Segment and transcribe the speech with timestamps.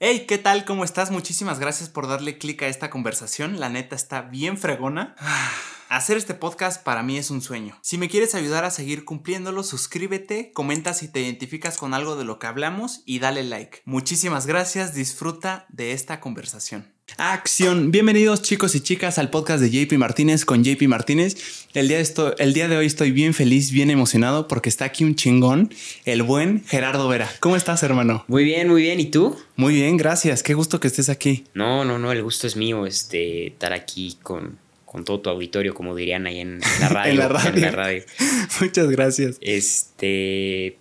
[0.00, 0.64] Hey, ¿qué tal?
[0.64, 1.10] ¿Cómo estás?
[1.10, 3.58] Muchísimas gracias por darle clic a esta conversación.
[3.58, 5.16] La neta está bien fregona.
[5.88, 7.76] Hacer este podcast para mí es un sueño.
[7.82, 12.22] Si me quieres ayudar a seguir cumpliéndolo, suscríbete, comenta si te identificas con algo de
[12.22, 13.82] lo que hablamos y dale like.
[13.86, 16.97] Muchísimas gracias, disfruta de esta conversación.
[17.16, 17.90] Acción.
[17.90, 21.66] Bienvenidos chicos y chicas al podcast de JP Martínez con JP Martínez.
[21.74, 24.84] El día, de esto, el día de hoy estoy bien feliz, bien emocionado porque está
[24.84, 25.72] aquí un chingón,
[26.04, 27.28] el buen Gerardo Vera.
[27.40, 28.24] ¿Cómo estás, hermano?
[28.28, 29.00] Muy bien, muy bien.
[29.00, 29.36] ¿Y tú?
[29.56, 30.42] Muy bien, gracias.
[30.42, 31.44] Qué gusto que estés aquí.
[31.54, 35.74] No, no, no, el gusto es mío este, estar aquí con, con todo tu auditorio,
[35.74, 37.12] como dirían ahí en la radio.
[37.12, 37.54] en la radio.
[37.54, 38.04] en la radio.
[38.60, 39.38] Muchas gracias.
[39.40, 40.76] Este,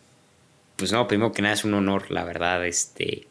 [0.76, 3.27] pues no, primero que nada es un honor, la verdad, este,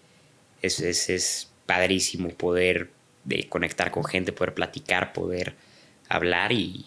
[0.62, 2.90] es, es, es padrísimo poder
[3.24, 5.54] de conectar con gente, poder platicar, poder
[6.08, 6.86] hablar y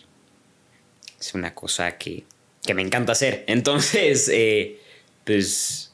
[1.19, 2.23] es una cosa que,
[2.65, 3.43] que me encanta hacer.
[3.47, 4.79] Entonces, eh,
[5.25, 5.93] pues,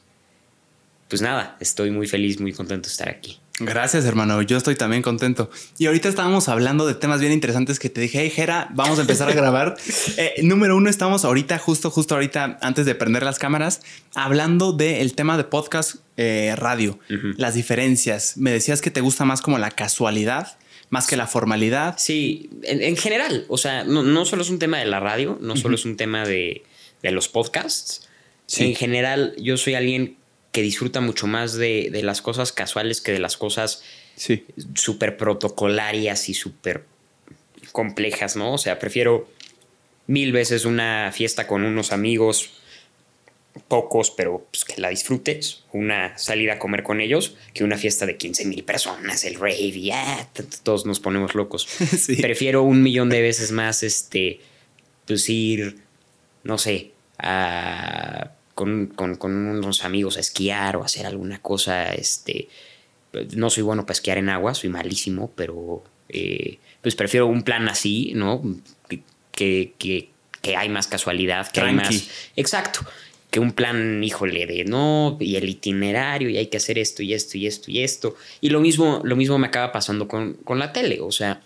[1.08, 3.38] pues nada, estoy muy feliz, muy contento de estar aquí.
[3.58, 4.42] Gracias, hermano.
[4.42, 5.50] Yo estoy también contento.
[5.78, 9.02] Y ahorita estábamos hablando de temas bien interesantes que te dije, hey, Jera, vamos a
[9.02, 9.76] empezar a grabar.
[10.18, 13.82] Eh, número uno, estamos ahorita, justo, justo ahorita, antes de prender las cámaras,
[14.14, 16.98] hablando del tema de podcast eh, radio,
[17.36, 18.36] las diferencias.
[18.36, 20.58] Me decías que te gusta más como la casualidad.
[20.88, 21.96] Más que la formalidad.
[21.98, 25.56] Sí, en, general, o sea, no, no, solo es un tema de la radio, no
[25.56, 26.62] solo es un tema de,
[27.02, 28.08] de los podcasts.
[28.56, 30.16] En general, yo soy alguien
[30.56, 33.82] que disfruta mucho más de, de las cosas casuales que de las cosas
[34.14, 34.46] sí.
[34.74, 36.86] súper protocolarias y súper
[37.72, 38.54] complejas, ¿no?
[38.54, 39.28] O sea, prefiero
[40.06, 42.52] mil veces una fiesta con unos amigos,
[43.68, 48.06] pocos, pero pues, que la disfrutes, una salida a comer con ellos, que una fiesta
[48.06, 50.26] de 15 mil personas, el rave, y ah,
[50.62, 51.68] todos nos ponemos locos.
[51.98, 52.16] sí.
[52.16, 54.40] Prefiero un millón de veces más, este,
[55.04, 55.76] pues ir,
[56.44, 61.92] no sé, a con, con, con, unos amigos a esquiar o hacer alguna cosa.
[61.92, 62.48] Este,
[63.36, 67.68] no soy bueno para esquiar en agua, soy malísimo, pero eh, pues prefiero un plan
[67.68, 68.42] así, ¿no?
[69.30, 70.08] Que, que,
[70.40, 71.84] que hay más casualidad, que Tranqui.
[71.84, 72.08] hay más...
[72.34, 72.80] Exacto.
[73.30, 77.12] Que un plan, híjole, de no, y el itinerario, y hay que hacer esto y
[77.12, 78.16] esto y esto y esto.
[78.40, 81.02] Y lo mismo, lo mismo me acaba pasando con, con la tele.
[81.02, 81.42] O sea,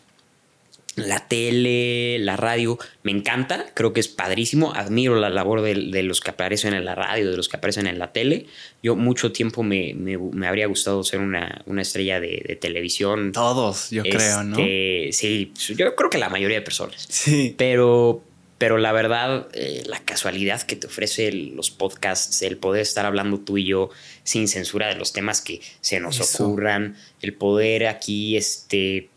[1.09, 6.03] la tele, la radio, me encanta, creo que es padrísimo, admiro la labor de, de,
[6.03, 8.47] los que aparecen en la radio, de los que aparecen en la tele.
[8.83, 13.33] Yo mucho tiempo me, me, me habría gustado ser una, una estrella de, de, televisión.
[13.33, 14.57] Todos, yo este, creo, ¿no?
[14.57, 17.07] Sí, yo creo que la mayoría de personas.
[17.09, 17.55] Sí.
[17.57, 18.23] Pero,
[18.59, 23.41] pero la verdad, eh, la casualidad que te ofrece los podcasts, el poder estar hablando
[23.41, 23.91] tú y yo
[24.23, 26.45] sin censura de los temas que se nos Eso.
[26.45, 29.09] ocurran, el poder aquí, este,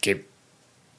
[0.00, 0.26] que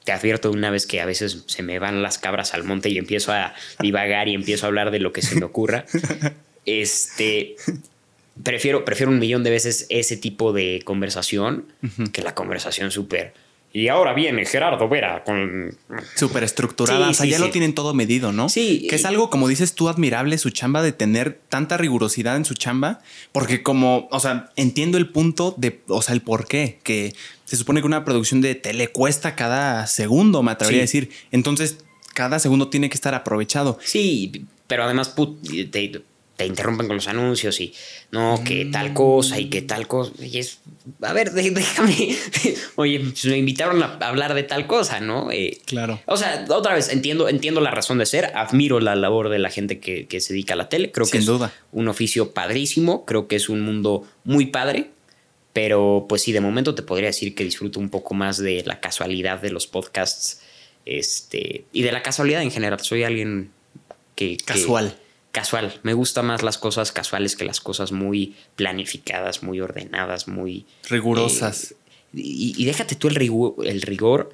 [0.06, 2.96] te advierto una vez que a veces se me van las cabras al monte y
[2.96, 5.84] empiezo a divagar y empiezo a hablar de lo que se me ocurra.
[6.68, 7.54] Este,
[8.42, 12.10] prefiero, prefiero un millón de veces ese tipo de conversación uh -huh.
[12.10, 13.34] que la conversación súper.
[13.72, 15.76] Y ahora viene Gerardo Vera con.
[16.14, 17.06] Súper estructurada.
[17.06, 17.42] Sí, o sea, sí, ya sí.
[17.42, 18.48] lo tienen todo medido, ¿no?
[18.48, 18.86] Sí.
[18.88, 22.54] Que es algo, como dices tú, admirable su chamba de tener tanta rigurosidad en su
[22.54, 23.00] chamba.
[23.32, 26.78] Porque, como, o sea, entiendo el punto de, o sea, el por qué.
[26.82, 31.10] Que se supone que una producción de tele cuesta cada segundo, me atrevería a decir.
[31.30, 31.78] Entonces,
[32.14, 33.78] cada segundo tiene que estar aprovechado.
[33.82, 35.38] Sí, pero además, put,
[35.70, 36.02] te,
[36.36, 37.74] te interrumpen con los anuncios y
[38.10, 40.12] no, que tal cosa y que tal cosa.
[40.22, 40.58] Y es,
[41.00, 42.14] a ver, déjame.
[42.76, 45.32] Oye, pues me invitaron a hablar de tal cosa, ¿no?
[45.32, 45.98] Eh, claro.
[46.06, 48.32] O sea, otra vez, entiendo, entiendo la razón de ser.
[48.34, 50.92] Admiro la labor de la gente que, que se dedica a la tele.
[50.92, 51.52] Creo Sin que es duda.
[51.72, 53.06] un oficio padrísimo.
[53.06, 54.90] Creo que es un mundo muy padre.
[55.54, 58.78] Pero pues sí, de momento te podría decir que disfruto un poco más de la
[58.80, 60.42] casualidad de los podcasts.
[60.84, 62.78] Este, y de la casualidad en general.
[62.80, 63.52] Soy alguien
[64.14, 64.36] que.
[64.36, 64.90] Casual.
[64.90, 65.05] Que,
[65.36, 65.78] casual.
[65.82, 70.64] Me gustan más las cosas casuales que las cosas muy planificadas, muy ordenadas, muy...
[70.88, 71.72] Rigurosas.
[71.72, 71.76] Eh,
[72.14, 74.30] y, y, déjate tú el rigor, el rigor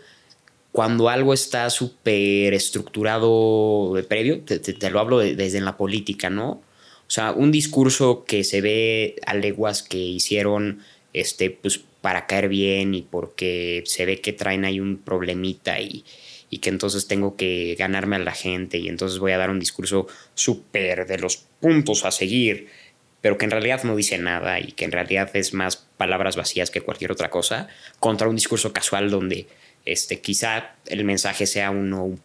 [0.70, 5.64] cuando algo está súper estructurado de previo, te, te, te lo hablo de, desde en
[5.64, 6.50] la política, ¿no?
[6.50, 12.48] O sea, un discurso que se ve a leguas que hicieron este, pues, para caer
[12.48, 16.04] bien y porque se ve que traen ahí un problemita y,
[16.52, 19.58] y que entonces tengo que ganarme a la gente y entonces voy a dar un
[19.58, 22.68] discurso súper de los puntos a seguir,
[23.22, 26.70] pero que en realidad no dice nada y que en realidad es más palabras vacías
[26.70, 27.68] que cualquier otra cosa,
[28.00, 29.46] contra un discurso casual donde
[29.86, 32.18] este, quizá el mensaje sea uno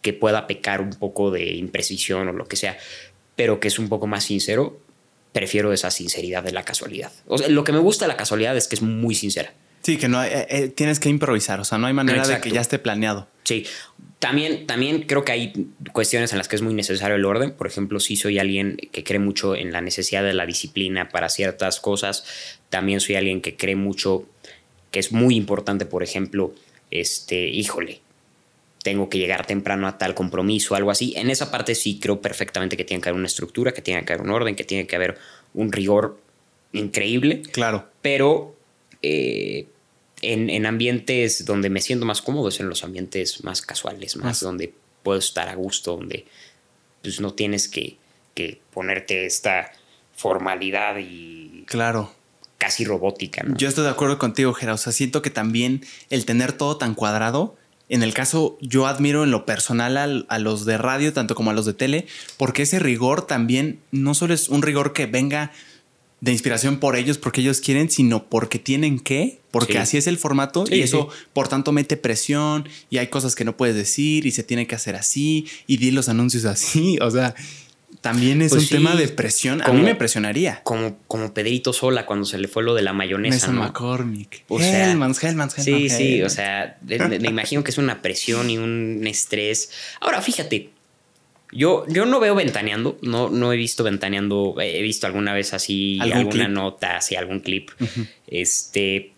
[0.00, 2.78] que pueda pecar un poco de imprecisión o lo que sea,
[3.34, 4.78] pero que es un poco más sincero,
[5.32, 7.10] prefiero esa sinceridad de la casualidad.
[7.48, 9.54] Lo que me gusta de la casualidad es que es muy sincera.
[9.88, 12.50] Sí, que no eh, eh, tienes que improvisar, o sea, no hay manera de que
[12.50, 13.26] ya esté planeado.
[13.44, 13.64] Sí,
[14.18, 17.52] también, también creo que hay cuestiones en las que es muy necesario el orden.
[17.52, 21.30] Por ejemplo, si soy alguien que cree mucho en la necesidad de la disciplina para
[21.30, 22.24] ciertas cosas.
[22.68, 24.28] También soy alguien que cree mucho
[24.90, 26.54] que es muy importante, por ejemplo,
[26.90, 28.02] este, híjole,
[28.82, 31.14] tengo que llegar temprano a tal compromiso, algo así.
[31.16, 34.12] En esa parte sí creo perfectamente que tiene que haber una estructura, que tiene que
[34.12, 35.16] haber un orden, que tiene que haber
[35.54, 36.20] un rigor
[36.74, 37.40] increíble.
[37.52, 37.88] Claro.
[38.02, 38.54] Pero
[39.00, 39.66] eh,
[40.22, 44.74] en, ambientes donde me siento más cómodo es en los ambientes más casuales, más donde
[45.02, 46.26] puedo estar a gusto, donde
[47.02, 47.96] pues no tienes que,
[48.34, 49.72] que ponerte esta
[50.14, 51.64] formalidad y...
[51.66, 52.12] Claro.
[52.58, 53.56] Casi robótica, ¿no?
[53.56, 54.74] Yo estoy de acuerdo contigo, Gerard.
[54.74, 57.56] O sea, siento que también el tener todo tan cuadrado
[57.88, 61.54] en el caso, yo admiro en lo personal a, los de radio, tanto como a
[61.54, 62.06] los de tele,
[62.36, 65.52] porque ese rigor también no solo es un rigor que venga
[66.20, 70.18] de inspiración por ellos, porque ellos quieren, sino porque tienen que, porque así es el
[70.18, 74.32] formato y eso, por tanto, mete presión y hay cosas que no puedes decir y
[74.32, 76.98] se tiene que hacer así y di los anuncios así.
[77.08, 77.34] O sea,
[78.00, 79.62] también es pues un tema de presión.
[79.62, 80.60] a mí me presionaría.
[80.62, 83.50] Como, como Pedrito Sola cuando se le fue lo de la mayonesa.
[83.50, 83.62] ¿no?
[83.62, 84.44] McCormick.
[84.48, 86.22] O sea, Hellmans, Hellmans, Sí, sí.
[86.22, 89.70] O sea, me imagino que es una presión y un estrés.
[90.00, 90.70] Ahora, fíjate.
[91.50, 95.98] Yo, yo no veo ventaneando, no, no he visto ventaneando, he visto alguna vez así
[96.00, 97.70] alguna nota, así algún clip.
[98.26, 99.12] Este,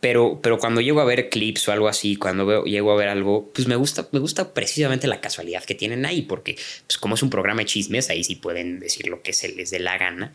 [0.00, 3.08] pero, pero cuando llego a ver clips o algo así, cuando veo, llego a ver
[3.08, 6.56] algo, pues me gusta, me gusta precisamente la casualidad que tienen ahí, porque
[6.86, 9.70] pues como es un programa de chismes, ahí sí pueden decir lo que se les
[9.70, 10.34] dé la gana.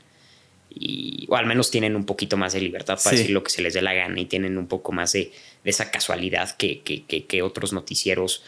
[0.72, 3.62] Y, o al menos tienen un poquito más de libertad para decir lo que se
[3.62, 5.32] les dé la gana y tienen un poco más de,
[5.64, 8.44] esa casualidad que, que, que, otros noticieros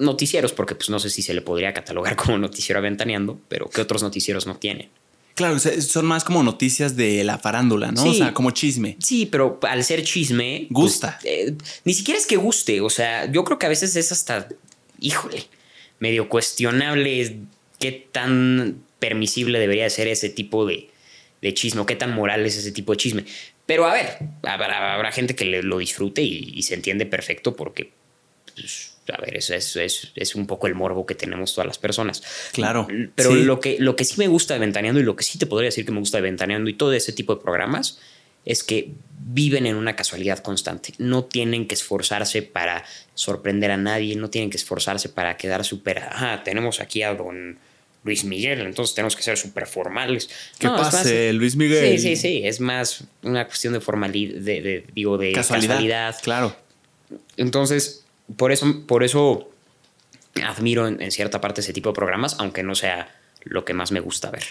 [0.00, 3.80] noticieros, porque pues no sé si se le podría catalogar como noticiero aventaneando, pero que
[3.80, 4.88] otros noticieros no tienen.
[5.34, 8.04] Claro, son más como noticias de la farándula, ¿no?
[8.04, 8.96] o sea, como chisme.
[8.98, 10.66] Sí, pero al ser chisme.
[10.70, 11.18] Pues, Gusta.
[11.24, 11.54] Eh,
[11.84, 12.82] ni siquiera es que guste.
[12.82, 14.48] O sea, yo creo que a veces es hasta,
[14.98, 15.44] híjole,
[15.98, 17.38] medio cuestionable
[17.78, 20.90] qué tan permisible debería ser ese tipo de,
[21.40, 23.24] de chisme, o qué tan moral es ese tipo de chisme.
[23.66, 27.92] Pero a ver, habrá, gente que lo disfrute y, se entiende perfecto porque
[28.54, 29.76] pues, a ver, eso es,
[30.14, 32.22] es, un poco el morbo que tenemos todas las personas.
[32.52, 32.86] Claro.
[33.14, 35.46] Pero lo, que, lo que sí me gusta de Ventaneando y lo que sí te
[35.46, 37.98] podría decir que me gusta de Ventaneando y todo ese tipo de programas
[38.44, 40.94] es que viven en una casualidad constante.
[40.98, 42.84] No tienen que esforzarse para
[43.14, 47.58] sorprender a nadie, no tienen que esforzarse para quedar súper, ah, tenemos aquí a don
[48.02, 50.30] Luis Miguel, entonces tenemos que ser súper formales.
[50.58, 51.98] ¿Qué pasa, Luis Miguel?
[51.98, 56.16] Sí, sí, sí, es más una cuestión de formalidad, de, digo, de casualidad.
[56.22, 56.56] Claro.
[57.36, 57.99] Entonces,
[58.36, 59.50] por eso, por eso
[60.44, 64.00] admiro en, cierta parte ese tipo de programas, aunque no sea lo que más me
[64.00, 64.44] gusta ver.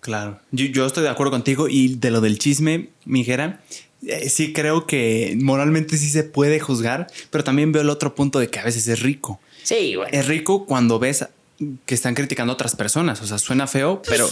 [0.00, 3.60] Claro, yo, estoy de acuerdo contigo y de lo del chisme, Mijera,
[4.06, 8.38] eh, sí creo que moralmente sí se puede juzgar, pero también veo el otro punto
[8.38, 9.40] de que a veces es rico.
[9.62, 10.10] Sí, bueno.
[10.18, 11.26] Es rico cuando ves
[11.84, 14.26] que están criticando a otras personas, o sea, suena feo, pero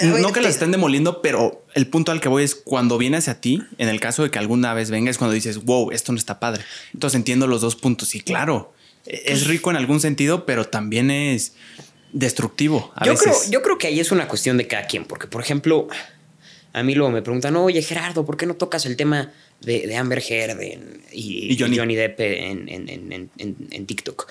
[0.00, 3.40] no que la estén demoliendo, pero el punto al que voy es cuando viene hacia
[3.40, 6.18] ti, en el caso de que alguna vez venga, es cuando dices, wow, esto no
[6.18, 6.64] está padre.
[6.94, 8.14] Entonces entiendo los dos puntos.
[8.14, 8.72] Y claro,
[9.06, 11.54] es rico en algún sentido, pero también es
[12.12, 12.92] destructivo.
[13.04, 15.88] yo, Creo, yo creo que ahí es una cuestión de cada quien, porque, por ejemplo,
[16.72, 20.22] a mí luego me preguntan, oye, Gerardo, ¿por qué no tocas el tema de, Amber
[20.26, 20.58] Heard
[21.12, 21.96] y, Johnny.
[21.96, 24.26] Depp en, en TikTok?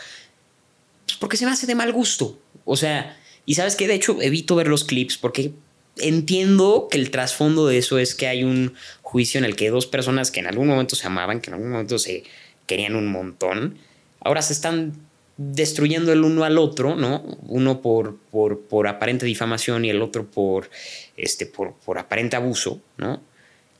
[1.06, 2.40] Pues porque se me hace de mal gusto.
[2.66, 5.52] O sea, y sabes que de hecho evito ver los clips porque
[5.98, 9.88] entiendo que el trasfondo de eso es que hay un juicio en el que dos
[9.88, 12.24] personas que en algún momento se amaban, que en algún momento se
[12.66, 13.78] querían un montón,
[14.22, 14.94] ahora se están
[15.38, 17.24] destruyendo el uno al otro, ¿no?
[17.48, 20.70] Uno por, por, por aparente difamación y el otro por,
[21.18, 23.22] este, por, por aparente abuso, ¿no?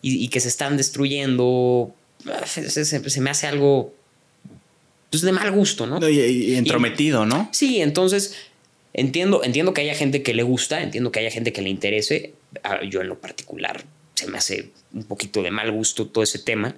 [0.04, 1.94] Y, que se están destruyendo,
[2.26, 3.94] ah, se, me hace algo
[5.12, 6.10] pues, de mal gusto, ¿no?
[6.10, 7.50] Y, entrometido, ¿no?
[7.52, 8.36] Sí, entonces
[8.94, 12.34] Entiendo, entiendo que haya gente que le gusta, entiendo que haya gente que le interese.
[12.64, 13.84] Ah, yo en lo particular
[14.16, 16.76] se me hace un poquito de mal gusto todo ese tema.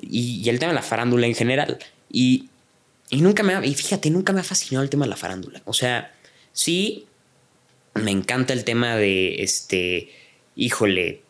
[0.00, 1.78] Y, el tema de la farándula en general.
[2.10, 2.48] Y,
[3.10, 5.60] nunca me ha, y fíjate, nunca me ha fascinado el tema de la farándula.
[5.64, 6.14] O sea,
[6.52, 7.06] sí,
[7.94, 10.10] me encanta el tema de, este,
[10.56, 11.22] híjole,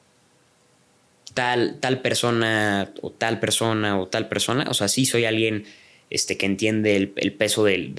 [1.35, 4.67] tal, tal persona o tal persona o tal persona.
[4.69, 5.65] O sea, sí soy alguien
[6.11, 7.95] este, que entiende el, peso del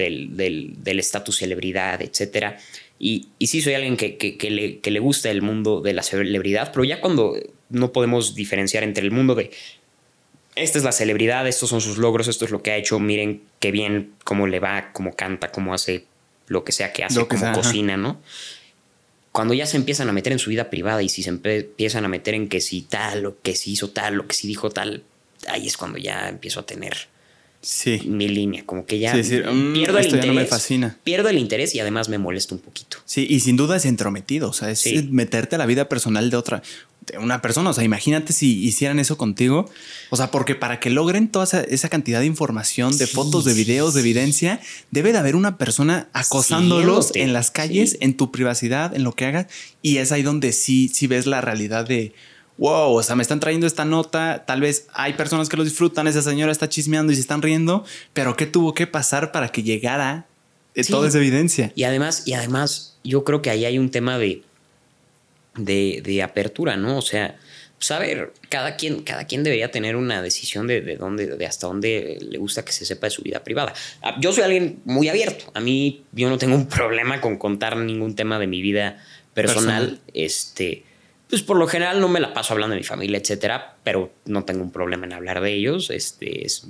[0.86, 2.58] estatus del, celebridad, etc.
[3.00, 6.04] Y, y, sí soy alguien que, que, le, que, le, gusta el mundo de la
[6.04, 7.36] celebridad, pero ya cuando
[7.70, 9.52] no podemos diferenciar entre el mundo de
[10.56, 13.42] esta es la celebridad, estos son sus logros, esto es lo que ha hecho, miren
[13.60, 16.04] qué bien, cómo le va, cómo canta, cómo hace
[16.48, 18.20] lo que sea que hace, cómo cocina, ¿no?
[19.32, 22.10] cuando ya se empiezan a meter en su vida privada y si se empiezan a
[22.10, 25.04] meter en que si tal o que si hizo tal o que si dijo tal,
[25.48, 27.08] ahí es cuando ya empiezo a tener
[27.62, 28.02] sí.
[28.06, 30.26] mi línea, como que ya Sí, mm, pierdo el esto ya interés.
[30.28, 30.98] no me fascina.
[31.04, 32.98] Pierdo el interés y además me molesta un poquito.
[33.06, 35.08] Sí, y sin duda es entrometido, o sea, es Sí.
[35.12, 36.62] meterte a la vida personal de otra,
[37.08, 39.68] de una persona, o sea, imagínate si hicieran eso contigo,
[40.12, 43.44] o sea, porque para que logren toda esa, esa cantidad de información, de Sí, fotos,
[43.44, 44.08] de sí, videos, de sí.
[44.10, 44.60] evidencia,
[44.92, 47.98] debe de haber una persona acosándolos en las calles, sí.
[48.02, 49.48] en tu privacidad, en lo que hagas,
[49.82, 52.14] y es ahí donde sí, sí ves la realidad de...
[52.58, 54.44] Wow, o sea, me están trayendo esta nota.
[54.46, 56.08] Tal vez hay personas que lo disfrutan.
[56.08, 57.84] Esa señora está chismeando y se están riendo.
[58.14, 60.28] Pero ¿qué tuvo que pasar para que llegara
[60.76, 60.92] eh, Sí.
[60.92, 61.72] toda esa evidencia?
[61.76, 64.44] Y además, y además, yo creo que ahí hay un tema de,
[65.56, 66.98] de, de apertura, ¿no?
[66.98, 67.40] O sea,
[67.80, 72.20] saber, cada quien, cada quien debería tener una decisión de, de dónde, de hasta dónde
[72.22, 73.74] le gusta que se sepa de su vida privada.
[74.04, 75.46] Ah, Yo soy alguien muy abierto.
[75.56, 79.04] A mí, yo no tengo un problema con contar ningún tema de mi vida
[79.34, 79.84] personal.
[79.84, 80.02] Personal.
[80.14, 80.86] Este.
[81.32, 84.44] Pues por lo general no me la paso hablando de mi familia, etcétera, pero no
[84.44, 86.68] tengo un problema en hablar de ellos, este, es-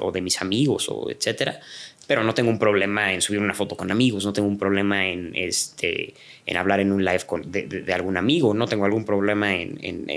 [0.00, 1.60] o de mis amigos, o etcétera.
[2.08, 5.06] Pero no tengo un problema en subir una foto con amigos, no tengo un problema
[5.06, 6.12] en, este,
[6.44, 10.10] en hablar en un live con, de, algún amigo, no tengo algún problema en, en-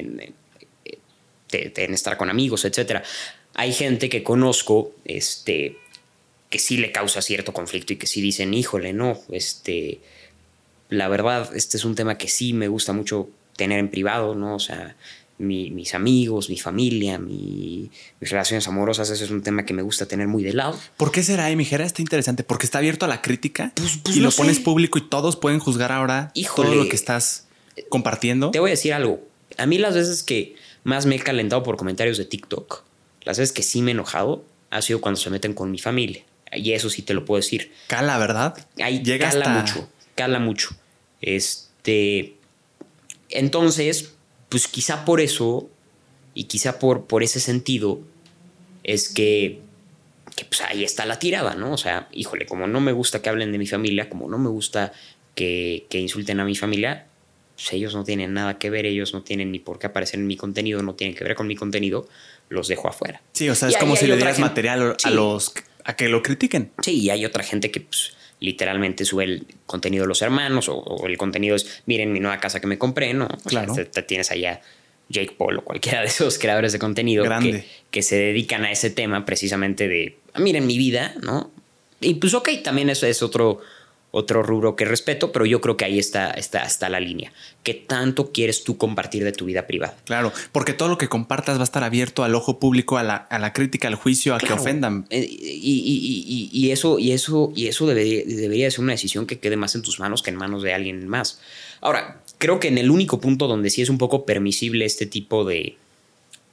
[1.51, 3.03] en estar con amigos, etcétera.
[3.53, 5.77] Hay gente que conozco, este,
[6.49, 9.99] que sí le causa cierto conflicto y que sí dicen, híjole, no, este,
[10.89, 14.55] la verdad, este es un tema que sí me gusta mucho tener en privado, ¿no?
[14.55, 14.95] O sea,
[15.39, 19.81] mi- mis amigos, mi familia, mi- mis relaciones amorosas, ese es un tema que me
[19.81, 20.79] gusta tener muy de lado.
[20.97, 21.85] ¿Por qué será, eh, mijera?
[21.85, 22.43] Está interesante.
[22.43, 25.59] Porque está abierto a la crítica Pues- pues y lo pones público y todos pueden
[25.59, 26.69] juzgar ahora Híjole.
[26.69, 27.47] todo lo que estás
[27.89, 28.51] compartiendo.
[28.51, 29.21] Te voy a decir algo.
[29.57, 32.83] A mí las veces que más me he calentado por comentarios de TikTok,
[33.23, 36.23] las veces que sí me he enojado, ha sido cuando se meten con mi familia.
[36.51, 37.71] Y eso sí te lo puedo decir.
[37.87, 38.55] Cala, ¿verdad?
[38.81, 40.69] Ahí Llega cala hasta- mucho, cala mucho.
[41.21, 42.35] Este,
[43.33, 44.13] entonces,
[44.49, 45.69] pues quizá por eso
[46.33, 47.99] y quizá por, por ese sentido
[48.83, 49.59] es que,
[50.35, 51.73] que, pues ahí está la tirada, ¿no?
[51.73, 54.49] O sea, híjole, como no me gusta que hablen de mi familia, como no me
[54.49, 54.91] gusta
[55.35, 57.07] que, que insulten a mi familia,
[57.55, 60.27] pues ellos no tienen nada que ver, ellos no tienen ni por qué aparecer en
[60.27, 62.07] mi contenido, no tienen que ver con mi contenido,
[62.49, 63.21] los dejo afuera.
[63.33, 65.13] Sí, o sea, Y es como si le dieras gente- material a Sí.
[65.13, 65.53] los
[65.85, 66.71] a que lo critiquen.
[66.81, 70.75] Sí, y hay otra gente que pues, literalmente sube el contenido de los hermanos o,
[70.75, 73.25] o el contenido es, miren mi nueva casa que me compré, ¿no?
[73.25, 73.73] O sea, Claro.
[73.73, 74.61] te, te tienes allá
[75.09, 77.51] Jake Paul o cualquiera de esos creadores de contenido Grande.
[77.61, 81.51] que, que se dedican a ese tema precisamente de, "Ah, miren mi vida, ¿no?
[82.01, 83.61] Y pues ok, también eso es otro,
[84.15, 87.33] otro rubro que respeto, pero yo creo que ahí está, está, está la línea.
[87.63, 89.95] ¿Qué tanto quieres tú compartir de tu vida privada?
[90.05, 93.15] Claro, porque todo lo que compartas va a estar abierto al ojo público, a la,
[93.15, 95.07] a la crítica, al juicio, a que ofendan.
[95.09, 99.25] Eh, Y, y- y- y eso, y eso, y eso debería, debería ser una decisión
[99.25, 101.39] que quede más en tus manos que en manos de alguien más.
[101.81, 105.43] Ahora, creo que en el único punto donde sí es un poco permisible este tipo
[105.43, 105.75] de,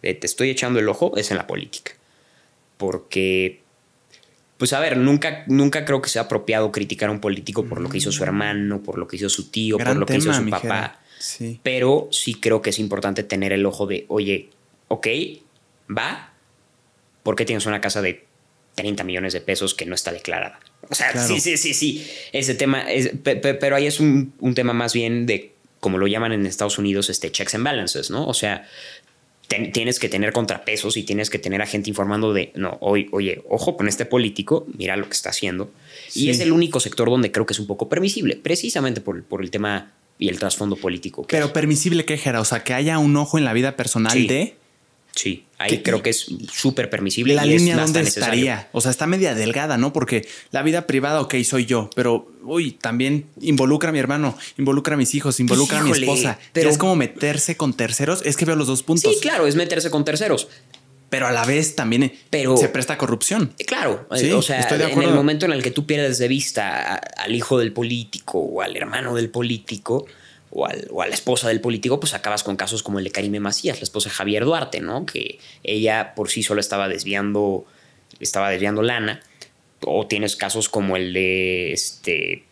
[0.01, 1.93] de te estoy echando el ojo es en la política.
[2.79, 3.60] Porque,
[4.61, 7.89] pues a ver, nunca, nunca creo que sea apropiado criticar a un político por lo
[7.89, 10.49] que hizo su hermano, por lo que hizo su tío, por lo que hizo su
[10.49, 11.01] papá.
[11.19, 11.59] Sí.
[11.65, 14.51] Pero sí creo que es importante tener el ojo de, oye,
[14.89, 15.07] ok,
[15.97, 16.33] va,
[17.23, 18.25] ¿por qué tienes una casa de
[18.77, 20.61] 30 millones de pesos que no está declarada?
[20.89, 21.27] O sea, Claro.
[21.29, 22.07] sí, sí, sí, sí.
[22.33, 25.99] Ese tema, es, pe- pe- pero ahí es un, un tema más bien de, como
[25.99, 28.27] lo llaman en Estados Unidos, este checks and balances, ¿no?
[28.27, 28.67] O sea,
[29.51, 33.09] ten- tienes que tener contrapesos y tienes que tener a gente informando de, no, oye,
[33.11, 35.71] oye, ojo con este político, mira lo que está haciendo.
[36.09, 36.27] Sí.
[36.27, 39.43] Y es el único sector donde creo que es un poco permisible, precisamente por, por
[39.43, 39.91] el tema
[40.21, 41.27] y el trasfondo político.
[41.27, 44.13] que Pero permisible que Jera, o sea, que haya un ojo en la vida personal
[44.13, 44.27] Sí.
[44.29, 44.55] de
[45.21, 47.35] Sí, ahí Que- creo que es súper permisible.
[47.35, 48.27] la y es línea donde necesario.
[48.49, 48.71] estaría.
[48.73, 49.93] O sea, está media delgada, ¿no?
[49.93, 54.95] Porque la vida privada, ok, soy yo, pero uy, también involucra a mi hermano, involucra
[54.95, 56.39] a mis hijos, involucra a mi esposa.
[56.55, 58.23] pero- es como meterse con terceros.
[58.25, 59.13] Es que veo los dos puntos.
[59.15, 60.49] Sí, claro, es meterse con terceros.
[61.11, 63.53] Pero a la vez también eh, Pero- se presta corrupción.
[63.59, 65.85] Eh, Claro, eh, Sí, o sea, estoy de en el momento en el que tú
[65.85, 70.07] pierdes de vista al hijo del político o al hermano del político
[70.51, 73.11] o, al- o a la esposa del político, pues acabas con casos como el de
[73.13, 75.07] Karime Macías, la esposa de Javier Duarte, ¿no?
[75.07, 77.65] Que ella por sí sola estaba desviando,
[78.21, 79.21] estaba desviando lana.
[79.83, 82.45] O tienes casos como el de este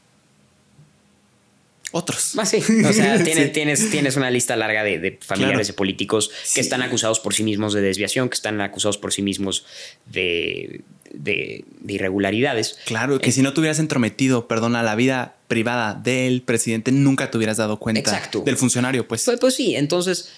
[1.90, 2.35] Otros.
[2.38, 2.59] Ah, sí.
[2.59, 3.52] O sea, tienes, Sí.
[3.52, 5.67] tienes, tienes una lista larga de, de familiares Claro.
[5.69, 6.55] de políticos Sí.
[6.57, 9.64] que están acusados por sí mismos de desviación, que están acusados por sí mismos
[10.05, 12.78] de, de- de irregularidades.
[12.85, 17.38] Claro, que si no te hubieras entrometido, perdona, la vida privada del presidente, nunca te
[17.38, 18.40] hubieras dado cuenta Exacto.
[18.40, 19.25] del funcionario, pues.
[19.25, 20.31] Pues, pues sí, entonces,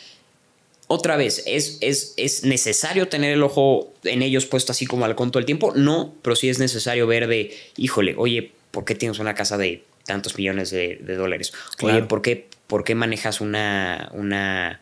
[0.87, 5.17] otra vez, ¿es, es, ¿es necesario tener el ojo en ellos puesto así como al
[5.17, 5.73] conto del tiempo?
[5.75, 9.85] No, pero sí es necesario ver de, híjole, oye, ¿por qué tienes una casa de
[10.11, 11.53] tantos millones de, dólares.
[11.83, 14.81] Oye, ¿por qué, ¿por qué manejas una, una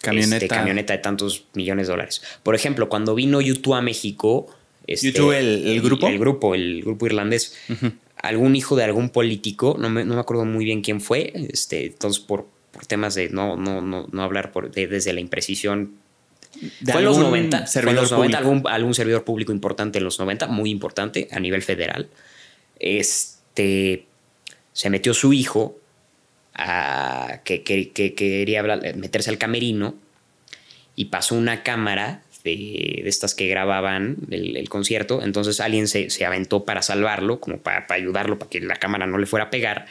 [0.00, 0.36] camioneta.
[0.36, 2.22] Este, camioneta de tantos millones de dólares?
[2.42, 4.46] Por ejemplo, cuando vino YouTube a México.
[4.86, 6.06] Este, ¿YouTube el, grupo?
[6.06, 7.56] El, grupo, el grupo irlandés.
[8.28, 11.86] Algún hijo de algún político, no me, no me acuerdo muy bien quién fue, este,
[11.86, 15.96] entonces por, por temas de no, no, no, no hablar por, desde la imprecisión
[16.84, 20.46] fue en los 90, fue los 90 algún, algún, servidor público importante en los 90,
[20.46, 22.08] muy importante a nivel federal.
[22.78, 24.06] Este
[24.72, 25.78] se metió su hijo
[26.54, 29.94] a, que, que, que, quería meterse al camerino
[30.94, 35.22] y pasó una cámara de, estas que grababan el, concierto.
[35.22, 39.26] Entonces alguien se, aventó para salvarlo, como para, ayudarlo, para que la cámara no le
[39.26, 39.86] fuera a pegar.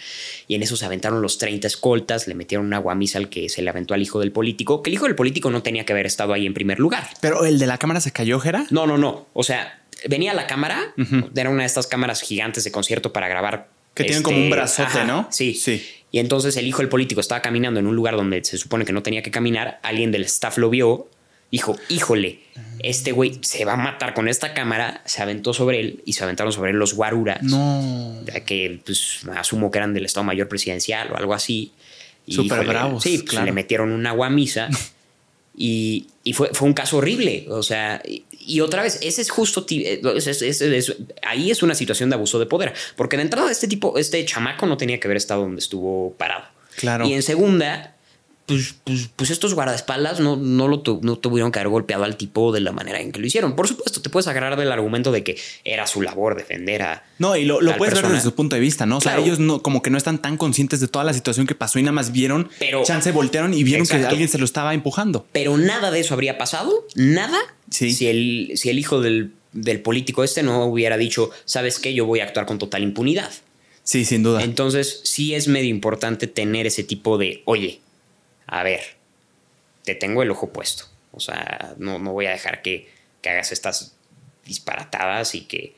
[0.47, 3.62] Y en eso se aventaron los 30 escoltas, le metieron una guamisa al que se
[3.62, 6.05] le aventó al hijo del político, que el hijo del político no tenía que haber
[6.05, 7.07] estado ahí en primer lugar.
[7.21, 8.65] Pero el de la cámara se cayó, Jera.
[8.71, 9.27] No, no, no.
[9.33, 10.93] O sea, venía la cámara,
[11.35, 13.69] era una de estas cámaras gigantes de concierto para grabar.
[13.93, 15.27] Que tienen como un este, brazote, ¿no?
[15.31, 15.53] Sí.
[15.53, 15.81] Sí.
[16.12, 18.93] Y entonces el hijo del político estaba caminando en un lugar donde se supone que
[18.93, 19.79] no tenía que caminar.
[19.83, 21.09] Alguien del staff lo vio
[21.51, 22.39] dijo, híjole,
[22.79, 26.23] este güey se va a matar con esta cámara, se aventó sobre él y se
[26.23, 27.41] aventaron sobre él los guaruras.
[27.43, 28.23] No.
[28.25, 31.71] Ya que pues, asumo que eran del Estado Mayor Presidencial o algo así.
[32.27, 33.03] Súper bravos.
[33.03, 34.69] Sí, pues, le metieron una guamisa
[35.57, 37.45] y, y fue, fue, un caso horrible.
[37.49, 39.65] O sea, y, otra vez, ese es justo.
[39.69, 40.01] Eh,
[41.23, 42.73] ahí es una situación de abuso de poder.
[42.95, 46.45] Porque de entrada, este tipo, este chamaco no tenía que haber estado donde estuvo parado.
[46.75, 47.07] Claro.
[47.07, 47.94] Y en segunda,
[48.45, 52.51] pues, pues, pues, estos guardaespaldas no, no, lo no tuvieron que haber golpeado al tipo
[52.51, 53.55] de la manera en que lo hicieron.
[53.55, 57.03] Por supuesto, te puedes agarrar del argumento de que era su labor defender a.
[57.17, 58.97] No, y lo, lo puedes ver desde su punto de vista, ¿no?
[58.97, 61.55] O sea, ellos no, como que no están tan conscientes de toda la situación que
[61.55, 64.73] pasó y nada más vieron, pero, chance voltearon y vieron que alguien se lo estaba
[64.73, 65.25] empujando.
[65.31, 67.39] Pero nada de eso habría pasado, nada,
[67.71, 71.93] si, el, si el hijo del, del político este no hubiera dicho, ¿sabes qué?
[71.93, 73.31] Yo voy a actuar con total impunidad.
[73.83, 74.43] Sí, sin duda.
[74.43, 77.81] Entonces, sí es medio importante tener ese tipo de, oye,
[78.47, 78.81] a ver,
[79.83, 80.85] te tengo el ojo puesto.
[81.11, 82.93] O sea, no, no voy a dejar que,
[83.25, 83.95] hagas estas
[84.45, 85.73] disparatadas y que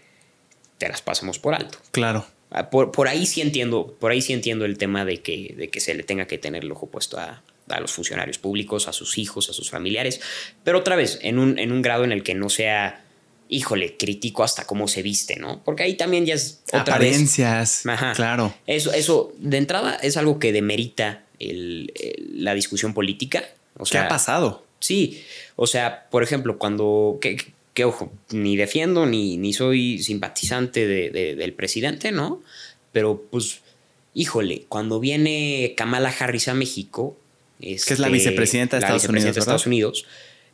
[0.77, 1.77] te las pasemos por alto.
[1.91, 2.25] Claro.
[2.51, 5.79] Ah, por, ahí sí entiendo, por ahí sí entiendo el tema de que, de que
[5.79, 7.41] se le tenga que tener el ojo puesto a,
[7.79, 10.19] los funcionarios públicos, a sus hijos, a sus familiares.
[10.65, 13.05] Pero otra vez, en un, en un grado en el que no sea,
[13.47, 15.63] híjole, crítico hasta cómo se viste, ¿no?
[15.63, 17.83] Porque ahí también ya es otra Apariencias.
[18.15, 18.53] Claro.
[18.67, 23.43] Eso, eso, de entrada, es algo que demerita la discusión política.
[23.77, 24.65] O sea, ¿Qué ha pasado?
[24.79, 25.23] Sí,
[25.55, 32.11] o sea, por ejemplo, cuando, que, ojo, ni defiendo ni, ni soy simpatizante del presidente,
[32.11, 32.41] ¿no?
[32.91, 33.61] Pero pues,
[34.13, 37.17] híjole, cuando viene Kamala Harris a México,
[37.59, 40.05] que es la este, vicepresidenta de, Estados, Unidos, de Estados Unidos,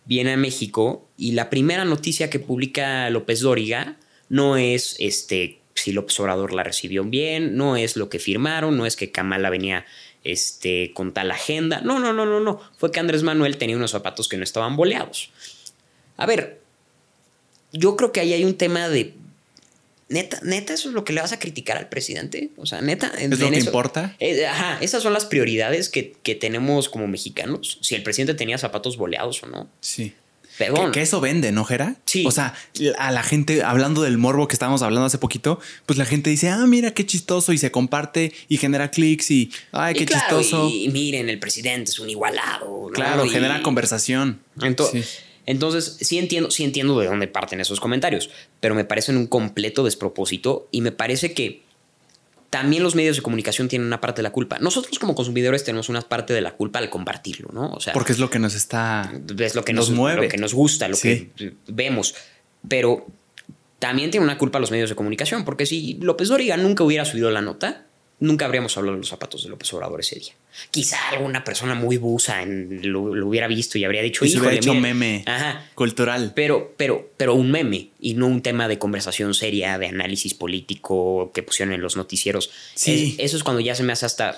[0.06, 3.98] viene a México y la primera noticia que publica López Dóriga
[4.30, 8.86] no es este si López Obrador la recibió bien, no es lo que firmaron, no
[8.86, 9.86] es que Kamala venía
[10.24, 11.82] este, con tal agenda.
[11.82, 12.60] No, no, no, no, no.
[12.78, 15.32] Fue que Andrés Manuel tenía unos zapatos que no estaban boleados.
[16.18, 16.62] A ver,
[17.72, 19.14] yo creo que ahí hay un tema de.
[20.10, 22.52] Neta, neta, eso es lo que le vas a criticar al presidente.
[22.58, 23.12] O sea, neta.
[23.18, 24.16] ¿Es lo que importa?
[24.20, 27.80] Eh, ajá, esas son las prioridades que, que tenemos como mexicanos.
[27.82, 29.70] Si el presidente tenía zapatos boleados o no.
[29.82, 30.14] Sí.
[30.92, 31.96] Que, eso vende, ¿no, Jera?
[32.06, 32.24] Sí.
[32.26, 32.54] O sea,
[32.98, 36.50] a la gente, hablando del morbo que estábamos hablando hace poquito, pues la gente dice,
[36.50, 40.70] ah, mira qué chistoso y se comparte y genera clics y, ay, qué chistoso.
[40.70, 42.92] Y, miren, el presidente es un igualado.
[42.94, 44.40] Claro, genera conversación.
[44.62, 49.28] Entonces, entonces, sí entiendo, sí entiendo de dónde parten esos comentarios, pero me parecen un
[49.28, 51.63] completo despropósito y me parece que
[52.54, 54.60] también los medios de comunicación tienen una parte de la culpa.
[54.60, 57.72] Nosotros como consumidores tenemos una parte de la culpa al compartirlo, ¿no?
[57.72, 60.38] O sea, porque es lo que nos está es lo que nos, mueve, lo que
[60.38, 61.32] nos gusta, lo que
[61.66, 62.14] vemos.
[62.68, 63.08] Pero
[63.80, 67.32] también tiene una culpa los medios de comunicación, porque si López Dóriga nunca hubiera subido
[67.32, 67.88] la nota,
[68.24, 70.34] nunca habríamos hablado de los zapatos de López Obrador ese día.
[70.72, 74.74] Quizá alguna persona muy busa lo, hubiera visto y habría dicho, y se hubiera hecho
[74.74, 75.26] meme
[75.76, 76.32] cultural.
[76.34, 81.32] Pero, pero, pero un meme y no un tema de conversación seria, de análisis político
[81.34, 82.50] que pusieron en los noticieros.
[82.76, 83.16] Sí.
[83.20, 84.38] eso es cuando ya se me hace hasta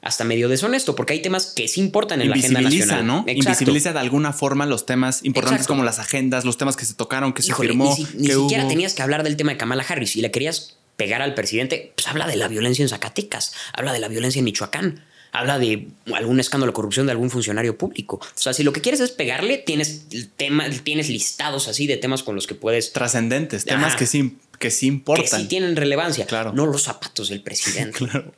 [0.00, 3.06] hasta medio deshonesto, porque hay temas que sí importan en la agenda nacional.
[3.06, 3.24] ¿no?
[3.26, 7.32] Invisibiliza de alguna forma los temas importantes como las agendas, los temas que se tocaron,
[7.32, 7.96] que se firmó.
[8.14, 11.34] Ni, siquiera tenías que hablar del tema de Kamala Harris y le querías pegar al
[11.34, 15.58] presidente, pues habla de la violencia en Zacatecas, habla de la violencia en Michoacán, habla
[15.58, 18.16] de algún escándalo de corrupción de algún funcionario público.
[18.16, 22.22] O sea, si lo que quieres es pegarle, tienes, tema, tienes listados así de temas
[22.22, 22.92] con los que puedes...
[22.92, 25.24] Trascendentes, temas que sí, que sí importan.
[25.24, 26.26] Que sí tienen relevancia.
[26.26, 26.52] Claro.
[26.52, 27.98] No los zapatos del presidente.
[27.98, 28.32] claro.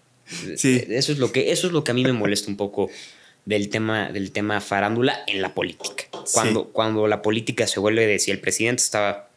[0.56, 0.82] Sí.
[0.88, 2.90] Eso es, lo que, eso es lo que a mí me molesta un poco
[3.44, 6.04] del tema, del tema farándula en la política.
[6.32, 9.28] Cuando, cuando la política se vuelve de si el presidente estaba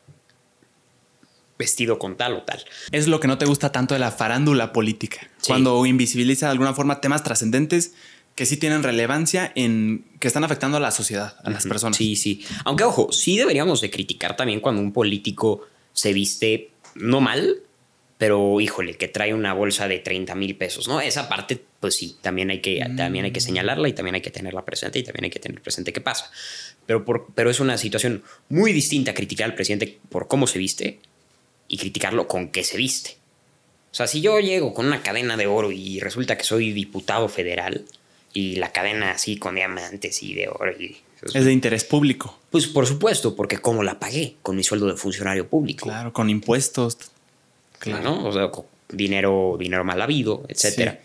[1.59, 2.63] vestido con tal o tal.
[2.91, 5.29] Es lo que no te gusta tanto de la farándula política.
[5.45, 7.93] Cuando invisibiliza de alguna forma temas trascendentes
[8.33, 11.97] que sí tienen relevancia en que están afectando a la sociedad, a las personas.
[11.97, 12.45] Sí, sí.
[12.63, 17.57] Aunque ojo, sí deberíamos de criticar también cuando un político se viste no mal,
[18.17, 21.01] pero híjole, que trae una bolsa de 30 mil pesos, ¿no?
[21.01, 23.43] Esa parte, pues sí, también hay, que, también hay que mm.
[23.43, 26.31] señalarla y también hay que tenerla presente y también hay que tener presente qué pasa.
[26.85, 30.99] Pero, por, pero es una situación muy distinta criticar al presidente por cómo se viste
[31.69, 33.15] y criticarlo con qué se viste.
[33.91, 37.29] O sea, si yo llego con una cadena de oro y resulta que soy diputado
[37.29, 37.85] federal
[38.33, 42.37] y la cadena así con diamantes y de oro y es de interés público.
[42.49, 44.35] Pues por supuesto, porque ¿cómo la pagué?
[44.41, 45.85] Con mi sueldo de funcionario público.
[45.85, 46.97] Claro, con impuestos.
[47.79, 48.23] Claro.
[48.25, 50.97] O sea, con dinero, dinero mal habido, etc.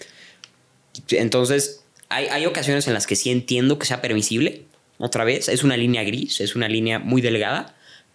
[1.11, 4.65] Entonces, hay, hay, ocasiones en las que sí entiendo que sea permisible.
[4.99, 7.75] Otra vez, es una línea gris, es una línea muy delgada,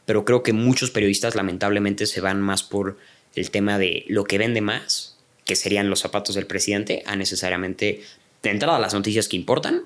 [0.09, 2.97] pero creo que muchos periodistas lamentablemente se van más por
[3.35, 8.01] el tema de lo que vende más, que serían los zapatos del presidente, a necesariamente,
[8.41, 9.83] de entrada, las noticias que importan,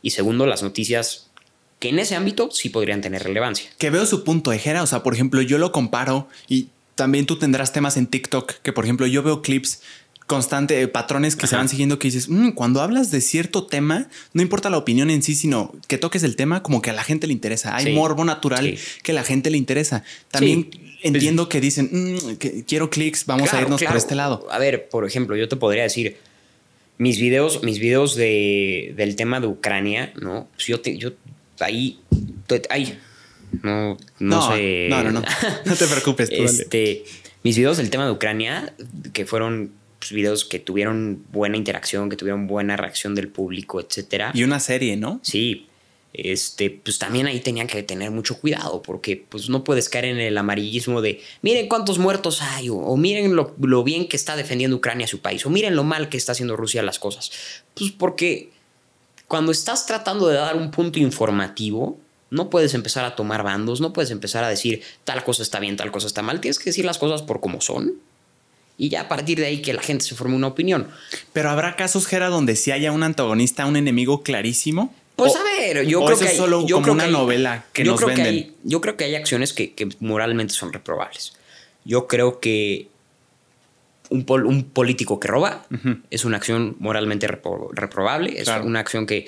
[0.00, 1.30] y segundo, las noticias
[1.78, 3.68] que en ese ámbito sí podrían tener relevancia.
[3.76, 4.82] Que veo su punto, Ejera.
[4.82, 8.72] O sea, por ejemplo, yo lo comparo y también tú tendrás temas en TikTok que,
[8.72, 9.82] por ejemplo, yo veo clips
[10.26, 14.08] constante, eh, patrones que se van siguiendo que dices, mm, cuando hablas de cierto tema,
[14.32, 17.04] no importa la opinión en sí, sino que toques el tema como que a la
[17.04, 17.76] gente le interesa.
[17.76, 20.02] Hay morbo natural que a la gente le interesa.
[20.30, 20.70] También
[21.02, 24.46] entiendo que dicen, mm, que quiero clics, vamos a irnos por este lado.
[24.50, 26.16] A ver, por ejemplo, yo te podría decir,
[26.98, 30.48] mis videos, mis videos de, del tema de Ucrania, ¿no?
[30.54, 31.12] Pues yo, te, yo
[31.60, 32.00] ahí,
[32.70, 32.98] ahí,
[33.62, 34.88] no, no, sé.
[34.90, 35.22] No, no, no.
[35.64, 36.30] No te preocupes.
[36.30, 37.04] este,
[37.42, 38.74] mis videos del tema de Ucrania,
[39.12, 39.70] que fueron
[40.06, 44.30] pues, videos que tuvieron buena interacción, que tuvieron buena reacción del público, etcétera.
[44.34, 45.20] Y una serie, ¿no?
[45.22, 45.66] Sí.
[46.12, 50.18] Este, pues también ahí tenían que tener mucho cuidado, porque pues no puedes caer en
[50.18, 54.78] el amarillismo de miren cuántos muertos hay, o, miren lo, lo, bien que está defendiendo
[54.78, 57.30] Ucrania su país, o miren lo mal que está haciendo Rusia las cosas.
[57.74, 58.50] Pues porque
[59.28, 61.98] cuando estás tratando de dar un punto informativo,
[62.30, 65.76] no puedes empezar a tomar bandos, no puedes empezar a decir tal cosa está bien,
[65.76, 67.94] tal cosa está mal, tienes que decir las cosas por como son.
[68.78, 70.88] Y ya a partir de ahí que la gente se forme una opinión.
[71.32, 74.94] Pero habrá casos, Gera, donde sí haya un antagonista, un enemigo clarísimo.
[75.16, 78.54] Pues a ver, yo creo que es solo como una novela que nos venden.
[78.64, 81.32] yo creo que hay acciones que, moralmente son reprobables.
[81.86, 82.88] Yo creo que
[84.10, 85.66] un, un político que roba
[86.10, 89.26] es una acción moralmente reprobable, es una acción que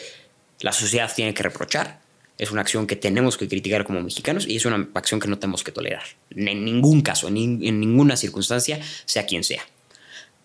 [0.61, 2.00] la sociedad tiene que reprochar
[2.38, 5.38] es una acción que tenemos que criticar como mexicanos y es una acción que no
[5.38, 6.05] tenemos que tolerar.
[6.31, 9.62] En ningún caso, en, ninguna circunstancia, sea quien sea.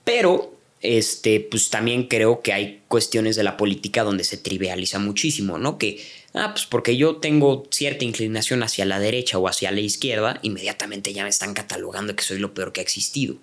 [0.03, 5.59] Pero, este, pues también creo que hay cuestiones de la política donde se trivializa muchísimo,
[5.59, 5.77] ¿no?
[5.77, 6.03] Que,
[6.33, 11.13] ah, pues porque yo tengo cierta inclinación hacia la derecha o hacia la izquierda, inmediatamente
[11.13, 13.37] ya me están catalogando que soy lo peor que ha existido.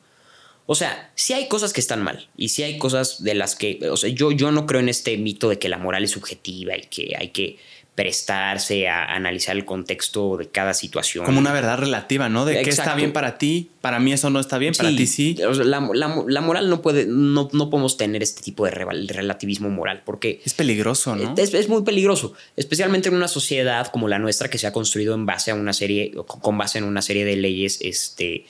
[0.67, 3.79] O sea, sí hay cosas que están mal y sí hay cosas de las que,
[3.91, 6.77] o sea, yo, yo no creo en este mito de que la moral es subjetiva
[6.77, 7.59] y que hay que
[8.01, 11.27] prestarse a analizar el contexto de cada situación.
[11.27, 12.47] Como una verdad relativa, ¿no?
[12.47, 15.37] De qué está bien para ti, para mí eso no está bien, para ti sí.
[15.37, 20.41] la, moral no puede, no, no, podemos tener este tipo de relativismo moral porque...
[20.47, 21.35] Es peligroso, ¿no?
[21.37, 25.15] Es, es, muy peligroso, especialmente en una sociedad como la nuestra que se ha construido
[25.15, 28.47] en base a una serie, con base en una serie de leyes, este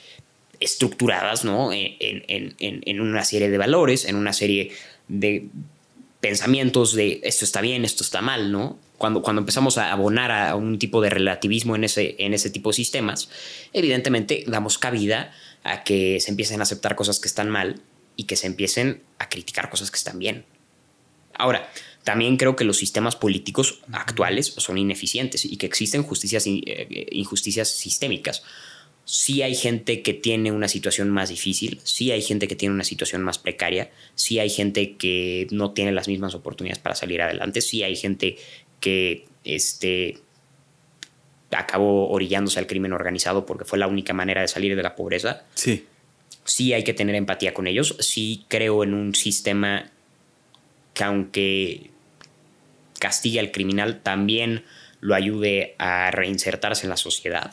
[0.60, 1.72] estructuradas, ¿no?
[1.72, 4.70] En, en, en, en una serie de valores, en una serie
[5.08, 5.48] de
[6.20, 8.78] pensamientos de esto está bien, esto está mal, ¿no?
[9.00, 12.68] Cuando, cuando empezamos a abonar a un tipo de relativismo en ese, en ese tipo
[12.68, 13.30] de sistemas,
[13.72, 15.32] evidentemente damos cabida
[15.64, 17.80] a que se empiecen a aceptar cosas que están mal
[18.14, 20.44] y que se empiecen a criticar cosas que están bien.
[21.32, 21.66] Ahora,
[22.04, 27.70] también creo que los sistemas políticos actuales son ineficientes y que existen justicias, eh, injusticias
[27.70, 28.42] sistémicas
[29.10, 32.84] sí hay gente que tiene una situación más difícil, sí hay gente que tiene una
[32.84, 37.60] situación más precaria, sí hay gente que no tiene las mismas oportunidades para salir adelante,
[37.60, 38.36] sí hay gente
[38.80, 40.18] que este,
[41.50, 45.44] acabó orillándose al crimen organizado porque fue la única manera de salir de la pobreza.
[45.54, 45.86] Sí.
[46.44, 49.90] Sí hay que tener empatía con ellos, sí creo en un sistema
[50.94, 51.90] que aunque
[52.98, 54.64] castigue al criminal, también
[55.00, 57.52] lo ayude a reinsertarse en la sociedad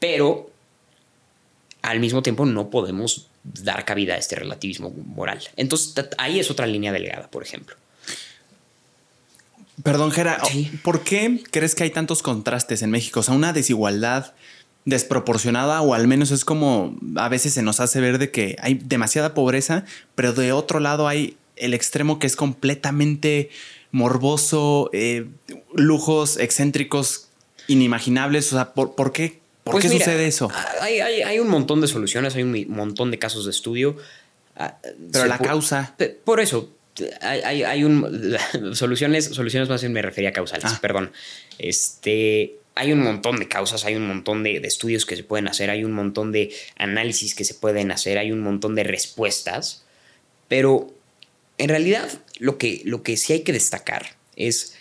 [0.00, 0.50] pero
[1.82, 5.40] al mismo tiempo no podemos dar cabida a este relativismo moral.
[5.54, 7.76] Entonces ahí es otra línea delgada, por ejemplo.
[9.82, 10.38] Perdón, Gera,
[10.82, 13.20] ¿por qué crees que hay tantos contrastes en México?
[13.20, 14.34] O sea, una desigualdad
[14.84, 18.74] desproporcionada o al menos es como a veces se nos hace ver de que hay
[18.74, 23.50] demasiada pobreza, pero de otro lado hay el extremo que es completamente
[23.92, 25.26] morboso, eh,
[25.74, 27.28] lujos excéntricos
[27.68, 28.52] inimaginables.
[28.52, 30.50] O sea, ¿por, ¿por, qué ¿Por Pues qué mira, sucede eso?
[30.80, 33.96] Hay, hay- hay un montón de soluciones, hay un montón de casos de estudio.
[34.56, 34.78] Ah,
[35.12, 35.94] Pero se la causa.
[36.24, 36.70] Por eso,
[37.20, 38.36] hay, hay- hay un.
[38.74, 40.78] soluciones, soluciones más bien me refería a causales, Ah.
[40.80, 41.12] perdón.
[41.58, 42.56] Este.
[42.76, 45.68] Hay un montón de causas, hay un montón de, de estudios que se pueden hacer,
[45.70, 49.84] hay un montón de análisis que se pueden hacer, hay un montón de respuestas.
[50.48, 50.94] Pero
[51.58, 52.08] en realidad,
[52.38, 54.74] lo que, lo que sí hay que destacar es.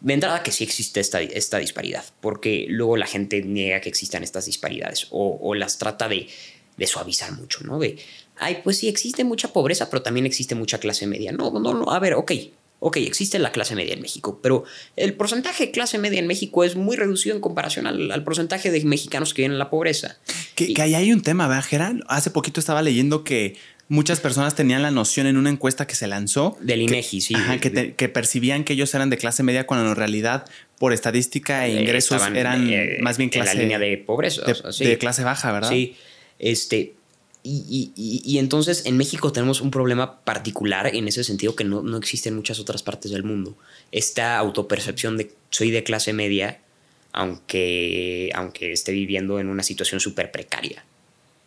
[0.00, 4.22] De entrada que sí existe esta, esta disparidad, porque luego la gente niega que existan
[4.22, 6.28] estas disparidades o, o las trata de,
[6.76, 7.80] de suavizar mucho, ¿no?
[7.80, 7.98] De,
[8.40, 11.32] ay, pues sí, existe mucha pobreza, pero también existe mucha clase media.
[11.32, 12.32] No, no, no, a ver, ok,
[12.80, 14.64] ok, existe la clase media en México, pero
[14.96, 18.70] el porcentaje de clase media en México es muy reducido en comparación al, al porcentaje
[18.70, 20.18] de mexicanos que viven en la pobreza.
[20.54, 21.96] Que, Y- que ahí hay un tema, ¿verdad, Gerard?
[22.08, 23.56] Hace poquito estaba leyendo que
[23.90, 26.56] muchas personas tenían la noción en una encuesta que se lanzó.
[26.60, 27.34] Del que- INEGI, sí.
[27.34, 30.44] Ajá, que, te- que percibían que ellos eran de clase media cuando en realidad,
[30.78, 33.96] por estadística e Eh, ingresos, estaban, eran eh, más bien clase, En la línea de
[33.96, 34.42] pobreza.
[34.44, 34.84] de, o sea, sí.
[34.84, 35.70] de clase baja, ¿verdad?
[35.70, 35.96] Sí,
[36.38, 36.94] este.
[37.50, 41.82] Y, y- y- entonces en México tenemos un problema particular en ese sentido que no,
[41.82, 43.56] no existe en muchas otras partes del mundo.
[43.90, 46.58] Esta autopercepción de soy de clase media,
[47.12, 50.84] aunque, aunque esté viviendo en una situación súper precaria.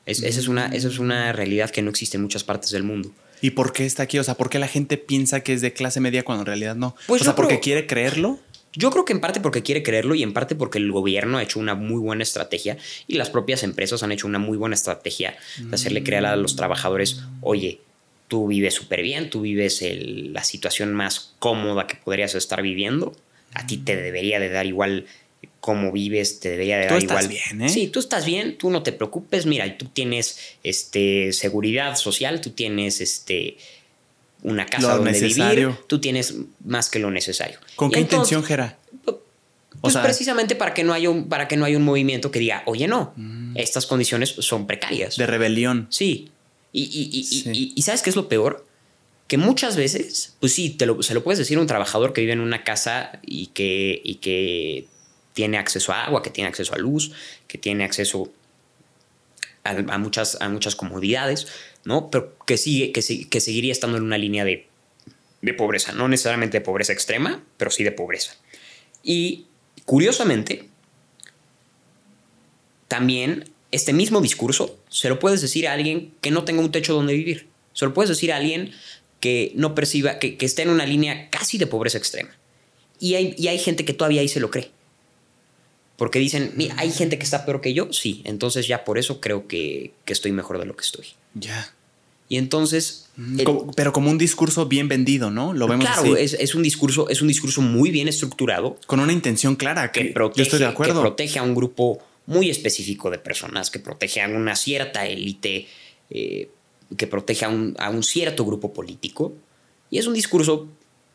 [0.05, 2.83] Es- esa, es una, esa es una realidad que no existe en muchas partes del
[2.83, 3.11] mundo.
[3.41, 4.19] ¿Y por qué está aquí?
[4.19, 6.75] O sea, ¿por qué la gente piensa que es de clase media cuando en realidad
[6.75, 6.95] no?
[7.07, 8.39] Pues o sea, porque creo- quiere creerlo.
[8.73, 11.43] Yo creo que en parte porque quiere creerlo y en parte porque el gobierno ha
[11.43, 15.35] hecho una muy buena estrategia y las propias empresas han hecho una muy buena estrategia
[15.57, 17.79] de hacerle creer a los trabajadores, oye,
[18.29, 23.13] tú vives súper bien, tú vives el- la situación más cómoda que podrías estar viviendo,
[23.53, 25.05] a ti te debería de dar igual
[25.59, 27.27] cómo vives, te debería de Tú dar estás igual.
[27.27, 27.69] bien, ¿eh?
[27.69, 32.51] Sí, tú estás bien, tú no te preocupes, mira, tú tienes este, seguridad social, tú
[32.51, 33.57] tienes este,
[34.43, 35.69] una casa Lo donde necesario.
[35.69, 37.59] vivir, tú tienes más que lo necesario.
[37.75, 38.77] ¿Con Y qué entonces- intención, Gera?
[39.81, 42.39] pues sea- precisamente para que no haya un, para que no haya un movimiento que
[42.39, 43.13] diga, oye, no,
[43.55, 45.17] estas condiciones son precarias.
[45.17, 45.87] De rebelión.
[45.89, 46.29] Sí.
[46.73, 47.49] Y, y- y- y- Sí.
[47.53, 48.65] y- y ¿sabes qué es lo peor?
[49.27, 52.21] Que muchas veces, pues sí, te lo- se lo puedes decir a un trabajador que
[52.21, 54.87] vive en una casa y que, y que
[55.33, 57.11] tiene acceso a agua, que tiene acceso a luz,
[57.47, 58.31] que tiene acceso
[59.63, 61.47] a, a muchas, a muchas comodidades,
[61.83, 62.09] ¿no?
[62.09, 64.67] Pero que, sigue, que, que seguiría estando en una línea de,
[65.41, 68.35] de pobreza, no necesariamente de pobreza extrema, pero sí de pobreza.
[69.03, 69.47] Y
[69.85, 70.69] curiosamente,
[72.87, 76.93] también este mismo discurso se lo puedes decir a alguien que no tenga un techo
[76.93, 77.47] donde vivir.
[77.73, 78.71] Se lo puedes decir a alguien
[79.19, 82.35] que no perciba, que, que esté en una línea casi de pobreza extrema.
[82.99, 84.71] Y hay, y hay gente que todavía ahí se lo cree.
[86.01, 88.21] Porque dicen, mira, hay gente que está peor que yo, sí.
[88.23, 91.05] Entonces ya por eso creo que, que estoy mejor de lo que estoy.
[91.35, 91.75] Ya.
[92.27, 93.11] Y entonces...
[93.37, 95.53] el- Como- pero como un discurso bien vendido, ¿no?
[95.53, 96.23] Lo vemos claro, así.
[96.23, 99.91] es, es un discurso, es un discurso muy bien estructurado Con una intención clara.
[99.91, 101.01] que Que protege, yo estoy de que acuerdo.
[101.01, 105.67] protege a un grupo muy específico de personas, que protege a una cierta élite,
[106.09, 106.49] eh,
[106.97, 109.35] que protege a un, a un cierto grupo político.
[109.91, 110.67] Y es un discurso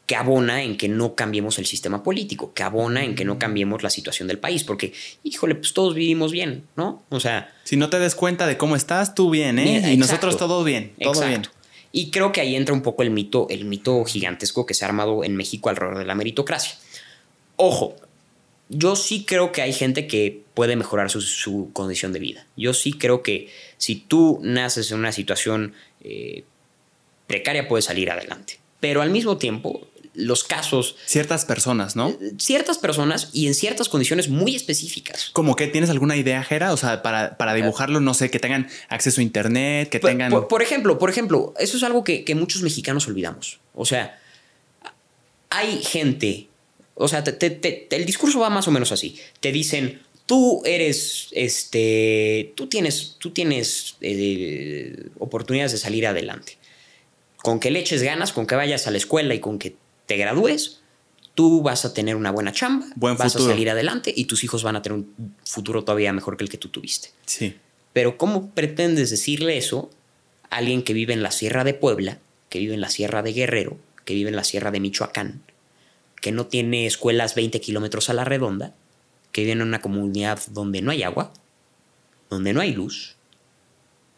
[0.06, 3.82] que abona en que no cambiemos el sistema político, que abona en que no cambiemos
[3.82, 4.92] la situación del país, porque,
[5.24, 7.02] híjole, pues todos vivimos bien, ¿no?
[7.08, 9.64] O sea, Si no te des cuenta de cómo estás, tú bien, ¿eh?
[9.64, 9.98] Bien, y exacto.
[9.98, 10.92] nosotros todo bien.
[11.00, 11.28] Todo Exacto.
[11.28, 11.42] bien.
[11.90, 14.88] Y creo que ahí entra un poco el mito, el mito gigantesco que se ha
[14.88, 16.76] armado en México alrededor de la meritocracia.
[17.56, 17.96] Ojo,
[18.68, 22.46] yo sí creo que hay gente que puede mejorar su, su condición de vida.
[22.56, 26.44] Yo sí creo que si tú naces en una situación eh,
[27.26, 28.60] precaria, puedes salir adelante.
[28.80, 32.16] Pero al mismo tiempo, los casos, Ciertas personas, ¿no?
[32.38, 35.30] ciertas personas y en ciertas condiciones muy específicas.
[35.32, 38.68] Como que tienes alguna idea, Jera, o sea, para, para dibujarlo, no sé, que tengan
[38.88, 40.30] acceso a internet, que Por, tengan.
[40.30, 43.60] por- por ejemplo, por ejemplo, eso es algo que, que muchos mexicanos olvidamos.
[43.74, 44.18] O sea,
[45.50, 46.48] hay gente,
[46.94, 49.16] o sea, te- te- te- el discurso va más o menos así.
[49.40, 56.58] Te dicen, tú eres, este, tú tienes, tú tienes eh, oportunidades de salir adelante.
[57.36, 59.76] Con que le eches ganas, con que vayas a la escuela y con que
[60.06, 60.80] te gradúes,
[61.34, 63.50] tú vas a tener una buena chamba, Buen vas futuro.
[63.50, 66.50] a salir adelante y tus hijos van a tener un futuro todavía mejor que el
[66.50, 67.10] que tú tuviste.
[67.26, 67.56] Sí.
[67.92, 69.90] Pero ¿cómo pretendes decirle eso
[70.50, 73.32] a alguien que vive en la Sierra de Puebla, que vive en la Sierra de
[73.32, 75.42] Guerrero, que vive en la Sierra de Michoacán,
[76.20, 78.74] que no tiene escuelas 20 kilómetros a la redonda,
[79.32, 81.32] que vive en una comunidad donde no hay agua,
[82.30, 83.16] donde no hay luz,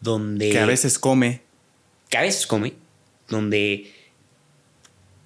[0.01, 1.41] donde Que a veces come.
[2.09, 2.73] que a veces come,
[3.27, 3.91] donde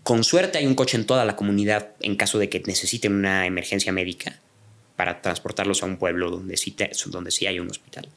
[0.04, 3.46] con suerte hay un coche en toda la comunidad en caso de que necesiten una
[3.46, 4.40] emergencia médica
[4.96, 8.10] para transportarlos a un pueblo donde sí, te- donde sí hay un hospital.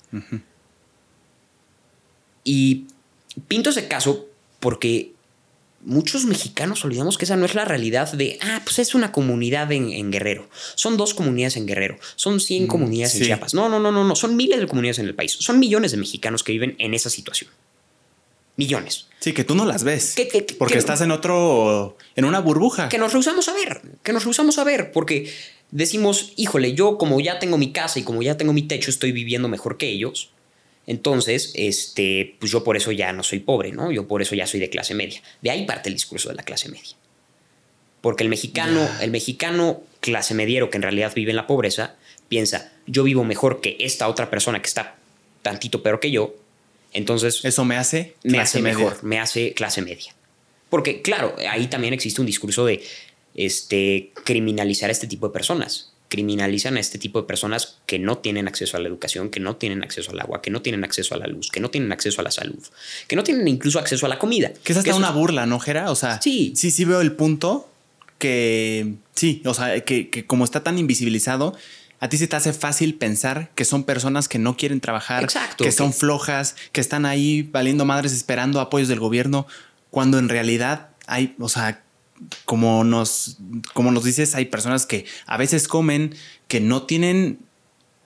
[2.44, 2.84] Y
[3.48, 4.26] pinto ese caso
[4.60, 5.12] porque
[5.84, 9.70] muchos mexicanos olvidamos que esa no es la realidad de, ah, pues es una comunidad
[9.72, 10.48] en, Guerrero.
[10.74, 11.98] Son dos comunidades en Guerrero.
[12.16, 13.22] Son 100 Mm, comunidades en.
[13.24, 13.54] Chiapas.
[13.54, 14.16] No, no, no, no, no.
[14.16, 15.32] Son miles de comunidades en el país.
[15.32, 17.50] Son millones de mexicanos que viven en esa situación.
[18.56, 19.06] Millones.
[19.20, 20.14] Sí, que tú no las ves.
[20.14, 22.88] Que- que- que- porque que- estás en otro, en una burbuja.
[22.88, 23.82] Que nos rehusamos a ver.
[24.02, 24.92] Que nos rehusamos a ver.
[24.92, 25.30] Porque
[25.70, 29.12] decimos, híjole, yo como ya tengo mi casa y como ya tengo mi techo, estoy
[29.12, 30.30] viviendo mejor que ellos.
[30.86, 33.90] Entonces, este, pues yo por eso ya no soy pobre, ¿no?
[33.90, 35.20] Yo por eso ya soy de clase media.
[35.42, 36.94] De ahí parte el discurso de la clase media.
[38.00, 41.96] Porque el mexicano, el mexicano clase mediero que en realidad vive en la pobreza,
[42.28, 44.94] piensa, yo vivo mejor que esta otra persona que está
[45.42, 46.36] tantito peor que yo,
[46.96, 48.78] entonces Eso me hace me clase hace media.
[48.78, 50.14] mejor, me hace clase media.
[50.70, 52.82] Porque, claro, ahí también existe un discurso de
[53.34, 55.92] este, criminalizar a este tipo de personas.
[56.08, 59.56] Criminalizan a este tipo de personas que no tienen acceso a la educación, que no
[59.56, 62.20] tienen acceso al agua, que no tienen acceso a la luz, que no tienen acceso
[62.20, 62.62] a la salud,
[63.08, 64.52] que no tienen incluso acceso a la comida.
[64.64, 65.90] Que es hasta una burla, ¿no, Jera?
[65.90, 66.52] O sea, Sí.
[66.56, 67.68] sí, sí veo el punto
[68.18, 71.56] que sí, o sea, que, que como está tan invisibilizado,
[72.00, 75.64] a ti se te hace fácil pensar que son personas que no quieren trabajar, Exacto,
[75.64, 79.46] que que- son flojas, que están ahí valiendo madres esperando apoyos del gobierno,
[79.90, 81.82] cuando en realidad hay, o sea,
[82.44, 83.38] como nos,
[83.74, 86.14] como nos dices, hay personas que a veces comen,
[86.48, 87.38] que no tienen,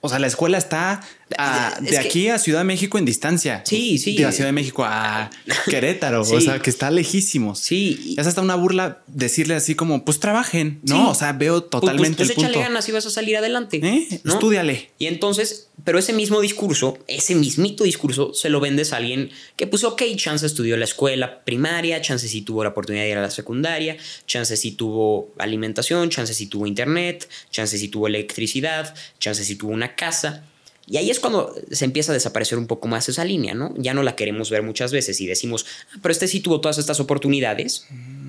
[0.01, 1.01] o sea, la escuela está
[1.37, 3.63] a- Es de que- aquí a Ciudad de México en distancia.
[3.65, 4.15] Sí, sí.
[4.15, 5.29] De la Ciudad de México a
[5.69, 7.59] Querétaro, o sea, que está lejísimos.
[7.59, 10.95] Sí, Es hasta una burla decirle así como, pues trabajen, ¿no?
[10.95, 11.01] Sí.
[11.07, 13.79] O sea, veo pues, totalmente pues, el échale ganas y vas a salir adelante.
[13.83, 14.21] ¿Eh?
[14.23, 14.33] ¿no?
[14.33, 14.91] Estúdiale.
[14.99, 19.67] Y entonces, pero ese mismo discurso, ese mismito discurso, se lo vendes a alguien que,
[19.67, 23.21] pues, ok, chance estudió la escuela primaria, chance sí tuvo la oportunidad de ir a
[23.21, 29.43] la secundaria, chance sí tuvo alimentación, chance sí tuvo internet, chance sí tuvo electricidad, chance
[29.43, 30.45] sí tuvo una casa.
[30.91, 33.73] Y ahí es cuando se empieza a desaparecer un poco más esa línea, ¿no?
[33.77, 36.79] Ya no la queremos ver muchas veces y decimos, "Ah, pero este sí tuvo todas
[36.79, 37.87] estas oportunidades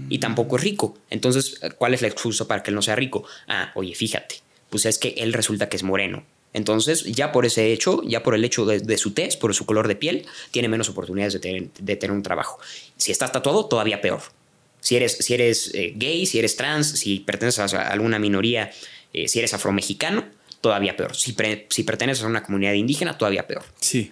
[0.08, 0.96] y tampoco es rico.
[1.10, 3.24] Entonces, ¿cuál es la excusa para que él no sea rico?
[3.48, 4.36] Ah, oye, fíjate,
[4.70, 6.24] pues es que él resulta que es moreno.
[6.52, 9.88] Entonces, ya por ese hecho, ya por el hecho de, su tez, por su color
[9.88, 12.60] de piel, tiene menos oportunidades de tener, de tener un trabajo.
[12.96, 14.20] Si estás tatuado, todavía peor.
[14.78, 18.70] Si eres, si eres eh, gay, si eres trans, si perteneces a alguna minoría,
[19.14, 20.26] eh, si eres afromexicano,
[20.62, 21.14] todavía peor.
[21.14, 23.64] Si, pre- si perteneces a una comunidad indígena, todavía peor.
[23.80, 24.10] Sí.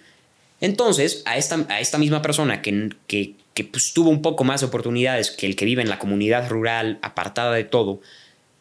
[0.59, 4.61] Entonces, a esta, a esta misma persona que, que, que, pues, tuvo un poco más
[4.61, 7.99] de oportunidades que el que vive en la comunidad rural, apartada de todo,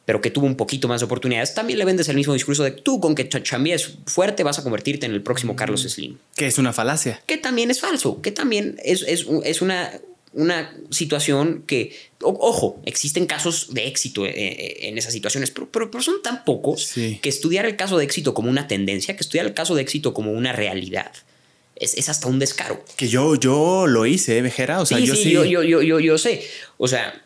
[0.06, 2.70] pero que tuvo un poquito más de oportunidades, también le vendes el mismo discurso de
[2.70, 6.16] tú con que ch- chambees fuerte vas a convertirte en el próximo Carlos Slim.
[6.34, 7.20] Que es una falacia.
[7.26, 9.92] Que también es falso, que también es, es, es una,
[10.32, 15.68] una situación que, o- ojo, existen casos de éxito eh, eh, en esas situaciones, pero,
[15.70, 17.18] pero, pero son tan pocos Sí.
[17.20, 20.14] que estudiar el caso de éxito como una tendencia, que estudiar el caso de éxito
[20.14, 21.10] como una realidad,
[21.76, 22.84] es, es hasta un descaro.
[22.96, 24.80] Que yo, yo lo hice, ¿eh, Vejera.
[24.80, 25.30] O sea, sí, yo sí, sí.
[25.32, 26.42] Yo, yo, yo, yo, yo sé.
[26.78, 27.24] O sea,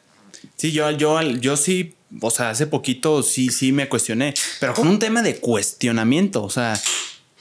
[0.56, 1.94] Sí, yo, yo, yo sí.
[2.20, 4.34] O sea, hace poquito sí, sí me cuestioné.
[4.60, 6.44] Pero con un tema de cuestionamiento.
[6.44, 6.80] O sea,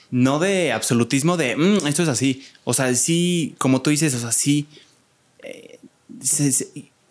[0.10, 2.44] no de absolutismo de "Mm, esto es así.
[2.64, 4.66] O sea, sí, como tú dices, o sea, sí.
[5.44, 5.80] Eh,
[6.22, 6.68] se- se-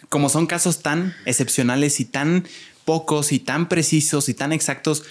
[0.09, 2.47] como son casos tan excepcionales y tan
[2.85, 5.05] pocos y tan precisos y tan exactos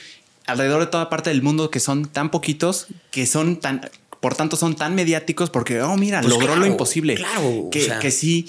[0.45, 4.57] alrededor de toda parte del mundo que son tan poquitos que son tan por tanto
[4.57, 7.99] son tan mediáticos porque oh mira Pues logró claro, lo imposible claro, o que, sea.
[7.99, 8.47] que sí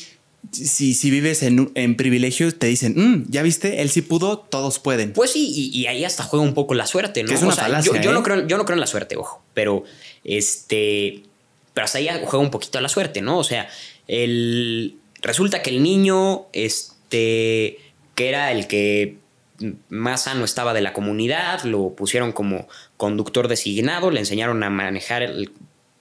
[0.51, 4.81] si, si vives en, en privilegios te dicen "Mm, ya viste él sí pudo todos
[4.81, 7.29] pueden pues sí, y, y ahí hasta juega un poco la suerte, ¿no?
[7.29, 8.15] Que es una O sea, falacia, yo, yo ¿eh?
[8.15, 9.85] no creo, yo no creo en la suerte, ojo, pero
[10.25, 11.23] este.
[11.75, 13.39] Pero hasta ahí juega un poquito la suerte, ¿no?
[13.39, 13.69] O sea,
[14.13, 14.97] el.
[15.21, 17.79] Resulta que el niño, este.
[18.15, 19.17] que era el que
[19.89, 25.23] más sano estaba de la comunidad, lo pusieron como conductor designado, le enseñaron a manejar
[25.23, 25.53] el,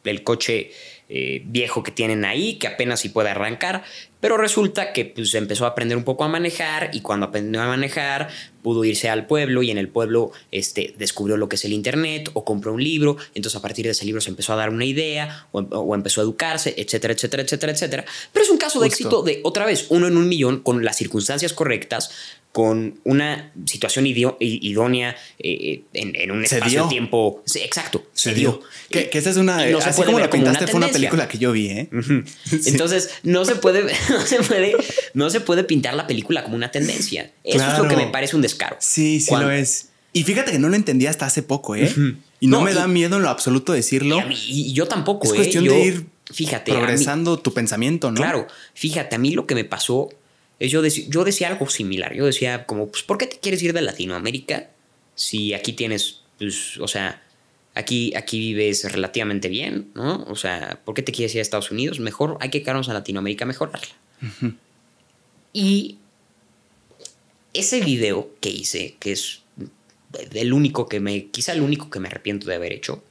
[0.04, 0.72] el coche
[1.10, 3.84] eh, viejo que tienen ahí, que apenas si puede arrancar,
[4.20, 7.68] pero resulta que pues empezó a aprender un poco a manejar y cuando aprendió a
[7.68, 8.30] manejar
[8.62, 12.30] pudo irse al pueblo y en el pueblo este, descubrió lo que es el internet
[12.34, 14.86] o compró un libro, entonces a partir de ese libro se empezó a dar una
[14.86, 18.06] idea o, o empezó a educarse, etcétera, etcétera, etcétera, etcétera.
[18.32, 20.98] Pero es un caso de éxito de otra vez, uno en un millón con las
[20.98, 22.12] circunstancias correctas,
[22.52, 26.90] con una situación idónea eh, en, en un Se espacio dio.
[26.90, 27.42] tiempo.
[27.46, 28.52] Sí, exacto, se, se dio.
[28.52, 31.38] dio que, que esa es una no así como la pintaste fue una película que
[31.38, 31.90] yo vi eh
[32.46, 32.60] Sí.
[32.66, 34.74] Entonces, no se puede, no se puede,
[35.14, 37.32] no se puede pintar la película como una tendencia.
[37.44, 38.76] Eso es lo que me parece un descaro.
[38.80, 41.90] sí sí Cuando- lo es y fíjate que no lo entendí hasta hace poco eh
[42.42, 44.74] y no, No, me y- da miedo en lo absoluto decirlo Y, a mí- y
[44.74, 45.36] yo tampoco, es ¿eh?
[45.38, 49.32] cuestión Yo- de ir fíjate, a mí- progresando tu pensamiento no Claro, fíjate, a mí
[49.32, 50.10] lo que me pasó
[50.70, 52.14] yo, dec- yo decía algo similar.
[52.14, 54.70] Yo decía como, pues, ¿por qué te quieres ir de Latinoamérica
[55.16, 57.22] si aquí tienes, pues, o sea,
[57.76, 60.24] aquí, aquí vives relativamente bien, ¿no?
[60.28, 62.00] O sea, ¿por qué te quieres ir a Estados Unidos?
[62.00, 63.96] Mejor hay que quedarnos a Latinoamérica a mejorarla.
[65.54, 65.98] Y
[67.54, 69.42] ese video que hice, que es
[70.34, 73.04] el único que me, quizá el único que me arrepiento de haber hecho,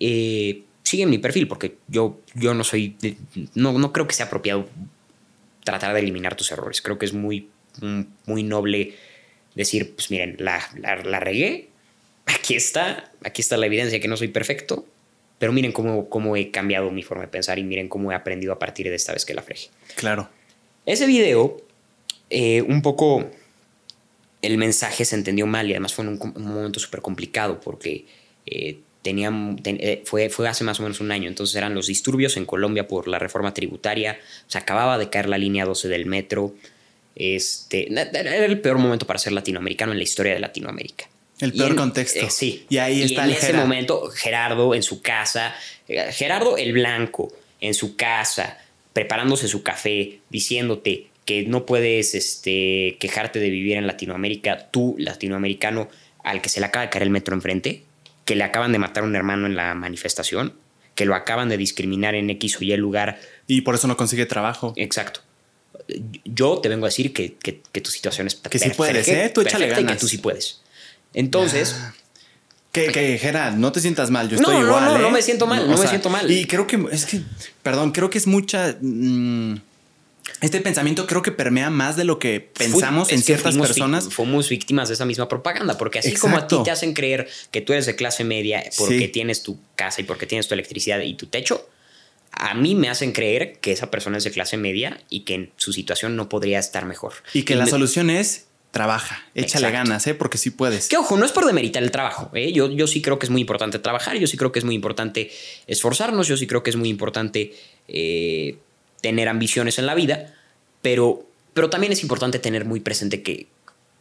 [0.00, 2.96] eh, sigue en mi perfil, porque yo, yo no soy,
[3.54, 4.68] no, no creo que sea apropiado
[5.66, 6.80] tratar de eliminar tus errores.
[6.80, 7.50] Creo que es muy,
[8.24, 8.94] muy noble
[9.56, 11.68] decir, pues miren, la, la, regué,
[12.24, 14.86] aquí está, aquí está la evidencia que no soy perfecto,
[15.40, 18.52] pero miren cómo, cómo he cambiado mi forma de pensar y miren cómo he aprendido
[18.52, 19.68] a partir de esta vez que la fregué.
[19.96, 20.30] Claro.
[20.86, 21.56] Ese video,
[22.30, 23.28] eh, un poco
[24.42, 28.06] el mensaje se entendió mal y además fue en un, momento súper complicado porque
[28.46, 32.44] eh, eh, fue, fue hace más o menos un año, entonces eran los disturbios en
[32.44, 36.54] Colombia por la reforma tributaria, se acababa de caer la línea 12 del metro,
[37.14, 41.08] este, era el peor momento para ser latinoamericano en la historia de Latinoamérica.
[41.40, 42.20] El peor contexto.
[42.20, 42.66] Eh, sí.
[42.68, 45.54] Y ahí está en ese momento, Gerardo en su casa,
[45.88, 48.58] eh, Gerardo el Blanco en su casa,
[48.92, 55.88] preparándose su café, diciéndote que no puedes este, quejarte de vivir en Latinoamérica, tú, latinoamericano,
[56.22, 57.82] al que se le acaba de caer el metro enfrente,
[58.26, 60.52] que le acaban de matar a un hermano en la manifestación,
[60.94, 63.18] que lo acaban de discriminar en X o Y lugar.
[63.46, 64.74] Y por eso no consigue trabajo.
[64.76, 65.20] Exacto.
[66.24, 67.30] Yo te vengo a decir que,
[67.80, 69.30] tu situación es Que sí puedes, ¿eh?
[69.32, 69.92] Tú échale ganas.
[69.92, 70.60] que tú sí puedes.
[71.14, 71.76] Entonces...
[72.72, 74.84] Que, que Gerard, no te sientas mal, yo estoy igual.
[74.84, 75.02] No, no, ¿eh?
[75.02, 76.30] no me siento mal, no, me siento mal.
[76.30, 77.22] Y creo que, es que,
[77.62, 78.76] perdón, creo que es mucha...
[78.82, 79.54] Mm,
[80.40, 84.08] este pensamiento creo que permea más de lo que pensamos en ciertas personas.
[84.10, 87.60] Fuimos víctimas de esa misma propaganda, porque así como a ti te hacen creer que
[87.60, 91.14] tú eres de clase media porque tienes tu casa y porque tienes tu electricidad y
[91.14, 91.68] tu techo,
[92.32, 95.72] a mí me hacen creer que esa persona es de clase media y que su
[95.72, 97.14] situación no podría estar mejor.
[97.32, 100.12] Y que la solución es trabaja, échale ganas, ¿eh?
[100.12, 100.88] porque sí puedes.
[100.88, 102.30] Que ojo, no es por demeritar el trabajo.
[102.34, 102.52] ¿eh?
[102.52, 104.74] Yo, yo sí creo que es muy importante trabajar, yo sí creo que es muy
[104.74, 105.30] importante
[105.66, 107.54] esforzarnos, yo sí creo que es muy importante
[107.88, 108.58] eh,
[109.06, 110.34] tener ambiciones en la vida,
[110.82, 113.46] pero, pero también es importante tener muy presente que,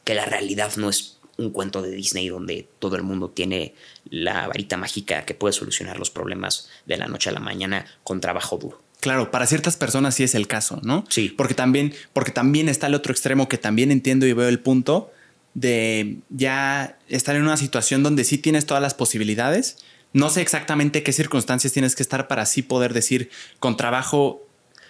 [0.03, 3.75] que la realidad no es un cuento de Disney donde todo el mundo tiene
[4.09, 8.19] la varita mágica que puede solucionar los problemas de la noche a la mañana con
[8.19, 8.81] trabajo duro.
[8.99, 11.03] Claro, para ciertas personas sí es el caso, ¿no?
[11.07, 11.29] Sí.
[11.29, 15.11] Porque también, porque también está el otro extremo que también entiendo y veo el punto
[15.53, 19.77] de ya estar en una situación donde sí tienes todas las posibilidades.
[20.13, 23.29] No sé exactamente qué circunstancias tienes que estar para así poder decir
[23.59, 24.44] con trabajo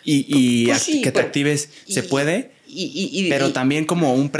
[0.05, 2.51] y, pues que te actives se puede.
[3.29, 4.31] pero también como un,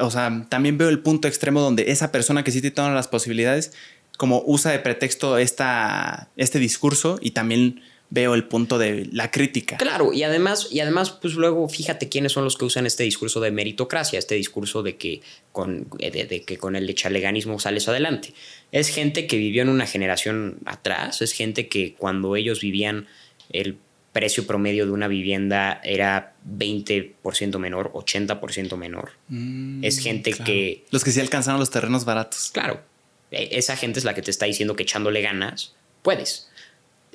[0.00, 3.08] o sea, también veo el punto extremo donde esa persona que sí tiene todas las
[3.08, 3.72] posibilidades,
[4.16, 7.80] como usa de pretexto esta, este discurso y también
[8.10, 9.76] veo el punto de la crítica.
[9.76, 13.40] Claro, y además, y además, pues luego fíjate quiénes son los que usan este discurso
[13.40, 15.20] de meritocracia, este discurso de que
[15.52, 18.32] con, de, que con el chaleganismo sales adelante.
[18.72, 23.06] Es gente que vivió en una generación atrás, es gente que cuando ellos vivían
[23.50, 23.76] el
[24.18, 29.12] precio promedio de una vivienda era 20% menor, 80% menor.
[29.28, 30.84] Mm, es gente que...
[30.90, 32.50] Los que sí alcanzaron los terrenos baratos.
[32.52, 32.82] Claro.
[33.30, 36.48] E, esa gente es la que te está diciendo que echándole ganas, puedes.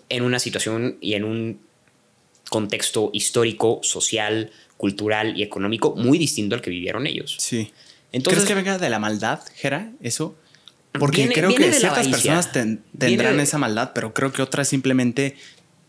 [0.08, 1.60] En una situación y en un
[2.50, 7.36] contexto histórico, social, cultural y económico muy distinto al que vivieron ellos.
[7.38, 7.74] Sí.
[8.14, 10.38] Entonces, ¿Crees que venga de la maldad, Gera, eso?
[10.94, 15.36] Porque creo que ciertas personas tendrán esa maldad, pero creo que otras simplemente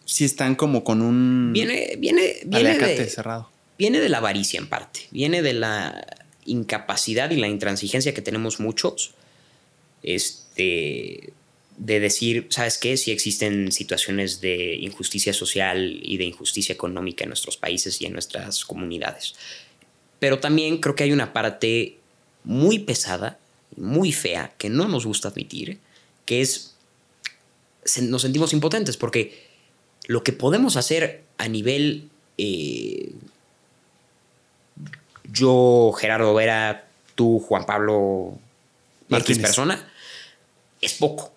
[0.04, 1.52] sí están como con un.
[1.52, 3.50] Viene, viene, viene de, cerrado.
[3.78, 5.00] Viene de la avaricia en parte.
[5.10, 6.06] Viene de la
[6.44, 9.12] incapacidad y la intransigencia que tenemos muchos.
[10.02, 11.32] Este.
[11.76, 12.96] De decir, ¿sabes qué?
[12.96, 18.12] Si existen situaciones de injusticia social y de injusticia económica en nuestros países y en
[18.12, 19.34] nuestras comunidades.
[20.20, 21.98] Pero también creo que hay una parte
[22.44, 23.40] muy pesada,
[23.76, 25.80] muy fea, que no nos gusta admitir,
[26.24, 26.76] que es.
[28.02, 29.43] Nos sentimos impotentes porque
[30.06, 33.12] lo que podemos hacer a nivel eh,
[35.32, 38.38] yo, Gerardo Vera, tú, Juan Pablo,
[39.10, 39.86] X persona,
[40.80, 41.32] es poco.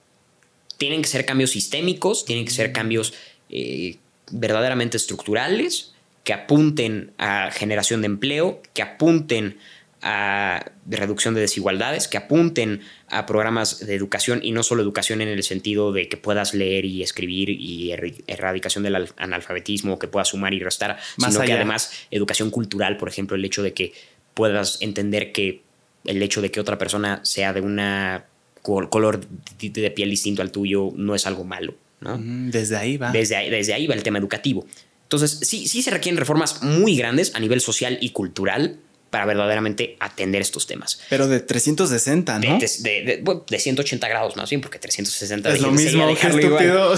[0.77, 3.13] Tienen que ser cambios sistémicos, tienen que ser cambios
[3.49, 3.97] eh,
[4.31, 5.93] verdaderamente estructurales
[6.23, 9.57] que apunten a generación de empleo, que apunten
[10.01, 15.29] a reducción de desigualdades, que apunten a programas de educación y no solo educación en
[15.29, 17.91] el sentido de que puedas leer y escribir y
[18.27, 23.35] erradicación del analfabetismo, que puedas sumar y restar, sino que además educación cultural, por ejemplo,
[23.35, 23.93] el hecho de que
[24.33, 25.61] puedas entender que
[26.05, 28.25] el hecho de que otra persona sea de una
[28.61, 29.25] color
[29.59, 31.75] de piel distinto al tuyo no es algo malo.
[32.01, 32.17] ¿no?
[32.19, 33.11] Desde ahí va.
[33.11, 34.65] Desde ahí, desde ahí va el tema educativo.
[35.03, 38.77] Entonces, sí, sí se requieren reformas muy grandes a nivel social y cultural,
[39.09, 40.99] para verdaderamente atender estos temas.
[41.09, 42.59] Pero de 360, ¿no?
[42.59, 46.93] De, de, 180 grados más bien, porque 360 es lo mismo, que estúpido.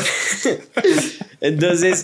[1.41, 2.03] Entonces,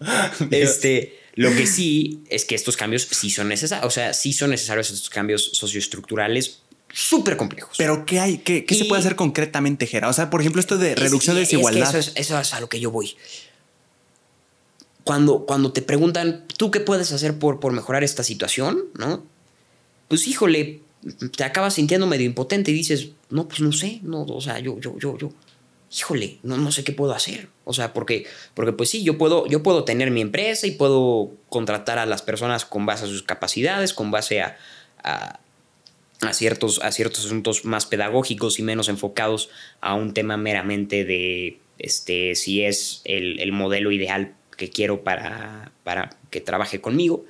[0.50, 4.50] este, Lo que sí es que estos cambios sí son necesarios, o sea, sí son
[4.50, 6.60] necesarios estos cambios socioestructurales
[6.92, 7.76] súper complejos.
[7.78, 8.38] Pero ¿qué hay?
[8.38, 10.08] ¿Qué, qué se puede hacer concretamente, Gera?
[10.08, 11.88] O sea, por ejemplo, esto de reducción de desigualdad.
[11.88, 13.16] eso, es, eso es a lo que yo voy.
[15.04, 18.84] Cuando, cuando te preguntan, ¿tú qué puedes hacer por, por mejorar esta situación?
[18.98, 19.24] ¿No?
[20.08, 20.80] Pues híjole,
[21.36, 24.78] te acabas sintiendo medio impotente y dices, no, pues no sé, no, o sea, yo,
[24.78, 25.32] yo, yo, yo,
[25.96, 27.48] híjole, no, no sé qué puedo hacer.
[27.64, 31.32] O sea, porque, porque pues sí, yo puedo, yo puedo tener mi empresa y puedo
[31.48, 34.56] contratar a las personas con base a sus capacidades, con base a,
[35.02, 35.40] a,
[36.32, 39.50] ciertos, a ciertos asuntos más pedagógicos y menos enfocados
[39.80, 45.72] a un tema meramente de este, si es el, el modelo ideal que quiero para,
[45.84, 47.24] para que trabaje conmigo.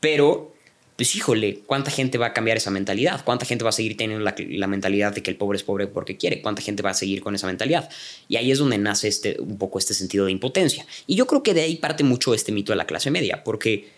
[0.00, 0.54] Pero
[0.96, 3.24] pues híjole, ¿cuánta gente va a cambiar esa mentalidad?
[3.24, 6.16] ¿Cuánta gente va a seguir teniendo la, mentalidad de que el pobre es pobre porque
[6.16, 6.40] quiere?
[6.40, 7.90] ¿Cuánta gente va a seguir con esa mentalidad?
[8.28, 10.86] Y ahí es donde nace este, un poco este sentido de impotencia.
[11.08, 13.88] Y yo creo que de ahí parte mucho este mito de la clase media, porque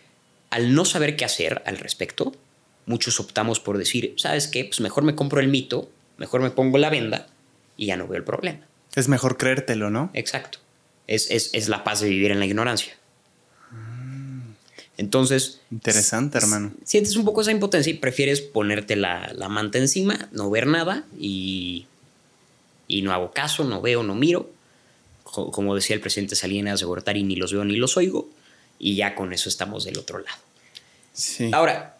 [0.48, 2.34] al no saber qué hacer al respecto,
[2.86, 4.64] muchos optamos por decir, ¿sabes qué?
[4.64, 7.26] Pues mejor me compro el mito, mejor me pongo la venda
[7.76, 8.60] y ya no veo el problema.
[8.94, 10.08] Es mejor creértelo, ¿no?
[10.14, 10.60] Exacto.
[11.06, 12.94] Es, es, es la paz de vivir en la ignorancia.
[14.98, 15.60] Entonces.
[15.70, 16.72] Interesante, hermano.
[16.84, 21.86] Sientes un poco esa impotencia y prefieres ponerte la, manta encima, no ver nada y,
[22.88, 24.50] y no hago caso, no veo, no miro.
[25.24, 28.28] Como decía el presidente Salinas de Gortari, ni los veo ni los oigo.
[28.78, 30.38] Y ya con eso estamos del otro lado.
[31.12, 31.50] Sí.
[31.52, 31.96] Ahora,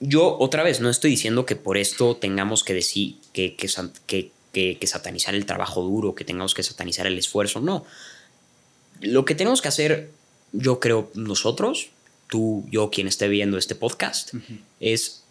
[0.00, 3.68] yo otra vez no estoy diciendo que por esto tengamos que decir que, que,
[4.06, 7.60] que, que satanizar el trabajo duro, que tengamos que satanizar el esfuerzo.
[7.60, 7.84] No.
[9.00, 10.10] Lo que tenemos que hacer,
[10.52, 11.90] yo creo, nosotros,
[12.28, 14.32] tú, yo, quien esté viendo este podcast,
[14.80, 15.22] es,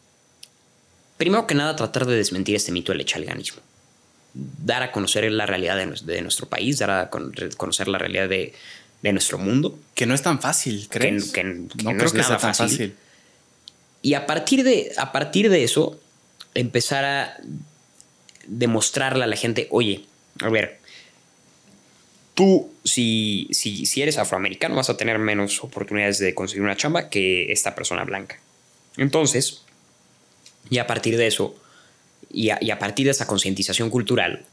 [1.17, 3.61] primero que nada, tratar de desmentir este mito del echaliganismo.
[4.33, 8.53] Dar a conocer la realidad de, nuestro país, dar a conocer la realidad de,
[9.11, 9.79] nuestro mundo.
[9.93, 11.31] Que no es tan fácil, ¿crees?
[11.31, 12.95] Que, no, creo es que nada sea tan fácil.
[14.01, 15.99] Y a partir, de, a partir de eso,
[16.53, 17.37] empezar a
[18.47, 20.05] demostrarle a la gente, oye,
[20.41, 20.79] a ver,
[22.33, 27.09] tú, si, si, si, eres afroamericano, vas a tener menos oportunidades de conseguir una chamba
[27.09, 28.39] que esta persona blanca.
[28.97, 29.63] Entonces,
[30.69, 31.55] y a partir de eso,
[32.31, 34.43] y a, partir de esa concientización cultural,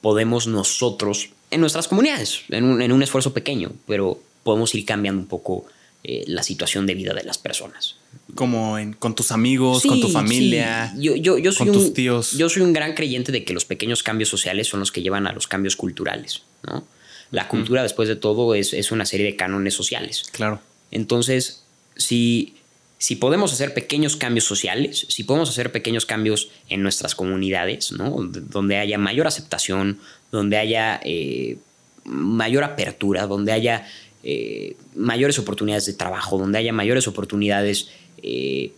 [0.00, 5.64] podemos nosotros, en nuestras comunidades, en un, esfuerzo pequeño, pero podemos ir cambiando un poco
[6.02, 7.96] eh, la situación de vida de las personas.
[8.34, 12.32] Como con tus amigos, con tu familia, yo, yo, yo soy con tus tíos.
[12.32, 15.26] Yo soy un gran creyente de que los pequeños cambios sociales son los que llevan
[15.26, 16.84] a los cambios culturales, ¿no?
[17.30, 20.24] La cultura, después de todo, es, es, una serie de cánones sociales.
[20.30, 20.60] Claro.
[20.90, 21.64] Entonces,
[21.96, 22.54] si,
[22.98, 28.16] si podemos hacer pequeños cambios sociales, si podemos hacer pequeños cambios en nuestras comunidades, ¿no?
[28.22, 29.98] donde haya mayor aceptación,
[30.30, 31.58] donde haya eh,
[32.04, 33.86] mayor apertura, donde haya
[34.22, 37.88] eh, mayores oportunidades de trabajo, donde haya mayores oportunidades
[38.24, 38.72] eh,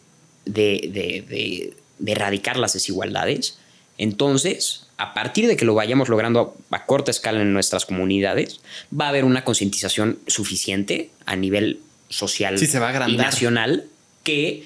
[0.44, 3.58] de, de, de erradicar las desigualdades,
[3.98, 8.60] entonces a partir de que lo vayamos logrando a, corta escala en nuestras comunidades,
[8.98, 12.56] va a haber una concientización suficiente a nivel social
[13.08, 13.84] y nacional
[14.22, 14.64] que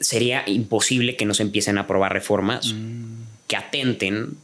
[0.00, 3.22] sería imposible que no se empiecen a aprobar reformas mm.
[3.48, 4.36] que atenten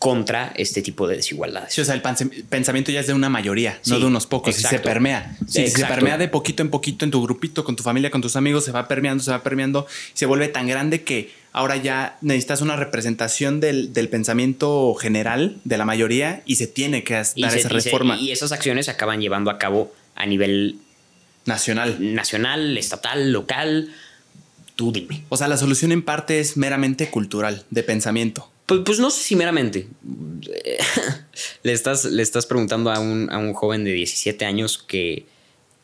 [0.00, 1.74] contra este tipo de desigualdades.
[1.74, 4.62] Sí, o sea, el pensamiento ya es de una mayoría, no de unos pocos, y
[4.62, 5.36] se permea.
[5.46, 8.34] Sí, se permea de poquito en poquito en tu grupito, con tu familia, con tus
[8.34, 12.62] amigos, se va permeando, se va permeando, se vuelve tan grande que ahora ya necesitas
[12.62, 18.16] una representación del, pensamiento general de la mayoría y se tiene que dar esa reforma.
[18.16, 20.78] y esas acciones se acaban llevando a cabo a nivel
[21.44, 21.98] nacional.
[22.14, 23.90] Nacional, estatal, local.
[24.76, 25.24] Tú dime.
[25.28, 28.50] O sea, la solución en parte es meramente cultural, de pensamiento.
[28.70, 29.88] Pues, pues no sé si meramente.
[31.64, 35.26] le, estás, le estás preguntando a un, a un joven de 17 años que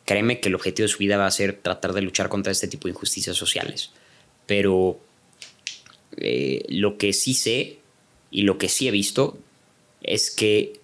[0.04, 2.68] créeme que el objetivo de su vida va a ser tratar de luchar contra este
[2.68, 3.90] tipo de injusticias sociales.
[4.46, 5.00] Pero
[6.16, 7.78] eh, lo que sí sé
[8.30, 9.36] y lo que sí he visto
[10.00, 10.78] es que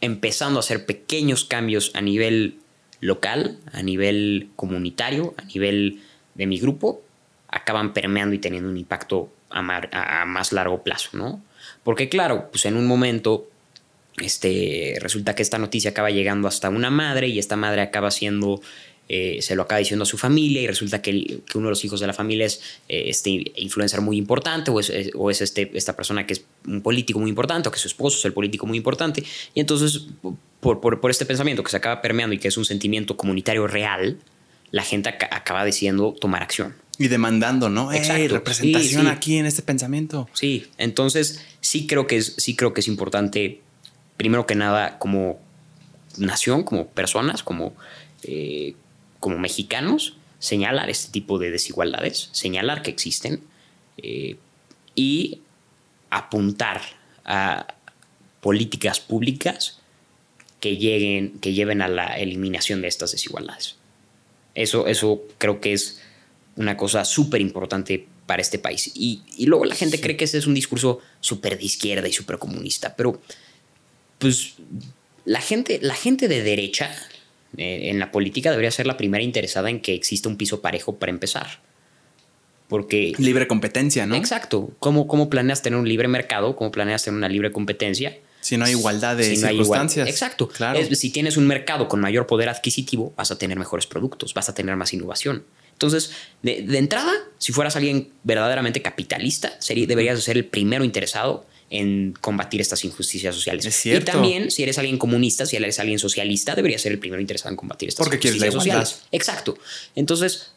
[0.00, 2.56] empezando a hacer pequeños cambios a nivel
[3.00, 6.02] local, a nivel comunitario, a nivel
[6.34, 7.02] de mi grupo,
[7.46, 11.42] acaban permeando y teniendo un impacto a, más largo plazo, ¿no?
[11.84, 13.48] Porque claro, pues en un momento
[14.18, 18.60] este, resulta que esta noticia acaba llegando hasta una madre y esta madre acaba siendo
[19.10, 21.98] eh, se lo acaba diciendo a su familia y resulta que, uno de los hijos
[21.98, 25.96] de la familia es eh, este influencer muy importante o es, o es, este, esta
[25.96, 28.76] persona que es un político muy importante o que su esposo es el político muy
[28.76, 29.24] importante.
[29.54, 30.08] Y entonces,
[30.60, 34.18] por, por, este pensamiento que se acaba permeando y que es un sentimiento comunitario real,
[34.72, 36.74] la gente acaba decidiendo tomar acción.
[36.98, 37.92] Y demandando, ¿no?
[37.92, 38.34] Exacto.
[38.34, 40.28] representación aquí en este pensamiento.
[40.32, 43.60] Sí, entonces sí creo que es, sí creo que es importante,
[44.16, 45.38] primero que nada, como
[46.16, 47.74] nación, como personas, como,
[48.24, 48.74] eh,
[49.20, 53.42] como mexicanos, señalar este tipo de desigualdades, señalar que existen
[53.98, 54.36] eh,
[54.94, 55.40] y
[56.10, 56.80] apuntar
[57.24, 57.74] a
[58.40, 59.80] políticas públicas
[60.60, 63.76] que, lleguen, que lleven a la eliminación de estas desigualdades.
[64.54, 66.02] Eso, eso creo que es
[66.58, 68.90] una cosa súper importante para este país.
[68.94, 72.38] Y, luego la gente cree que ese es un discurso súper de izquierda y súper
[72.38, 73.20] comunista, pero
[74.18, 74.54] pues
[75.24, 76.90] la gente, la gente de derecha
[77.56, 80.96] eh, en la política debería ser la primera interesada en que exista un piso parejo
[80.96, 81.60] para empezar.
[82.66, 83.14] Porque...
[83.18, 84.16] Libre competencia, ¿no?
[84.16, 84.72] Exacto.
[84.80, 86.56] ¿Cómo, cómo planeas tener un libre mercado?
[86.56, 88.18] ¿Cómo planeas tener una libre competencia?
[88.40, 90.08] Si no hay igualdad de circunstancias.
[90.08, 90.48] Exacto.
[90.48, 90.80] Claro.
[90.92, 94.54] si tienes un mercado con mayor poder adquisitivo, vas a tener mejores productos, vas a
[94.54, 95.44] tener más innovación.
[95.78, 96.10] Entonces,
[96.42, 102.60] de, entrada, si fueras alguien verdaderamente capitalista, sería, deberías ser el primero interesado en combatir
[102.60, 103.64] estas injusticias sociales.
[103.64, 104.10] Es cierto.
[104.10, 107.50] Y también, si eres alguien comunista, si eres alguien socialista, deberías ser el primero interesado
[107.50, 109.02] en combatir estas Porque injusticias sociales.
[109.12, 109.56] Exacto.
[109.94, 110.50] Entonces,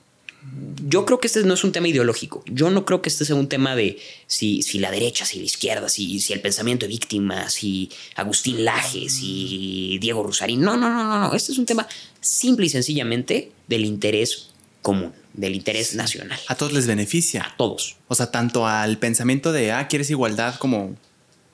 [0.87, 2.43] yo creo que este no es un tema ideológico.
[2.47, 5.45] Yo no creo que este sea un tema de si, si la derecha, si la
[5.45, 10.61] izquierda, si, si el pensamiento de víctimas, si Agustín Laje, si Diego Rusarín.
[10.61, 11.35] No, no, no, no, no.
[11.35, 11.87] Este es un tema
[12.21, 14.50] simple y sencillamente del interés
[14.81, 16.39] común, del interés nacional.
[16.47, 17.43] A todos les beneficia.
[17.43, 17.97] A todos.
[18.07, 20.95] O sea, tanto al pensamiento de, ah, quieres igualdad como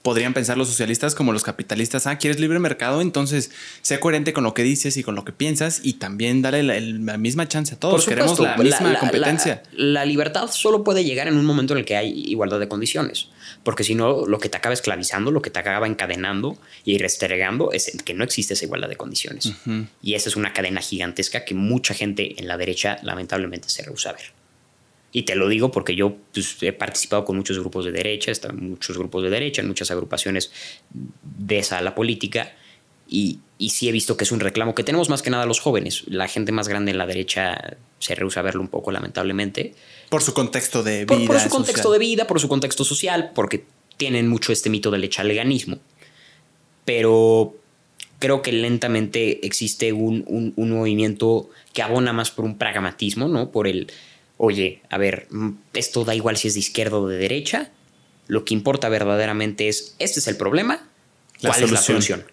[0.08, 3.51] podrían pensar los socialistas como los capitalistas, ah, quieres libre mercado, entonces
[3.82, 7.18] sé coherente con lo que dices y con lo que piensas y también dale la,
[7.18, 8.05] misma chance a todos.
[8.05, 9.64] Queremos la misma competencia.
[9.74, 13.28] La, libertad solo puede llegar en un momento en el que hay igualdad de condiciones,
[13.64, 17.74] porque si no, lo que te acaba esclavizando, lo que te acaba encadenando y restregando
[17.74, 19.51] es que no existe esa igualdad de condiciones.
[20.01, 24.12] Y esa es una cadena gigantesca que mucha gente en la derecha lamentablemente se rehúsa
[24.12, 24.37] a ver.
[25.12, 28.70] Y te lo digo porque yo pues, he participado con muchos grupos de derecha, están
[28.70, 30.51] muchos grupos de derecha, en muchas agrupaciones
[30.91, 32.53] de esa la política,
[33.10, 35.62] y, y, sí he visto que es un reclamo que tenemos más que nada los
[35.62, 36.03] jóvenes.
[36.08, 39.76] La gente más grande en la derecha se rehúsa a verlo un poco, lamentablemente.
[40.10, 41.26] Por su contexto de vida.
[41.26, 43.64] Por, su contexto de vida, por su contexto social, porque
[43.95, 45.80] tienen mucho este mito del echaleganismo.
[46.84, 47.55] Pero
[48.20, 53.51] creo que lentamente existe un, un, un movimiento que abona más por un pragmatismo, ¿no?
[53.51, 53.88] Por el
[54.38, 57.72] oye, a ver, mm, esto da igual si es de izquierda o de derecha,
[58.28, 60.88] lo que importa verdaderamente es, este es el problema,
[61.42, 62.26] ¿cuál es la solución?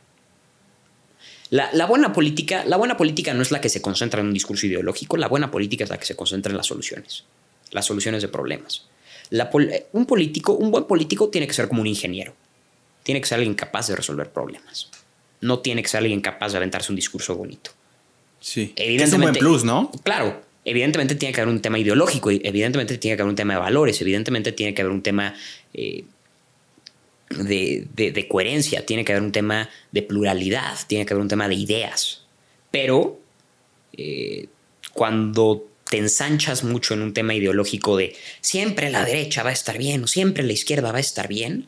[1.51, 4.67] La, buena política, la buena política no es la que se concentra en un discurso
[4.67, 7.25] ideológico, la buena política es la que se concentra en las soluciones,
[7.71, 8.87] las soluciones de problemas.
[9.93, 12.35] un político, un buen político tiene que ser como un ingeniero,
[13.05, 14.91] tiene que ser alguien capaz de resolver problemas,
[15.43, 17.71] no tiene que ser alguien capaz de aventarse un discurso bonito.
[18.41, 19.93] Sí, es un buen plus, ¿no?
[20.03, 23.61] Claro, evidentemente tiene que haber un tema ideológico, evidentemente tiene que haber un tema de
[23.61, 25.35] valores, evidentemente tiene que haber un tema
[25.73, 26.05] eh,
[27.31, 31.55] de, coherencia, tiene que haber un tema de pluralidad, tiene que haber un tema de
[31.55, 32.23] ideas.
[32.71, 33.21] Pero
[33.93, 34.49] eh,
[34.93, 39.79] cuando te ensanchas mucho en un tema ideológico de siempre la derecha va a estar
[39.79, 41.67] bien o siempre la izquierda va a estar bien,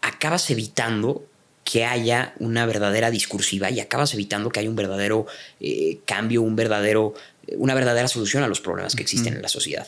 [0.00, 1.26] acabas evitando
[1.70, 5.26] que haya una verdadera discursiva y acabas evitando que haya un verdadero
[5.60, 7.14] eh, cambio, un verdadero,
[7.56, 9.86] una verdadera solución a los problemas que existen en la sociedad.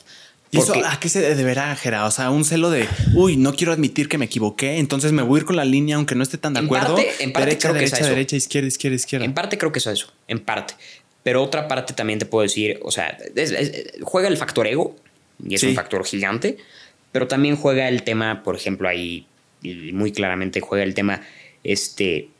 [0.52, 2.04] ¿Y eso a qué se deberá, Jera?
[2.04, 5.38] O sea, un celo de, uy, no quiero admitir que me equivoqué, entonces me voy
[5.38, 6.96] a ir con la línea aunque no esté tan de acuerdo.
[7.18, 9.24] en parte derecha, derecha, derecha, izquierda, izquierda, izquierda.
[9.24, 10.74] En parte creo que es eso, en parte.
[11.24, 13.18] Pero otra parte también te puedo decir, o sea,
[14.02, 14.94] juega el factor ego,
[15.44, 16.58] y es un factor gigante,
[17.10, 19.26] pero también juega el tema, por ejemplo, ahí
[19.92, 21.22] muy claramente juega el tema
[21.64, 22.30] este,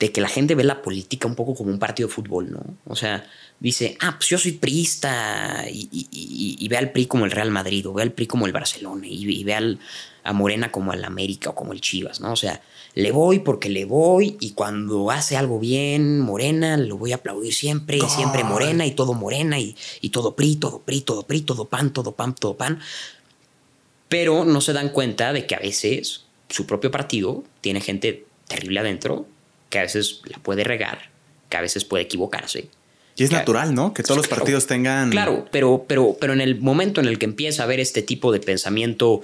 [0.00, 2.62] de que la gente ve la política un poco como un partido de fútbol, ¿no?
[2.86, 3.28] O sea,
[3.60, 7.92] dice, ah, pues yo soy priista y, ve al PRI como el Real Madrid o
[7.92, 9.78] ve al PRI como el Barcelona y, ve al,
[10.24, 12.32] a Morena como el América o como el Chivas, ¿no?
[12.32, 12.62] O sea,
[12.94, 17.52] le voy porque le voy y cuando hace algo bien Morena lo voy a aplaudir
[17.52, 21.42] siempre y siempre Morena y todo Morena y, y todo PRI, todo PRI, todo PRI,
[21.42, 22.80] todo PAN, todo PAN, todo PAN.
[24.08, 28.80] Pero no se dan cuenta de que a veces su propio partido tiene gente terrible
[28.80, 29.26] adentro
[29.68, 31.10] que a veces la puede regar,
[31.48, 32.68] que a veces puede equivocarse.
[33.16, 33.92] Y es natural, ¿no?
[33.92, 35.10] Que todos los partidos tengan.
[35.10, 38.32] Claro, pero, pero, pero en el momento en el que empieza a haber este tipo
[38.32, 39.20] de pensamiento,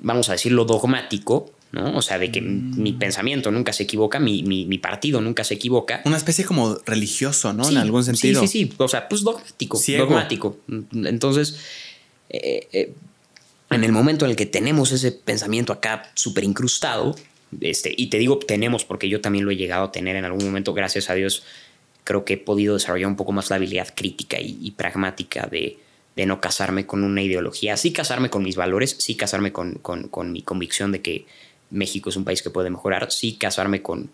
[0.00, 1.96] vamos a decirlo, dogmático, ¿no?
[1.96, 2.80] O sea, de que mm.
[2.80, 6.02] mi pensamiento nunca se equivoca, mi, mi, partido nunca se equivoca.
[6.04, 7.68] Una especie como religioso, ¿no?
[7.68, 8.40] en algún sentido.
[8.42, 8.74] Sí, sí, sí.
[8.78, 9.80] O sea, pues dogmático.
[9.98, 10.58] Dogmático.
[10.92, 11.58] Entonces,
[12.28, 12.94] eh, eh,
[13.70, 17.14] en el momento en el que tenemos ese pensamiento acá súper incrustado,
[17.60, 20.44] este, y te digo tenemos porque yo también lo he llegado a tener en algún
[20.44, 21.44] momento, gracias a Dios,
[22.04, 25.78] creo que he podido desarrollar un poco más la habilidad crítica y, pragmática de,
[26.26, 29.80] no casarme con una ideología, sí casarme con mis valores, sí casarme con,
[30.32, 31.26] mi convicción de que
[31.70, 34.10] México es un país que puede mejorar, sí casarme con,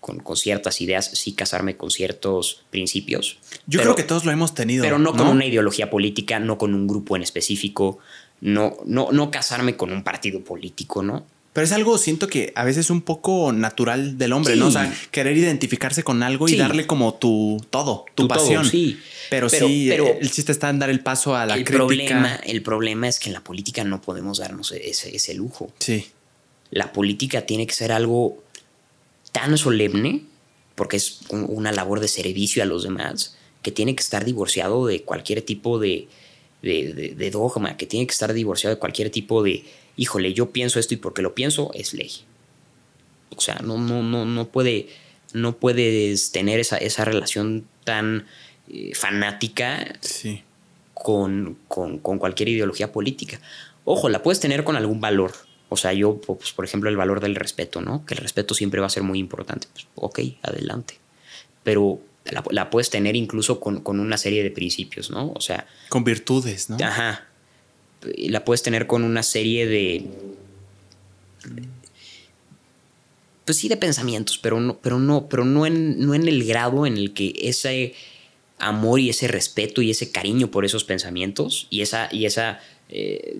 [0.00, 3.38] con, con ciertas ideas, sí casarme con ciertos principios.
[3.66, 4.82] Yo pero- creo que todos lo hemos tenido.
[4.82, 8.00] Pero no con una ideología política, no con un grupo en específico,
[8.40, 11.24] no, no, no casarme con un partido político, ¿no?
[11.52, 14.66] Pero es algo, siento que a veces un poco natural del hombre, ¿no?
[14.66, 18.66] O sea, querer identificarse con algo y darle como tu todo, tu, Tu todo, pasión.
[18.66, 18.98] sí.
[19.30, 21.78] Pero, Pero- sí, pero- el chiste está en dar el paso a la el, crítica.
[21.78, 25.72] problema, el problema es que en la política no podemos darnos ese, ese lujo.
[25.78, 26.06] Sí.
[26.70, 28.42] La política tiene que ser algo
[29.32, 30.24] tan solemne,
[30.74, 34.86] porque es un- una labor de servicio a los demás, que tiene que estar divorciado
[34.86, 36.06] de cualquier tipo de,
[36.66, 39.64] de, de- de dogma, que tiene que estar divorciado de cualquier tipo de,
[39.96, 42.10] híjole, yo pienso esto y porque lo pienso es ley.
[43.36, 44.88] O sea, no, no, no, no puede,
[45.32, 48.26] no puedes tener esa, esa relación tan
[48.68, 50.42] eh, fanática Sí.
[50.94, 53.40] con, con- con cualquier ideología política.
[53.84, 55.32] Ojo, la puedes tener con algún valor.
[55.68, 58.04] O sea, yo, pues, por ejemplo, el valor del respeto, ¿no?
[58.06, 59.66] Que el respeto siempre va a ser muy importante.
[59.72, 60.98] Pues, ok, adelante.
[61.64, 62.00] Pero
[62.30, 65.32] la, la puedes tener incluso con, con una serie de principios, ¿no?
[65.34, 66.76] O sea, Con virtudes, ¿no?
[66.82, 67.26] Ajá.
[68.16, 70.06] La puedes tener con una serie de.
[73.44, 76.86] Pues sí, de pensamientos, pero no, pero no, pero no en, no en el grado
[76.86, 77.94] en el que ese
[78.58, 83.38] amor y ese respeto y ese cariño por esos pensamientos y esa, y esa eh,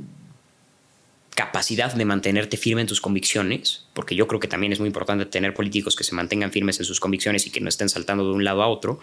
[1.37, 5.27] capacidad de mantenerte firme en tus convicciones, porque yo creo que también es muy importante
[5.27, 8.33] tener políticos que se mantengan firmes en sus convicciones y que no estén saltando de
[8.33, 9.01] un lado a otro,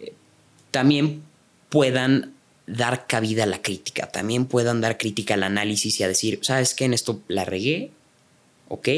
[0.00, 0.12] eh,
[0.72, 1.22] también
[1.70, 2.34] puedan
[2.66, 6.74] dar cabida a la crítica, también puedan dar crítica al análisis y a decir, ¿sabes
[6.74, 6.84] qué?
[6.84, 7.92] En esto la regué,
[8.68, 8.88] ok,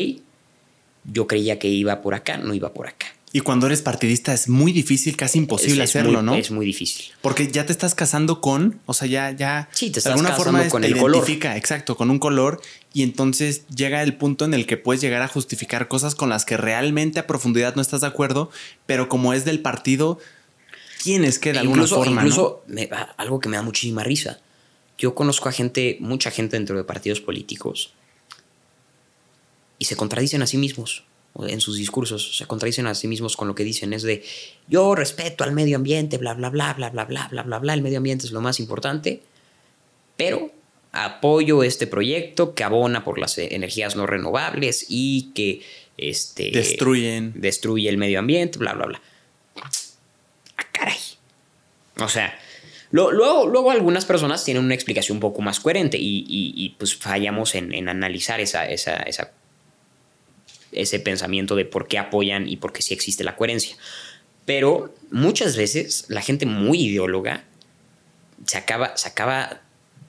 [1.05, 3.09] yo creía que iba por acá, no iba por acá.
[3.31, 6.35] Y cuando eres partidista es muy difícil, casi imposible Es- es hacerlo, muy- ¿no?
[6.35, 7.07] Es muy difícil.
[7.21, 9.69] Porque ya te estás casando con, o sea, ya, ya.
[9.73, 11.17] Sí, te de estás alguna casando forma con te el color.
[11.17, 12.63] identifica, exacto, con un color.
[12.95, 16.47] Y entonces llega el punto en el que puedes llegar a justificar cosas con las
[16.47, 18.51] que realmente a profundidad no estás de acuerdo,
[18.87, 20.19] pero como es del partido,
[21.05, 22.23] tienes que de alguna incluso, forma.
[22.23, 22.29] ¿no?
[22.29, 24.41] incluso me- algo que me da muchísima risa.
[24.97, 27.93] Yo conozco a gente, mucha gente dentro de partidos políticos
[29.79, 31.05] y se contradicen a sí mismos
[31.47, 33.93] en sus discursos, se contradicen a sí mismos con lo que dicen.
[33.93, 34.25] Es de
[34.69, 37.75] yo respeto al medio ambiente, bla, bla, bla, bla, bla, bla, bla, bla, bla.
[37.75, 39.23] El medio ambiente es lo más importante,
[40.17, 40.51] pero
[40.93, 45.63] apoyo este proyecto que abona por las eh, energías no renovables y que
[45.97, 47.33] este, Destruyen.
[47.37, 49.03] destruye el medio ambiente, bla, bla, bla.
[50.57, 50.97] Ah, caray.
[52.01, 52.37] O sea,
[52.91, 56.71] lo- luego, luego algunas personas tienen una explicación un poco más coherente y, y- y,
[56.71, 59.33] pues fallamos en, en analizar esa, esa, esa-
[60.79, 63.77] ese pensamiento de por qué apoyan y por qué sí existe la coherencia.
[64.47, 67.45] Pero muchas veces la gente muy ideóloga
[68.47, 69.61] se acaba, se acaba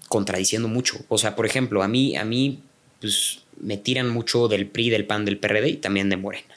[0.08, 0.98] contradiciendo mucho.
[1.10, 2.60] O sea, por ejemplo, a mí, a mí
[3.02, 6.56] pues, me tiran mucho del PRI, del PAN, del PRD y también de Morena.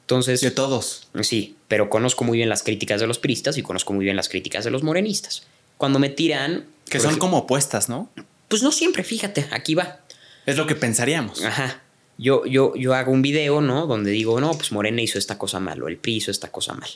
[0.00, 1.08] Entonces, De todos.
[1.22, 4.28] Sí, pero conozco muy bien las críticas de los priistas y conozco muy bien las
[4.28, 5.44] críticas de los morenistas.
[5.78, 6.66] Cuando me tiran...
[6.90, 8.10] Que son como opuestas, ¿no?
[8.48, 10.00] Pues no siempre, fíjate, aquí va.
[10.44, 11.42] Es lo que pensaríamos.
[11.42, 11.83] Ajá.
[12.16, 13.86] Yo, yo, yo hago un video, ¿no?
[13.86, 16.74] Donde digo, no, pues Morena hizo esta cosa mal o el PRI hizo esta cosa
[16.74, 16.88] mal.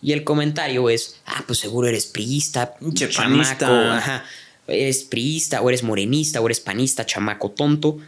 [0.00, 4.24] Y el comentario es, ah, pues seguro eres priista, Pinche chamaco, ajá.
[4.66, 7.98] Eres priista o eres morenista o eres panista, chamaco tonto,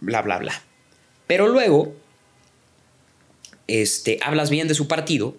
[0.00, 0.62] bla, bla, bla.
[1.26, 1.94] Pero luego,
[3.66, 5.36] este, hablas bien de su partido,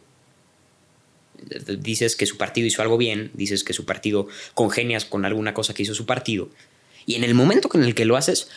[1.80, 5.74] dices que su partido hizo algo bien, dices que su partido congenias con alguna cosa
[5.74, 6.50] que hizo su partido,
[7.06, 8.50] y en el momento en el que lo haces,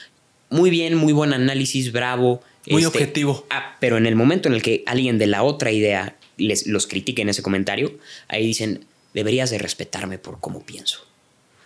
[0.50, 2.42] muy bien, muy buen análisis, bravo.
[2.68, 3.46] Muy objetivo.
[3.50, 6.86] Ah, pero en el momento en el que alguien de la otra idea les, los
[6.86, 7.98] critique en ese comentario,
[8.28, 8.84] ahí dicen,
[9.14, 11.06] deberías de respetarme por cómo pienso.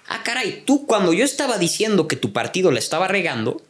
[0.06, 3.62] Ah, caray, tú cuando yo estaba diciendo que tu partido la estaba regando,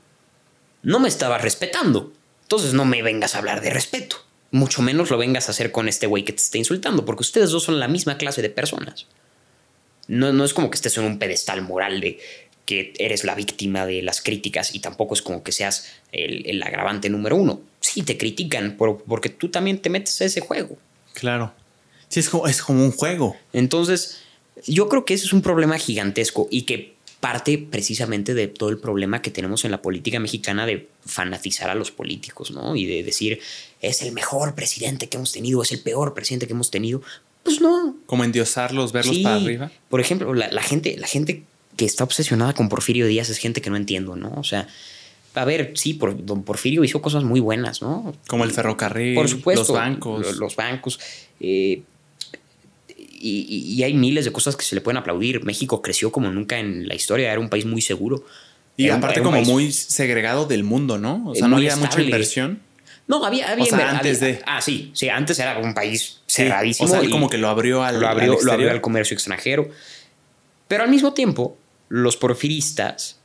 [0.83, 2.13] no me estabas respetando.
[2.43, 4.17] Entonces no me vengas a hablar de respeto.
[4.51, 7.51] Mucho menos lo vengas a hacer con este güey que te está insultando, porque ustedes
[7.51, 9.07] dos son la misma clase de personas.
[10.07, 12.21] No, no es como que estés en un pedestal moral de
[12.65, 16.63] que eres la víctima de las críticas y tampoco es como que seas el, el
[16.63, 17.61] agravante número uno.
[17.81, 20.79] Sí, te critican por- porque tú también te metes a ese juego.
[21.13, 21.53] Claro.
[22.09, 23.37] Sí, es como, es como un juego.
[23.53, 24.19] Entonces,
[24.67, 28.79] yo creo que ese es un problema gigantesco y que parte precisamente de todo el
[28.79, 32.77] problema que tenemos en la política mexicana de fanatizar a los políticos, ¿no?
[32.77, 33.41] Y de decir,
[33.81, 37.01] es el mejor presidente que hemos tenido, es el peor presidente que hemos tenido.
[37.43, 37.97] Pues no.
[38.07, 39.23] Como endiosarlos, verlos Sí.
[39.23, 39.71] para arriba.
[39.89, 41.43] Por ejemplo, la, la gente, la gente
[41.77, 44.33] que está obsesionada con Porfirio Díaz es gente que no entiendo, ¿no?
[44.37, 44.67] O sea,
[45.35, 48.15] a ver, sí, por, don Porfirio hizo cosas muy buenas, ¿no?
[48.29, 49.63] Como el ferrocarril, Por supuesto.
[49.63, 50.21] los bancos.
[50.27, 51.01] lo- Los bancos.
[51.41, 51.83] eh,
[52.97, 55.45] y, hay miles de cosas que se le pueden aplaudir.
[55.45, 58.25] México creció como nunca en la historia, era un país muy seguro.
[58.77, 61.23] y Era aparte era como muy segregado del mundo, ¿no?
[61.29, 62.61] O sea, no había mucha inversión.
[63.07, 66.21] No, había, había, O sea, había- antes de- Ah, sí, sí, antes era un país
[66.27, 66.89] Sí, cerradísimo.
[66.89, 69.15] O sea, y como que lo abrió al, lo, abrió, al lo abrió al comercio
[69.15, 69.69] extranjero.
[70.69, 71.57] Pero al mismo tiempo,
[72.03, 73.19] los porfiristas,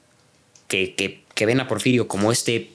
[0.67, 2.69] que, que- que ven a Porfirio como este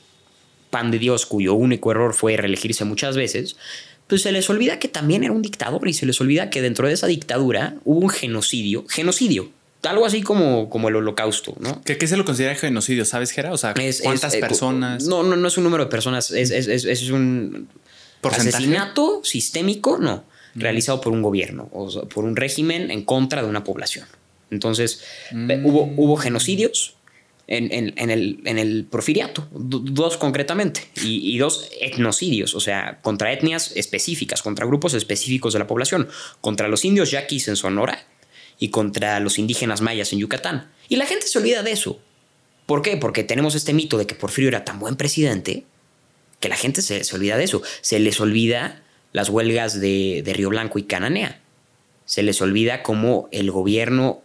[0.71, 3.57] pan de Dios cuyo único error fue reelegirse muchas veces,
[4.09, 6.89] pues se les olvida que también era un dictador y se les olvida que dentro
[6.89, 9.51] de esa dictadura hubo un genocidio, genocidio,
[9.85, 11.81] algo así como, como el holocausto, ¿no?
[11.85, 13.05] ¿Qué, qué se lo considera genocidio?
[13.05, 13.53] ¿Sabes, Gera?
[13.53, 15.05] O sea, Es- ¿cuántas es, eh, personas?
[15.07, 17.69] No, no, no es un número de personas, es, es- un
[18.21, 18.57] ¿Porcentaje?
[18.57, 20.25] asesinato sistémico, no,
[20.57, 24.07] realizado por un gobierno o sea, por un régimen en contra de una población.
[24.55, 25.67] Entonces, eh, Mm.
[25.67, 26.95] hubo, hubo genocidios
[27.47, 32.61] en, en- en el, en el porfiriato, do- dos concretamente, y, y dos etnocidios, o
[32.61, 36.09] sea, contra etnias específicas, contra grupos específicos de la población,
[36.41, 38.07] contra los indios yaquis en Sonora
[38.59, 40.71] y contra los indígenas mayas en Yucatán.
[40.89, 42.01] Y la gente se olvida de eso.
[42.65, 42.97] ¿Por qué?
[42.97, 45.65] Porque tenemos este mito de que Porfirio era tan buen presidente
[46.41, 47.61] que la gente se, se olvida de eso.
[47.83, 48.83] Se les olvida
[49.13, 51.41] las huelgas de, de Río Blanco y Cananea.
[52.07, 54.23] Se les olvida cómo el gobierno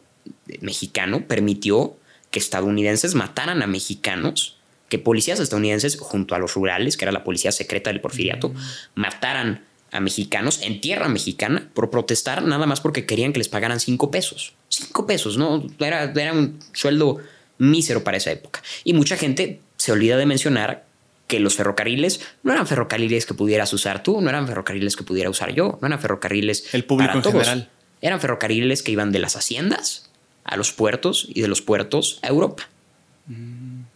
[0.61, 1.95] mexicano permitió
[2.31, 4.57] que estadounidenses mataran a mexicanos,
[4.87, 8.53] que policías estadounidenses junto a los rurales, que era la policía secreta del porfiriato,
[8.95, 13.79] mataran a mexicanos en tierra mexicana por protestar nada más porque querían que les pagaran
[13.79, 14.53] cinco pesos.
[14.69, 15.65] Cinco pesos, ¿no?
[15.79, 17.17] Era, era un sueldo
[17.57, 18.61] mísero para esa época.
[18.83, 20.85] Y mucha gente se olvida de mencionar
[21.27, 25.29] que los ferrocarriles no eran ferrocarriles que pudieras usar tú, no eran ferrocarriles que pudiera
[25.29, 27.47] usar yo, no eran ferrocarriles El público para en todos.
[27.47, 27.69] general.
[28.01, 30.08] Eran ferrocarriles que iban de las haciendas
[30.43, 32.67] a los puertos y de los puertos a Europa.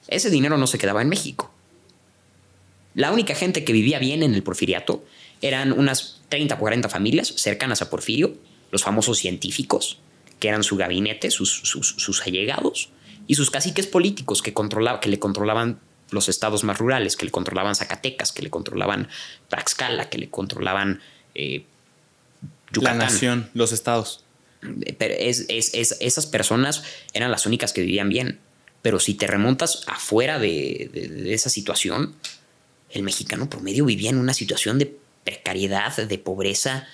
[0.07, 1.51] Ese dinero no se quedaba en México.
[2.93, 5.03] La única gente que vivía bien en el porfiriato
[5.41, 8.35] eran unas 30 o 40 familias cercanas a Porfirio,
[8.71, 9.97] los famosos científicos,
[10.39, 12.89] que eran su gabinete, sus, sus- sus allegados,
[13.25, 15.79] y sus caciques políticos que, controlaba, que le controlaban
[16.11, 19.07] los estados más rurales, que le controlaban Zacatecas, que le controlaban
[19.49, 21.01] Tlaxcala, que le controlaban
[21.33, 21.65] eh,
[22.43, 22.97] La Yucatán.
[22.99, 24.23] nación, los estados.
[24.99, 26.83] Es, es- es- esas personas
[27.13, 28.39] eran las únicas que vivían bien.
[28.81, 32.15] Pero si te remontas afuera de, de- esa situación,
[32.91, 34.93] el mexicano promedio vivía en una situación de
[35.23, 36.85] precariedad, de pobreza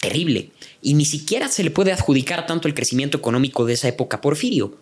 [0.00, 0.50] terrible.
[0.82, 4.76] Y ni siquiera se le puede adjudicar tanto el crecimiento económico de esa época Porfirio,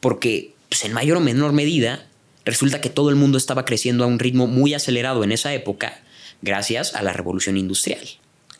[0.00, 2.06] porque pues, en mayor o menor medida
[2.44, 6.02] resulta que todo el mundo estaba creciendo a un ritmo muy acelerado en esa época
[6.40, 8.00] gracias a la revolución industrial.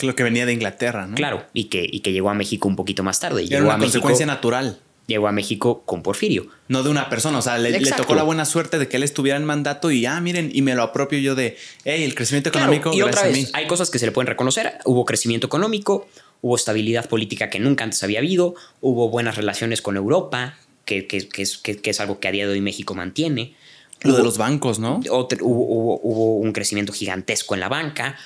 [0.03, 1.15] Lo que venía de Inglaterra, ¿no?
[1.17, 3.43] Claro, y que, y que llegó a México un poquito más tarde.
[3.43, 4.79] Era Llegó una a México, consecuencia natural.
[5.07, 6.47] llegó a México con Porfirio.
[6.69, 9.37] No de una persona, o sea, le, tocó la buena suerte de que él estuviera
[9.37, 12.73] en mandato y, ah, miren, y me lo apropio yo de, hey, el crecimiento Claro,
[12.73, 13.47] económico, y otra vez, a mí.
[13.53, 14.75] hay cosas que se le pueden reconocer.
[14.85, 16.09] Hubo crecimiento económico,
[16.41, 21.29] hubo estabilidad política que nunca antes había habido, hubo buenas relaciones con Europa, que, que-
[21.29, 23.55] que es, que- es algo que a día de hoy México mantiene.
[24.03, 25.01] Lo de los bancos, ¿no?
[25.11, 28.17] otro- hubo, hubo- hubo un crecimiento gigantesco en la banca,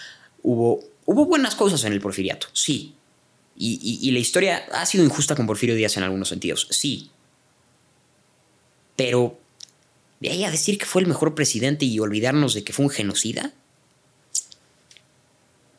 [0.42, 2.94] hubo, hubo buenas cosas en el porfiriato, sí.
[3.58, 7.10] Y, la historia ha sido injusta con Porfirio Díaz en algunos sentidos, sí.
[8.96, 9.38] Pero
[10.20, 12.90] de ahí a decir que fue el mejor presidente y olvidarnos de que fue un
[12.90, 13.54] genocida,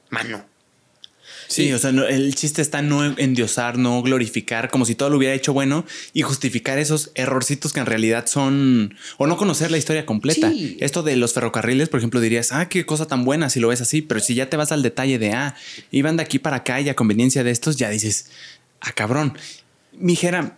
[0.09, 0.45] mano.
[1.48, 5.18] Sí, o sea, no- el chiste está no endiosar, no glorificar, como si todo lo
[5.18, 8.95] hubiera hecho bueno y justificar esos errorcitos que en realidad son.
[9.18, 10.50] o no conocer la historia completa.
[10.52, 10.78] Sí.
[10.80, 13.82] Esto de los ferrocarriles, por ejemplo, dirías, ah, qué cosa tan buena si lo ves
[13.82, 15.56] así, pero si ya te vas al detalle de, ah,
[15.91, 18.28] iban de aquí para acá y a conveniencia de estos, ya dices,
[18.82, 19.38] ah, cabrón.
[19.93, 20.58] Mijera,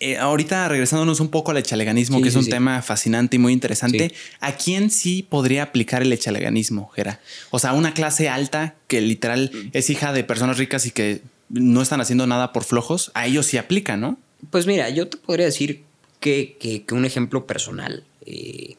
[0.00, 2.50] eh, ahorita regresándonos un poco al echaleganismo, Sí, que es un sí.
[2.50, 4.12] tema fascinante y muy interesante.
[4.40, 7.20] ¿a quién sí podría aplicar el echaleganismo, Jera?
[7.50, 11.20] O sea, una clase alta que literal es hija de personas ricas y que
[11.50, 14.18] no están haciendo nada por flojos, a ellos sí aplica, ¿no?
[14.50, 15.82] Pues mira, yo te podría decir
[16.20, 18.76] que, que- que un ejemplo personal eh,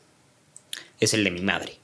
[1.00, 1.78] es el de mi madre.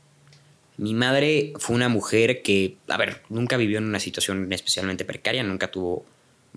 [0.77, 5.43] Mi madre fue una mujer que, a ver, nunca vivió en una situación especialmente precaria,
[5.43, 6.05] nunca tuvo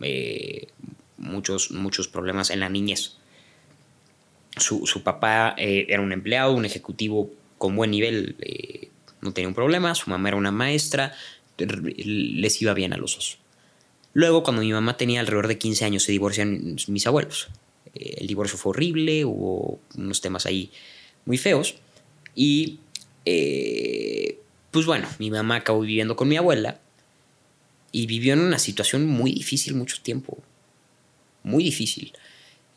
[0.02, 0.68] eh,
[1.20, 3.12] muchos, muchos problemas en la niñez.
[4.56, 8.88] Su, su papá eh, era un empleado, un ejecutivo con buen nivel, eh,
[9.20, 11.14] no tenía un problema, su mamá era una maestra,
[11.58, 13.38] les iba bien a los dos.
[14.12, 17.48] Luego, cuando mi mamá tenía alrededor de 15 años, se divorcian mis abuelos.
[17.94, 20.72] Eh, el divorcio fue horrible, hubo unos temas ahí
[21.26, 21.76] muy feos.
[22.34, 22.80] Y,
[24.70, 26.80] pues bueno, mi mamá acabó viviendo con mi abuela
[27.92, 30.38] y vivió en una situación muy difícil mucho tiempo.
[31.42, 32.12] Muy difícil.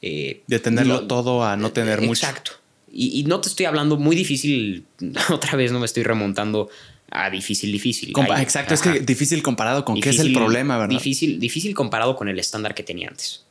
[0.01, 2.25] Eh, De tenerlo todo a no tener mucho.
[2.25, 2.51] Exacto.
[2.91, 4.85] Y, y no te estoy hablando muy difícil,
[5.31, 6.69] otra vez no me estoy remontando
[7.09, 8.11] a difícil, difícil.
[8.13, 10.95] Compa- Exacto, es que difícil comparado con qué es el problema, ¿verdad?
[10.95, 13.43] Difícil, difícil comparado con el estándar que tenía antes.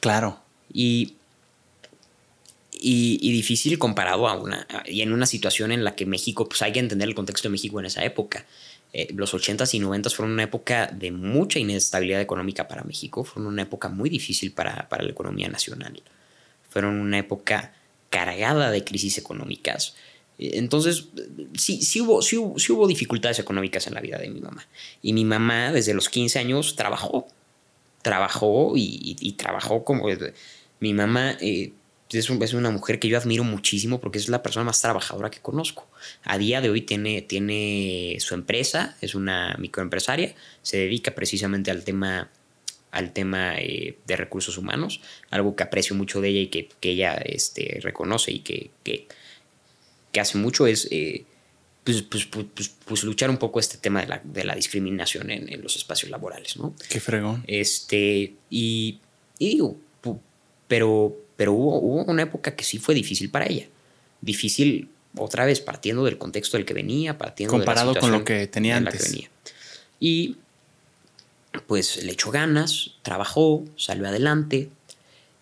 [0.00, 0.38] Claro.
[0.72, 1.14] Y,
[2.78, 6.72] y, difícil comparado a una, y en una situación en la que México, pues hay
[6.72, 8.44] que entender el contexto de México en esa época.
[8.98, 13.52] Eh, los 80s y 90s fueron una época de mucha inestabilidad económica para México, fueron
[13.52, 16.02] una época muy difícil para, para la economía nacional,
[16.70, 17.74] fueron una época
[18.08, 19.96] cargada de crisis económicas.
[20.38, 21.08] Eh, entonces,
[21.58, 24.66] sí, sí, hubo, sí, hubo, dificultades económicas en la vida de mi mamá.
[25.02, 27.28] Y mi mamá desde los 15 años trabajó,
[28.00, 30.08] trabajó y, trabajó como...
[30.80, 31.72] Mi mamá eh,
[32.10, 35.40] es, es, una mujer que yo admiro muchísimo porque es la persona más trabajadora que
[35.40, 35.88] conozco.
[36.24, 41.84] A día de hoy tiene, tiene su empresa, es una microempresaria, se dedica precisamente al
[41.84, 42.30] tema
[42.92, 47.14] al tema eh, de recursos humanos, algo que aprecio mucho de ella y que, ella
[47.14, 49.06] este, reconoce y que, que,
[50.18, 51.26] hace mucho es eh,
[51.84, 55.52] pues, pues, pues, pues, luchar un poco este tema de la, de la discriminación en,
[55.52, 56.74] en, los espacios laborales, ¿no?
[56.88, 57.44] Qué fregón.
[57.46, 58.98] Este, y,
[59.38, 59.76] y digo,
[60.66, 63.66] pero pero hubo, hubo una época que sí fue difícil para ella.
[64.20, 68.76] Difícil, otra vez, partiendo del contexto del que venía, partiendo Comparado con lo que tenía
[68.76, 69.10] antes.
[69.12, 69.30] venía.
[70.00, 70.36] Y
[71.66, 74.68] pues le echó ganas, trabajó, salió adelante,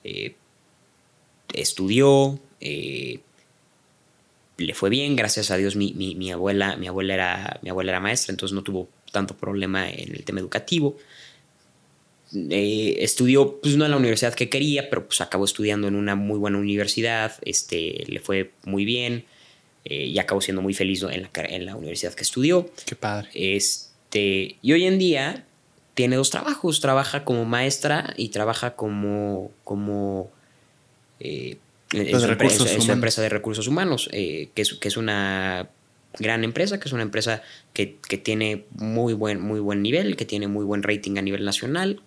[0.04, 0.36] eh,
[1.52, 3.20] estudió, eh,
[4.56, 8.00] le fue bien, gracias a Dios mi, mi, abuela, mi, abuela era, mi abuela era
[8.00, 10.96] maestra, entonces no tuvo tanto problema en el tema educativo.
[12.34, 16.16] Eh, estudió, pues no en la universidad que quería, pero pues acabó estudiando en una
[16.16, 19.24] muy buena universidad, este, le fue muy bien
[19.84, 22.70] eh, y acabó siendo muy feliz en la, en la universidad que estudió.
[22.86, 23.28] Qué padre.
[23.34, 25.44] Este, y hoy en día
[25.94, 30.30] tiene dos trabajos, trabaja como maestra y trabaja como, como
[31.20, 31.58] eh,
[31.92, 32.26] en, su
[32.90, 35.68] empresa, de recursos humanos, que, es, que es una
[36.18, 40.24] gran empresa, que es una empresa que, que, tiene muy buen, muy buen nivel, que
[40.24, 42.00] tiene muy buen rating a nivel nacional,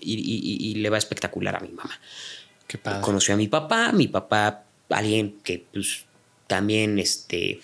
[0.00, 1.98] y, le va espectacular a mi mamá.
[2.66, 3.00] Qué padre.
[3.00, 6.04] Conoció a mi papá, mi papá, alguien que pues
[6.46, 7.60] también este,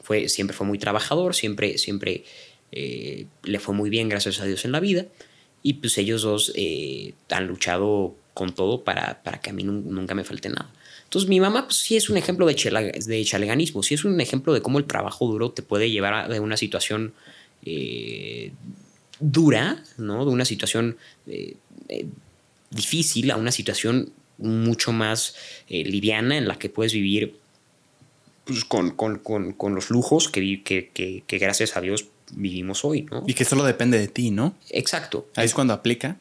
[0.00, 2.24] fue, siempre fue muy trabajador, siempre, siempre
[2.72, 5.06] eh, le fue muy bien, gracias a Dios, en la vida.
[5.62, 10.14] Y pues ellos dos eh, han luchado con todo para, para que a mí nunca
[10.14, 10.70] me falte nada.
[11.04, 14.52] Entonces mi mamá pues, sí es un ejemplo de, de chaleganismo, sí es un ejemplo
[14.52, 17.14] de cómo el trabajo duro te puede llevar a de una situación
[17.64, 18.52] eh,
[19.20, 20.24] dura, ¿no?
[20.24, 20.96] De una situación
[21.26, 21.56] eh,
[21.88, 22.06] eh,
[22.70, 25.34] difícil a una situación mucho más
[25.68, 27.38] eh, liviana en la que puedes vivir
[28.44, 28.94] pues, con,
[29.74, 30.90] los lujos que, que,
[31.26, 33.24] que, gracias a Dios vivimos hoy, ¿no?
[33.26, 34.54] Y que solo depende de ti, ¿no?
[34.70, 35.28] Exacto.
[35.36, 36.18] Ahí es cuando aplica.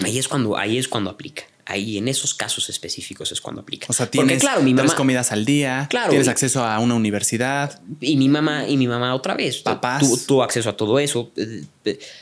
[0.00, 3.86] Ahí es cuando, ahí es cuando aplica ahí en esos casos específicos es cuando aplica.
[3.90, 6.94] O sea, tienes claro, mi mamá, tres comidas al día, claro, tienes acceso a una
[6.94, 7.80] universidad.
[8.00, 9.58] Y mi mamá, y mi mamá otra vez.
[9.58, 10.26] Papás.
[10.26, 11.30] Tuvo acceso a todo eso.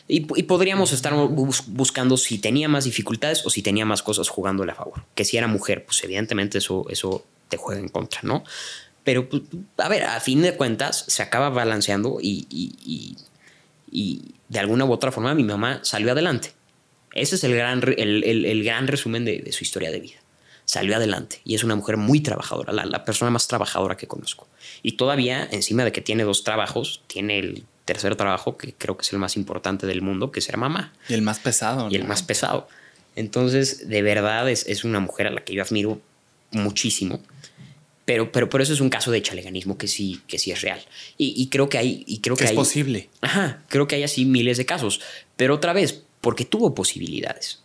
[0.09, 4.75] Y, podríamos estar buscando si tenía más dificultades o si tenía más cosas jugándole a
[4.75, 5.05] favor.
[5.15, 8.43] Que si era mujer, pues evidentemente eso, eso te juega en contra, ¿no?
[9.05, 9.43] Pero, pues,
[9.79, 13.17] a ver, a fin de cuentas, se acaba balanceando y, y,
[13.93, 16.56] y de alguna u otra forma mi mamá salió adelante.
[17.17, 20.17] Ese es el gran, el, gran resumen de, su historia de vida.
[20.65, 24.49] Salió adelante y es una mujer muy trabajadora, la, persona más trabajadora que conozco.
[24.83, 29.03] Y todavía, encima de que tiene dos trabajos, tiene el tercer trabajo, que creo que
[29.03, 30.93] es el más importante del mundo, que es ser mamá.
[31.09, 31.89] Y el más pesado.
[31.91, 32.69] Y el más pesado.
[33.15, 36.01] Entonces, de verdad, es, una mujer a la que yo admiro
[36.51, 37.21] muchísimo.
[38.05, 40.81] Pero, pero, pero eso es un caso de chaleganismo que sí, que sí es real.
[41.17, 42.05] Y, creo que hay.
[42.07, 43.09] Y creo que, es posible.
[43.21, 45.01] Ajá, creo que hay así miles de casos.
[45.37, 47.61] Pero otra vez, porque tuvo posibilidades.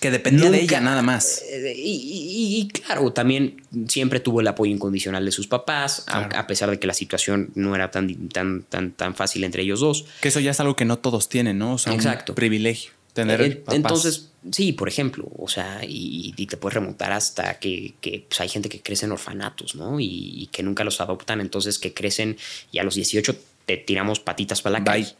[0.00, 1.42] Que dependía de ella nada más.
[1.50, 6.78] Eh, y, claro, también siempre tuvo el apoyo incondicional de sus papás, a, pesar de
[6.78, 10.06] que la situación no era tan, tan, tan, tan fácil entre ellos dos.
[10.22, 11.74] Que eso ya es algo que no todos tienen, ¿no?
[11.74, 12.32] O sea, Exacto.
[12.32, 13.74] un privilegio tener eh, papás.
[13.74, 18.68] Entonces, sí, por ejemplo, o sea, y, te puedes remontar hasta que, pues, hay gente
[18.68, 19.98] que crece en orfanatos, ¿no?
[20.00, 22.36] Y, que nunca los adoptan, entonces que crecen
[22.72, 25.14] y a los 18 te tiramos patitas para la calle.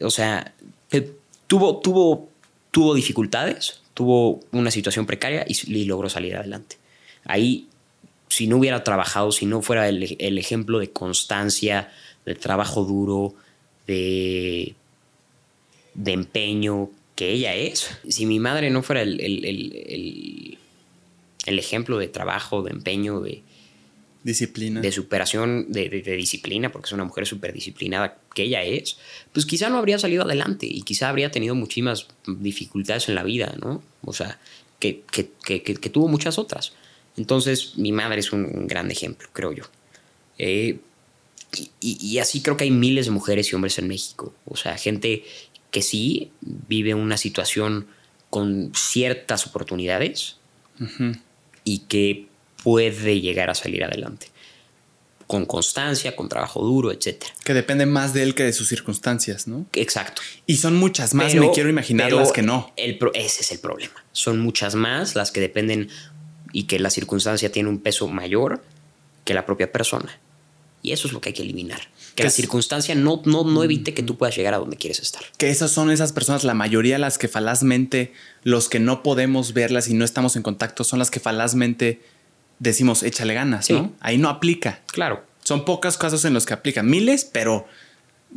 [0.00, 0.54] O sea,
[1.46, 2.28] tuvo, tuvo,
[2.70, 6.76] tuvo dificultades, tuvo una situación precaria y, logró salir adelante.
[7.24, 7.68] Ahí,
[8.28, 11.92] si no hubiera trabajado, si no fuera el, ejemplo de constancia,
[12.24, 13.34] de trabajo duro,
[13.86, 14.74] de,
[15.94, 19.20] de empeño que ella es, si mi madre no fuera el,
[21.46, 23.42] el ejemplo de trabajo, de empeño, de,
[24.24, 24.80] Disciplina.
[24.80, 28.96] De superación, de, disciplina, porque es una mujer súper disciplinada que ella es,
[29.32, 33.54] pues quizá no habría salido adelante y quizá habría tenido muchísimas dificultades en la vida,
[33.60, 33.82] ¿no?
[34.02, 34.40] O sea,
[34.80, 35.02] que,
[35.92, 36.72] tuvo muchas otras.
[37.18, 39.64] Entonces, mi madre es un, gran ejemplo, creo yo.
[40.38, 40.78] Eh,
[41.80, 44.34] y, así creo que hay miles de mujeres y hombres en México.
[44.46, 45.22] O sea, gente
[45.70, 47.88] que sí vive una situación
[48.30, 50.38] con ciertas oportunidades,
[51.62, 52.26] y que
[52.64, 54.28] puede llegar a salir adelante.
[55.26, 57.22] Con constancia, con trabajo duro, etc.
[57.44, 59.66] Que depende más de él que de sus circunstancias, ¿no?
[59.74, 60.22] Exacto.
[60.46, 62.72] Y son muchas más, me quiero imaginar las que no.
[62.76, 64.04] El ese es el problema.
[64.12, 65.88] Son muchas más las que dependen
[66.52, 68.62] y que la circunstancia tiene un peso mayor
[69.24, 70.18] que la propia persona.
[70.82, 71.80] Y eso es lo que hay que eliminar.
[72.14, 75.22] Que la circunstancia no, no, no evite que tú puedas llegar a donde quieres estar.
[75.38, 78.12] Que esas son esas personas, la mayoría las que falazmente,
[78.42, 82.02] los que no podemos verlas y no estamos en contacto, son las que falazmente
[82.64, 83.92] decimos échale ganas, ¿no?
[84.00, 84.80] Ahí no aplica.
[84.86, 85.24] Claro.
[85.42, 86.88] Son pocos casos en los que aplican.
[86.88, 87.66] Miles, pero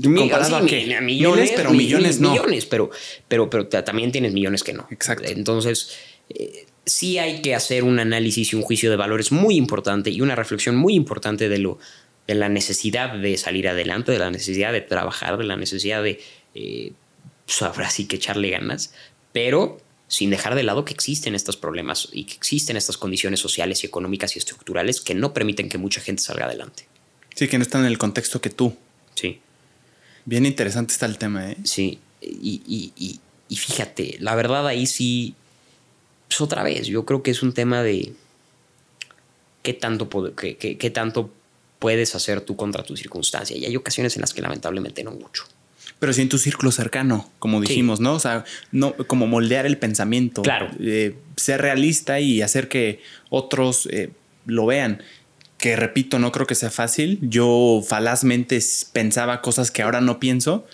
[0.04, 1.00] comparado a qué?
[1.02, 2.32] Millones, pero millones no.
[2.32, 2.92] Millones, pero,
[3.28, 4.88] pero, pero también tienes millones que no.
[4.92, 5.26] Exacto.
[5.28, 5.98] Entonces,
[6.30, 10.22] eh, sí hay que hacer un análisis y un juicio de valores muy importante y
[10.22, 11.80] una reflexión muy importante de lo
[12.28, 16.20] de la necesidad de salir adelante, de la necesidad de trabajar, de la necesidad de,
[16.56, 16.92] eh,
[17.46, 18.94] pues ahora sí que echarle ganas,
[19.32, 19.78] pero
[20.08, 23.88] sin dejar de lado que existen estos problemas y que existen estas condiciones sociales y
[23.88, 26.88] económicas y estructurales que no permiten que mucha gente salga adelante.
[27.36, 28.76] Sí, que no están en el contexto que tú.
[29.16, 29.40] Sí.
[30.26, 31.58] Bien interesante está el tema, ¿eh?
[31.64, 32.92] Sí, y,
[33.50, 35.36] y, fíjate, la verdad ahí sí,
[36.28, 38.14] pues otra vez, yo creo que es un tema de
[39.64, 41.32] qué tanto, qué, qué tanto
[41.80, 43.56] puedes hacer tú contra tu circunstancia.
[43.56, 45.46] Y hay ocasiones en las que lamentablemente no mucho.
[46.00, 48.14] Pero sí en tu círculo cercano, como dijimos, ¿no?
[48.14, 50.44] O sea, no, como moldear el pensamiento.
[50.44, 50.70] Claro.
[50.80, 54.12] Eh, ser realista y hacer que otros eh,
[54.46, 55.02] lo vean.
[55.58, 57.18] Que repito, no creo que sea fácil.
[57.22, 58.60] Yo falazmente
[58.94, 60.68] pensaba cosas que ahora no pienso,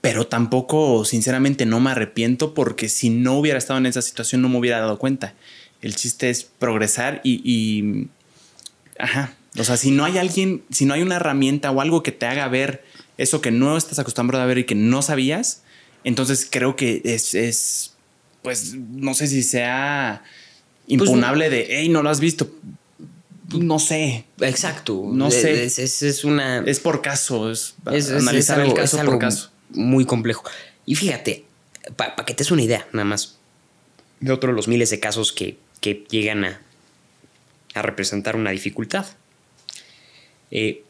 [0.00, 4.48] pero tampoco, sinceramente, no me arrepiento porque si no hubiera estado en esa situación no
[4.48, 5.34] me hubiera dado cuenta.
[5.82, 8.08] El chiste es progresar y, y
[8.98, 12.12] ajá, o sea, si no hay alguien, si no hay una herramienta o algo que
[12.12, 12.84] te haga ver
[13.18, 15.62] eso que no estás acostumbrado a ver y que no sabías,
[16.04, 17.94] entonces creo que es,
[18.42, 20.24] pues, no sé si sea
[20.86, 22.50] impunable de, hey, no lo has visto.
[23.52, 24.24] No sé.
[24.40, 25.10] Exacto.
[25.12, 25.64] No sé.
[25.64, 26.58] Es, una.
[26.64, 27.50] Es por caso.
[27.50, 27.74] Es,
[28.10, 29.50] analizar el caso por caso.
[29.70, 30.44] Muy complejo.
[30.86, 31.44] Y fíjate,
[31.96, 33.38] para que te des una idea, nada más,
[34.20, 36.60] de otro de los miles de casos que, que llegan a,
[37.74, 39.06] a representar una dificultad.
[40.50, 40.84] Eh,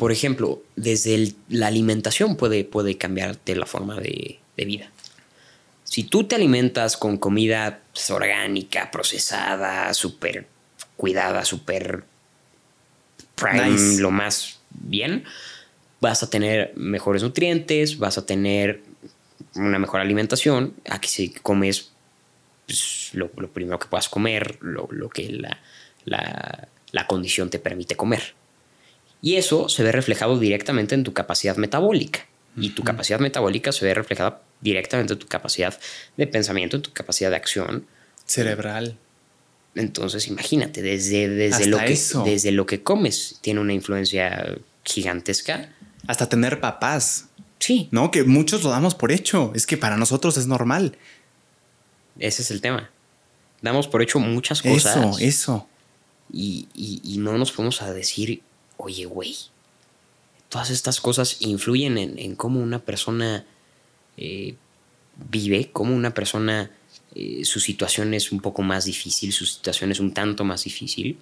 [0.00, 4.90] por ejemplo, desde la alimentación puede, puede cambiarte la forma de, vida.
[5.84, 10.46] Si tú te alimentas con comida pues, orgánica, procesada, súper
[10.96, 12.04] cuidada, súper
[13.34, 15.24] prime, lo más bien,
[16.00, 18.80] vas a tener mejores nutrientes, vas a tener
[19.54, 20.72] una mejor alimentación.
[20.88, 21.90] Aquí si comes
[22.64, 25.28] pues, lo, primero que puedas comer, lo, que
[26.06, 28.34] la la condición te permite comer.
[29.22, 32.26] Y eso se ve reflejado directamente en tu capacidad metabólica.
[32.56, 35.78] Y tu capacidad metabólica se ve reflejada directamente en tu capacidad
[36.16, 37.86] de pensamiento, en tu capacidad de acción.
[38.26, 38.96] Cerebral.
[39.74, 45.72] Entonces, imagínate, desde, desde, lo, que, desde lo que comes tiene una influencia gigantesca.
[46.06, 47.28] Hasta tener papás.
[47.60, 47.88] Sí.
[47.92, 49.52] No, que muchos lo damos por hecho.
[49.54, 50.96] Es que para nosotros es normal.
[52.18, 52.90] Ese es el tema.
[53.62, 54.96] Damos por hecho muchas cosas.
[54.96, 55.68] Eso, eso
[56.32, 58.42] y, no nos podemos a decir,
[58.80, 59.36] oye, güey,
[60.48, 63.44] todas estas cosas influyen en, cómo una persona
[64.16, 64.54] eh,
[65.30, 66.70] vive, cómo una persona,
[67.14, 71.18] eh, su situación es un poco más difícil, su situación es un tanto más difícil.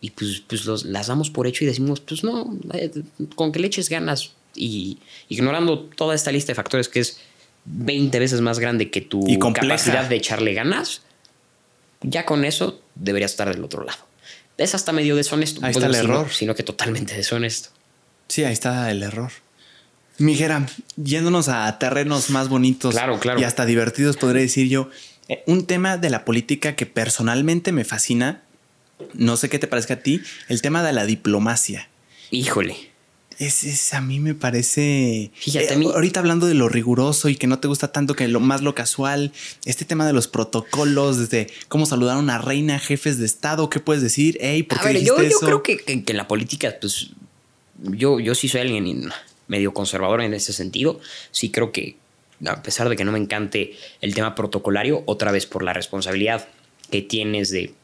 [0.00, 2.90] Y pues, pues las damos por hecho y decimos, pues no, eh,
[3.36, 4.98] con que le eches ganas y
[5.28, 7.20] ignorando toda esta lista de factores que es
[7.64, 11.02] 20 veces más grande que tu capacidad de echarle ganas,
[12.02, 14.11] ya con eso debería estar del otro lado.
[14.58, 15.64] Es hasta medio deshonesto.
[15.64, 16.28] Ahí está el error.
[16.30, 17.70] Sino que totalmente deshonesto.
[18.28, 19.30] Sí, ahí está el error.
[20.18, 23.40] Mijera, yéndonos a terrenos más bonitos claro, claro.
[23.40, 24.90] y hasta divertidos, podría decir yo,
[25.28, 28.42] eh, un tema de la política que personalmente me fascina,
[29.14, 31.88] no sé qué te parezca a ti, el tema de la diplomacia.
[32.30, 32.91] Híjole.
[33.46, 35.32] Es, a mí me parece.
[35.34, 38.38] Fíjate, eh, ahorita hablando de lo riguroso y que no te gusta tanto que lo
[38.38, 39.32] más lo casual,
[39.64, 43.80] este tema de los protocolos, desde cómo saludar a una reina, jefes de Estado, ¿qué
[43.80, 44.38] puedes decir?
[44.40, 47.10] Ey, ¿por qué yo, creo que, en la política, pues
[47.82, 49.10] yo, yo sí soy alguien
[49.48, 51.00] medio conservador en ese sentido.
[51.32, 51.96] Sí creo que,
[52.46, 56.46] a pesar de que no me encante el tema protocolario, otra vez por la responsabilidad
[56.92, 57.74] que tienes de,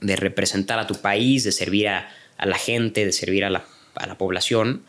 [0.00, 3.64] de representar a tu país, de servir a la gente, de servir a la
[3.94, 4.82] a la población,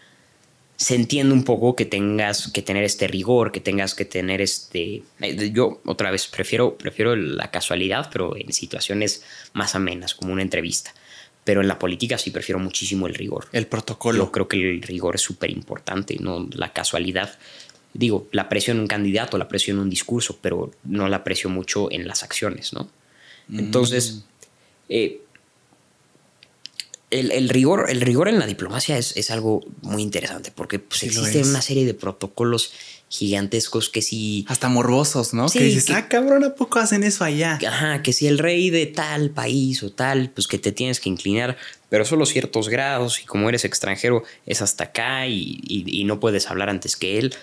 [0.81, 5.03] se entiende un poco que tengas que tener este rigor, que tengas que tener este...
[5.19, 9.23] Eh, yo otra vez prefiero, prefiero la casualidad, pero en situaciones
[9.53, 10.91] más amenas, como una entrevista.
[11.43, 13.47] Pero en la política sí prefiero muchísimo el rigor.
[13.51, 14.25] El protocolo.
[14.25, 17.37] Yo creo que el rigor es súper importante, no la casualidad.
[17.93, 21.49] Digo, la aprecio en un candidato, la aprecio en un discurso, pero no la aprecio
[21.51, 22.89] mucho en las acciones, ¿no?
[23.53, 24.23] Entonces,
[24.89, 25.21] eh,
[27.11, 31.01] el, el rigor, el rigor en la diplomacia es, es algo muy interesante porque pues,
[31.01, 32.71] Sí existen una serie de protocolos
[33.09, 35.49] gigantescos que si, Hasta morbosos, ¿no?
[35.49, 37.59] Sí, que dices, que- ah, cabrón, ¿a poco hacen eso allá?
[37.67, 41.09] ajá, que si el rey de tal país o tal, pues que te tienes que
[41.09, 41.57] inclinar,
[41.89, 46.19] pero solo ciertos grados y como eres extranjero es hasta acá y, y- y no
[46.21, 47.35] puedes hablar antes que él.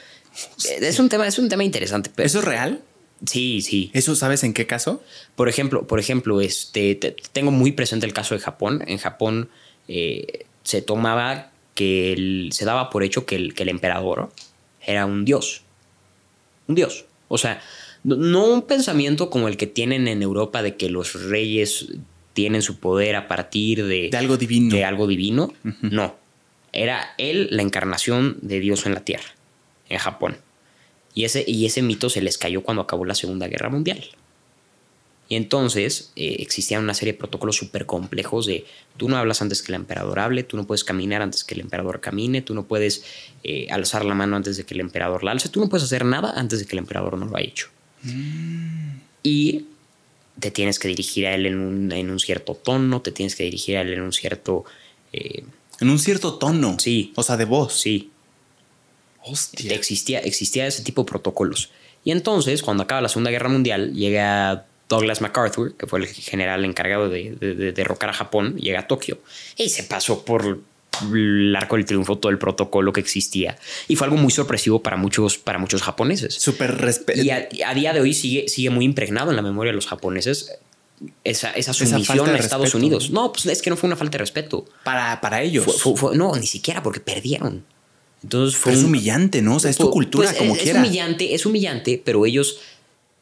[0.80, 2.80] Es un tema, es un tema interesante, pero ¿Eso es real?
[3.26, 3.90] Sí, sí.
[3.94, 5.02] ¿Eso sabes en qué caso?
[5.36, 8.82] Por ejemplo, por ejemplo, este, te- tengo muy presente el caso de Japón.
[8.86, 9.48] En Japón
[9.88, 14.30] eh, se tomaba que el- se daba por hecho que el, que el emperador
[14.84, 15.62] era un dios.
[16.66, 17.04] Un dios.
[17.28, 17.60] O sea,
[18.04, 21.86] no, no un pensamiento como el que tienen en Europa de que los reyes
[22.34, 24.74] tienen su poder a partir de, De algo divino.
[24.74, 25.52] de algo divino.
[25.82, 26.14] No.
[26.72, 29.28] Era él la encarnación de Dios en la tierra,
[29.88, 30.36] en Japón.
[31.18, 34.04] Y ese, y ese mito se les cayó cuando acabó la Segunda Guerra Mundial.
[35.28, 38.64] Y entonces eh, existían una serie de protocolos súper complejos de
[38.96, 41.60] tú no hablas antes que el emperador hable, tú no puedes caminar antes que el
[41.62, 43.02] emperador camine, tú no puedes
[43.42, 46.04] eh, alzar la mano antes de que el emperador la alce, tú no puedes hacer
[46.04, 47.66] nada antes de que el emperador no lo haya hecho.
[49.24, 49.64] Y
[50.38, 53.42] te tienes que dirigir a él en un, en un cierto tono, te tienes que
[53.42, 54.64] dirigir a él en un cierto...
[55.12, 55.42] eh,
[55.80, 56.76] En un cierto tono.
[56.78, 57.12] Sí.
[57.16, 57.74] O sea, de voz.
[57.74, 58.10] sí,
[59.30, 59.72] Hostia.
[59.74, 61.70] existía, existía ese tipo de protocolos.
[62.04, 66.64] Y entonces, cuando acaba la Segunda Guerra Mundial, llega Douglas MacArthur, que fue el general
[66.64, 69.18] encargado de, de- de derrocar a Japón, llega a Tokio
[69.56, 70.60] y se pasó por
[71.12, 73.58] el arco del triunfo todo el protocolo que existía.
[73.86, 76.34] Y fue algo muy sorpresivo para muchos, para muchos japoneses.
[76.34, 77.20] Súper respeto.
[77.22, 79.86] Y a, a día de hoy sigue, sigue muy impregnado en la memoria de los
[79.86, 80.52] japoneses
[81.22, 83.10] esa, esa sumisión de a Estados respeto, Unidos.
[83.10, 84.64] No, pues es que no fue una falta de respeto.
[84.84, 85.64] Para, para ellos.
[85.66, 87.64] Fue- fue- fue- no, ni siquiera porque perdieron.
[88.22, 89.56] Entonces fue Pero es un- humillante, ¿no?
[89.56, 90.80] O sea, es tu Pu- cultura, pues, como es, quiera.
[90.80, 92.58] Es humillante, es humillante, pero ellos.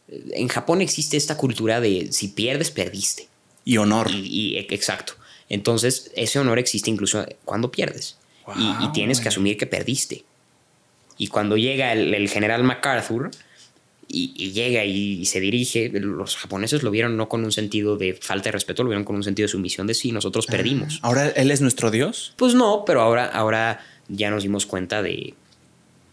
[0.08, 3.28] eh, En Japón existe esta cultura de si pierdes, perdiste.
[3.64, 4.10] Y honor.
[4.10, 5.14] Y, y- e- exacto.
[5.48, 8.16] Entonces, ese honor existe incluso cuando pierdes.
[8.56, 10.24] Y- tienes que asumir que perdiste.
[11.18, 13.30] Y cuando llega el, el general MacArthur
[14.08, 18.14] y, y llega y, se dirige, los japoneses lo vieron no con un sentido de
[18.14, 21.00] falta de respeto, lo vieron con un sentido de sumisión de sí, nosotros perdimos.
[21.02, 22.34] Ahora él es nuestro Dios.
[22.36, 25.34] Pues no, pero ahora, ahora ya nos dimos cuenta de,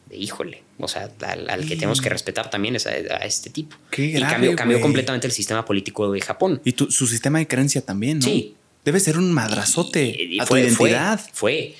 [0.09, 3.49] de híjole, o sea, al, al que tenemos que respetar también es a, a este
[3.49, 3.75] tipo.
[3.91, 6.61] Qué y grave, cambió, cambió completamente el sistema político de Japón.
[6.63, 8.25] Y tu- su sistema de creencia también, ¿no?
[8.25, 8.55] Sí.
[8.85, 11.19] Debe ser un madrazote Y- y a fue- tu identidad.
[11.19, 11.75] Fue, fue.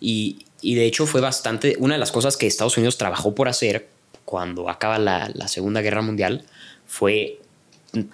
[0.00, 3.48] Y, y de hecho fue bastante, una de las cosas que Estados Unidos trabajó por
[3.48, 3.88] hacer
[4.24, 6.44] cuando acaba la, la Segunda Guerra Mundial
[6.86, 7.38] fue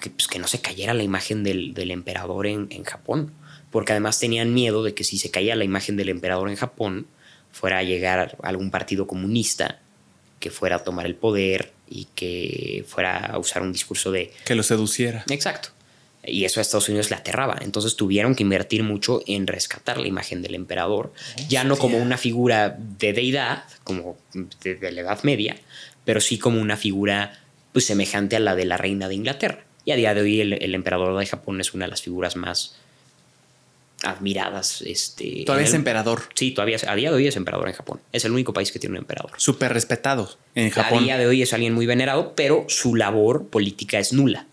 [0.00, 3.32] que, pues, que no se cayera la imagen del, del emperador en, en Japón.
[3.70, 7.06] Porque además tenían miedo de que si se caía la imagen del emperador en Japón,
[7.54, 9.78] fuera a llegar algún partido comunista
[10.40, 14.56] que fuera a tomar el poder y que fuera a usar un discurso de Que
[14.56, 15.24] lo seduciera.
[15.30, 15.68] Exacto.
[16.26, 17.58] Y eso a Estados Unidos le aterraba.
[17.62, 21.12] Entonces tuvieron que invertir mucho en rescatar la imagen del emperador,
[21.48, 24.16] ya no como una figura de deidad, como
[24.62, 25.56] de, de la Edad Media,
[26.04, 27.40] pero sí como una figura
[27.72, 29.64] pues, semejante a la de la reina de Inglaterra.
[29.84, 32.34] Y a día de hoy el, el emperador de Japón es una de las figuras
[32.34, 32.74] más
[34.04, 34.82] admiradas.
[34.82, 36.22] Este, Todavía es emperador.
[36.34, 38.00] Sí, todavía a día de hoy es emperador en Japón.
[38.12, 39.32] Es el único país que tiene un emperador.
[39.36, 41.04] Súper respetado en A Japón.
[41.04, 44.46] día de hoy es alguien muy venerado, pero su labor política es nula.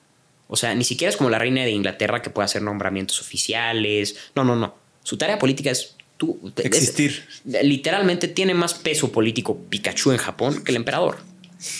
[0.48, 4.15] O sea, ni siquiera es como la reina de Inglaterra que puede hacer nombramientos oficiales.
[4.36, 4.76] No, no, no.
[5.03, 6.40] Su tarea política es tú.
[6.57, 7.26] es- Existir.
[7.64, 11.19] literalmente tiene más peso político Pikachu en Japón que el emperador.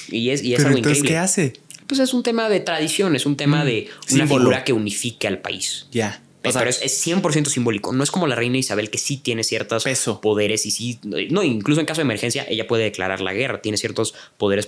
[0.10, 1.10] Y es, y es Pero algo entonces, increíble.
[1.10, 1.54] ¿qué hace?
[1.88, 4.40] Pues es un tema de tradición, es un tema de una símbolo.
[4.46, 5.88] figura que unifique al país.
[5.92, 6.22] Ya.
[6.44, 7.94] O Pero es, es 100% simbólico.
[7.94, 10.22] No es como la reina Isabel que sí tiene ciertos Peso.
[10.22, 11.00] poderes y sí.
[11.04, 13.62] No, incluso en caso de emergencia, ella puede declarar la guerra.
[13.62, 14.68] Tiene ciertos poderes.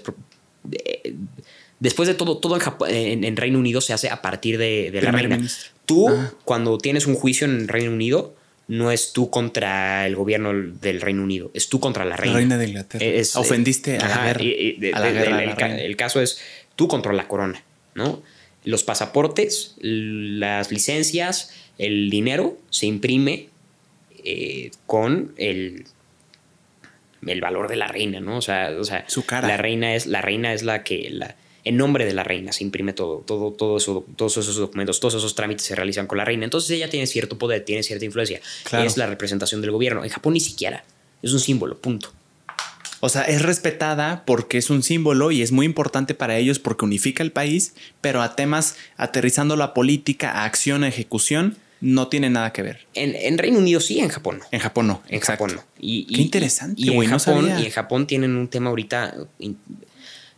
[1.80, 4.90] Después de todo, todo en, Jap- en- en Reino Unido se hace a partir de,
[4.92, 5.36] de la reina.
[5.36, 5.72] ministro.
[5.86, 6.32] Tú, Ah.
[6.46, 8.36] cuando tienes un juicio en Reino Unido,
[8.70, 12.38] no es tú contra el gobierno del Reino Unido, es tú contra la la reina.
[12.38, 13.04] reina de Inglaterra.
[13.06, 14.44] Es- Ofendiste a la guerra.
[14.44, 15.44] y- y de- a la de- guerra.
[15.44, 15.82] el, reina.
[15.82, 16.40] el caso es
[16.78, 17.62] tú contra la corona,
[17.96, 18.22] ¿no?
[18.64, 23.50] Los pasaportes, las licencias, el dinero se imprime
[24.24, 25.86] eh, con el,
[27.26, 28.38] el valor de la reina, ¿no?
[28.38, 29.48] O sea, o sea Su cara.
[29.48, 31.36] la reina es la reina es la que la
[31.66, 35.14] en nombre de la reina se imprime todo, todo, todo eso, todos esos documentos, todos
[35.16, 36.44] esos trámites se realizan con la reina.
[36.44, 38.42] Entonces ella tiene cierto poder, tiene cierta influencia.
[38.66, 38.86] Claro.
[38.86, 40.04] Es la representación del gobierno.
[40.04, 40.84] En Japón ni siquiera.
[41.22, 42.12] Es un símbolo, punto.
[43.06, 46.86] O sea, es respetada porque es un símbolo y es muy importante para ellos porque
[46.86, 52.30] unifica el país, pero a temas aterrizando la política, a acción, a ejecución, no tiene
[52.30, 52.88] nada que ver.
[52.94, 54.46] En, en Reino Unido sí, en Japón no.
[54.52, 55.04] En Japón no.
[55.10, 55.44] En Exacto.
[55.48, 55.64] Japón no.
[55.82, 57.60] Y, Qué interesante, y en no Japón, sabía.
[57.60, 59.16] Y en Japón tienen un tema ahorita.
[59.40, 59.58] in-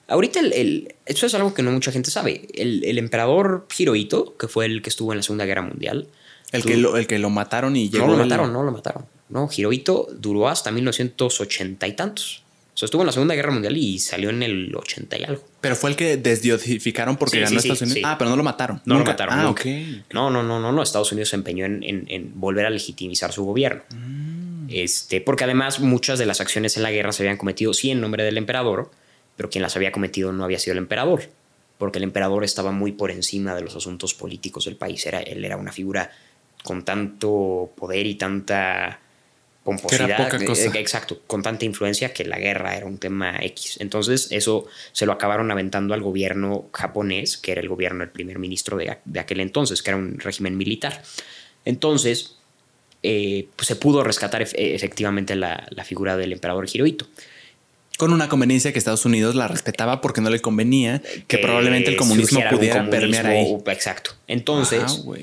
[0.07, 2.47] Ahorita el, el- esto es algo que no mucha gente sabe.
[2.55, 6.07] El, el emperador Hirohito, que fue el que estuvo en la Segunda Guerra Mundial.
[6.51, 9.05] El que, lo, el que lo mataron y llegó no lo mataron, no lo mataron.
[9.29, 12.43] No, Hirohito duró hasta 1980 y tantos.
[12.75, 15.41] O sea, estuvo en la Segunda Guerra Mundial y salió en el 80 y algo.
[15.61, 17.95] Pero fue el que desdiosificaron porque Sí, ganó sí, Estados Unidos.
[17.95, 18.01] sí.
[18.05, 18.81] Ah, pero no lo mataron.
[18.85, 19.33] No Nunca- lo mataron.
[19.39, 19.61] Ah, nunca.
[19.61, 19.67] ok.
[20.13, 20.83] No, no, no, no, no.
[20.83, 23.81] Estados Unidos se empeñó en, en- en volver a legitimizar su gobierno.
[23.95, 24.67] Mm.
[24.69, 28.01] Este, porque además muchas de las acciones en la guerra se habían cometido sí en
[28.01, 28.91] nombre del emperador,
[29.37, 31.29] pero quien las había cometido no había sido el emperador,
[31.77, 35.05] porque el emperador estaba muy por encima de los asuntos políticos del país.
[35.05, 36.11] Era, él era una figura
[36.63, 38.99] con tanto poder y tanta
[39.65, 40.15] pomposidad.
[40.17, 40.61] poca eh, cosa.
[40.67, 43.77] eh, exacto, con tanta influencia que la guerra era un tema X.
[43.81, 48.39] Entonces eso se lo acabaron aventando al gobierno japonés, que era el gobierno del primer
[48.39, 51.01] ministro de, de aquel entonces, que era un régimen militar.
[51.65, 52.37] Entonces,
[53.03, 57.07] eh, pues se pudo rescatar ef- efectivamente la, la figura del emperador Hirohito.
[57.97, 61.95] Con una conveniencia que Estados Unidos la respetaba porque no le convenía que, probablemente el
[61.95, 63.43] comunismo surgiera algún pudiera permear ahí.
[63.45, 64.11] comunismo, Exacto.
[64.27, 65.15] Entonces, Ah.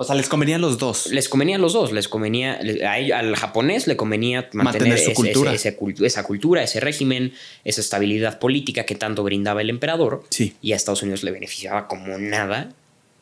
[0.00, 1.08] O sea, les convenían los dos.
[1.08, 1.92] les convenía a los dos.
[1.92, 2.58] Les convenía,
[2.88, 5.52] a ellos- al japonés le convenía mantener, Mantener su ese- cultura.
[5.52, 7.32] ese- esa cultura, ese régimen,
[7.64, 10.24] esa estabilidad política que tanto brindaba el emperador.
[10.30, 10.54] Sí.
[10.62, 12.70] Y a Estados Unidos le beneficiaba como nada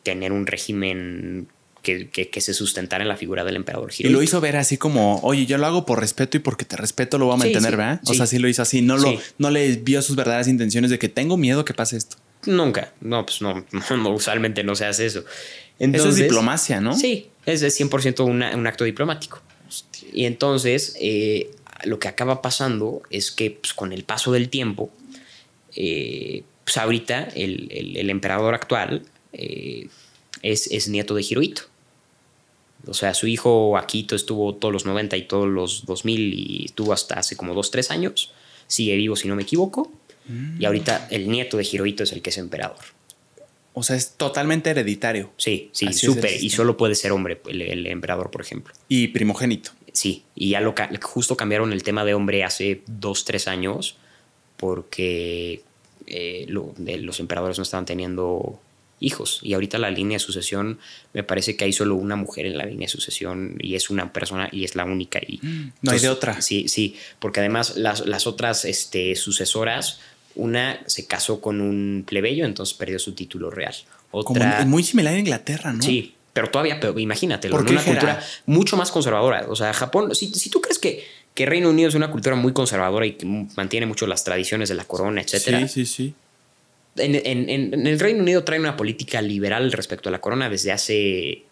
[0.03, 1.47] tener un régimen
[1.81, 4.17] que, que- que se sustentara en la figura del emperador Y Hirohito.
[4.17, 7.17] lo hizo ver así como, oye, yo lo hago por respeto y porque te respeto
[7.17, 8.01] lo voy a mantener, sí, ¿verdad?
[8.05, 8.81] O sea, sí lo hizo así.
[8.81, 9.19] No, lo, Sí.
[9.37, 12.17] no le vio sus verdaderas intenciones de que tengo miedo que pase esto.
[12.45, 12.91] Nunca.
[13.01, 13.65] No, pues no,
[13.97, 15.23] no, usualmente no se hace eso.
[15.79, 16.95] Eso Entonces, es diplomacia, ¿no?
[16.95, 19.41] Sí, es de 100% una- un acto diplomático.
[20.13, 21.51] Y entonces, eh,
[21.85, 24.89] lo que acaba pasando es que pues, con el paso del tiempo,
[25.75, 29.03] eh, pues ahorita el, el- el emperador actual
[29.33, 29.87] eh,
[30.41, 31.63] es, es nieto de Hirohito.
[32.87, 36.93] O sea, su hijo Akito estuvo todos los 90 y todos los 2000 y estuvo
[36.93, 38.31] hasta hace como 2, 3 años.
[38.67, 39.91] Sigue vivo, si no me equivoco.
[40.59, 42.77] Y ahorita el nieto de Hirohito es el que es emperador.
[43.73, 46.43] O sea, es totalmente hereditario Sí, sí, súper.
[46.43, 48.73] Y solo puede ser hombre el, el emperador, por ejemplo.
[48.87, 49.71] y primogénito.
[49.93, 53.97] Sí, y ya lo ca- justo cambiaron el tema de hombre hace dos, tres años
[54.59, 55.61] porque
[56.07, 58.59] eh, lo- de- los emperadores no estaban teniendo
[58.99, 59.39] hijos.
[59.43, 60.79] Y ahorita la línea de sucesión,
[61.13, 64.11] me parece que hay solo una mujer en la línea de sucesión y es una
[64.11, 65.19] persona y es la única.
[65.25, 65.39] Y,
[65.81, 66.41] No hay de otra.
[66.41, 69.99] Sí, sí, porque además las, las otras este, sucesoras,
[70.39, 73.73] una se casó con un plebeyo, entonces perdió su título real.
[74.11, 75.83] Otra, muy similar a Inglaterra, ¿no?
[75.83, 77.65] Sí, pero todavía, pero imagínate, ¿Por ¿no?
[77.67, 79.45] qué una cultura mucho más conservadora.
[79.49, 81.03] O sea, Japón, si, si tú crees que,
[81.33, 83.25] que Reino Unido es una cultura muy conservadora y que
[83.55, 86.13] mantiene mucho las tradiciones de la corona, etcétera, Sí, sí, sí.
[86.97, 91.43] en, en- el Reino Unido traen una política liberal respecto a la corona desde hace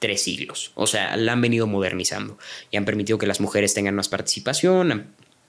[0.00, 0.72] tres siglos.
[0.74, 2.38] O sea, la han venido modernizando
[2.70, 5.06] y han permitido que las mujeres tengan más participación, han-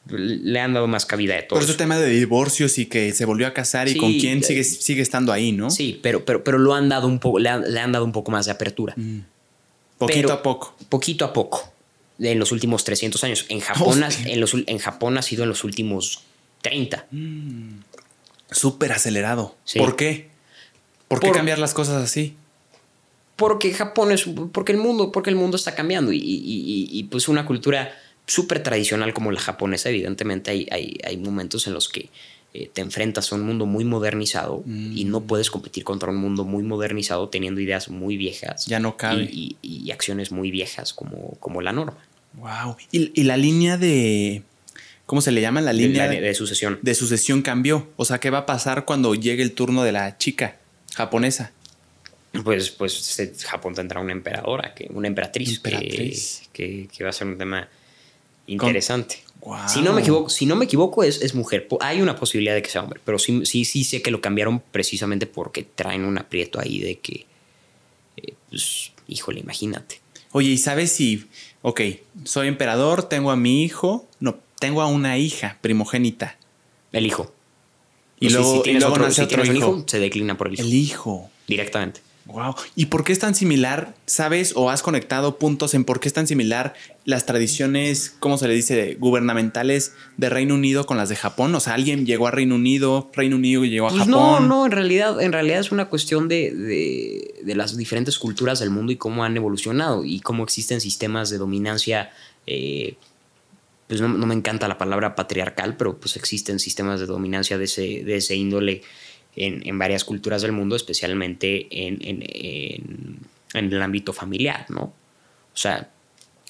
[0.07, 1.59] le han dado más cabida de todo.
[1.59, 4.63] Por ese tema de divorcios y que se volvió a casar y con quién sigue,
[4.63, 5.69] sigue estando ahí, ¿no?
[5.71, 8.11] Sí, pero, pero, pero lo han dado un poco, le han, le han dado un
[8.11, 8.93] poco más de apertura.
[9.97, 10.75] Poquito pero- a poco.
[10.89, 11.71] poquito a poco
[12.19, 13.45] en los últimos 300 años.
[13.49, 14.31] En Japón, ha- Hostia.
[14.31, 16.21] en, los, ul- en Japón ha sido en los últimos
[16.61, 17.05] 30.
[18.51, 19.55] Súper acelerado.
[19.65, 19.79] Sí.
[19.79, 20.29] ¿Por qué?
[21.07, 22.35] ¿Por qué Por- cambiar las cosas así?
[23.35, 27.03] Porque Japón es, porque el mundo, porque el mundo está cambiando y, y- y- y,
[27.05, 27.91] pues una cultura
[28.27, 32.09] súper tradicional como la japonesa, evidentemente hay, hay, hay momentos en los que
[32.53, 35.27] eh, te enfrentas a un mundo muy modernizado y no Mm.
[35.27, 38.65] puedes competir contra un mundo muy modernizado teniendo ideas muy viejas.
[38.65, 39.23] Ya no cabe.
[39.31, 41.97] Y, y- y acciones muy viejas como, como la norma
[42.35, 42.75] Wow.
[42.91, 44.41] Y, y la línea de.
[45.05, 45.61] ¿Cómo se le llama?
[45.61, 46.79] La línea de, de sucesión.
[46.81, 47.87] de sucesión cambió.
[47.95, 50.57] O sea, ¿qué va a pasar cuando llegue el turno de la chica
[50.95, 51.51] japonesa?
[52.43, 56.41] Pues, pues Japón tendrá una emperadora, que, una emperatriz, que- Emperatriz.
[56.51, 57.69] Que, que va a ser un tema
[58.47, 59.23] interesante.
[59.67, 61.67] Si no me equivoco, si no me equivoco es, es mujer.
[61.81, 64.59] Hay una posibilidad de que sea hombre, pero sí, sí, sí sé que lo cambiaron
[64.71, 67.25] precisamente porque traen un aprieto ahí de que,
[68.17, 70.01] eh, pues, híjole, imagínate.
[70.31, 71.27] Oye, ¿y sabes si,
[71.61, 71.79] ok,
[72.23, 76.37] soy emperador, tengo a mi hijo, no, tengo a una hija primogénita
[76.91, 77.31] El hijo.
[78.19, 79.83] y O sea, luego, y luego otro- nace si otro hijo?
[79.85, 80.63] se declina por el hijo.
[80.63, 81.29] El hijo.
[81.47, 82.01] Directamente.
[82.27, 82.55] Wow.
[82.75, 83.93] ¿Y por qué es tan similar?
[84.07, 86.73] ¿Sabes o has conectado puntos en por qué es tan similar
[87.05, 91.53] las tradiciones, ¿cómo se le dice?, gubernamentales de Reino Unido con las de Japón?
[91.53, 94.11] O sea, alguien llegó a Reino Unido, Reino Unido llegó a Pues Japón.
[94.13, 98.57] no, no, en realidad, en realidad es una cuestión de, de- de las diferentes culturas
[98.59, 102.11] del mundo y cómo han evolucionado y cómo existen sistemas de dominancia.
[102.47, 102.95] eh,
[103.87, 107.65] pues no, no me encanta la palabra patriarcal, pero pues existen sistemas de dominancia de
[107.65, 108.81] ese, de ese índole
[109.35, 113.19] en, en varias culturas del mundo, especialmente en, en- en-
[113.53, 114.81] el ámbito familiar, ¿no?
[115.53, 115.89] O sea,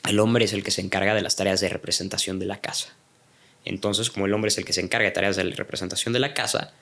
[0.07, 2.95] el hombre es el que se encarga de las tareas de representación de la casa.
[3.64, 6.34] Entonces, como el hombre es el que se encarga de tareas de representación de la
[6.34, 6.74] casa,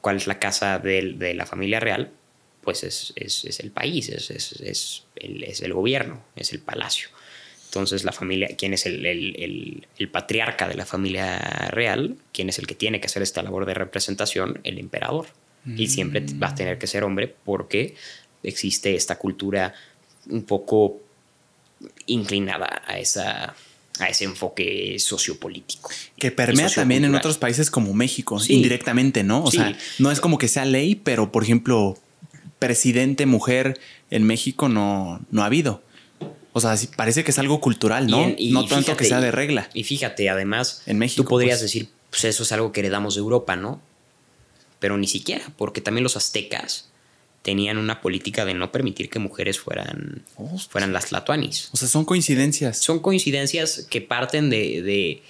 [0.00, 2.10] ¿cuál es la casa de, de la familia real?
[2.62, 7.08] Pues es, es, es el país, es, es, el, es el gobierno, es el palacio.
[7.68, 11.38] Entonces, la familia, ¿quién es el, el, el, patriarca de la familia
[11.70, 12.16] real?
[12.32, 14.58] ¿Quién es el que tiene que hacer esta labor de representación?
[14.64, 15.26] El emperador.
[15.76, 17.94] Y siempre va a tener que ser hombre porque
[18.42, 19.74] existe esta cultura
[20.30, 20.98] un poco
[22.06, 23.54] inclinada a, esa,
[23.98, 25.90] a ese enfoque sociopolítico.
[26.16, 29.44] Que permea también en otros países como México, indirectamente, ¿no?
[29.44, 31.98] O sea, no es como que sea ley, pero por ejemplo,
[32.58, 33.78] presidente mujer
[34.10, 35.82] en México no, no ha habido.
[36.58, 38.34] O sea, parece que es algo cultural, ¿no?
[38.50, 39.68] no tanto que sea de regla.
[39.74, 43.14] Y fíjate, además, en México, tú podrías pues decir, pues eso es algo que heredamos
[43.14, 43.80] de Europa, ¿no?
[44.78, 46.88] Pero ni siquiera, porque también los aztecas
[47.42, 50.22] tenían una política de no permitir que mujeres fueran,
[50.68, 51.70] fueran las latuanis.
[51.72, 52.78] O sea, son coincidencias.
[52.78, 55.22] Son coincidencias que parten de, de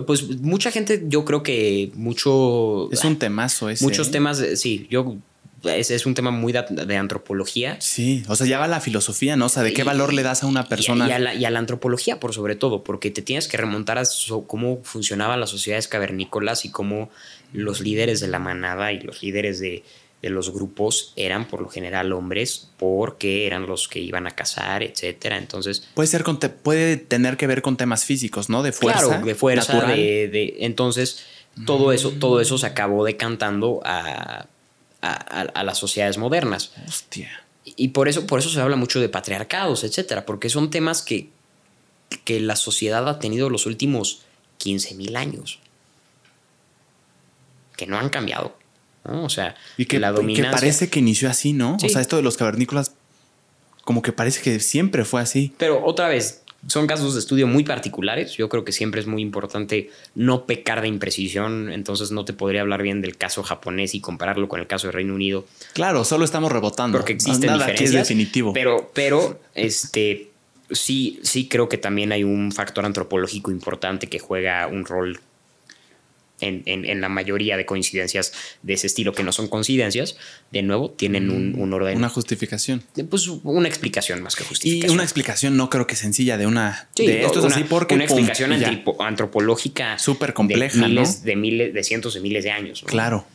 [0.00, 2.90] pues mucha gente, yo creo que mucho...
[2.90, 3.84] Es un temazo ese.
[3.84, 4.10] Muchos ¿eh?
[4.10, 5.16] temas, sí, yo
[5.64, 7.80] es, es, un tema muy de, antropología.
[7.80, 9.46] Sí, o sea, ya va la filosofía, ¿no?
[9.46, 11.08] O sea, ¿de qué valor le das a una persona?
[11.08, 13.98] Y a, la, y a, la, antropología, por sobre todo, porque te tienes que remontar
[13.98, 14.02] a
[14.46, 17.10] cómo funcionaban las sociedades cavernícolas y cómo
[17.52, 19.82] los líderes de la manada y los líderes de,
[20.22, 24.82] de los grupos eran por lo general hombres porque eran los que iban a cazar,
[24.84, 25.36] etcétera.
[25.36, 26.24] Entonces puede ser
[26.62, 28.62] puede tener que ver con temas físicos, ¿no?
[28.62, 31.24] De fuerza, claro, de fuerza, de, entonces
[31.66, 34.46] todo eso todo eso se acabó decantando a,
[35.02, 36.72] a, las sociedades modernas.
[36.86, 37.44] Hostia.
[37.64, 41.30] Y por eso por eso se habla mucho de patriarcados, etcétera, porque son temas que
[42.24, 44.20] que la sociedad ha tenido los últimos
[44.60, 45.60] 15.000 años
[47.74, 48.54] que no han cambiado
[49.04, 50.50] o sea, y que, la dominancia.
[50.50, 51.76] Que parece que inició así, ¿no?
[51.82, 52.92] O sea, esto de los cavernícolas,
[53.84, 55.52] como que parece que siempre fue así.
[55.58, 58.36] Pero otra vez, son casos de estudio muy particulares.
[58.36, 61.72] Yo creo que siempre es muy importante no pecar de imprecisión.
[61.72, 64.92] Entonces no te podría hablar bien del caso japonés y compararlo con el caso de
[64.92, 65.44] Reino Unido.
[65.72, 66.98] Claro, solo estamos rebotando.
[66.98, 67.90] Porque existen Nada diferencias.
[67.90, 68.52] es definitivo.
[68.52, 70.30] Pero, pero, este,
[70.70, 75.20] sí, sí creo que también hay un factor antropológico importante que juega un rol
[76.42, 78.32] en, la mayoría de coincidencias
[78.62, 80.16] de ese estilo que no son coincidencias,
[80.50, 81.96] de nuevo tienen un, un orden.
[81.96, 82.82] Una justificación.
[83.08, 84.90] Pues una explicación más que justificación.
[84.90, 86.88] Y una explicación no creo que sencilla de una...
[86.96, 87.94] de esto es así porque...
[87.94, 88.52] Una explicación
[89.00, 89.98] antropológica...
[89.98, 92.84] Súper compleja, de miles, De miles, de cientos de miles de años.
[92.86, 93.26] Claro.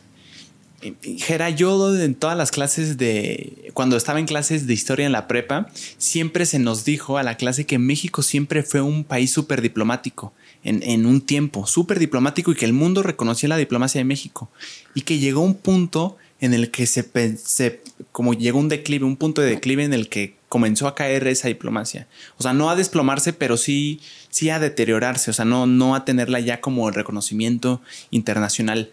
[1.16, 3.72] Gera, yo en todas las clases de.
[3.74, 7.36] Cuando estaba en clases de historia en la prepa, siempre se nos dijo a la
[7.36, 10.32] clase que México siempre fue un país súper diplomático
[10.64, 14.50] en, un tiempo, súper diplomático y que el mundo reconocía la diplomacia de México.
[14.94, 17.80] Y que llegó un punto en el que se, se
[18.12, 21.48] como llegó un declive, un punto de declive en el que comenzó a caer esa
[21.48, 22.06] diplomacia.
[22.38, 26.04] O sea, no a desplomarse, pero sí, sí a deteriorarse, o sea, no, no a
[26.04, 27.80] tenerla ya como el reconocimiento
[28.10, 28.90] internacional.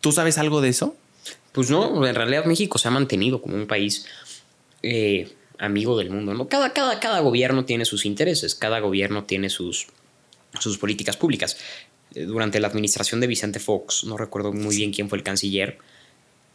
[0.00, 0.96] ¿Tú sabes algo de eso?
[1.52, 4.06] Pues no, en realidad México se ha mantenido como un país
[4.82, 6.34] eh, amigo del mundo.
[6.34, 6.48] ¿no?
[6.48, 9.88] Cada, cada, cada gobierno tiene sus intereses, cada gobierno tiene sus,
[10.58, 11.58] sus políticas públicas.
[12.14, 15.78] Eh, durante la administración de Vicente Fox, no recuerdo muy bien quién fue el canciller,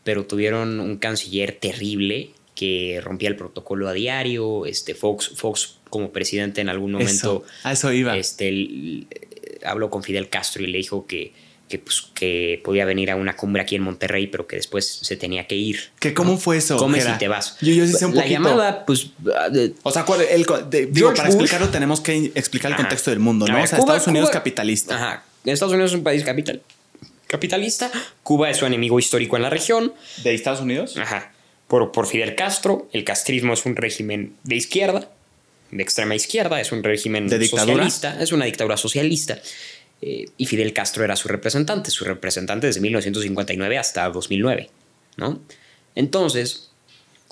[0.03, 4.65] pero tuvieron un canciller terrible que rompía el protocolo a diario.
[4.65, 7.43] Este Fox, Fox como presidente en algún momento.
[7.63, 8.17] a eso iba.
[8.17, 9.07] Este,
[9.65, 11.33] habló con Fidel Castro y le dijo que
[11.73, 15.17] que, pues, que podía venir a una cumbre aquí en Monterrey, pero que después se
[15.17, 15.89] tenía que ir.
[15.99, 16.77] ¿Qué, ¿Cómo fue eso?
[16.77, 17.57] Comes y te vas.
[17.61, 19.07] Yo, yo sí sé un La llamada, pues...
[19.35, 19.49] Ah,
[19.81, 20.45] o sea, el,
[20.91, 23.59] digo, para explicarlo tenemos que explicar el contexto del mundo, ¿no?
[23.59, 24.95] o sea, Estados Unidos capitalista.
[24.95, 25.23] Ajá.
[25.45, 26.61] Estados Unidos es un país capital,
[27.25, 27.89] capitalista.
[28.21, 29.93] Cuba es su enemigo histórico en la región.
[30.23, 30.95] ¿De Estados Unidos?
[30.97, 31.31] Ajá.
[31.67, 35.09] Por, por Fidel Castro, el castrismo es un régimen de izquierda,
[35.71, 39.39] de extrema izquierda, es un régimen ¿De socialista, es una dictadura socialista.
[40.05, 44.69] Eh, y Fidel Castro era su representante, su representante desde 1959 hasta 2009,
[45.17, 45.39] ¿no?
[45.95, 46.69] Entonces...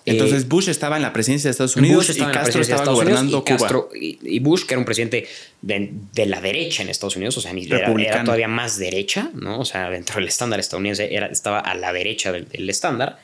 [0.06, 3.89] Entonces eh, Bush estaba en la presidencia de Estados Unidos y Castro estaba gobernando Cuba.
[3.93, 5.27] y, Bush, que era un presidente
[5.61, 9.60] de, la derecha en Estados Unidos, o sea, era, todavía más derecha, ¿no?
[9.60, 13.19] O sea, dentro del estándar estadounidense era, estaba a la derecha del, estándar.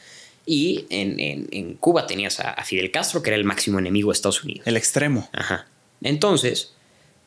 [0.45, 4.43] Y en, Cuba tenías a, a, Fidel Castro, que era el máximo enemigo de Estados
[4.43, 4.67] Unidos.
[4.67, 5.27] El extremo.
[5.33, 5.65] Ajá.
[6.03, 6.73] Entonces,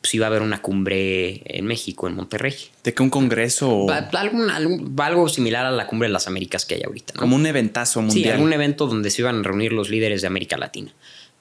[0.01, 2.55] pues iba a haber una cumbre en México, en Monterrey.
[2.83, 3.85] ¿De qué un congreso?
[3.91, 7.13] algo, similar a la cumbre de las Américas que hay ahorita.
[7.13, 8.23] Como un eventazo mundial.
[8.23, 10.91] Sí, algún evento donde se iban a reunir los líderes de América Latina.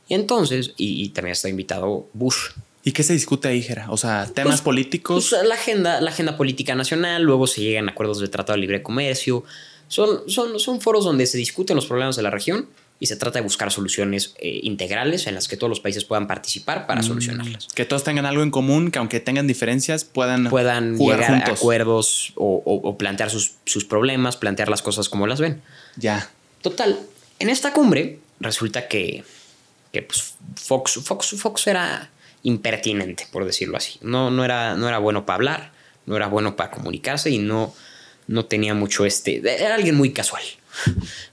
[0.08, 2.50] Y entonces, y, también está invitado Bush.
[2.84, 3.86] ¿Y qué se discute ahí, Jera?
[3.90, 5.28] O sea, temas pues, políticos.
[5.30, 8.60] Pues, la, agenda, la agenda política nacional, luego se llegan a acuerdos de tratado de
[8.60, 9.42] libre comercio.
[9.88, 12.66] Son, son, son foros donde se discuten los problemas de la región
[13.02, 16.26] y se trata de buscar soluciones eh, integrales en las que todos los países puedan
[16.28, 17.04] participar para Mm.
[17.04, 17.66] solucionarlas.
[17.74, 21.52] Que todos tengan algo en común, que aunque tengan diferencias, puedan, Puedan jugar llegar a
[21.54, 25.62] acuerdos o, o- o plantear sus, sus problemas, plantear las cosas como las ven.
[25.96, 26.30] Ya.
[26.60, 26.98] Total,
[27.38, 29.24] en esta cumbre resulta que,
[29.92, 32.10] que, pues, Fox, Fox, Fox era
[32.42, 33.98] impertinente, por decirlo así.
[34.02, 35.72] No, no, era, no era bueno para hablar,
[36.06, 37.74] no era bueno para comunicarse y no,
[38.26, 39.38] no tenía mucho este...
[39.62, 40.42] Era alguien muy casual.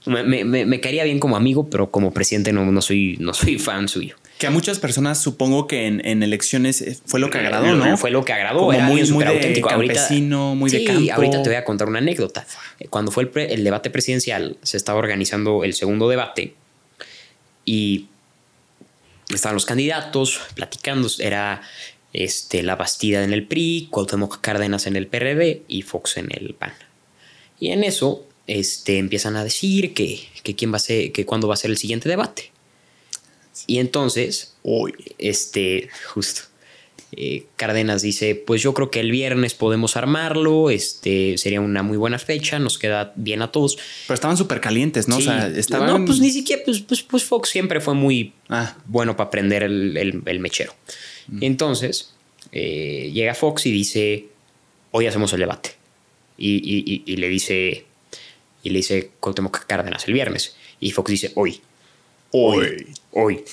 [0.06, 3.34] Me, me- me- me caería bien como amigo, pero como presidente no, no, soy, no
[3.34, 4.16] soy fan suyo.
[4.38, 7.96] Que a muchas personas supongo que en, en elecciones eh, fue lo que agradó, ¿no?
[7.98, 8.60] Fue lo que agradó.
[8.60, 9.68] Como era muy- muy de auténtico.
[9.70, 11.12] Ahorita- campesino, muy de Sí, campo.
[11.14, 12.46] ahorita te voy a contar una anécdota.
[12.88, 16.54] Cuando fue el, pre- el debate presidencial, se estaba organizando el segundo debate
[17.64, 18.06] y
[19.34, 21.08] estaban los candidatos platicando.
[21.18, 21.62] Era
[22.12, 26.54] este, la Bastida en el PRI, Cuauhtémoc Cárdenas en el PRD y Fox en el
[26.54, 26.72] PAN.
[27.60, 31.46] Y en eso este, empiezan a decir que, que quién va a ser, que cuándo
[31.46, 32.50] va a ser el siguiente debate.
[33.66, 34.94] Y entonces Uy.
[35.18, 36.42] este, justo.
[37.12, 41.96] eh, Cárdenas dice, pues yo creo que el viernes podemos armarlo, este, sería una muy
[41.96, 43.76] buena fecha, nos queda bien a todos.
[44.06, 45.16] Pero estaban súper calientes, ¿no?
[45.16, 45.86] Sí, O sea, estaban.
[45.88, 49.62] No, pues ni siquiera, pues, pues, pues Fox siempre fue muy Ah, bueno para prender
[49.64, 50.74] el, el- el mechero.
[51.40, 52.12] Entonces,
[52.52, 54.26] eh, llega Fox y dice,
[54.92, 55.72] hoy hacemos el debate.
[56.38, 57.84] Y, y- y- y le dice,
[58.68, 60.54] y le dice Cuauhtémoc Cárdenas el viernes.
[60.80, 61.60] Y Fox dice, hoy,
[62.30, 62.86] hoy.
[63.12, 63.44] hoy.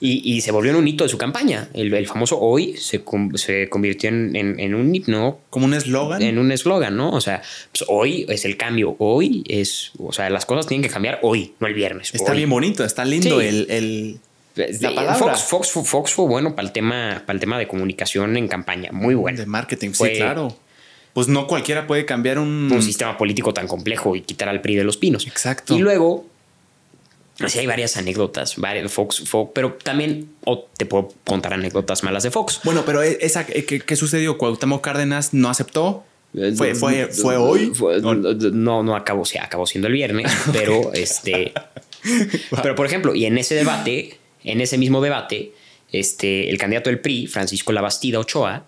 [0.00, 1.68] Y, y se volvió en un hito de su campaña.
[1.72, 3.02] El, el famoso hoy se,
[3.36, 6.20] se convirtió en, en- en un himno, Como un eslogan.
[6.20, 7.10] en un eslogan, ¿no?
[7.12, 7.40] O sea,
[7.72, 8.96] pues hoy es el cambio.
[8.98, 12.12] Hoy es, o sea, las cosas tienen que cambiar hoy, no el viernes.
[12.14, 12.38] Está hoy.
[12.38, 13.46] bien bonito, está lindo Sí.
[13.46, 14.20] el, el-
[14.56, 15.14] la Eh, palabra.
[15.14, 18.46] Fox, Fox, fue- Fox fue bueno para el tema, para el tema de comunicación en
[18.48, 19.38] campaña, muy bueno.
[19.38, 19.92] de marketing.
[19.92, 20.56] Fue- sí, claro.
[21.14, 22.70] Pues no cualquiera puede cambiar un.
[22.70, 25.26] Un sistema político tan complejo y quitar al PRI de los pinos.
[25.26, 25.74] Exacto.
[25.74, 26.26] Y luego,
[27.40, 32.24] así hay varias anécdotas, varias, Fox, Fox, pero también o te puedo contar anécdotas malas
[32.24, 32.60] de Fox.
[32.64, 34.36] Bueno, pero e- esa, eh, ¿qué, qué sucedió?
[34.38, 36.04] Cuauhtémoc Cárdenas no aceptó.
[36.56, 37.66] Fue, fue, fue hoy.
[37.72, 38.82] Fue- No.
[38.82, 41.52] no, acabó, sí, acabó siendo el viernes, pero este.
[42.62, 45.52] pero por ejemplo, y en ese debate, en ese mismo debate,
[45.92, 48.64] este, el candidato del PRI, Francisco Labastida Ochoa,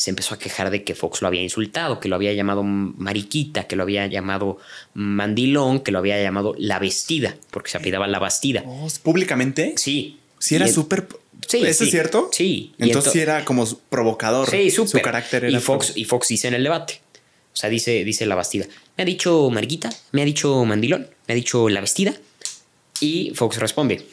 [0.00, 3.64] se empezó a quejar de que Fox lo había insultado, que lo había llamado mariquita,
[3.66, 4.56] que lo había llamado
[4.94, 8.62] mandilón, que lo había llamado la vestida, porque se apellidaba la bastida.
[8.66, 9.74] Oh, ¿Públicamente?
[9.76, 10.18] Sí.
[10.38, 11.06] Sí, era súper.
[11.46, 11.84] Sí, ¿Eso sí.
[11.84, 12.30] es cierto?
[12.32, 12.72] Sí.
[12.78, 14.48] Entonces ento- sí era como provocador.
[14.48, 14.90] Sí, súper.
[14.90, 15.58] Su carácter era.
[15.58, 17.00] y Fox, y Fox dice en el debate.
[17.52, 18.66] O sea, dice, dice la Bastida.
[18.96, 22.14] Me ha dicho Mariquita, me ha dicho Mandilón, me ha dicho la vestida.
[23.00, 24.06] Y Fox responde.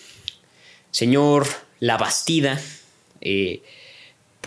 [0.91, 1.47] Señor
[1.79, 2.59] La Bastida,
[3.21, 3.61] eh,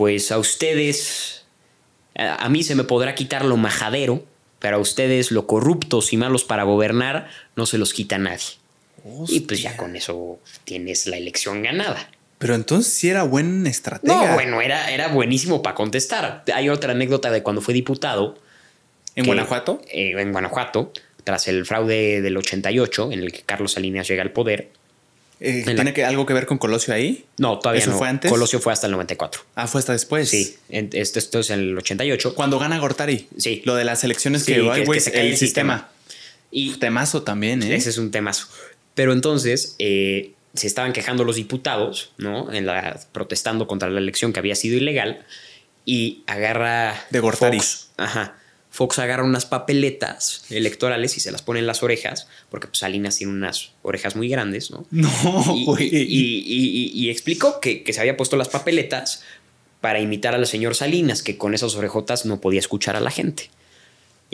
[0.01, 1.43] pues a ustedes,
[2.15, 4.25] a, a mí se me podrá quitar lo majadero,
[4.57, 8.45] pero a ustedes lo corruptos y malos para gobernar no se los quita nadie.
[9.27, 12.09] Y pues ya con eso tienes la elección ganada.
[12.39, 14.29] Pero entonces sí era buen estratega.
[14.29, 16.43] No, bueno, era, era buenísimo para contestar.
[16.51, 18.39] Hay otra anécdota de cuando fue diputado.
[19.15, 19.81] ¿En que- Guanajuato?
[19.91, 20.91] eh, en Guanajuato,
[21.23, 24.71] tras el fraude del 88, en el que Carlos Salinas llega al poder.
[25.43, 27.25] Eh, la- ¿Tiene que, algo que ver con Colosio ahí?
[27.39, 27.97] No, todavía ¿Eso no.
[27.97, 28.29] fue antes?
[28.31, 29.41] Colosio fue hasta el 94.
[29.55, 30.29] Ah, fue hasta después.
[30.29, 32.35] Sí, en- esto, esto es en el 88.
[32.35, 33.27] Cuando gana Gortari.
[33.37, 33.61] Sí.
[33.65, 35.89] Lo de las elecciones Sí, que, que- que se cae el el sistema.
[36.51, 37.73] Y Temazo también, ¿eh?
[37.75, 38.47] Ese es un temazo.
[38.93, 42.51] Pero entonces eh, se estaban quejando los diputados, ¿no?
[42.53, 45.25] En la, protestando contra la elección que había sido ilegal.
[45.85, 47.03] Y agarra.
[47.09, 47.57] De Gortari.
[47.57, 48.35] Fox, ajá.
[48.73, 53.17] Fox agarra unas papeletas electorales y se las pone en las orejas, porque pues, Salinas
[53.17, 54.85] tiene unas orejas muy grandes, ¿no?
[54.91, 55.09] No,
[55.55, 55.87] y, güey.
[55.93, 59.23] y- y- y- y explicó que, que se había puesto las papeletas
[59.81, 63.49] para imitar al señor Salinas, que con esas orejotas no podía escuchar a la gente.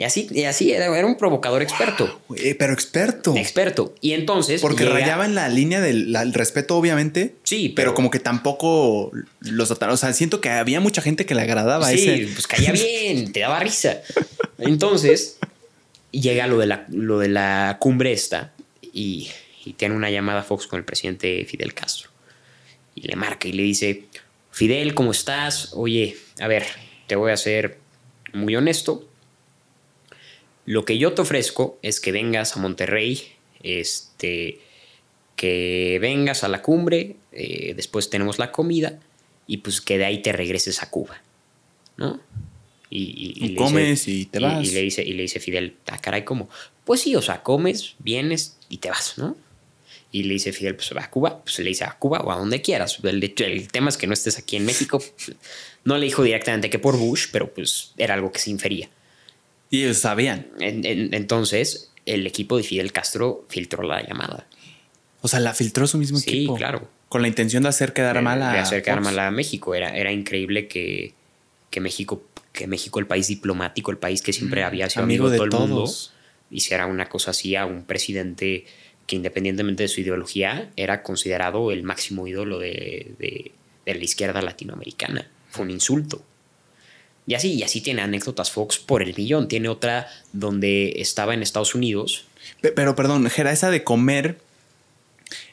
[0.00, 2.20] Y así, y así era, era un provocador experto.
[2.28, 3.34] Güey, pero experto.
[3.36, 3.94] Experto.
[4.00, 4.60] Y entonces.
[4.60, 7.34] Porque llega- rayaba en la línea del la- el respeto, obviamente.
[7.42, 9.10] Sí, Pero, pero- como que tampoco
[9.40, 9.70] los.
[9.72, 12.32] O sea, siento que había mucha gente que le agradaba Sí, ese.
[12.32, 14.00] pues caía bien, te daba risa.
[14.58, 15.38] Entonces,
[16.12, 18.52] llega lo de la, lo de la cumbre esta
[18.92, 19.28] y,
[19.64, 22.10] y tiene una llamada Fox con el presidente Fidel Castro.
[22.94, 24.04] Y le marca y le dice,
[24.52, 25.70] Fidel, ¿cómo estás?
[25.74, 26.64] Oye, a ver,
[27.08, 27.78] te voy a ser
[28.32, 29.07] muy honesto.
[30.68, 33.22] Lo que yo te ofrezco es que vengas a Monterrey,
[33.62, 34.60] este,
[35.34, 38.98] que vengas a la cumbre, eh, después tenemos la comida
[39.46, 41.22] y pues que de ahí te regreses a Cuba,
[41.96, 42.20] ¿no?
[42.90, 44.66] Y, y- y Y le comes dice- y te vas.
[44.66, 46.50] Y le dice, y le dice Fidel, ah, caray, ¿cómo?
[46.84, 49.36] Pues sí, o sea, comes, vienes y te vas, ¿no?
[50.12, 52.36] Y le dice Fidel, pues va a Cuba, pues le dice a Cuba o a
[52.36, 52.98] donde quieras.
[53.02, 55.02] El, el tema es que no estés aquí en México.
[55.84, 58.90] No le dijo directamente que por Bush, pero pues era algo que se infería.
[59.70, 60.46] Y ellos sabían.
[60.60, 64.46] En- en- entonces, el equipo de Fidel Castro filtró la llamada.
[65.20, 66.54] O sea, la filtró su mismo Sí, equipo.
[66.56, 66.88] claro.
[67.08, 68.52] Con la intención de hacer quedar de, mal a.
[68.52, 69.06] de hacer quedar Fox.
[69.06, 69.74] mal a México.
[69.74, 71.14] Era, era increíble que,
[71.70, 72.22] que México,
[72.52, 75.50] que México, el país diplomático, el país que siempre Mm, había sido amigo amigo, de
[75.50, 75.90] todo el mundo,
[76.50, 78.64] hiciera una cosa así a un presidente
[79.06, 83.52] que independientemente de su ideología era considerado el máximo ídolo de, de-
[83.86, 85.30] de la izquierda latinoamericana.
[85.50, 86.22] Fue un insulto.
[87.28, 89.46] Y así, y así tiene anécdotas Fox por el millón.
[89.48, 92.24] Tiene otra donde estaba en Estados Unidos.
[92.62, 94.38] Pe- Pero perdón, Jera, esa de comer,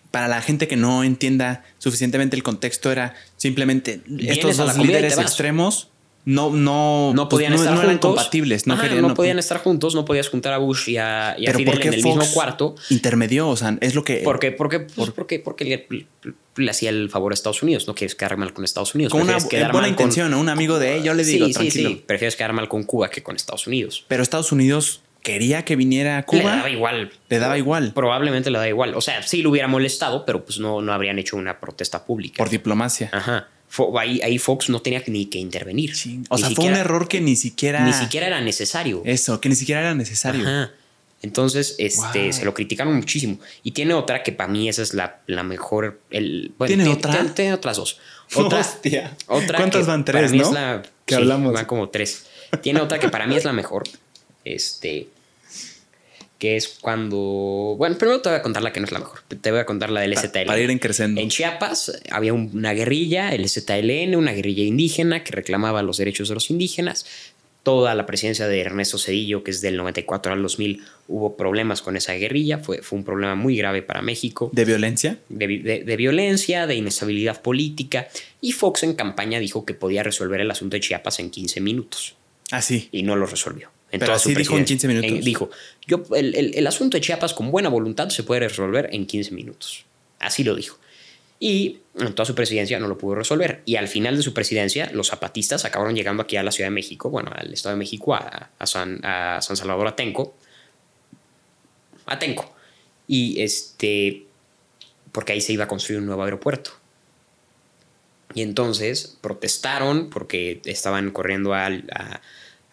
[0.10, 5.18] para la gente que no entienda suficientemente el contexto, era simplemente Vienes estos dos líderes
[5.24, 5.90] extremos
[6.26, 8.10] no, no, No pues, podían no, estar no eran juntos.
[8.16, 8.66] compatibles.
[8.68, 11.36] No, Ajá, querían, no no podían estar juntos, no podías juntar a Bush y a,
[11.38, 12.76] y a Fidel ¿por en el Fox mismo cuarto.
[12.90, 13.48] intermedió?
[13.50, 14.18] O sea, es lo que.
[14.18, 14.52] ¿Por qué?
[14.52, 15.88] Porque, pues, porque, porque le,
[16.56, 17.88] le hacía el favor a Estados Unidos.
[17.88, 19.12] No quieres quedar mal con Estados Unidos.
[19.12, 20.40] Con una quedar buena mal con- intención, ¿no?
[20.40, 21.90] Un amigo de él, yo le digo, sí, tranquilo.
[21.90, 22.04] Sí, sí.
[22.08, 24.04] Prefieres quedar mal con Cuba que con Estados Unidos.
[24.08, 26.40] Pero Estados Unidos quería que viniera a Cuba.
[26.42, 27.12] Le daba igual.
[27.30, 27.92] Le daba igual.
[27.94, 28.94] Probablemente le da igual.
[28.96, 32.38] O sea, sí lo hubiera molestado, pero pues no, no habrían hecho una protesta pública.
[32.38, 33.10] Por diplomacia.
[33.12, 33.48] Ajá.
[34.00, 35.96] Ahí, ahí Fox no tenía ni que intervenir.
[35.96, 36.22] Sí.
[36.30, 37.84] O Ni sea, fue un error que ni siquiera.
[37.86, 39.02] Ni siquiera era necesario.
[39.06, 40.42] Eso, que ni siquiera era necesario.
[40.42, 40.72] Ajá.
[41.22, 42.34] Entonces, este, Wow.
[42.34, 43.40] se lo criticaron muchísimo.
[43.64, 46.00] Y tiene otra que para mí esa es la, la mejor.
[46.12, 47.12] El, bueno, ¿Tiene tiene- otra?
[47.14, 48.00] Tiene, tiene otras dos.
[48.36, 49.16] Otra, Hostia.
[49.28, 50.04] otra ¿Cuántas van?
[50.06, 50.46] para Tres, mí ¿no?
[50.46, 51.54] es la- Que sí, hablamos.
[51.54, 52.26] Van como tres.
[52.62, 53.84] Tiene otra que para mí es la mejor.
[54.44, 55.08] Este.
[56.46, 57.74] Que es cuando.
[57.76, 59.22] Bueno, primero te voy a contar la que no es la mejor.
[59.42, 60.46] Te voy a contar la del STL.
[60.46, 61.20] para ir en creciendo.
[61.20, 66.30] En Chiapas había un- una guerrilla, el ZLN, una guerrilla indígena que reclamaba los derechos
[66.30, 67.08] de los indígenas.
[67.64, 71.98] Toda la presidencia de Ernesto Cedillo, que es del 94 al 2000, hubo problemas con
[71.98, 72.60] esa guerrilla.
[72.60, 74.52] Fue, fue un problema muy grave para México.
[74.54, 75.18] ¿De violencia?
[75.30, 78.08] De, vi- de- de violencia, de inestabilidad política.
[78.40, 82.14] Y Fox en campaña dijo que podía resolver el asunto de Chiapas en 15 minutos.
[82.52, 82.88] Así.
[82.92, 83.72] Y no lo resolvió.
[83.92, 84.88] En Pero así dijo en presidencia.
[84.90, 85.26] 15 minutos.
[85.26, 85.50] dijo,
[85.88, 89.32] yo, el, el- el asunto de Chiapas con buena voluntad se puede resolver en 15
[89.32, 89.86] minutos.
[90.20, 90.78] Así lo dijo.
[91.40, 93.62] Y en toda su presidencia no lo pudo resolver.
[93.66, 96.74] Y al final de su presidencia, los zapatistas acabaron llegando aquí a la Ciudad de
[96.76, 100.36] México, bueno, al Estado de México, a, a San, a San Salvador Atenco.
[102.06, 102.54] Atenco.
[103.08, 104.26] Y este,
[105.12, 106.72] porque ahí se iba a construir un nuevo aeropuerto.
[108.34, 112.22] Y entonces protestaron porque estaban corriendo al- a,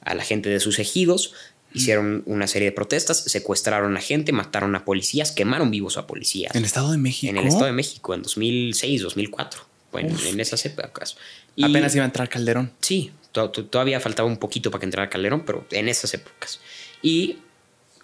[0.04, 1.32] a la gente de sus ejidos,
[1.74, 6.54] hicieron una serie de protestas, secuestraron a gente, mataron a policías, quemaron vivos a policías.
[6.54, 7.30] ¿En el Estado de México?
[7.30, 9.62] En el Estado de México, en 2006, 2004.
[9.90, 10.26] Bueno, Uf.
[10.26, 11.16] en esas épocas.
[11.56, 12.72] Y- Apenas iba a entrar Calderón.
[12.80, 16.60] Sí, to- to- todavía faltaba un poquito para que entrara Calderón, pero en esas épocas.
[17.02, 17.36] Y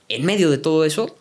[0.09, 1.17] en medio de todo eso,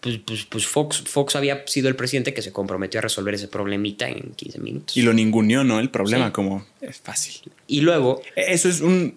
[0.00, 3.48] pues, pues, pues Fox, Fox había sido el presidente que se comprometió a resolver ese
[3.48, 4.96] problemita en 15 minutos.
[4.96, 5.80] Y lo ninguneó, ¿no?
[5.80, 6.32] El problema, Sí.
[6.32, 7.40] como es fácil.
[7.66, 9.16] Y luego, Eso es un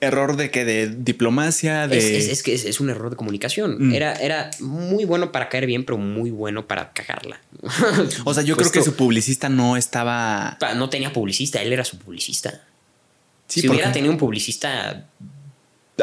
[0.00, 1.98] error de que de diplomacia, de.
[1.98, 3.88] es, es- es que es, es un error de comunicación.
[3.88, 3.94] Mm.
[3.94, 7.40] Era, era muy bueno para caer bien, pero muy bueno para cagarla.
[8.24, 10.56] o sea, yo Pues creo que su publicista no estaba.
[10.76, 12.62] No tenía publicista, él era su publicista.
[13.48, 15.06] Sí, si hubiera tenido un publicista,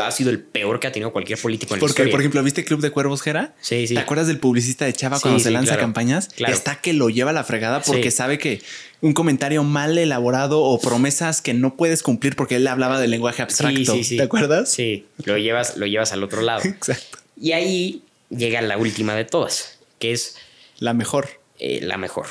[0.02, 2.12] ha sido el peor que ha tenido cualquier político en la Porque, historia.
[2.12, 3.54] por ejemplo, ¿viste Club de Cuervos, Jera?
[3.62, 3.94] Sí, sí.
[3.94, 5.82] ¿Te acuerdas del publicista de Chava Sí, cuando se sí, lanza claro.
[5.82, 6.30] campañas?
[6.36, 6.54] Claro.
[6.54, 8.18] Está que lo lleva a la fregada porque Sí.
[8.18, 8.62] sabe que
[9.02, 13.42] un comentario mal elaborado o promesas que no puedes cumplir porque él hablaba del lenguaje
[13.42, 13.78] abstracto.
[13.80, 14.18] Sí, sí, sí.
[14.18, 14.70] ¿Te acuerdas?
[14.72, 16.62] Sí, lo llevas, lo llevas al otro lado.
[16.66, 17.20] Exacto.
[17.40, 20.38] Y ahí llega la última de todas, que es
[20.80, 21.30] La mejor.
[21.60, 22.28] eh, la mejor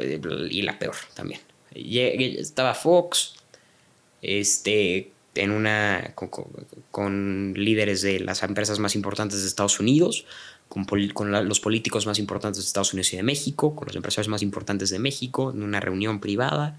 [0.00, 0.20] eh,
[0.50, 1.40] y la peor también.
[1.74, 3.34] Estaba Fox,
[4.20, 6.46] este, en una con, con-
[6.90, 10.26] con líderes de las empresas más importantes de Estados Unidos,
[10.68, 13.86] con, pol- con la- los políticos más importantes de Estados Unidos y de México, con
[13.86, 16.76] los empresarios más importantes de México, en una reunión privada,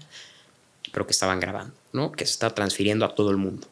[0.92, 2.12] pero que estaban grabando, ¿no?
[2.12, 3.66] Que se está transfiriendo a todo el mundo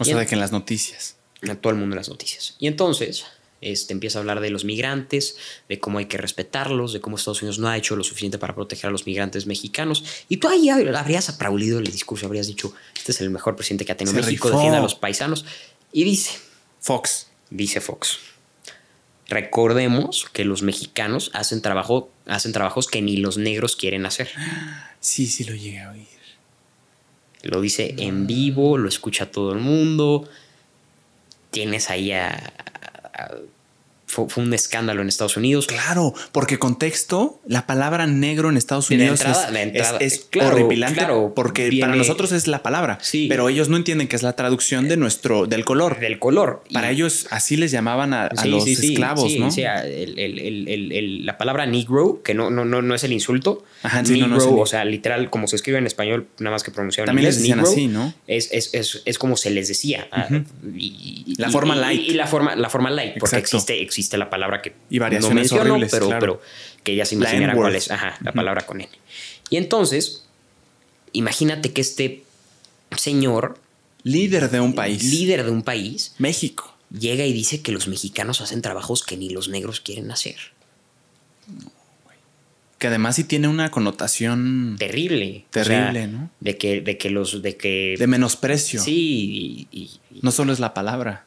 [0.00, 1.16] O sea, de que en las noticias.
[1.48, 2.56] a todo el mundo en las noticias.
[2.58, 3.26] Y entonces
[3.60, 5.36] este, empieza a hablar de los migrantes,
[5.68, 8.54] de cómo hay que respetarlos, de cómo Estados Unidos no ha hecho lo suficiente para
[8.54, 10.04] proteger a los migrantes mexicanos.
[10.28, 13.92] Y tú ahí habrías aplaudido el discurso, habrías dicho, este es el mejor presidente que
[13.92, 14.58] ha tenido Se México, rifó.
[14.58, 15.44] defiende a los paisanos.
[15.92, 16.38] Y dice,
[16.80, 17.28] Fox.
[17.50, 18.18] dice Fox,
[19.28, 24.30] recordemos que los mexicanos hacen, trabajo, hacen trabajos que ni los negros quieren hacer.
[25.00, 26.06] Sí, sí lo llegué a oír.
[27.42, 30.28] Lo dice en vivo, lo escucha todo el mundo.
[31.50, 32.52] Tienes ahí a...
[33.18, 33.57] a-
[34.08, 35.66] fue, fue un escándalo en Estados Unidos.
[35.66, 40.24] Claro, porque contexto, la palabra negro en Estados Unidos entrada- es, de entrada, es- es
[40.30, 43.26] claro, horripilante claro, porque viene- para nosotros es la palabra, Sí.
[43.28, 46.00] pero ellos no entienden que es la traducción de nuestro del color.
[46.00, 46.64] Del color.
[46.68, 49.48] Y- Para ellos así les llamaban a, los sí, esclavos, ¿no?
[49.48, 52.94] o sea, el- el- el- el- el- la palabra negro, que no, no, no, no
[52.94, 53.64] es el insulto.
[53.82, 56.54] Ajá, no, negro, no es el- o sea, literal, como se escribe en español, nada
[56.54, 58.14] más que pronunciado en También les inglés, decían negro, así, ¿no?
[58.26, 60.06] Es, es, es, es como se les decía.
[60.10, 60.26] ah,
[60.76, 62.00] y- y- La forma light.
[62.08, 63.56] Y, la forma, la forma light, porque Exacto.
[63.58, 66.20] existe, existe la palabra que y variaciones no horribles, pero, claro.
[66.20, 66.42] pero
[66.84, 68.88] que ella se La imaginara cuál es, ajá, la palabra con N.
[69.50, 70.24] Y entonces,
[71.12, 72.22] imagínate que este
[72.96, 73.58] señor,
[74.04, 75.02] Líder de un país.
[75.02, 76.74] líder de un país, México.
[76.96, 80.36] llega y dice que los mexicanos hacen trabajos que ni los negros quieren hacer.
[82.78, 85.44] Que además sí tiene una connotación Terrible.
[85.48, 86.30] O Terrible, sea, ¿no?
[86.38, 87.96] De que, de que los, de que.
[87.98, 88.80] de menosprecio.
[88.80, 91.24] sí, y- y- y- No solo es la palabra.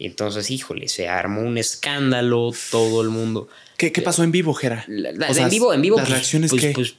[0.00, 3.48] Y entonces, híjole, se armó un escándalo, todo el mundo.
[3.76, 4.84] ¿Qué, qué pasó en vivo, Jera?
[4.88, 5.96] La- la- O sea, en vivo, en vivo.
[5.98, 6.70] Las pues- reacciones pues, que.
[6.72, 6.94] pues,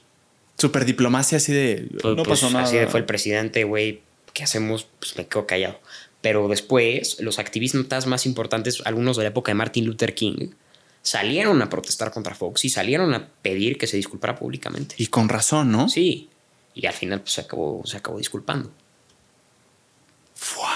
[0.56, 1.88] Super diplomacia así de.
[2.04, 2.64] no pasó nada.
[2.64, 4.02] Así fue el presidente, güey.
[4.32, 4.86] ¿Qué hacemos?
[5.00, 5.80] Pues me quedo callado.
[6.20, 10.50] Pero después, los activistas más importantes, algunos de la época de Martin Luther King,
[11.02, 14.94] salieron a protestar contra Fox y salieron a pedir que se disculpara públicamente.
[14.98, 15.88] Y con razón, ¿no?
[15.88, 16.28] Sí.
[16.74, 18.70] Y al final pues, se, acabó, se acabó disculpando.
[20.36, 20.72] Fua.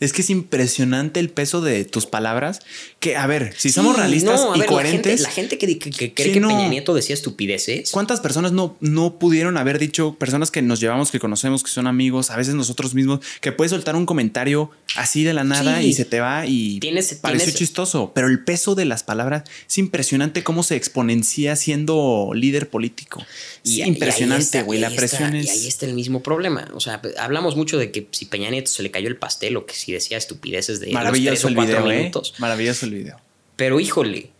[0.00, 2.60] Es que es impresionante el peso de tus palabras.
[3.00, 5.20] Que, a ver, si somos Sí, realistas no, y ver, coherentes.
[5.20, 6.48] La gente, la gente que, que- que cree Sí, que no.
[6.48, 7.90] Peña Nieto decía estupideces.
[7.92, 11.86] ¿Cuántas personas no, no pudieron haber dicho, personas que nos llevamos, que conocemos, que son
[11.86, 15.86] amigos, a veces nosotros mismos, que puedes soltar un comentario así de la nada Sí.
[15.88, 18.12] y se te va y Tienes- pareció tienes- chistoso?
[18.14, 23.24] Pero el peso de las palabras es impresionante cómo se exponencia siendo líder político.
[23.64, 24.80] Es Y- impresionante, güey.
[24.80, 25.46] La presión es.
[25.46, 26.68] Y ahí está el mismo problema.
[26.74, 29.66] O sea, hablamos mucho de que si Peña Nieto se le cayó el pastel o
[29.66, 31.98] que si decía estupideces de los tres Maravilloso o cuatro video, ¿eh?
[31.98, 32.34] minutos.
[32.38, 33.20] Maravilloso el video.
[33.56, 34.30] Pero híjole.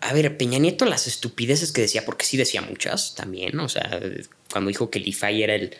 [0.00, 3.58] A ver, Peña Nieto, las estupideces que decía, porque sí decía muchas también.
[3.60, 4.00] O sea,
[4.50, 5.76] cuando dijo que el IFAI era el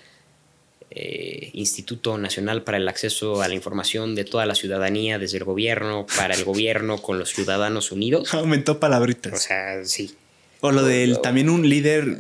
[0.91, 5.45] eh, Instituto Nacional para el Acceso a la Información de toda la ciudadanía, desde el
[5.45, 8.33] gobierno, para el gobierno, con los ciudadanos unidos.
[8.35, 9.33] Aumentó palabritas.
[9.33, 10.15] O sea, sí.
[10.61, 12.19] O lo del también un líder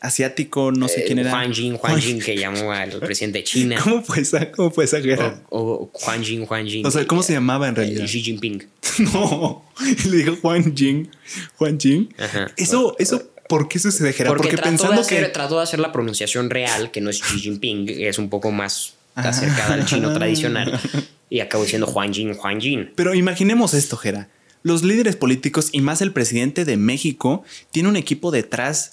[0.00, 1.30] asiático, no sé Eh, quién era.
[1.30, 3.76] Juan Jin, Juan Jin, que llamó al presidente de China.
[3.82, 4.50] ¿Cómo fue esa?
[4.52, 5.40] ¿Cómo fue esa guerra?
[5.50, 6.86] O, o Juan Jin, Juan Jin.
[6.86, 8.04] O sea, ¿cómo se llamaba en Eh, realidad?
[8.06, 8.64] Xi Jinping.
[9.12, 9.64] No,
[10.08, 11.08] le dijo Juan Jing.
[11.56, 12.08] Juan Jing.
[12.18, 12.50] Ajá.
[12.56, 14.36] Eso, eso, ¿por qué sucede, Gerard?
[14.36, 15.28] Porque, pensando hacer, que.
[15.30, 18.94] trató de hacer la pronunciación real, que no es Xi Jinping, es un poco más
[19.14, 19.28] Ajá.
[19.30, 20.78] acercada al chino tradicional.
[21.28, 22.92] Y acabó diciendo Juan Jin, Juan Jin.
[22.94, 24.28] Pero imaginemos esto, Gera.
[24.62, 27.42] Los líderes políticos y más el presidente de México
[27.72, 28.92] tiene un equipo detrás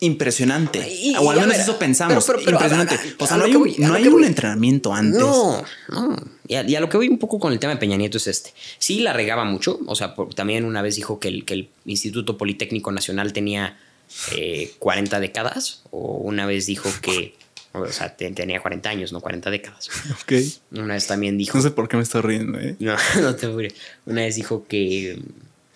[0.00, 0.86] impresionante.
[0.92, 2.24] Y- o al menos ver, eso pensamos.
[2.26, 3.14] pero- pero- pero, impresionante.
[3.18, 4.24] o sea, no hay, un, voy, no hay voy.
[4.24, 5.20] entrenamiento antes.
[5.20, 6.16] No, no.
[6.48, 8.18] Y a, y a lo que voy un poco con el tema de Peña Nieto
[8.18, 8.52] es este.
[8.78, 9.80] Sí, la regaba mucho.
[9.86, 13.76] O sea, por- también una vez dijo que el, que el Instituto Politécnico Nacional tenía
[14.36, 15.82] eh, 40 décadas.
[15.90, 17.34] O una vez dijo que.
[17.72, 19.88] O sea, te- tenía 40 años, no 40 décadas.
[20.22, 20.32] Ok.
[20.72, 21.56] Una vez también dijo.
[21.58, 22.76] No sé por qué me estoy riendo, ¿eh?
[22.78, 23.74] No, no te apures.
[24.06, 25.18] Una vez dijo que.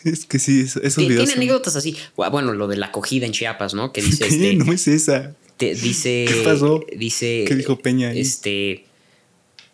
[0.04, 1.34] Es que sí, eso- esos Tiene, videos.
[1.34, 1.96] anécdotas así.
[2.16, 3.92] Bueno, lo de la acogida en Chiapas, ¿no?
[3.92, 4.54] Que dice este.
[4.54, 5.34] No es esa.
[5.56, 6.24] te- dice.
[6.28, 6.84] ¿Qué pasó?
[6.96, 7.44] Dice.
[7.46, 8.20] ¿Qué dijo Peña ahí?
[8.20, 8.84] Este.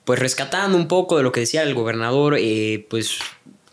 [0.05, 3.19] Pues rescatando un poco de lo que decía el gobernador, eh, pues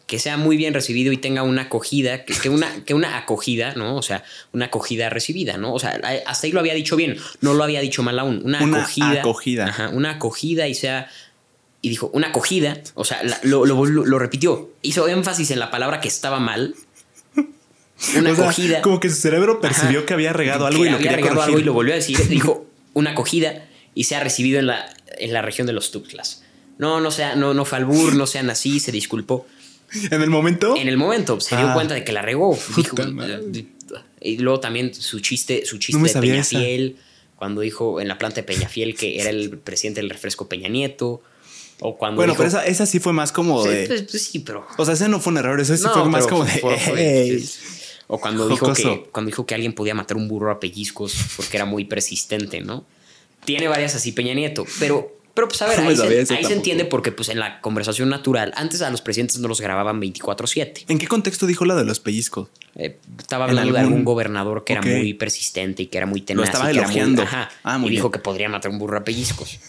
[0.08, 3.74] que sea muy bien recibido y tenga una acogida, que, que una, que una acogida,
[3.76, 3.96] ¿no?
[3.96, 5.74] O sea, una acogida recibida, ¿no?
[5.74, 8.42] O sea, hasta ahí lo había dicho bien, no lo había dicho mal aún.
[8.44, 9.20] Una, Una acogida.
[9.22, 9.66] acogida.
[9.68, 11.10] Ajá, una acogida y sea.
[11.84, 15.60] Y dijo, una acogida, o sea, la- lo, lo- lo- lo repitió, hizo énfasis en
[15.60, 16.74] la palabra que estaba mal.
[18.18, 18.82] Una O sea, acogida.
[18.82, 20.06] como que su cerebro percibió Ajá.
[20.08, 21.56] que había regado algo Que y lo había quería regado corregir.
[21.56, 22.18] algo y lo volvió a decir.
[22.28, 23.66] Dijo una acogida
[23.96, 24.86] y se ha recibido en la,
[25.18, 26.44] en la región de los Tuxtlas.
[26.78, 29.46] No, no sea, no, no fue albur, no sean así, se disculpó.
[30.10, 30.76] En el momento.
[30.76, 31.74] En el momento se dio Ah.
[31.76, 32.58] cuenta de que la regó.
[32.76, 33.42] Dijo, madre.
[34.22, 36.50] y luego también su chiste, su chiste me de sabía esa.
[36.58, 36.96] Peñafiel,
[37.36, 41.22] cuando dijo en la planta de Peñafiel que era el presidente del refresco Peña Nieto.
[41.86, 43.88] O cuando bueno, dijo- pero esa, esa sí fue más como Sí, de.
[43.88, 44.66] pues, pues sí, pero.
[44.78, 46.52] O sea, ese no fue un error, eso sí No, fue más como de.
[46.60, 47.50] fue- fue- "Ey".
[48.08, 49.04] O cuando dijo, Jocoso.
[49.04, 52.62] que, cuando dijo que alguien podía matar un burro a pellizcos porque era muy persistente,
[52.62, 52.86] ¿no?
[53.46, 55.96] Tiene varias así Peña Nieto, pero, pero pues a ver, No ahí,
[56.26, 59.60] se, ahí entiende porque pues en la conversación natural, antes a los presidentes no los
[59.60, 60.86] grababan 24/7.
[60.88, 62.48] ¿En qué contexto dijo la de los pellizcos?
[62.76, 66.22] Eh, estaba ¿En hablando de algún- gobernador que era muy persistente y que era muy
[66.22, 66.46] tenaz.
[66.46, 67.24] estaba y que era muy- elogiando.
[67.24, 69.60] ajá, Ah, muy y dijo que podría matar un burro a pellizcos.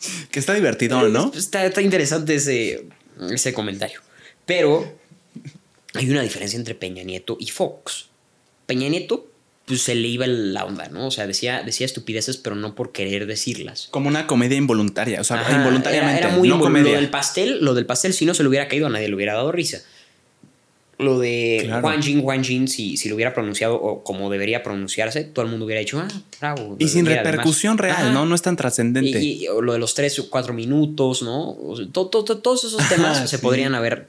[0.30, 1.32] Que está divertido, ¿no?
[1.34, 2.86] Está, está interesante ese,
[3.30, 4.00] ese comentario.
[4.46, 4.98] Pero
[5.94, 8.06] hay una diferencia entre Peña Nieto y Fox.
[8.66, 9.30] Peña Nieto,
[9.66, 11.06] pues se le iba la onda, ¿no?
[11.06, 13.88] O sea, decía, decía estupideces, pero no por querer decirlas.
[13.90, 16.20] Como una comedia involuntaria, o sea, Ajá, involuntariamente.
[16.20, 16.92] Era, era muy no comedia.
[16.92, 19.14] Lo del pastel, lo del pastel, si no se le hubiera caído, a nadie le
[19.14, 19.82] hubiera dado risa.
[20.98, 21.82] Lo de Claro.
[21.82, 25.50] Juan Jin, Juan Jin, si, si lo hubiera pronunciado o como debería pronunciarse, todo el
[25.50, 26.08] mundo hubiera dicho, ah,
[26.40, 26.74] bravo.
[26.80, 28.12] Y sin además- repercusión real.
[28.12, 28.26] ¿no?
[28.26, 29.22] No es tan trascendente.
[29.22, 31.50] Y, lo de los tres o cuatro minutos, ¿no?
[31.52, 33.42] O sea, to- to- to- todos esos temas se sí.
[33.42, 34.08] podrían haber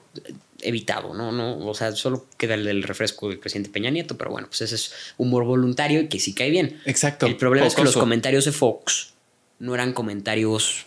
[0.61, 1.32] evitado, ¿no?
[1.32, 1.60] ¿no?
[1.68, 4.76] O sea, solo queda el del refresco del presidente Peña Nieto, pero bueno, pues ese
[4.76, 6.80] es humor voluntario y que sí cae bien.
[6.86, 7.28] Exacto.
[7.28, 9.14] El problema es que los comentarios de Fox
[9.60, 10.86] no eran comentarios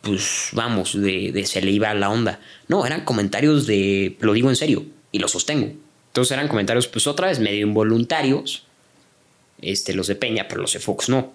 [0.00, 2.38] pues vamos, de, de se le iba la onda.
[2.68, 4.84] No, eran comentarios de, lo digo en serio,
[5.14, 5.72] y lo sostengo.
[6.08, 8.64] Entonces eran comentarios, pues otra vez, medio involuntarios,
[9.62, 11.32] este, los de Peña, pero los de Fox no.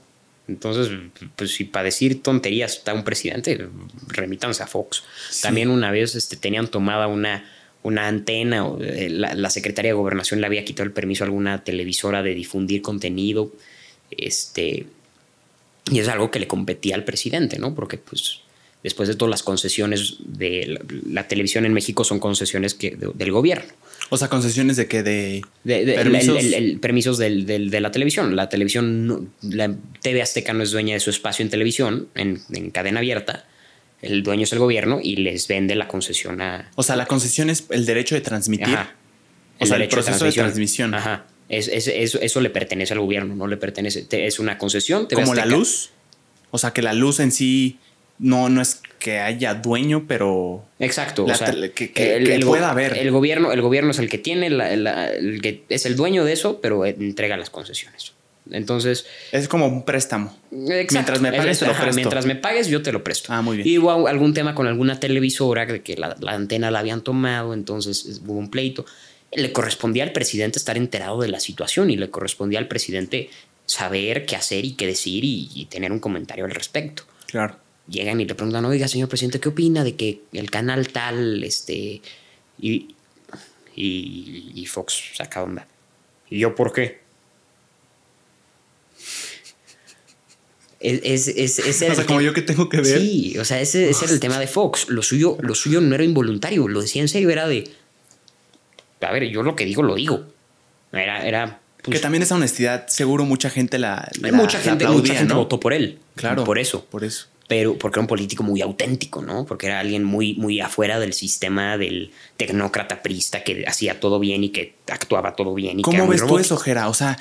[0.50, 0.90] Entonces,
[1.38, 3.70] pues si para decir tonterías está un presidente,
[4.08, 5.04] remítanse a Fox.
[5.42, 7.50] También una vez este, tenían tomada una,
[7.82, 11.28] una antena, o, eh, la, la, Secretaría de Gobernación le había quitado el permiso a
[11.28, 13.54] alguna televisora de difundir contenido.
[14.12, 14.88] Este,
[15.90, 17.76] y es algo que le competía al presidente, ¿no?
[17.76, 18.42] Porque pues
[18.84, 23.12] después de todas las concesiones de la, la televisión en México son concesiones que, de,
[23.14, 23.72] del gobierno.
[24.10, 25.04] O sea, concesiones de qué?
[25.04, 28.36] De, de, de permisos, el, el, el, permisos del, del, de la televisión.
[28.36, 32.42] La televisión, no, la TV Azteca no es dueña de su espacio en televisión, en,
[32.52, 33.46] en, cadena abierta.
[34.02, 36.72] El dueño es el gobierno y les vende la concesión a.
[36.76, 38.68] O sea, la concesión es el derecho de transmitir.
[38.68, 38.96] Ajá.
[39.60, 40.94] O sea, el proceso de, de transmisión.
[40.94, 41.26] Ajá.
[41.50, 44.08] Es, es, es, eso le pertenece al gobierno, no le pertenece.
[44.10, 45.08] Es una concesión.
[45.08, 45.50] TV Como Azteca.
[45.50, 45.90] la luz.
[46.52, 47.78] O sea, que la luz en sí
[48.20, 50.66] no, no es que haya dueño, pero.
[50.78, 51.26] Exacto.
[51.26, 52.98] La, o sea, que, que, el, que el, pueda haber.
[52.98, 56.26] El gobierno, el gobierno es el que tiene, la, la, el que es el dueño
[56.26, 58.12] de eso, pero entrega las concesiones.
[58.52, 59.06] Entonces.
[59.32, 60.38] Es como un préstamo.
[60.52, 60.94] Exacto.
[60.94, 61.96] Mientras me pagues, es, te lo presto.
[61.96, 63.32] Mientras me pagues, yo te lo presto.
[63.32, 63.68] Ah, muy bien.
[63.68, 67.54] Y hubo algún tema con alguna televisora de que la, la antena la habían tomado,
[67.54, 68.86] entonces hubo un pleito.
[69.32, 73.30] Le correspondía al presidente estar enterado de la situación y le correspondía al presidente
[73.68, 77.04] saber qué hacer y qué decir y, y tener un comentario al respecto.
[77.28, 77.56] Claro
[77.90, 82.02] llegan y le preguntan, oiga, señor presidente, ¿qué opina de que el canal tal, este,
[82.60, 82.96] y,
[83.76, 85.68] y, y Fox saca onda?
[86.30, 87.00] ¿Y yo por qué?
[90.80, 93.00] Es, es, es, es o sea, como yo que tengo que ver.
[93.00, 94.90] Sí, o sea, ese, ese era el tema de Fox.
[94.90, 97.70] Lo suyo, lo suyo no era involuntario, lo decía en serio, era de.
[99.02, 100.26] A ver, yo lo que digo, lo digo.
[100.92, 101.26] Era.
[101.26, 104.10] era pues, que también esa honestidad, seguro mucha gente la.
[104.24, 105.40] Hay mucha gente, aplaudía, mucha gente ¿no?
[105.40, 106.00] votó por él.
[106.16, 106.44] Claro.
[106.44, 106.86] Por eso.
[106.86, 109.44] Por eso pero porque era un político muy auténtico, ¿no?
[109.44, 114.44] Porque era alguien muy, muy afuera del sistema del tecnócrata prista que hacía todo bien
[114.44, 115.80] y que actuaba todo bien.
[115.80, 116.88] Y ¿Cómo ves tú eso, Jera?
[116.90, 117.18] O sea,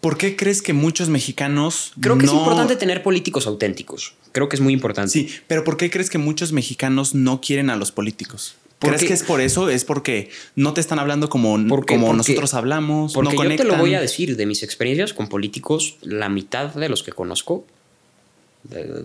[0.00, 1.92] ¿por qué crees que muchos mexicanos...
[2.00, 2.32] Creo que no...
[2.32, 4.14] es importante tener políticos auténticos.
[4.32, 5.12] Creo que es muy importante.
[5.12, 8.56] Sí, pero ¿por qué crees que muchos mexicanos no quieren a los políticos?
[8.80, 9.70] ¿Crees que es por eso?
[9.70, 13.12] ¿Es porque no te están hablando como, porque, como porque, nosotros hablamos?
[13.12, 16.74] Porque no yo te lo voy a decir, de mis experiencias con políticos, la mitad
[16.74, 17.64] de los que conozco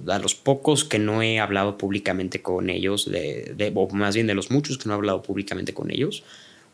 [0.07, 4.27] a los pocos que no he hablado públicamente con ellos, de, de, o más bien
[4.27, 6.23] de los muchos que no he hablado públicamente con ellos,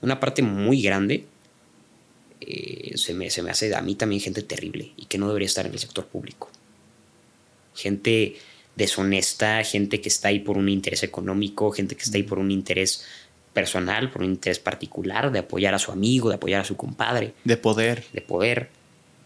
[0.01, 1.26] una parte muy grande
[2.41, 5.47] eh, se, me, se me hace a mí también gente terrible y que no debería
[5.47, 6.49] estar en el sector público.
[7.76, 8.38] Gente
[8.76, 12.49] deshonesta, gente que está ahí por un interés económico, gente que está ahí por un
[12.49, 13.06] interés
[13.53, 17.34] personal, por un interés particular, de apoyar a su amigo, de apoyar a su compadre.
[17.43, 18.06] De poder.
[18.14, 18.69] De poder.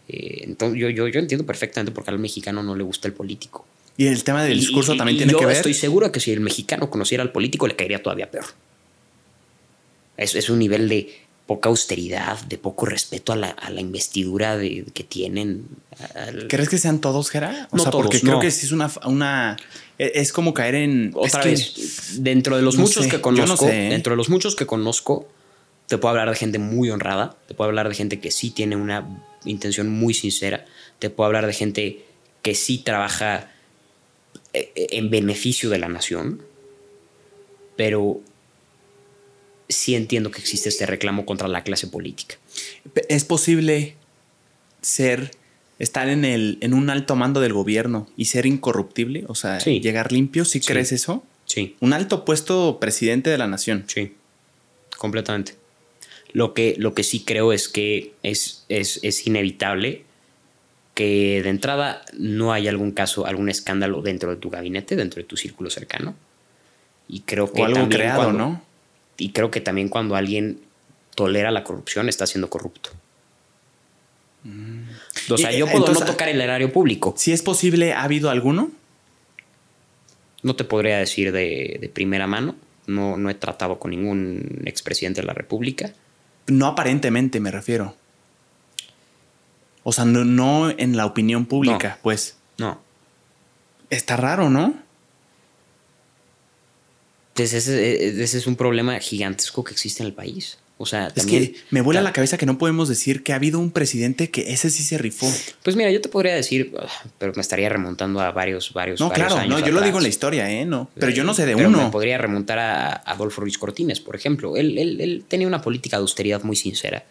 [0.08, 3.14] Eh, entonces yo, yo, yo entiendo perfectamente por qué al mexicano no le gusta el
[3.14, 3.66] político.
[3.96, 5.56] Y el tema del discurso y, también y tiene yo que ver.
[5.56, 8.46] Estoy seguro que si el mexicano conociera al político le caería todavía peor.
[10.16, 14.56] Es, es un nivel de poca austeridad, de poco respeto a la, a la investidura
[14.56, 15.66] de, que tienen.
[16.14, 16.48] Al...
[16.48, 17.68] ¿Crees que sean todos, Gera?
[17.70, 18.32] O no sea, todos, porque no.
[18.32, 19.56] creo que sí es una, una.
[19.98, 21.12] Es como caer en.
[21.14, 23.90] Otra es que, vez, dentro de los no muchos sé, que conozco, no sé, ¿eh?
[23.90, 25.28] dentro de los muchos que conozco,
[25.86, 28.76] te puedo hablar de gente muy honrada, te puedo hablar de gente que sí tiene
[28.76, 29.06] una
[29.44, 30.64] intención muy sincera,
[30.98, 32.04] te puedo hablar de gente
[32.42, 33.50] que sí trabaja
[34.52, 36.42] eh, en beneficio de la nación,
[37.76, 38.20] pero
[39.68, 42.36] sí entiendo que existe este reclamo contra la clase política.
[43.08, 43.94] Es posible
[44.82, 45.30] ser,
[45.78, 49.80] estar en, el, en un alto mando del gobierno y ser incorruptible, o sea, Sí.
[49.80, 50.66] llegar limpio, ¿sí, Sí.
[50.66, 51.24] crees eso?
[51.46, 53.84] Sí, Un alto puesto presidente de la nación.
[53.88, 54.14] sí,
[54.98, 55.54] completamente.
[56.34, 60.02] Lo que, lo que sí creo es que es, es, es inevitable
[60.94, 65.26] que de entrada no haya algún caso, algún escándalo dentro de tu gabinete, dentro de
[65.28, 66.14] tu círculo cercano.
[67.08, 68.62] Y creo que O algo también creado, cuando- ¿no?
[69.16, 70.58] Y creo que también cuando alguien
[71.14, 72.90] tolera la corrupción está siendo corrupto.
[75.30, 77.14] O sea, Y, yo puedo entonces- no tocar el erario público.
[77.16, 78.70] Si es posible, ¿ha habido alguno?
[80.42, 82.56] No te podría decir de, de primera mano.
[82.86, 85.92] No, no he tratado con ningún expresidente de la República.
[86.46, 87.96] No aparentemente, me refiero.
[89.82, 92.02] O sea, no, no en la opinión pública, No.
[92.02, 92.36] pues.
[92.58, 92.80] No.
[93.90, 94.74] Está raro, ¿no?
[97.30, 100.58] Entonces ese, ese es un problema gigantesco que existe en el país.
[100.76, 101.52] O sea, Es también...
[101.52, 104.30] que me vuela ta- la cabeza que no podemos decir que ha habido un presidente
[104.30, 105.30] que ese sí se rifó.
[105.62, 106.88] Pues mira, yo te podría decir, ah,
[107.18, 109.98] pero me estaría remontando a varios, varios, No, varios claro, años no, yo lo digo
[109.98, 110.64] en la historia, ¿eh?
[110.66, 110.90] No.
[110.96, 111.84] Pero yo no sé de Pero uno.
[111.84, 114.56] Me podría remontar a Adolfo Ruiz Cortines, por ejemplo.
[114.56, 117.04] Él, él- él tenía una política de austeridad muy sincera.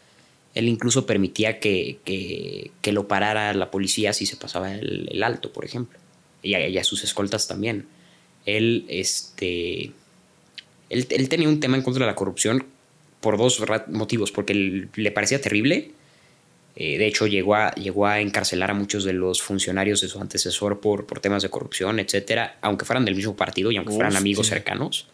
[0.53, 5.23] Él incluso permitía que, que- que lo parara la policía si se pasaba el, el
[5.23, 5.97] alto, por ejemplo.
[6.43, 7.85] Y a, y a sus escoltas también.
[8.45, 9.91] él, este,
[10.89, 12.65] él, él tenía un tema en contra de la corrupción
[13.23, 14.53] por dos motivos, porque
[14.93, 15.89] le parecía terrible.
[16.75, 20.19] eh, de hecho, llegó a, llegó a encarcelar a muchos de los funcionarios de su
[20.19, 24.15] antecesor por, por temas de corrupción, etcétera, aunque fueran del mismo partido y aunque fueran
[24.15, 25.07] amigos cercanos.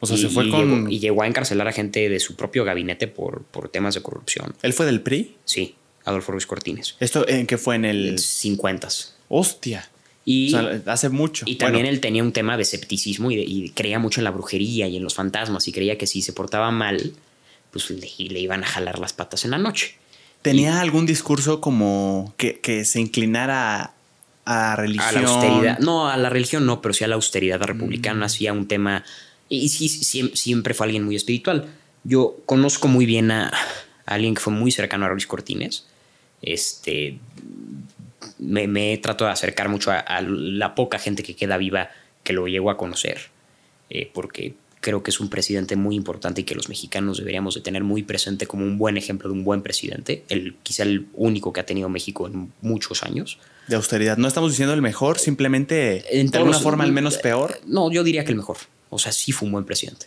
[0.00, 0.60] O sea, y, se fue y con.
[0.60, 4.02] Llegó, y llegó a encarcelar a gente de su propio gabinete por, por temas de
[4.02, 4.54] corrupción.
[4.62, 5.36] ¿Él fue del PRI?
[5.44, 6.96] Sí, Adolfo Ruiz Cortines.
[7.00, 7.76] ¿Esto en qué fue?
[7.76, 8.18] En el.
[8.18, 8.88] 50.
[9.28, 9.88] Hostia.
[10.26, 11.44] Y, o sea, hace mucho.
[11.48, 14.24] y también Bueno, él tenía un tema de escepticismo y, de- y creía mucho en
[14.24, 17.12] la brujería y en los fantasmas y creía que si se portaba mal,
[17.74, 19.96] pues le, le iban a jalar las patas en la noche.
[20.40, 23.92] ¿Tenía algún discurso como que, que se inclinara
[24.46, 25.08] a religión?
[25.08, 25.78] A la austeridad.
[25.80, 27.64] No, a la religión no, pero sí a la austeridad Mm.
[27.64, 29.04] republicana, sí a un tema.
[29.48, 31.66] Y sí, sí, siempre fue alguien muy espiritual.
[32.04, 35.86] Yo conozco muy bien a, a alguien que fue muy cercano a Luis Cortines.
[36.42, 37.18] Este.
[38.38, 41.90] Me, me trato de acercar mucho a, a la poca gente que queda viva
[42.22, 43.18] que lo llegó a conocer.
[43.90, 44.54] eh, porque
[44.84, 48.02] creo que es un presidente muy importante y que los mexicanos deberíamos de tener muy
[48.04, 50.22] presente como un buen ejemplo de un buen presidente.
[50.28, 53.38] El, quizá el único que ha tenido México en muchos años.
[53.66, 54.18] De austeridad.
[54.18, 57.58] No estamos diciendo el mejor, simplemente En de alguna los- forma el menos peor.
[57.66, 58.58] No, yo diría que el mejor.
[58.90, 60.06] O sea, sí fue un buen presidente.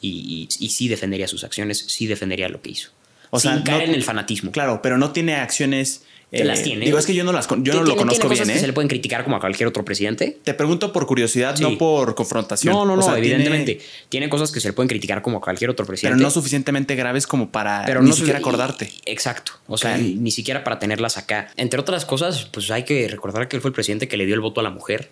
[0.00, 2.90] Y, y- y sí defendería sus acciones, sí defendería lo que hizo.
[3.30, 4.52] O Sin sea, caer no- en el fanatismo.
[4.52, 6.02] Claro, pero no tiene acciones.
[6.32, 6.86] Que eh, las tiene.
[6.86, 8.64] Digo, es que yo no las yo no lo Tiene- conozco tiene bien, que se
[8.64, 8.66] ¿eh?
[8.68, 10.38] le pueden criticar como a cualquier otro presidente.
[10.42, 11.62] Te pregunto por curiosidad, Sí.
[11.62, 12.72] no por confrontación.
[12.74, 13.80] No, no, O no, sea, evidentemente.
[14.08, 14.30] Tiene...
[14.30, 16.22] cosas que se le pueden criticar como a cualquier otro pero presidente.
[16.22, 18.90] no suficientemente graves como para pero ni no siquiera acordarte.
[19.04, 19.52] Exacto.
[19.66, 21.50] O sea, ni siquiera para tenerlas acá.
[21.58, 24.34] Entre otras cosas, pues hay que recordar que él fue el presidente que le dio
[24.34, 25.10] el voto a la mujer.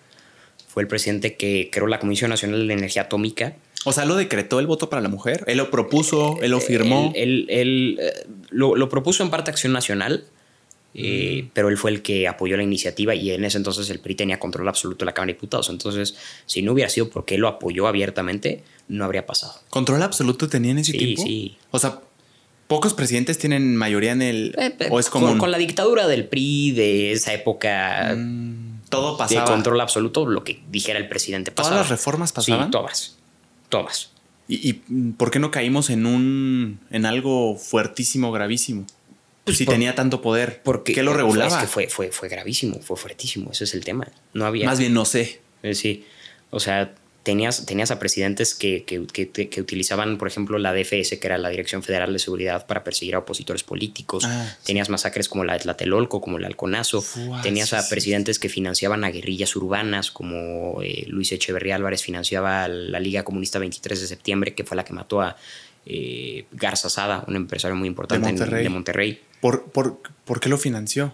[0.67, 3.53] Fue el presidente que creó la Comisión Nacional de Energía Atómica.
[3.85, 5.43] O sea, lo decretó el voto para la mujer.
[5.45, 7.11] Él lo propuso, él lo firmó.
[7.15, 8.13] Él, él- él, eh,
[8.49, 10.25] lo, lo propuso en parte Acción Nacional,
[10.93, 14.15] eh, pero él fue el que apoyó la iniciativa y en ese entonces el PRI
[14.15, 15.69] tenía control absoluto de la Cámara de Diputados.
[15.69, 16.15] Entonces,
[16.45, 19.53] si no hubiera sido porque él lo apoyó abiertamente, no habría pasado.
[19.69, 21.23] ¿Control absoluto tenía en ese Sí, tiempo?
[21.23, 21.57] sí.
[21.71, 22.01] O sea,
[22.67, 24.55] pocos presidentes tienen mayoría en el.
[24.57, 25.37] Eh, eh, o es con, común.
[25.37, 29.45] con la dictadura del PRI de esa época Mm, todo de pasaba.
[29.45, 31.81] control absoluto, lo que dijera el presidente ¿Todas pasaba.
[31.81, 32.65] las reformas pasaban?
[32.67, 33.17] Sí, todas.
[33.69, 34.11] Todas.
[34.49, 36.79] ¿Y, y, mm, por qué no caímos en un.
[36.91, 38.85] en algo fuertísimo, gravísimo?
[39.45, 40.61] Pues si por- tenía tanto poder.
[40.63, 41.47] Porque ¿Qué lo regulaba?
[41.55, 43.51] Es que fue, fue, fue gravísimo, fue fuertísimo.
[43.51, 44.07] Ese es el tema.
[44.33, 44.65] No había.
[44.65, 45.41] Más bien no sé.
[45.63, 46.05] Eh, Sí,
[46.51, 46.93] o sea,
[47.23, 51.37] tenías, tenías a presidentes que, que, que- que utilizaban, por ejemplo, la DFS, que era
[51.37, 54.23] la Dirección Federal de Seguridad, para perseguir a opositores políticos.
[54.27, 54.65] Ah, sí.
[54.67, 57.01] tenías masacres como la de Tlatelolco, como el Halconazo.
[57.01, 61.75] Fua, tenías sí, a sí, presidentes que financiaban a guerrillas urbanas, como eh, Luis Echeverría
[61.75, 65.35] Álvarez financiaba a la Liga Comunista 23 de septiembre, que fue la que mató a
[65.85, 68.63] eh, Garza Sada, un empresario muy importante Monterrey.
[68.63, 69.21] de Monterrey.
[69.41, 71.13] ¿Por, por, por qué lo financió?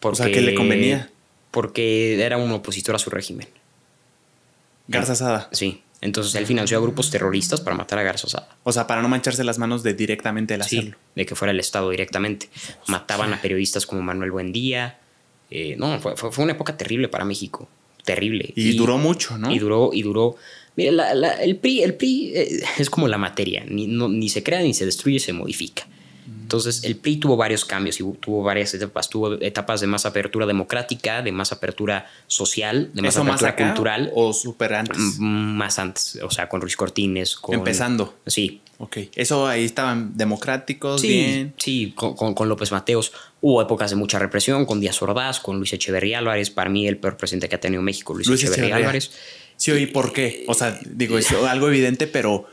[0.00, 1.10] Porque, sea, que le convenía.
[1.50, 3.48] Porque era un opositor a su régimen.
[4.88, 5.48] Garza Sada.
[5.52, 5.82] Sí.
[6.02, 8.48] Entonces él financió a grupos terroristas para matar a Garza Sada.
[8.62, 10.96] O sea, para no mancharse las manos de directamente el Sí, hacerlo.
[11.14, 12.48] de que fuera el Estado directamente.
[12.86, 14.98] Mataban a periodistas como Manuel Buendía.
[15.50, 16.14] Eh, no, fue,
[16.44, 17.68] una época terrible para México.
[18.04, 18.52] Terrible.
[18.54, 19.50] Y, duró mucho, ¿no?
[19.52, 20.36] Y duró, y duró.
[20.76, 23.64] Mire, la- la- el PRI, el PRI eh, es como la materia.
[23.66, 25.86] Ni, no- ni se crea, ni se destruye, se modifica.
[26.46, 29.10] Entonces, el PRI tuvo varios cambios y tuvo varias etapas.
[29.10, 33.50] Tuvo etapas de más apertura democrática, de más apertura social, de más ¿Eso más apertura
[33.50, 34.12] acá cultural.
[34.14, 34.96] o súper antes?
[35.18, 37.34] Más antes, o sea, con Ruiz Cortines.
[37.36, 38.14] Con, Empezando.
[38.26, 38.98] Sí, Ok.
[39.16, 41.54] Eso ahí estaban democráticos, Sí, bien.
[41.56, 43.10] sí, con, con- con López Mateos.
[43.40, 46.50] Hubo épocas de mucha represión, con Díaz Ordaz, con Luis Echeverría Álvarez.
[46.50, 48.86] Para mí, el peor presidente que ha tenido México, Luis, Luis Echeverría, Echeverría.
[48.88, 49.10] Álvarez.
[49.56, 50.44] Sí, oí por qué.
[50.46, 52.44] O sea, digo, es algo evidente, pero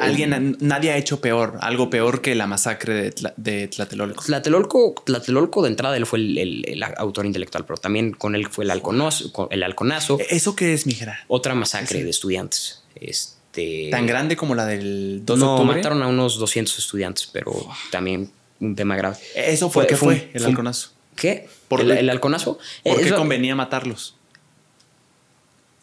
[0.00, 4.22] alguien, nadie ha hecho peor, algo peor que la masacre de, Tla- de Tlatelolco.
[4.24, 8.48] Tlatelolco, Tlatelolco de entrada, él fue el, el- el autor intelectual, pero también con él
[8.48, 10.18] fue el, halconazo, el halconazo.
[10.30, 11.18] ¿Eso qué es, mijera?
[11.28, 12.04] otra masacre sí.
[12.04, 12.82] de estudiantes.
[12.94, 15.76] Este, ¿Tan grande como la del 2 de no, octubre?
[15.76, 17.52] mataron a unos 200 estudiantes, pero
[17.90, 19.16] también un tema grave.
[19.34, 20.90] ¿Eso por qué fue, el halconazo?
[21.16, 21.48] ¿Qué?
[21.68, 22.58] ¿Por ¿El, el halconazo?
[22.84, 24.16] ¿Por Eh, qué convenía matarlos?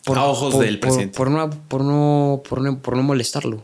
[0.03, 1.15] por- a ojos por- del por- presidente?
[1.18, 3.64] Por, no, por, no, por, no, por no molestarlo,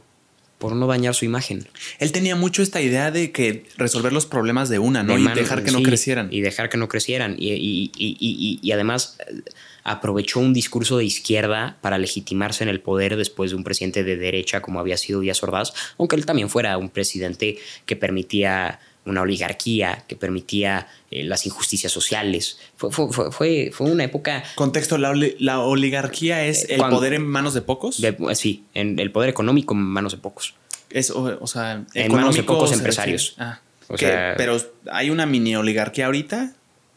[0.58, 1.68] por no dañar su imagen.
[2.00, 5.14] Él tenía mucho esta idea de que resolver los problemas de una, ¿no?
[5.14, 6.30] De y mano, dejar que no crecieran.
[6.32, 7.36] Y dejar que no crecieran.
[7.38, 9.42] Y, y- y- y- y además eh,
[9.84, 14.16] aprovechó un discurso de izquierda para legitimarse en el poder después de un presidente de
[14.16, 19.22] derecha como había sido Díaz Ordaz, aunque él también fuera un presidente que permitía una
[19.22, 22.58] oligarquía, que permitía eh, las injusticias sociales.
[22.76, 23.32] Fue, fue,
[23.72, 24.44] fue, una época...
[24.56, 28.02] Contexto, la, oli- la oligarquía es Eh, el cuando- poder en manos de pocos.
[28.02, 30.56] de- sí, en el poder económico en manos de pocos.
[30.90, 33.36] Es, o, o sea, En manos de pocos empresarios.
[33.38, 34.58] Ah, O ok, sea- pero
[34.92, 36.54] hay una mini oligarquía ahorita.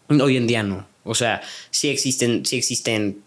[0.08, 0.86] Hoy en día no.
[1.04, 3.22] O sea, sí existen, sí existen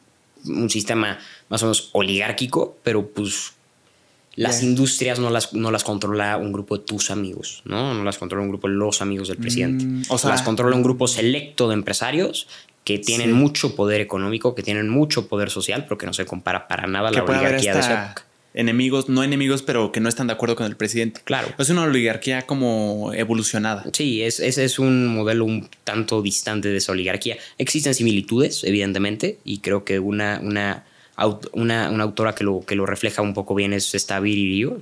[0.45, 3.53] un sistema más o menos oligárquico, pero pues
[4.35, 7.93] las industrias no las, no las controla un grupo de tus amigos, ¿no?
[7.93, 9.83] No las controla un grupo de los amigos del presidente.
[9.85, 12.47] Mm, o sea- las controla un grupo selecto de empresarios
[12.83, 13.33] que tienen Sí.
[13.33, 17.11] mucho poder económico, que tienen mucho poder social, pero que no se compara para nada
[17.11, 18.25] la oligarquía de esa época.
[18.53, 21.21] enemigos, no enemigos, pero que no están de acuerdo con el presidente.
[21.23, 21.47] Claro.
[21.57, 23.85] Es una oligarquía como evolucionada.
[23.93, 27.37] Sí, es, ese es un modelo un tanto distante de esa oligarquía.
[27.57, 30.83] Existen similitudes, evidentemente, y creo que una, una,
[31.21, 34.81] aut- una, una autora que lo, que lo refleja un poco bien es esta Viririo.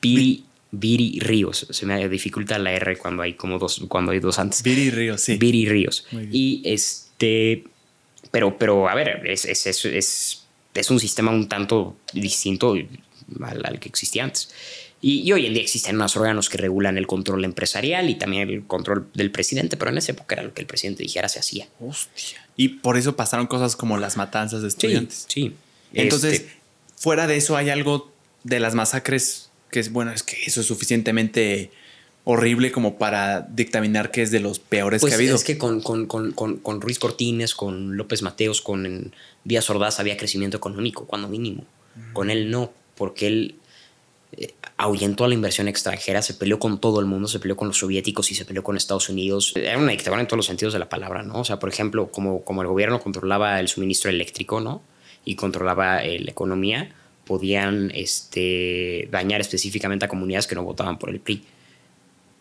[0.00, 1.66] Viri, Viri Ríos.
[1.70, 4.62] Se me dificulta la R cuando hay como dos, cuando hay dos antes.
[4.62, 5.36] Viri Ríos, sí.
[5.36, 6.06] Viri Ríos.
[6.32, 7.64] Y este.
[8.30, 10.42] Pero, pero a ver, es, es, es, es,
[10.74, 14.50] es un sistema un tanto distinto al, al que existía antes.
[15.06, 18.48] Y, y hoy en día existen unos órganos que regulan el control empresarial y también
[18.50, 21.38] el control del presidente, pero en esa época era lo que el presidente dijera se
[21.38, 21.68] hacía.
[21.78, 22.44] Hostia.
[22.56, 25.26] Y por eso pasaron cosas como las matanzas de estudiantes.
[25.28, 25.54] Sí.
[25.92, 26.52] Entonces, Este,
[26.96, 28.10] fuera de eso, hay algo
[28.42, 31.70] de las masacres que es bueno, es que eso es suficientemente
[32.24, 35.36] horrible como para dictaminar que es de los peores pues que ha habido.
[35.36, 39.14] es que con, con, con, con, con Ruiz Cortines, con López Mateos, con
[39.44, 41.64] Díaz Ordaz había crecimiento económico, cuando mínimo.
[42.12, 43.54] Con él no, porque él
[44.32, 47.68] eh, ahuyentó a la inversión extranjera, se peleó con todo el mundo, se peleó con
[47.68, 49.52] los soviéticos y se peleó con Estados Unidos.
[49.56, 51.40] Era una dictadura en todos los sentidos de la palabra, ¿no?
[51.40, 54.82] O sea, por ejemplo, como, como el gobierno controlaba el suministro eléctrico, ¿no?
[55.24, 56.94] Y controlaba eh, la economía,
[57.24, 61.42] podían este, dañar específicamente a comunidades que no votaban por el PRI.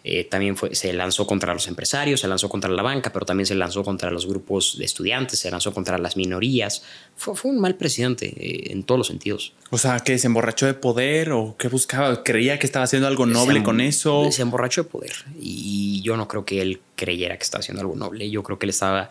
[0.08, 3.48] Eh, también fue, se lanzó contra los empresarios, se lanzó contra la banca, pero también
[3.48, 6.84] se lanzó contra los grupos de estudiantes, se lanzó contra las minorías.
[7.16, 9.54] Fue, fue un mal presidente eh, en todos los sentidos.
[9.72, 13.26] O sea, que se emborrachó de poder o que buscaba, creía que estaba haciendo algo
[13.26, 14.32] noble Se- con eso.
[14.32, 15.14] Se emborrachó de poder.
[15.42, 18.30] Y yo no creo que él creyera que estaba haciendo algo noble.
[18.30, 19.10] Yo creo que él estaba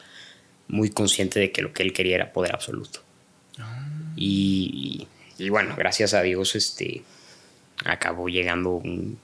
[0.69, 3.01] muy consciente de que lo que él quería era poder absoluto.
[4.17, 5.07] Y,
[5.39, 7.03] y bueno, gracias a Dios, este
[7.85, 9.19] acabó llegando un,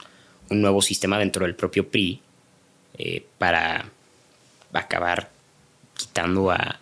[0.51, 2.21] un nuevo sistema dentro del propio PRI
[2.99, 3.89] eh, para
[4.73, 5.31] acabar
[5.95, 6.79] quitando a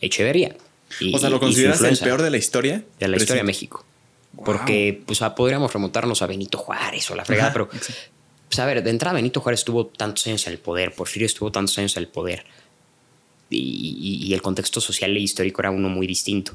[0.00, 0.56] Echeverría.
[0.98, 2.82] Y- o sea, ¿lo y consideras el peor de la historia?
[2.98, 3.46] de la historia de.
[3.46, 3.84] México.
[4.44, 8.10] Porque pues, ah, podríamos remontarnos a Benito Juárez o la fregada, Ajá, pero exacto.
[8.48, 11.50] pues, a ver, de entrada Benito Juárez estuvo tantos años en el poder, Porfirio estuvo
[11.50, 12.44] tantos años en el poder
[13.50, 16.52] y, el contexto social e histórico era uno muy distinto.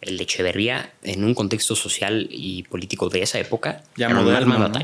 [0.00, 4.24] El de Echeverría, en un contexto social y político de esa época, Ya era un
[4.24, 4.78] moderno, ¿no?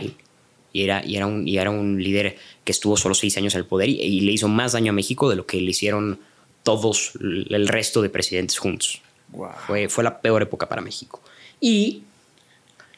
[0.75, 3.61] Y era, y, era un, y era un líder que estuvo solo seis años en
[3.61, 6.19] el poder y, y le hizo más daño a México de lo que le hicieron
[6.65, 9.01] todos el resto de presidentes juntos.
[9.33, 9.53] Guau.
[9.67, 11.23] Fue, fue la peor época para México.
[11.61, 12.03] Y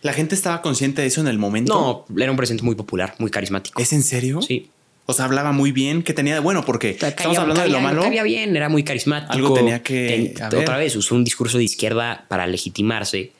[0.03, 2.05] ¿La gente estaba consciente de eso en el momento?
[2.09, 3.81] no, era un presidente muy popular, muy carismático.
[3.81, 4.41] ¿Es en serio?
[4.43, 4.71] Sí.
[5.07, 7.81] O sea, hablaba muy bien, que tenía de bueno, porque estamos Caía- hablando de lo
[7.81, 8.03] malo.
[8.03, 9.33] caía bien, era muy carismático.
[9.33, 13.33] Algo tenía que otra vez, usó un discurso de izquierda para legitimarse.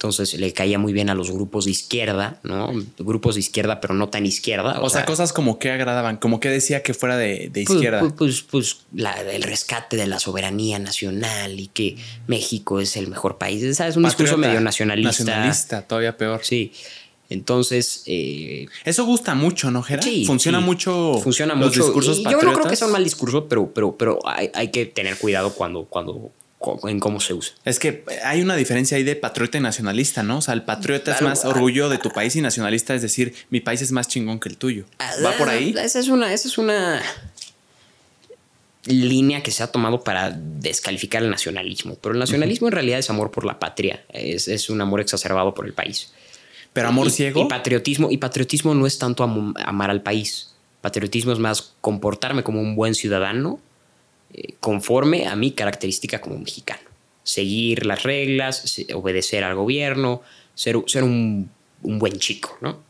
[0.00, 2.72] Entonces le caía muy bien a los grupos de izquierda, ¿no?
[2.98, 4.80] Grupos de izquierda, pero no tan izquierda.
[4.80, 8.00] O, sea, cosas como que agradaban, como que decía que fuera de, de pues, izquierda.
[8.00, 11.96] Pues, pues, pues, la, el rescate de la soberanía nacional y que
[12.28, 13.76] México es el mejor país.
[13.76, 13.98] ¿Sabes?
[13.98, 15.10] Un discurso medio nacionalista.
[15.22, 16.40] Nacionalista, todavía peor.
[16.44, 16.72] Sí.
[17.28, 20.00] Entonces, eh, Eso gusta mucho, ¿no, Jera?
[20.00, 20.64] Sí, Funciona sí.
[20.64, 21.20] mucho.
[21.22, 21.84] funciona los mucho.
[21.84, 24.70] discursos Y yo no creo que sea un mal discurso, pero, pero, pero hay, hay
[24.70, 26.32] que tener cuidado cuando, cuando, cu-
[26.84, 27.54] en cómo se usa.
[27.64, 30.38] Es que hay una diferencia ahí de patriota y nacionalista, ¿no?
[30.38, 33.60] O sea, el patriota es más orgullo de tu país y nacionalista es decir, mi
[33.60, 34.84] país es más chingón que el tuyo.
[35.24, 35.74] ¿Va por ahí?
[35.78, 37.02] Esa es una, esa es una
[38.86, 41.96] línea que se ha tomado para descalificar el nacionalismo.
[42.00, 44.04] Pero el nacionalismo en realidad es amor por la patria.
[44.10, 46.12] Es, es un amor exacerbado por el país.
[46.72, 47.42] Pero amor Y- ciego.
[47.42, 50.52] Y patriotismo, y patriotismo no es tanto am- amar al país.
[50.80, 53.60] Patriotismo es más comportarme como un buen ciudadano
[54.32, 56.82] eh, conforme a mi característica como mexicano.
[57.22, 60.22] Seguir las reglas, obedecer al gobierno,
[60.54, 61.50] ser, ser un,
[61.82, 62.82] un buen chico, ¿no?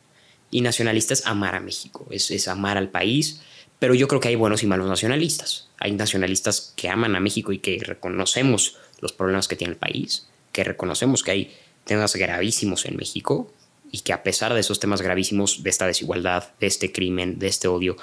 [0.50, 3.42] Y nacionalista es amar a México, es, es amar al país,
[3.78, 5.68] pero yo creo que hay buenos y malos nacionalistas.
[5.78, 10.28] Hay nacionalistas que aman a México y que reconocemos los problemas que tiene el país,
[10.52, 13.52] que reconocemos que hay temas gravísimos en México
[13.90, 17.48] y que a pesar de esos temas gravísimos, de esta desigualdad, de este crimen, de
[17.48, 17.96] este odio,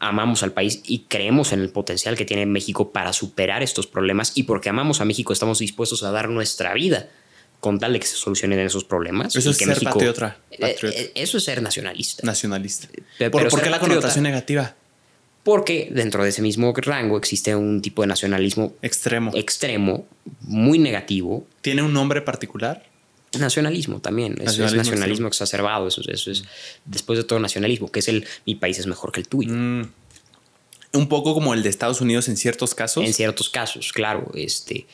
[0.00, 4.32] amamos al país y creemos en el potencial que tiene México para superar estos problemas
[4.34, 7.08] y porque amamos a México estamos dispuestos a dar nuestra vida
[7.60, 9.36] con tal de que se solucionen esos problemas.
[9.36, 10.98] Eso y es que ser México- patriota, Eh, patriota.
[10.98, 12.26] eh, eso es ser nacionalista.
[12.26, 12.88] nacionalista.
[12.88, 14.74] ¿Por, pero por qué la patriota- connotación negativa?
[15.42, 19.30] Porque dentro de ese mismo rango existe un tipo de nacionalismo Extremo.
[19.34, 20.06] extremo,
[20.40, 21.46] muy negativo.
[21.62, 22.84] ¿Tiene un nombre particular?
[23.38, 24.32] Nacionalismo también.
[24.34, 25.88] Es- Nacionalismo es nacionalismo exacerbado.
[25.88, 26.44] Eso, eso es,
[26.84, 29.52] después de todo, nacionalismo, que es el mi país es mejor que el tuyo.
[29.52, 29.90] Mm.
[30.92, 33.04] Un poco como el de Estados Unidos en ciertos casos.
[33.04, 34.30] En ciertos casos, claro.
[34.34, 34.86] Este,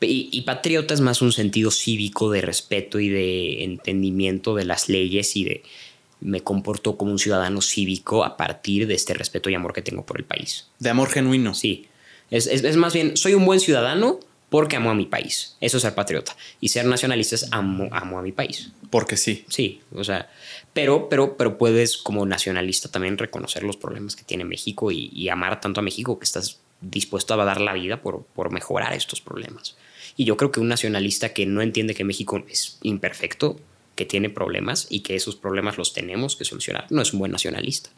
[0.00, 4.88] y, y, patriota es más un sentido cívico de respeto y de entendimiento de las
[4.88, 5.62] leyes y de
[6.20, 10.04] me comporto como un ciudadano cívico a partir de este respeto y amor que tengo
[10.04, 10.66] por el país.
[10.78, 11.54] De amor genuino.
[11.54, 11.86] Sí.
[12.30, 14.20] Es, es, es más bien, soy un buen ciudadano
[14.50, 15.56] porque amo a mi país.
[15.60, 16.36] Eso es ser patriota.
[16.60, 18.72] Y ser nacionalista es amo, amo a mi país.
[18.90, 19.46] Porque sí.
[19.48, 20.28] Sí, o sea,
[20.74, 25.28] pero, pero, pero puedes como nacionalista también reconocer los problemas que tiene México y, y
[25.28, 29.20] amar tanto a México que estás dispuesto a dar la vida por, por mejorar estos
[29.20, 29.76] problemas.
[30.16, 33.58] Y yo creo que un nacionalista que no entiende que México es imperfecto,
[33.94, 37.32] que tiene problemas y que esos problemas los tenemos que solucionar, no es un buen
[37.32, 37.90] nacionalista.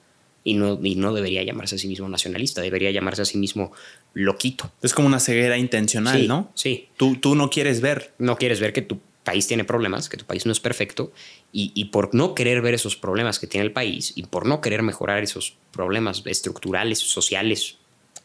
[0.44, 3.70] Y no, y no debería llamarse a sí mismo nacionalista, debería llamarse a sí mismo
[4.14, 4.70] loquito.
[4.82, 6.50] Es como una ceguera intencional, Sí, ¿no?
[6.54, 6.88] sí.
[6.96, 8.12] Tú, tú no quieres ver.
[8.18, 11.12] No quieres ver que tu país tiene problemas, que tu país no es perfecto,
[11.52, 14.60] y, y por no querer ver esos problemas que tiene el país y por no
[14.60, 17.76] querer mejorar esos problemas estructurales, sociales,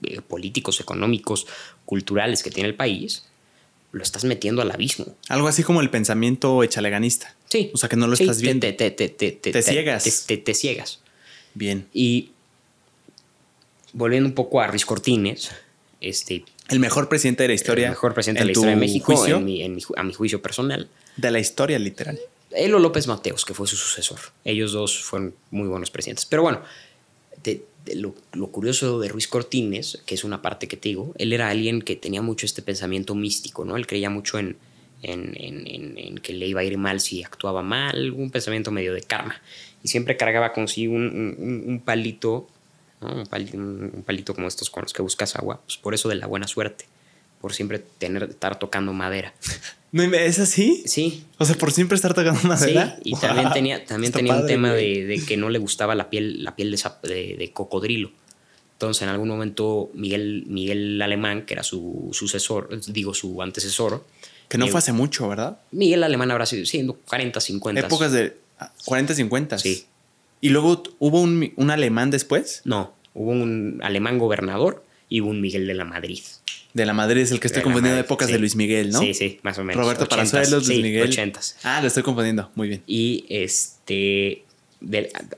[0.03, 1.45] eh, políticos, económicos,
[1.85, 3.26] culturales que tiene el país,
[3.91, 5.05] lo estás metiendo al abismo.
[5.30, 7.35] Algo así como el pensamiento echaleganista.
[7.47, 7.69] Sí.
[7.73, 8.65] O sea, que no lo Sí, estás viendo.
[8.68, 10.03] Te, te, te, te, Te ciegas.
[10.03, 10.99] Te, te- te ciegas.
[11.53, 11.88] Bien.
[11.93, 12.31] Y
[13.93, 15.51] volviendo un poco a Ruiz Cortines,
[16.02, 17.86] este, El mejor presidente de la historia.
[17.86, 20.14] el mejor presidente de la historia de México, juicio, en mi- en mi a mi
[20.14, 22.19] juicio personal, De la historia, literal.
[22.52, 24.19] Elo López Mateos, que fue su sucesor.
[24.45, 26.26] Ellos dos fueron muy buenos presidentes.
[26.26, 26.61] Pero bueno,
[27.44, 31.14] de- de lo, lo curioso de Ruiz Cortines, que es una parte que te digo,
[31.18, 33.76] él era alguien que tenía mucho este pensamiento místico, ¿no?
[33.78, 34.57] Él creía mucho en,
[35.03, 38.72] en, en- en- en que le iba a ir mal si actuaba mal, un pensamiento
[38.72, 39.41] medio de karma.
[39.84, 41.03] Y siempre cargaba consigo un,
[41.40, 42.48] un- un palito,
[43.02, 43.14] ¿no?
[43.14, 46.10] un, palito un- un palito como estos con los que buscas agua, pues por eso
[46.10, 46.86] de la buena suerte,
[47.41, 49.34] por siempre tener, estar tocando madera.
[49.91, 50.84] ¿No ¿Es así?
[50.86, 52.98] Sí, O sea, por siempre estar tocando madera.
[52.98, 53.19] Sí, y Wow.
[53.22, 56.44] también tenía, también Está tenía un tema de, de que no le gustaba la piel,
[56.44, 58.11] la piel de, sap- de- de cocodrilo.
[58.74, 64.06] Entonces, en algún momento, Miguel, Miguel Alemán, que era su sucesor, digo, su antecesor.
[64.49, 65.60] Que no llegó- fue hace mucho, ¿verdad?
[65.72, 67.82] Miguel Alemán habrá sido, sí, 40, 50.
[67.88, 69.57] Épocas de ah, 40, 50.
[69.57, 69.86] Sí.
[70.41, 72.61] Y luego hubo un, un alemán después.
[72.65, 76.22] No, hubo un alemán gobernador y hubo un Miguel de la Madrid.
[76.73, 78.34] De la Madrid es el que estoy De confundiendo de épocas sí.
[78.34, 78.99] de Luis Miguel, ¿no?
[78.99, 79.81] Sí, sí, más o menos.
[79.81, 81.09] Roberto Ochentas, Palazuelos, Luis sí, Miguel.
[81.09, 81.57] ochentas.
[81.64, 82.51] Ah, lo estoy confundiendo.
[82.55, 82.84] Muy bien.
[82.85, 84.43] Y este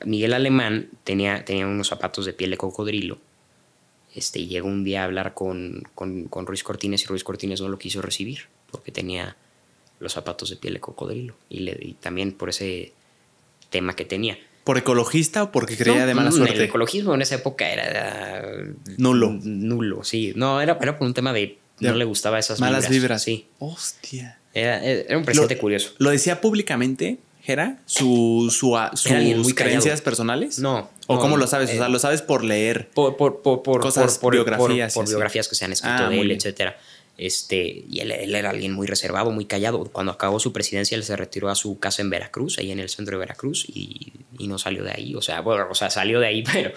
[0.05, 3.19] Miguel Alemán tenía, tenía unos zapatos de piel de cocodrilo.
[4.13, 7.61] Este, y llegó un día a hablar con, con, con Ruiz Cortines y Ruiz Cortines
[7.61, 9.37] no lo quiso recibir porque tenía
[9.99, 11.35] los zapatos de piel de cocodrilo.
[11.47, 12.91] Y, le, y también por ese
[13.69, 14.37] tema que tenía.
[14.63, 16.55] ¿Por ecologista o porque creía No, de mala mm, suerte?
[16.55, 18.43] El ecologismo en esa época era, era
[18.97, 19.31] Nulo.
[19.41, 20.33] Nulo, sí.
[20.35, 23.23] No, era, era por un tema de no le gustaba esas Malas vibras.
[23.23, 23.47] Sí.
[23.59, 24.37] Hostia.
[24.53, 25.93] Era, era un presidente curioso.
[25.97, 27.79] ¿Lo decía públicamente, Jera?
[27.85, 30.03] ¿Su, su, a- Era ¿Sus creencias callado.
[30.03, 30.59] personales?
[30.59, 30.89] No.
[31.07, 31.69] ¿O no, cómo lo sabes?
[31.71, 32.89] o sea, eh, lo sabes por leer.
[32.93, 36.19] por, por, por, por Cosas, por- biografías por, biografías que se han escrito Ah, de
[36.19, 36.39] él, bien.
[37.19, 39.83] Este, y él, él era alguien muy reservado, muy callado.
[39.91, 42.89] Cuando acabó su presidencia, él se retiró a su casa en Veracruz, ahí en el
[42.89, 45.15] centro de Veracruz, y, y no salió de ahí.
[45.15, 46.71] O sea, bueno, o sea, salió de ahí, pero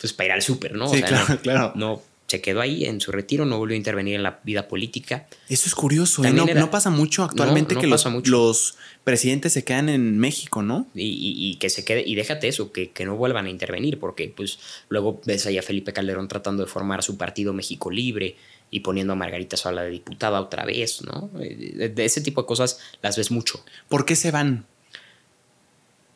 [0.00, 0.86] pues para ir al súper, ¿no?
[0.86, 1.72] O Sí, sea, claro, no, claro.
[1.74, 5.26] No, se quedó ahí en su retiro, no volvió a intervenir en la vida política.
[5.48, 6.22] Eso es curioso.
[6.24, 6.30] ¿eh?
[6.30, 8.30] No, era- no pasa mucho actualmente No, no que los, pasa mucho.
[8.30, 10.86] los presidentes se quedan en México, ¿no?
[10.94, 13.98] Y, y- y que se quede, y déjate eso, que, que no vuelvan a intervenir,
[13.98, 14.58] porque pues
[14.90, 18.36] luego ves ahí a Felipe Calderón tratando de formar su partido México Libre
[18.70, 21.30] y poniendo a Margarita Zavala de diputada otra vez, ¿no?
[21.32, 23.64] De, de ese tipo de cosas las ves mucho.
[23.88, 24.66] ¿Por qué se van?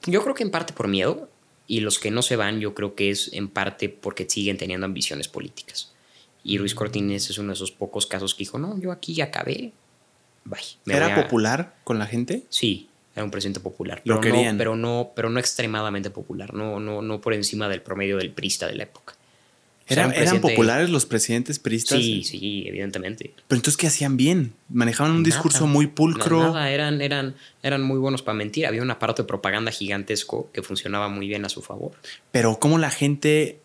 [0.06, 1.28] Yo creo que en parte por miedo,
[1.66, 4.84] y los que no se van, yo creo que es en parte porque siguen teniendo
[4.84, 5.92] ambiciones políticas.
[6.44, 9.24] Y Ruiz Cortines es uno de esos pocos casos que dijo, no, yo aquí ya
[9.24, 9.72] acabé,
[10.44, 10.60] bye.
[10.84, 11.22] me ¿Era voy a-".
[11.22, 12.42] popular con la gente?
[12.48, 14.02] Sí, era un presidente popular.
[14.04, 14.56] Lo pero querían.
[14.56, 18.32] No, pero, no, pero no extremadamente popular, no, no, no por encima del promedio del
[18.32, 19.14] prista de la época.
[19.84, 21.98] O sea, ¿Era- un ¿Eran presidente- populares los presidentes priistas?
[21.98, 23.32] Sí, sí, evidentemente.
[23.48, 24.52] Pero entonces, ¿qué hacían bien?
[24.68, 26.38] Manejaban un Nada, discurso muy pulcro.
[26.40, 28.66] no, Nada, eran, eran, eran muy buenos para mentir.
[28.66, 31.92] Había un aparato de propaganda gigantesco que funcionaba muy bien a su favor.
[32.30, 33.58] Pero cómo la gente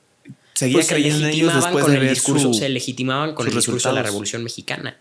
[0.54, 3.34] seguía Pues se creyendo en ellos después con de el ver discurso, su- se legitimaban
[3.36, 4.04] con el discurso de la.
[4.04, 4.98] Revolución Mexicana.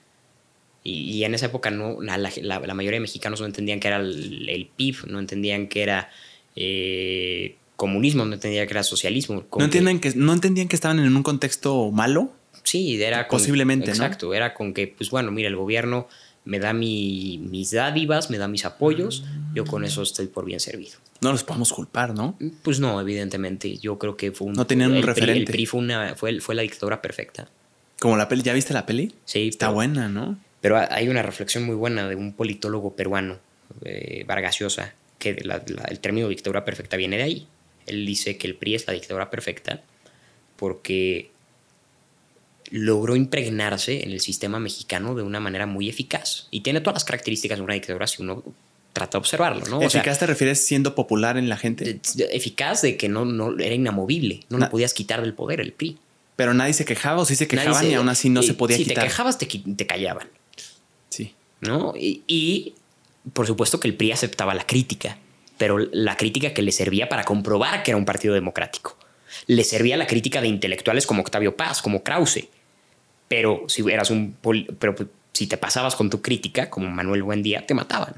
[0.84, 3.88] Y, y en esa época no, la, la- la mayoría de mexicanos no entendían que
[3.88, 6.10] era el, el PIB, no entendían que era
[6.54, 9.44] eh, comunismo, no entendían que era socialismo.
[9.58, 12.32] ¿No, entienden que, ¿No entendían que estaban en un contexto malo?
[12.62, 13.92] Sí, era con- Posiblemente, ¿no?
[13.92, 16.08] Exacto, era con que, pues bueno, mira, el gobierno
[16.44, 19.24] me da mi- mis dádivas, me da mis apoyos,
[19.54, 20.92] yo con eso estoy por bien servido.
[21.20, 22.38] No los podemos culpar, ¿no?
[22.62, 24.52] Pues no, evidentemente, yo creo que fue un...
[24.54, 25.38] No tenían un el PRI- referente.
[25.40, 27.48] el PRI fue, una, fue, fue la dictadura perfecta.
[28.00, 29.12] Como la peli, ¿ya viste la peli?
[29.24, 30.38] Sí, Está pero- buena, ¿no?
[30.60, 33.38] Pero hay una reflexión muy buena de un politólogo peruano,
[33.84, 37.48] eh, Vargas Llosa, que la- la- el término dictadura perfecta viene de ahí.
[37.86, 39.82] Él dice que el PRI es la dictadura perfecta
[40.56, 41.30] porque
[42.70, 46.48] logró impregnarse en el sistema mexicano de una manera muy eficaz.
[46.50, 48.42] Y tiene todas las características de una dictadura si uno
[48.92, 49.82] trata de observarlo, ¿no?
[49.82, 52.00] ¿Eficaz te refieres siendo popular en la gente?
[52.32, 55.98] Eficaz de que no, no era inamovible, no lo podías quitar del poder el PRI.
[56.34, 58.94] Pero nadie se quejaba o sí se quejaban y aún así no se podía quitar.
[58.94, 60.28] Si te quejabas, te, te, callaban.
[61.08, 61.34] Sí.
[61.60, 61.94] ¿No?
[61.96, 62.74] Y, y,
[63.32, 65.18] por supuesto que el PRI aceptaba la crítica,
[65.58, 68.96] pero la crítica que le servía para comprobar que era un partido democrático.
[69.46, 72.48] Le servía la crítica de intelectuales como Octavio Paz, como Krause.
[73.28, 74.36] Pero si eras un.
[74.78, 74.94] Pero
[75.32, 78.14] si te pasabas con tu crítica, como Manuel Buendía, te mataban.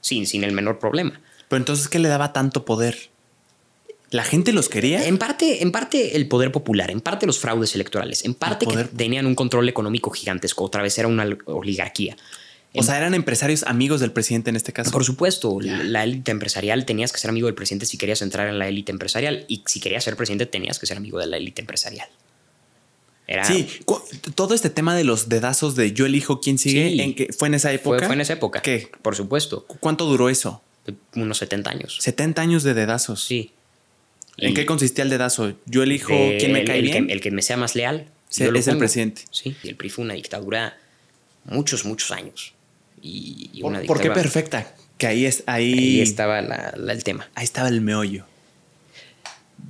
[0.00, 1.20] Sin, sin el menor problema.
[1.48, 3.10] Pero entonces, ¿qué le daba tanto poder?
[4.10, 5.06] ¿La gente los quería?
[5.06, 8.84] En parte, en parte el poder popular, en parte los fraudes electorales, en parte que
[8.84, 12.16] tenían un control económico gigantesco, otra vez era una oligarquía.
[12.76, 14.90] O sea, eran empresarios amigos del presidente en este caso.
[14.90, 18.58] Por supuesto, la élite empresarial tenías que ser amigo del presidente si querías entrar en
[18.58, 21.60] la élite empresarial y si querías ser presidente tenías que ser amigo de la élite
[21.60, 22.08] empresarial.
[23.44, 23.68] Sí,
[24.36, 27.54] todo este tema de los dedazos de yo elijo quién sigue, ¿en que ¿fue en
[27.54, 27.98] esa época?
[27.98, 28.62] Fue, fue, en esa época.
[28.62, 28.88] ¿Qué?
[29.02, 29.66] Por supuesto.
[29.66, 30.62] ¿Cuánto duró eso?
[31.16, 31.98] Unos 70 años.
[32.00, 33.24] 70 años de dedazos.
[33.24, 33.50] Sí.
[34.38, 35.54] ¿En qué consistía el dedazo?
[35.64, 37.06] Yo elijo quién me cae el, bien.
[37.08, 38.06] Que, el que me sea más leal.
[38.30, 39.22] es el presidente.
[39.30, 40.78] Sí, y el PRI fue una dictadura
[41.44, 42.54] muchos, muchos años.
[43.06, 44.66] Y, una ¿Por, qué perfecta?
[44.98, 47.28] Que ahí, es, ahí, estaba el tema.
[47.34, 48.24] Ahí estaba el meollo.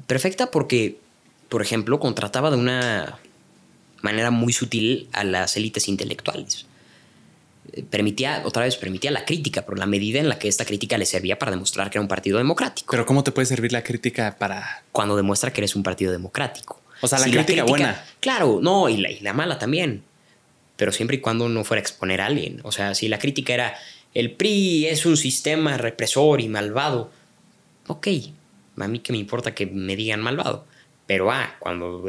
[0.07, 0.99] Perfecta porque,
[1.49, 3.19] por ejemplo, contrataba de una
[4.03, 6.67] manera muy sutil a las élites intelectuales.
[7.73, 10.97] Eh, permitía, otra vez, permitía la crítica, pero la medida en la que esta crítica
[10.97, 12.91] le servía para demostrar que era un partido democrático.
[12.91, 14.85] Pero ¿cómo te puede servir la crítica para...?
[14.93, 16.81] Cuando demuestra que eres un partido democrático.
[17.01, 18.03] O sea, la, crítica, buena.
[18.21, 20.03] Claro, no, y la, y la mala también.
[20.77, 22.61] Pero siempre y cuando no fuera a exponer a alguien.
[22.63, 23.79] O sea, si la crítica era,
[24.15, 27.11] el PRI es un sistema represor y malvado.
[27.87, 28.09] Ok,
[28.79, 30.67] a mí que me importa que me digan malvado.
[31.07, 32.05] Pero ah, cuando,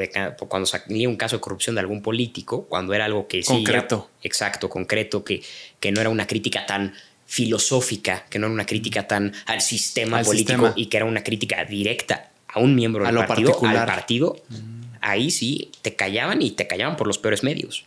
[0.47, 3.53] cuando salía un caso de corrupción de algún político, cuando era algo que sí.
[3.53, 4.09] Concreto.
[4.23, 5.43] exacto, concreto, que,
[5.79, 6.93] que no era una crítica tan
[7.27, 11.63] filosófica, que no era una crítica tan al sistema político y que era una crítica
[11.65, 14.95] directa a un miembro del partido, al partido, mm.
[15.01, 17.85] ahí sí te callaban y te callaban por los peores medios.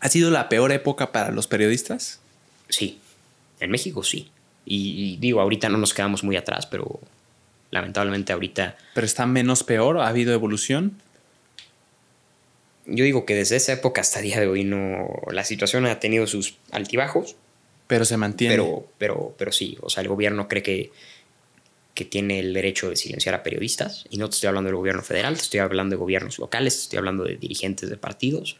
[0.00, 2.20] ¿Ha sido la peor época para los periodistas?
[2.68, 3.00] Sí,
[3.60, 4.30] en México sí.
[4.64, 7.00] y digo, ahorita no nos quedamos muy atrás, pero
[7.70, 8.76] lamentablemente ahorita...
[8.94, 9.98] ¿Pero está menos peor?
[9.98, 11.00] ¿Ha habido evolución?
[12.86, 15.08] Yo digo que desde esa época hasta el día de hoy no...
[15.30, 17.36] La situación ha tenido sus altibajos.
[17.86, 18.54] Pero se mantiene.
[18.54, 20.92] Pero, pero, pero sí, o sea, el gobierno cree que,
[21.94, 24.06] que tiene el derecho de silenciar a periodistas.
[24.10, 26.82] Y no te estoy hablando del gobierno federal, te estoy hablando de gobiernos locales, te
[26.82, 28.56] estoy hablando de dirigentes de partidos.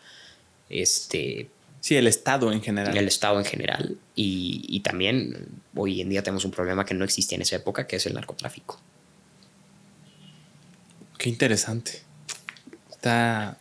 [0.69, 1.49] Este,
[1.87, 2.97] Sí, el Estado en general.
[2.97, 3.97] El Estado en general.
[4.17, 7.87] Y, y, también hoy en día tenemos un problema que no existía en esa época,
[7.87, 8.81] que es el narcotráfico.
[11.17, 12.03] Qué interesante.
[12.91, 13.59] Está.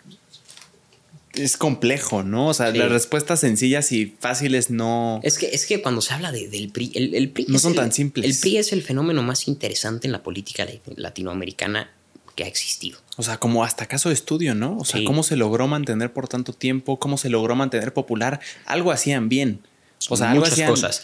[1.34, 2.48] Es complejo, ¿no?
[2.48, 5.20] O sea, las respuestas sencillas y fáciles no.
[5.22, 7.46] Es que, es que cuando se habla del PRI, el, PRI.
[7.50, 8.26] No son tan simples.
[8.26, 10.66] El PRI es el fenómeno más interesante en la política
[10.96, 11.92] latinoamericana
[12.36, 13.00] que ha existido.
[13.18, 14.78] O sea, como hasta caso de estudio, ¿no?
[14.78, 18.40] O sea, cómo se logró mantener por tanto tiempo, cómo se logró mantener popular.
[18.66, 19.62] Algo hacían bien.
[20.10, 21.04] O sea, muchas cosas.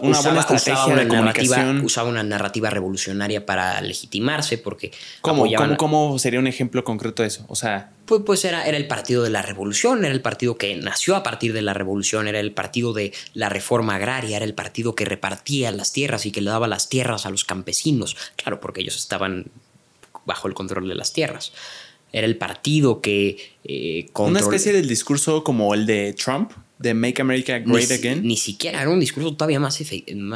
[0.00, 1.84] Una buena estrategia de comunicación.
[1.84, 4.92] usaba una narrativa revolucionaria para legitimarse, porque.
[5.20, 5.44] ¿Cómo,
[5.76, 7.44] ¿cómo, sería un ejemplo concreto de eso?
[7.48, 7.90] O sea.
[8.06, 11.22] Pues, pues era, era el partido de la revolución, era el partido que nació a
[11.22, 15.04] partir de la revolución, era el partido de la reforma agraria, era el partido que
[15.04, 18.16] repartía las tierras y que le daba las tierras a los campesinos.
[18.36, 19.50] Claro, porque ellos estaban
[20.28, 21.52] bajo el control de las tierras.
[22.12, 23.36] Era el partido que.
[23.64, 28.22] Eh, Una especie del discurso como el de Trump, de Make America Great Again.
[28.22, 29.82] Ni siquiera, era un discurso todavía más,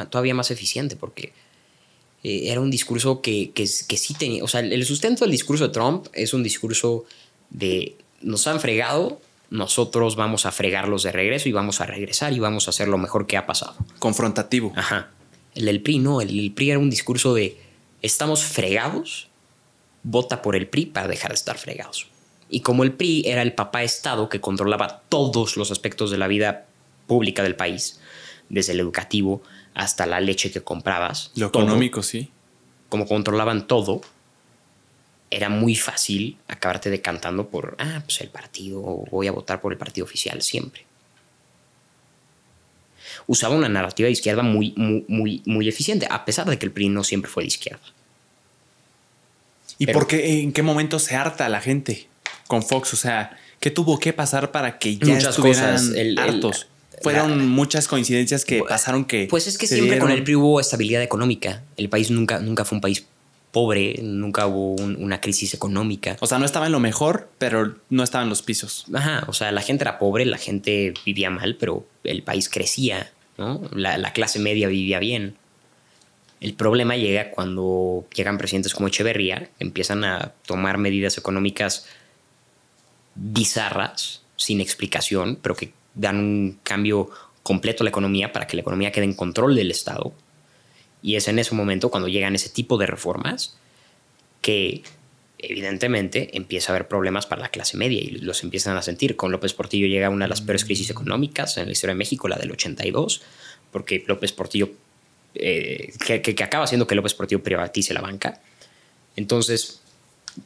[0.09, 1.31] todavía más eficiente porque
[2.23, 5.73] eh, era un discurso que, que, sí tenía, o sea, el sustento del discurso de
[5.73, 7.05] Trump es un discurso
[7.49, 12.39] de nos han fregado, nosotros vamos a fregarlos de regreso y vamos a regresar y
[12.39, 13.75] vamos a hacer lo mejor que ha pasado.
[13.99, 14.73] Confrontativo.
[14.75, 15.11] Ajá.
[15.55, 17.57] El del PRI no, el, el PRI era un discurso de
[18.01, 19.29] estamos fregados,
[20.03, 22.07] vota por el PRI para dejar de estar fregados.
[22.49, 26.27] Y como el PRI era el papá Estado que controlaba todos los aspectos de la
[26.27, 26.65] vida
[27.07, 27.99] pública del país,
[28.49, 29.41] desde el educativo
[29.73, 31.31] hasta la leche que comprabas.
[31.35, 32.29] Lo económico, sí.
[32.89, 34.01] Como controlaban todo,
[35.31, 39.79] era muy fácil acabarte decantando por, ah, pues el partido, voy a votar por el
[39.79, 40.85] partido oficial siempre.
[43.25, 46.71] Usaba una narrativa de izquierda muy, muy, muy, muy eficiente, a pesar de que el
[46.71, 47.81] PRI no siempre fue de izquierda.
[49.77, 52.07] ¿Y por qué, en qué momento se harta la gente?
[52.47, 52.93] con Fox?
[52.93, 55.95] O sea, ¿qué tuvo que pasar para que ya muchas estuvieran cosas.
[56.17, 56.67] hartos?
[57.01, 59.27] Fueron muchas coincidencias que pasaron que...
[59.29, 61.63] Pues es que siempre con el PRI hubo estabilidad económica.
[61.77, 63.05] El país nunca, nunca fue un país
[63.51, 66.17] pobre, nunca hubo un- una crisis económica.
[66.19, 68.85] O sea, no estaba en lo mejor, pero no estaba en los pisos.
[68.93, 73.11] Ajá, o sea, la gente era pobre, la gente vivía mal, pero el país crecía,
[73.37, 73.61] ¿no?
[73.73, 75.35] La, la clase media vivía bien.
[76.43, 81.87] El problema llega cuando llegan presidentes como Echeverría, empiezan a tomar medidas económicas
[83.15, 87.09] bizarras, sin explicación, pero que dan un cambio
[87.43, 90.11] completo a la economía para que la economía quede en control del Estado.
[91.01, 93.57] Y es en ese momento cuando llegan ese tipo de reformas
[94.41, 94.83] que
[95.37, 99.15] evidentemente empieza a haber problemas para la clase media y los empiezan a sentir.
[99.15, 102.27] Con López Portillo llega una de las peores crisis económicas en la historia de México,
[102.27, 103.21] la del 82,
[103.71, 104.71] porque López Portillo,
[105.35, 108.39] eh, que, acaba haciendo que López Portillo privatice la banca.
[109.15, 109.81] Entonces,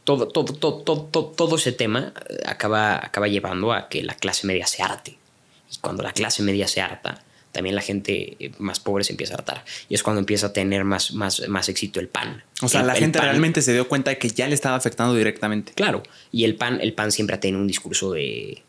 [0.03, 4.67] todo, todo, todo, todo, ese tema eh, acaba, acaba llevando a que la clase media
[4.67, 5.17] se harte.
[5.71, 9.33] Y cuando la clase media se harta, también la gente eh, más pobre se empieza
[9.33, 9.63] a hartar.
[9.89, 12.43] Y es cuando empieza a tener más, más, más éxito el pan.
[12.61, 14.55] O sea, El- la el gente PAN- realmente se dio cuenta de que ya le
[14.55, 15.73] estaba afectando directamente.
[15.73, 18.63] Claro, y el PAN, el PAN siempre ha tenido un discurso de,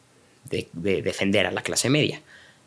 [0.51, 2.23] de- de defender a la clase media.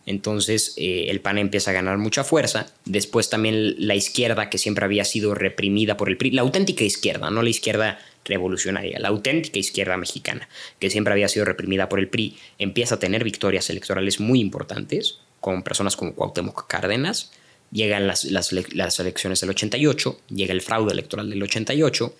[0.05, 2.67] Entonces eh, el PAN empieza a ganar mucha fuerza.
[2.85, 7.29] Después también la izquierda, que siempre había sido reprimida por el PRI, la auténtica izquierda,
[7.29, 10.47] no la izquierda revolucionaria, la auténtica izquierda mexicana,
[10.79, 15.19] que siempre había sido reprimida por el PRI, empieza a tener victorias electorales muy importantes,
[15.39, 17.31] con personas como Cuauhtémoc Cárdenas.
[17.71, 22.13] Llegan las, las, las elecciones del 88, llega el fraude electoral del 88,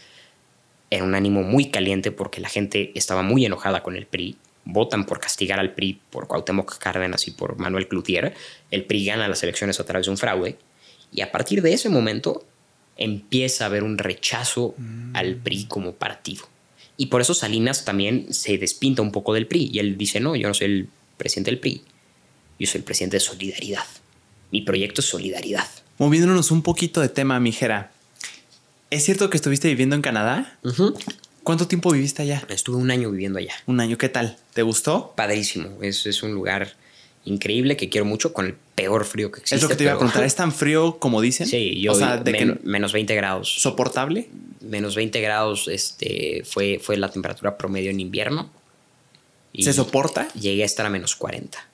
[0.90, 4.38] era un ánimo muy caliente porque la gente estaba muy enojada con el PRI.
[4.64, 8.34] Votan por castigar al PRI por Cuauhtémoc Cárdenas y por Manuel Cloutier.
[8.70, 10.58] El PRI gana las elecciones a través de un fraude.
[11.12, 12.46] Y a partir de ese momento
[12.98, 14.76] empieza a haber un rechazo
[15.14, 16.48] al PRI como partido.
[16.98, 19.72] Y por eso Salinas también se despinta un poco del PRI.
[19.74, 21.82] Y él dice, no, yo no soy el presidente del PRI.
[22.60, 23.86] Yo soy el presidente de Solidaridad.
[24.52, 25.68] Mi proyecto es Solidaridad.
[25.98, 27.92] Moviéndonos un poquito de tema, mijera.
[28.92, 30.60] ¿Es cierto que estuviste viviendo en Canadá?
[31.44, 32.44] ¿Cuánto tiempo viviste allá?
[32.50, 33.54] Estuve un año viviendo allá.
[33.66, 34.38] Un año, ¿qué tal?
[34.54, 35.14] ¿Te gustó?
[35.16, 35.70] padrísimo.
[35.82, 36.74] Es, es un lugar
[37.26, 39.56] increíble que quiero mucho con el peor frío que existe.
[39.56, 40.24] es lo que te iba a preguntar.
[40.24, 41.48] ¿Es tan frío como dicen?
[41.48, 43.62] Sí, yo O sea, de men- que menos 20 grados.
[43.62, 44.28] soportable.
[44.62, 48.50] menos 20 grados este, fue, fue la temperatura promedio en invierno.
[49.54, 50.28] Y ¿Se soporta?
[50.34, 51.68] Llegué a estar a menos 40.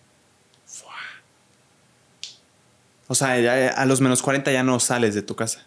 [3.10, 5.66] O sea, ya a los menos 40 ya no sales de tu casa.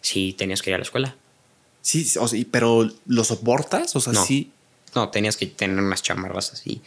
[0.00, 1.16] Sí, tenías que ir a la escuela.
[1.88, 3.96] Sí, o sea, pero ¿lo soportas?
[3.96, 4.24] O sea, No.
[4.24, 4.50] sí.
[4.94, 6.82] No, tenías que tener unas chamarras así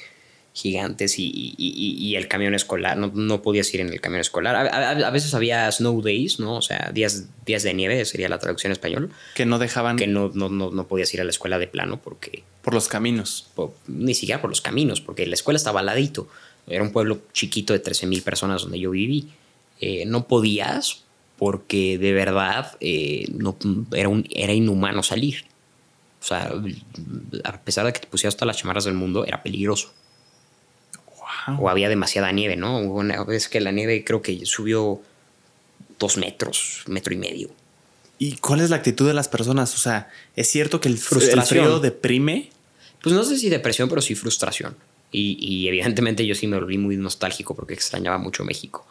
[0.54, 2.98] gigantes y, y- y- y el camión escolar.
[2.98, 4.54] No, no podías ir en el camión escolar.
[4.56, 4.62] A,
[4.92, 6.58] a- a veces había snow days, ¿no?
[6.58, 9.12] O sea, días, días de nieve sería la traducción en español.
[9.34, 12.02] Que no dejaban Que no, no, no, no podías ir a la escuela de plano
[12.04, 13.48] porque por los caminos.
[13.88, 16.28] ni siquiera por los caminos, porque la escuela estaba al ladito.
[16.68, 19.30] Era un pueblo chiquito de 13 mil personas donde yo viví.
[19.80, 21.04] Eh, no podías
[21.42, 23.58] porque de verdad eh, no,
[23.94, 25.46] era, un, era inhumano salir.
[26.22, 26.54] O sea,
[27.44, 29.92] a pesar de que te pusieras todas las chamarras del mundo, era peligroso.
[31.48, 31.66] Wow.
[31.66, 32.78] O había demasiada nieve, ¿no?
[32.78, 35.02] Una vez que la nieve creo que subió
[35.98, 37.50] dos metros, metro y medio.
[38.20, 39.74] ¿Y cuál es la actitud de las personas?
[39.74, 41.00] O sea, ¿es cierto que el,
[41.32, 42.52] el frío deprime?
[43.02, 44.76] Pues no sé si depresión, pero sí frustración.
[45.12, 48.86] Y, y evidentemente yo sí me volví muy nostálgico porque extrañaba mucho México.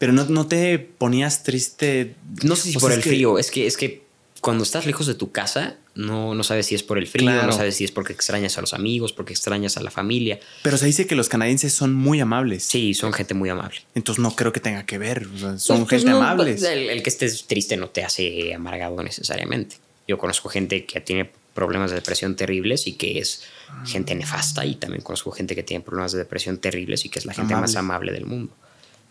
[0.00, 2.16] Pero no, no te ponías triste.
[2.42, 4.02] No sé si O por sea, el es que- frío, es que, es que
[4.40, 7.46] cuando estás lejos de tu casa, no, no sabes si es por el frío, Claro.
[7.48, 10.40] no sabes si es porque extrañas a los amigos, porque extrañas a la familia.
[10.62, 12.64] Pero se dice que los canadienses son muy amables.
[12.64, 13.76] Sí, son gente muy amable.
[13.94, 15.26] Entonces no creo que tenga que ver.
[15.34, 16.62] O sea, son Pues- pues gente no, amables.
[16.62, 19.76] El, el que estés triste no te hace amargado necesariamente.
[20.08, 23.42] Yo conozco gente que tiene problemas de depresión terribles y que es
[23.84, 27.26] gente nefasta y también conozco gente que tiene problemas de depresión terribles y que es
[27.26, 28.08] la gente más Amable.
[28.08, 28.54] amable del mundo.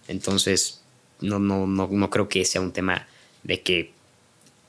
[0.07, 0.78] Entonces,
[1.21, 3.07] no, no, no, no creo que sea un tema
[3.43, 3.91] de que...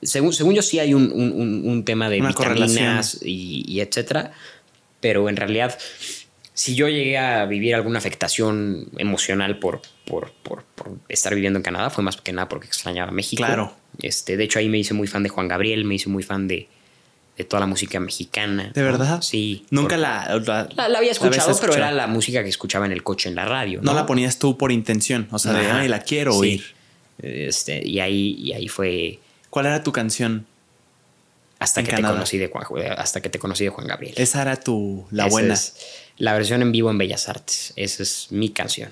[0.01, 4.31] Según, según yo sí hay un, un- un- tema de Una vitaminas y, y etcétera,
[4.99, 5.77] pero en realidad
[6.53, 11.63] si yo llegué a vivir alguna afectación emocional por, por, por- por estar viviendo en
[11.63, 13.43] Canadá, fue más que nada porque extrañaba México.
[13.43, 13.75] Claro.
[14.01, 16.47] Este, de hecho, ahí me hice muy fan de Juan Gabriel, me hice muy fan
[16.47, 16.67] de,
[17.41, 18.71] de toda la música mexicana.
[18.73, 19.21] ¿De verdad?
[19.21, 19.65] Sí.
[19.71, 23.03] Nunca la, la, la, la había escuchado, pero era la música que escuchaba en el
[23.03, 23.79] coche, en la radio.
[23.81, 25.27] No No, la ponías tú por intención.
[25.31, 25.79] O sea, de, Ajá.
[25.81, 26.39] ay, la quiero Sí.
[26.39, 26.63] oír.
[27.21, 29.19] Este, y, ahí, y ahí fue
[29.49, 30.45] ¿Cuál era tu canción?
[31.59, 32.13] hasta que, Canadá.
[32.13, 32.65] te conocí de Juan,
[32.97, 34.15] hasta que te conocí de Juan Gabriel.
[34.17, 35.53] Esa era tu, la Esa buena.
[35.53, 35.75] es
[36.17, 37.73] la versión en vivo en Bellas Artes.
[37.75, 38.89] Esa es mi canción.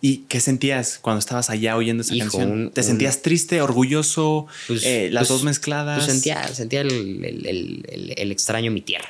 [0.00, 2.50] ¿Y qué sentías cuando estabas allá oyendo esa Hijo, canción?
[2.52, 4.46] un- ¿Te un- sentías triste, orgulloso?
[4.68, 5.98] Pues- eh, las pues- dos mezcladas.
[6.04, 6.90] Pues sentía, sentía el,
[7.24, 9.08] el- el- el- el extraño mi tierra.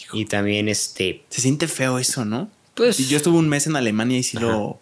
[0.00, 0.16] Hijo.
[0.16, 2.48] Y también, este, Se siente feo eso, ¿no?
[2.74, 4.46] pues, yo estuve un mes en Alemania y sí Ajá.
[4.46, 4.80] lo,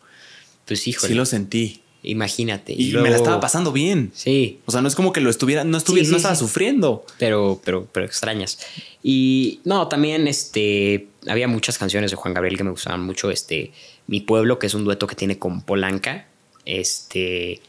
[0.66, 1.08] pues híjole.
[1.08, 1.80] sí lo sentí.
[2.04, 2.74] Imagínate.
[2.76, 4.12] Y, me la estaba pasando bien.
[4.14, 4.60] Sí.
[4.66, 7.04] O sea, no es como que lo estuviera, no estuviera, no estaba sufriendo.
[7.18, 8.58] Pero, pero, pero extrañas.
[9.02, 13.30] Y no, también este había muchas canciones de Juan Gabriel que me gustaban mucho.
[13.30, 13.72] Este,
[14.06, 16.26] Mi Pueblo, que es un dueto que tiene con Polanca.
[16.66, 17.60] Este.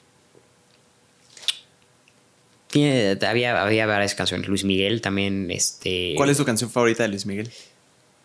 [2.67, 4.49] Tiene, había, había varias canciones.
[4.49, 5.49] Luis Miguel también.
[5.49, 6.13] Este.
[6.17, 7.49] ¿Cuál es tu canción favorita de Luis Miguel?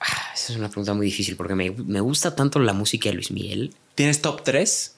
[0.01, 3.15] Ah, esa es una pregunta muy difícil porque me, me gusta tanto la música de
[3.15, 3.75] Luis Miguel.
[3.95, 4.97] ¿Tienes top 3?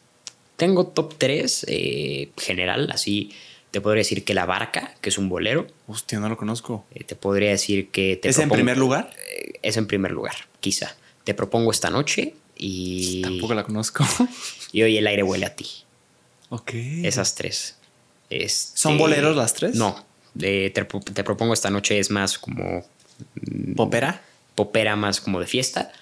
[0.57, 3.33] Tengo top 3 eh, general, así
[3.73, 5.67] te podría decir que La Barca, que es un bolero.
[5.87, 6.85] Hostia, no lo conozco.
[6.95, 8.17] Eh, te podría decir que...
[8.17, 9.11] Te ¿Es en primer lugar?
[9.35, 10.95] Eh, es en primer lugar, quizá.
[11.25, 13.23] Te propongo esta noche y...
[13.23, 14.05] Tampoco la conozco.
[14.73, 15.67] y hoy el aire huele a ti.
[16.51, 16.73] Ok.
[16.75, 17.77] Esas tres.
[18.29, 19.75] Este, ¿Son boleros las tres?
[19.75, 20.05] No.
[20.39, 20.85] te, te,
[21.25, 22.85] propongo esta noche es más como...
[23.41, 24.23] Mm, ¿Popera?
[24.55, 25.93] Popera más como de fiesta.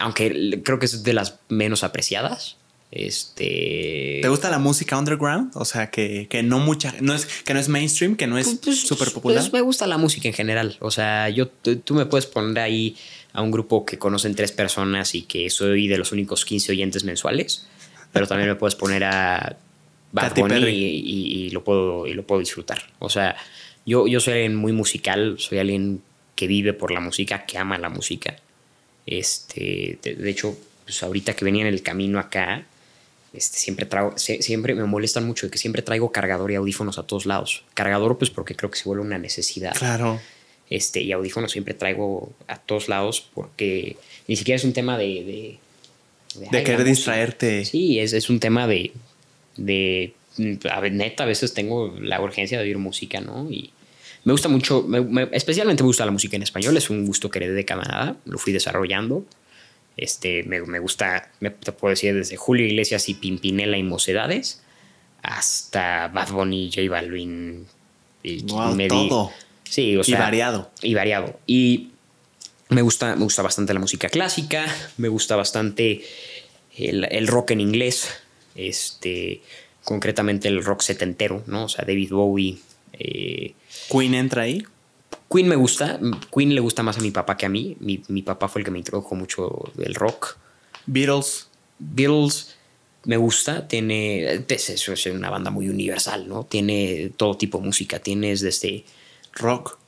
[0.00, 2.57] aunque creo que es de las menos apreciadas.
[2.90, 4.20] Este.
[4.22, 5.50] ¿Te gusta la música underground?
[5.54, 6.94] O sea, que, no mucha.
[7.00, 9.40] No es, que no es mainstream, que no es súper pues, pues, popular.
[9.40, 10.76] Pues me gusta la música en general.
[10.80, 12.96] O sea, yo tú me puedes poner ahí
[13.32, 17.04] a un grupo que conocen tres personas y que soy de los únicos 15 oyentes
[17.04, 17.66] mensuales.
[18.12, 19.56] Pero también me puedes poner a
[20.12, 22.82] Bad Bunny y, lo puedo, y lo puedo disfrutar.
[22.98, 23.36] O sea,
[23.84, 26.02] yo, yo soy alguien muy musical, soy alguien
[26.34, 28.36] que vive por la música, que ama la música.
[29.06, 32.64] Este, de, hecho, pues ahorita que venía en el camino acá,
[33.32, 37.02] este, siempre, traigo, siempre me molestan mucho de que siempre traigo cargador y audífonos a
[37.02, 37.64] todos lados.
[37.74, 39.74] Cargador, pues porque creo que se vuelve una necesidad.
[39.76, 40.20] Claro.
[40.70, 43.96] Este, y audífonos siempre traigo a todos lados porque
[44.26, 45.58] ni siquiera es un tema de.
[46.34, 47.64] De, querer distraerte.
[47.64, 48.92] Sí, es, es un tema de.
[49.56, 50.12] de
[50.70, 53.50] a neta, a veces tengo la urgencia de oír música, ¿no?
[53.50, 53.72] Y
[54.24, 54.86] me gusta mucho,
[55.32, 58.38] especialmente me gusta la música en español, es un gusto que heredé de Canadá, lo
[58.38, 59.24] fui desarrollando.
[59.98, 64.62] Este, me, gusta, me, te puedo decir, desde Julio Iglesias y Pimpinela y Mocedades
[65.22, 67.66] hasta Bad Bunny, J Balvin.
[68.22, 69.32] Y, todo.
[69.64, 70.16] Sí, o sea.
[70.16, 70.70] Y variado.
[70.82, 71.40] Y variado.
[71.46, 71.90] Y
[72.68, 74.66] me gusta, me gusta bastante la música clásica,
[74.96, 76.02] me gusta bastante
[76.76, 78.08] el, rock en inglés,
[78.54, 79.42] este,
[79.84, 81.64] concretamente el rock setentero, ¿no?
[81.64, 82.58] O sea, David Bowie.
[82.92, 83.54] Eh,
[83.90, 84.64] ¿Queen entra ahí?
[85.30, 85.98] Queen me gusta.
[86.34, 87.76] Queen le gusta más a mi papá que a mí.
[87.80, 90.36] Mi, papá fue el que me introdujo mucho del rock.
[90.86, 91.48] Beatles.
[91.78, 92.56] Beatles
[93.04, 93.68] me gusta.
[93.68, 94.44] Tiene.
[94.48, 96.44] Eso es una banda muy universal, ¿no?
[96.44, 97.98] Tiene todo tipo de música.
[97.98, 98.84] Tienes desde.
[99.34, 99.78] Rock.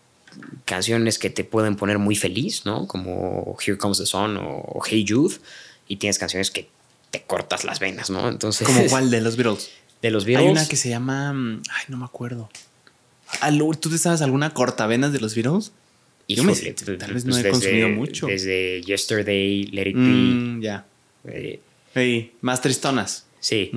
[0.64, 2.86] Canciones que te pueden poner muy feliz, ¿no?
[2.86, 5.36] Como Here Comes the Sun o Hey Jude.
[5.88, 6.68] Y tienes canciones que
[7.10, 8.28] te cortas las venas, ¿no?
[8.28, 8.66] Entonces.
[8.66, 9.70] ¿Como cuál de los Beatles?
[10.00, 10.46] De los Beatles.
[10.46, 11.32] Hay una que se llama.
[11.34, 12.48] Mm, ay, no me acuerdo.
[13.80, 15.72] ¿Tú te sabes alguna cortavenas de los Beatles?
[16.28, 18.26] Yo me, tal vez no he consumido mucho.
[18.26, 20.00] Desde Yesterday, Let It Be.
[20.00, 20.86] Mm, ya.
[21.24, 23.26] Eh, más tristonas.
[23.40, 23.72] Sí.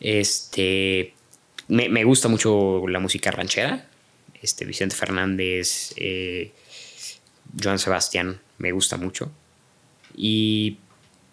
[0.00, 1.14] Este.
[1.68, 3.86] Me, gusta mucho la música ranchera.
[4.42, 6.52] Este, Vicente Fernández, eh,
[7.60, 9.30] Joan Sebastián, me gusta mucho.
[10.16, 10.78] Y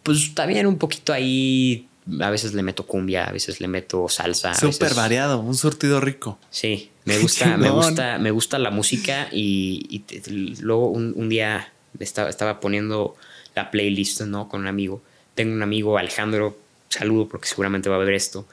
[0.04, 1.88] pues también un poquito ahí
[2.20, 4.54] a veces le meto cumbia, a veces le meto salsa.
[4.54, 6.40] Súper variado, un surtido rico.
[6.50, 10.03] Sí, me gusta, me gusta, me gusta la música y,
[10.60, 13.15] luego un, día estaba, estaba, poniendo
[13.56, 14.49] la playlist, ¿no?
[14.49, 15.02] Con un amigo.
[15.36, 16.57] Tengo un amigo, Alejandro,
[16.90, 18.48] saludo porque seguramente va a ver esto,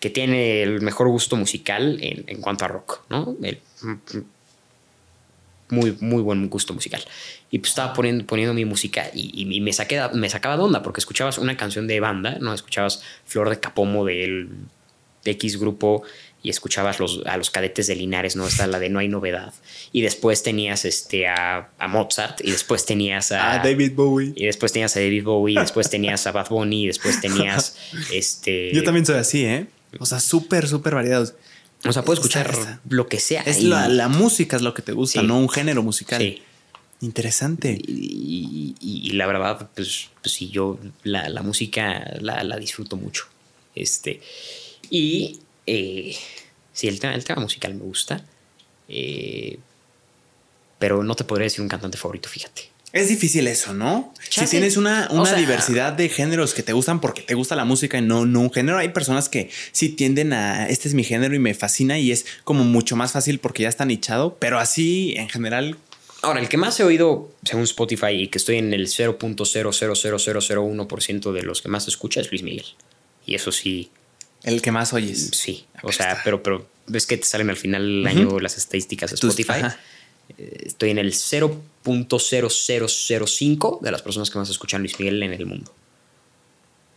[0.00, 3.36] que tiene el mejor gusto musical en, cuanto a rock, ¿no?
[5.68, 7.02] muy, muy buen gusto musical.
[7.50, 11.00] Y pues estaba poniendo, poniendo mi música y, me, saqué, me sacaba de onda porque
[11.00, 12.54] escuchabas una canción de banda, ¿no?
[12.54, 14.48] Escuchabas Flor de Capomo del
[15.24, 16.02] X grupo
[16.42, 18.46] y escuchabas los, a los cadetes de Linares, ¿no?
[18.46, 19.52] Está la de No hay novedad.
[19.92, 24.32] Y después tenías este, a, Mozart y después tenías a, David Bowie.
[24.36, 27.76] Y después tenías a David Bowie y después tenías a Bad Bunny y después tenías
[28.12, 28.72] este...
[28.72, 29.66] Yo también soy así, ¿eh?
[29.98, 31.34] O sea, súper, súper variados.
[31.84, 33.42] O sea, puedo escuchar lo que sea.
[33.42, 36.20] Es la, música es lo que te gusta, no un género musical.
[36.20, 36.42] Sí.
[37.00, 37.78] Interesante.
[37.86, 43.26] Y, la verdad, pues, pues sí, yo la, música la, disfruto mucho.
[43.74, 44.20] Este.
[44.90, 46.16] Y eh,
[46.72, 48.24] sí, el tema, el tema musical me gusta.
[48.88, 49.58] Eh,
[50.78, 52.70] pero no te podría decir un cantante favorito, fíjate.
[52.92, 54.14] Es difícil eso, ¿no?
[54.30, 58.02] Si tienes una, diversidad de géneros que te gustan porque te gusta la música y
[58.02, 61.38] no, no un género, hay personas que sí tienden a este es mi género y
[61.38, 65.28] me fascina y es como mucho más fácil porque ya está nichado, pero así en
[65.28, 65.76] general.
[66.22, 71.42] Ahora, el que más he oído según Spotify y que estoy en el 0.00001% de
[71.42, 72.64] los que más escucha es Luis Miguel.
[73.26, 73.90] Y eso sí.
[74.46, 75.30] El que más oyes.
[75.34, 75.66] Sí.
[75.82, 79.16] O sea, pero, pero ves que te salen al final del año las estadísticas de
[79.16, 79.60] Spotify.
[80.38, 85.46] Eh, estoy en el 0.0005 de las personas que más escuchan Luis Miguel en el
[85.46, 85.72] mundo.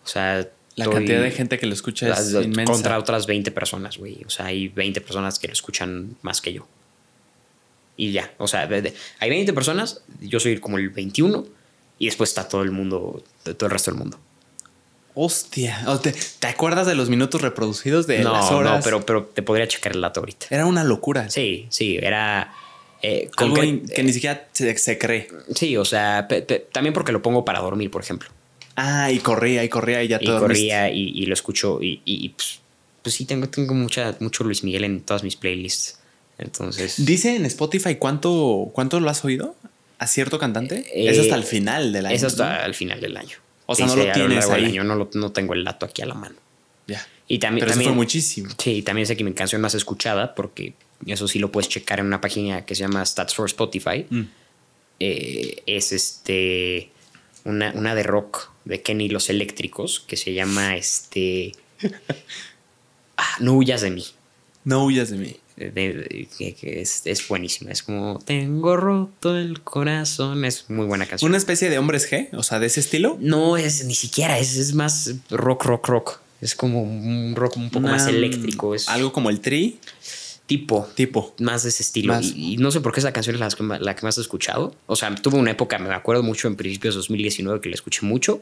[0.04, 2.72] O sea, La estoy- cantidad de gente que lo escucha es inmensa.
[2.72, 4.24] contra otras 20 personas, güey.
[4.26, 6.68] O sea, hay 20 personas que lo escuchan más que yo.
[7.98, 11.46] Y ya, o sea, de- de- hay 20 personas, yo soy como el 21
[11.98, 14.18] y después está todo el mundo, todo el resto del mundo.
[15.16, 15.86] Hostia.
[16.02, 18.78] Te, ¿te acuerdas de los minutos reproducidos de no, las horas?
[18.78, 20.48] no, pero, pero te podría checar el dato ahorita.
[20.50, 21.30] Era una locura.
[21.30, 22.54] Sí, sí, era...
[23.02, 25.28] eh, Algo in- que ni siquiera se, se cree.
[25.56, 28.30] Sí, o sea, pe- pe- también porque lo pongo para dormir, por ejemplo.
[28.76, 30.40] Ah, y corría, y corría, y ya y todo.
[30.40, 32.60] corría y, y lo escucho y, y- y, pues,
[33.02, 36.00] pues sí, tengo, tengo mucha, mucho Luis Miguel en todas mis playlists.
[36.38, 37.04] Entonces...
[37.06, 39.56] Dice en Spotify cuánto, cuánto lo has oído
[39.98, 40.86] a cierto cantante.
[40.94, 42.16] Eh, es hasta el final del año.
[42.16, 42.64] Es hasta ¿no?
[42.64, 43.36] al final del año.
[43.72, 44.66] O sea, no lo tienes ahí.
[44.66, 46.36] año, no, lo- no tengo el dato aquí a la mano.
[46.88, 47.06] Ya.
[47.28, 48.50] Y también, Pero eso también fue muchísimo.
[48.58, 50.74] Sí, también sé que mi canción más escuchada, porque
[51.06, 54.06] eso sí lo puedes checar en una página que se llama Stats for Spotify.
[54.10, 54.22] Mm.
[55.00, 56.90] eh, es este
[57.46, 61.54] una, una de rock de Kenny y los Eléctricos que se llama este.
[63.18, 64.06] ah, no huyas de mí.
[64.66, 65.38] No huyas de mí.
[65.60, 67.72] De- de- que, que es, es buenísima.
[67.72, 70.46] Es como Tengo roto el corazón.
[70.46, 71.30] Es muy buena canción.
[71.30, 73.18] Una especie de hombres G, o sea, de ese estilo.
[73.20, 76.20] No es ni siquiera, es, es más rock, rock, rock.
[76.42, 78.74] Es como un rock un poco más Una- eléctrico.
[78.74, 79.78] Es Algo como el tri,
[80.46, 80.88] tipo.
[80.96, 81.36] tipo.
[81.40, 82.14] Más de ese estilo.
[82.14, 82.26] Más.
[82.34, 84.18] Y, y no sé por qué esa canción es la que, ma- la que más
[84.18, 84.74] he escuchado.
[84.88, 88.06] O sea, tuve una época, me acuerdo mucho en principios de 2019 que la escuché
[88.06, 88.40] mucho,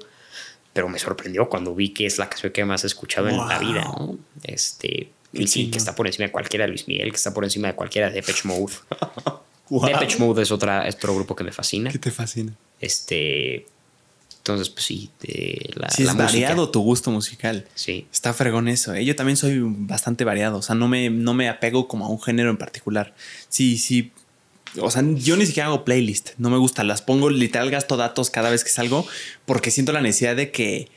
[0.73, 3.57] pero me sorprendió cuando vi que es la canción que más he escuchado en la
[3.57, 4.18] vida, ¿no?
[4.44, 7.43] Este, y sí, que está por encima de cualquiera de Luis Miguel, que está por
[7.43, 8.73] encima de cualquiera de Depeche Mode.
[9.69, 9.85] Wow.
[9.85, 11.91] Depeche Mode es, otra, es otro grupo que me fascina.
[11.91, 12.53] ¿Qué te fascina?
[12.79, 13.65] Este,
[14.37, 16.23] entonces, pues sí, de la, Sí, la es música.
[16.23, 17.67] variado tu gusto musical.
[17.75, 18.07] Sí.
[18.13, 18.93] Está fregón eso.
[18.93, 19.03] ¿eh?
[19.03, 20.59] Yo también soy bastante variado.
[20.59, 23.13] O sea, no me, no me apego como a un género en particular.
[23.49, 24.13] Sí, sí.
[24.79, 26.29] O sea, yo ni siquiera hago playlist.
[26.37, 26.85] No me gusta.
[26.85, 29.05] Las pongo literal, gasto datos cada vez que salgo
[29.45, 30.87] porque siento la necesidad de que.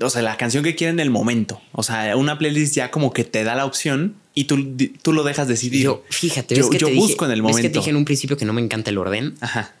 [0.00, 1.60] O sea, la canción que quiera en el momento.
[1.72, 5.24] O sea, una playlist ya como que te da la opción y tú, tú lo
[5.24, 5.82] dejas decidir.
[5.82, 7.78] Yo, fíjate, Yo- que yo te busco dije, en el ves que te momento.
[7.80, 9.34] dije en un principio que no me encanta el orden.
[9.40, 9.74] Ajá.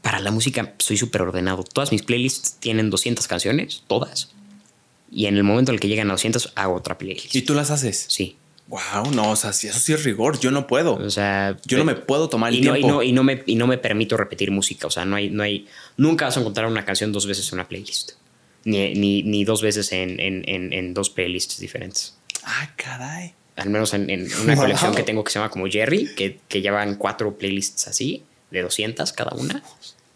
[0.00, 1.62] Para la música soy súper ordenado.
[1.62, 4.30] Todas mis playlists tienen 200 canciones, todas.
[5.12, 7.34] Y en el momento en el que llegan a 200, hago otra playlist.
[7.34, 8.06] Y tú las haces.
[8.08, 8.36] Sí.
[8.68, 10.40] Wow, no, o sea, si eso sí es rigor.
[10.40, 10.94] Yo no puedo.
[10.94, 12.94] O sea, Yo no me puedo tomar el y no, y, tiempo.
[12.96, 14.86] no, y, no me, y no me permito repetir música.
[14.86, 15.66] O sea, no hay, no hay.
[15.98, 18.12] Nunca vas a encontrar una canción dos veces en una playlist.
[18.64, 22.16] Ni, ni, ni dos veces en, en, en, en dos playlists diferentes.
[22.44, 23.34] Ah, caray.
[23.56, 24.64] Al menos en, en una Wow.
[24.64, 28.62] colección que tengo que se llama como Jerry, que, que llevan cuatro playlists así, de
[28.62, 29.62] 200 cada una.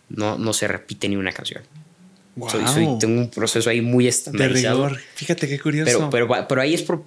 [0.09, 1.63] No, no se repite ni una canción.
[2.37, 2.51] Wow.
[2.51, 4.89] Soy, soy- tengo un proceso ahí muy de estandarizado.
[4.89, 5.01] rigor.
[5.15, 6.09] Fíjate qué curioso.
[6.11, 7.05] Pero, pero, pero ahí es por,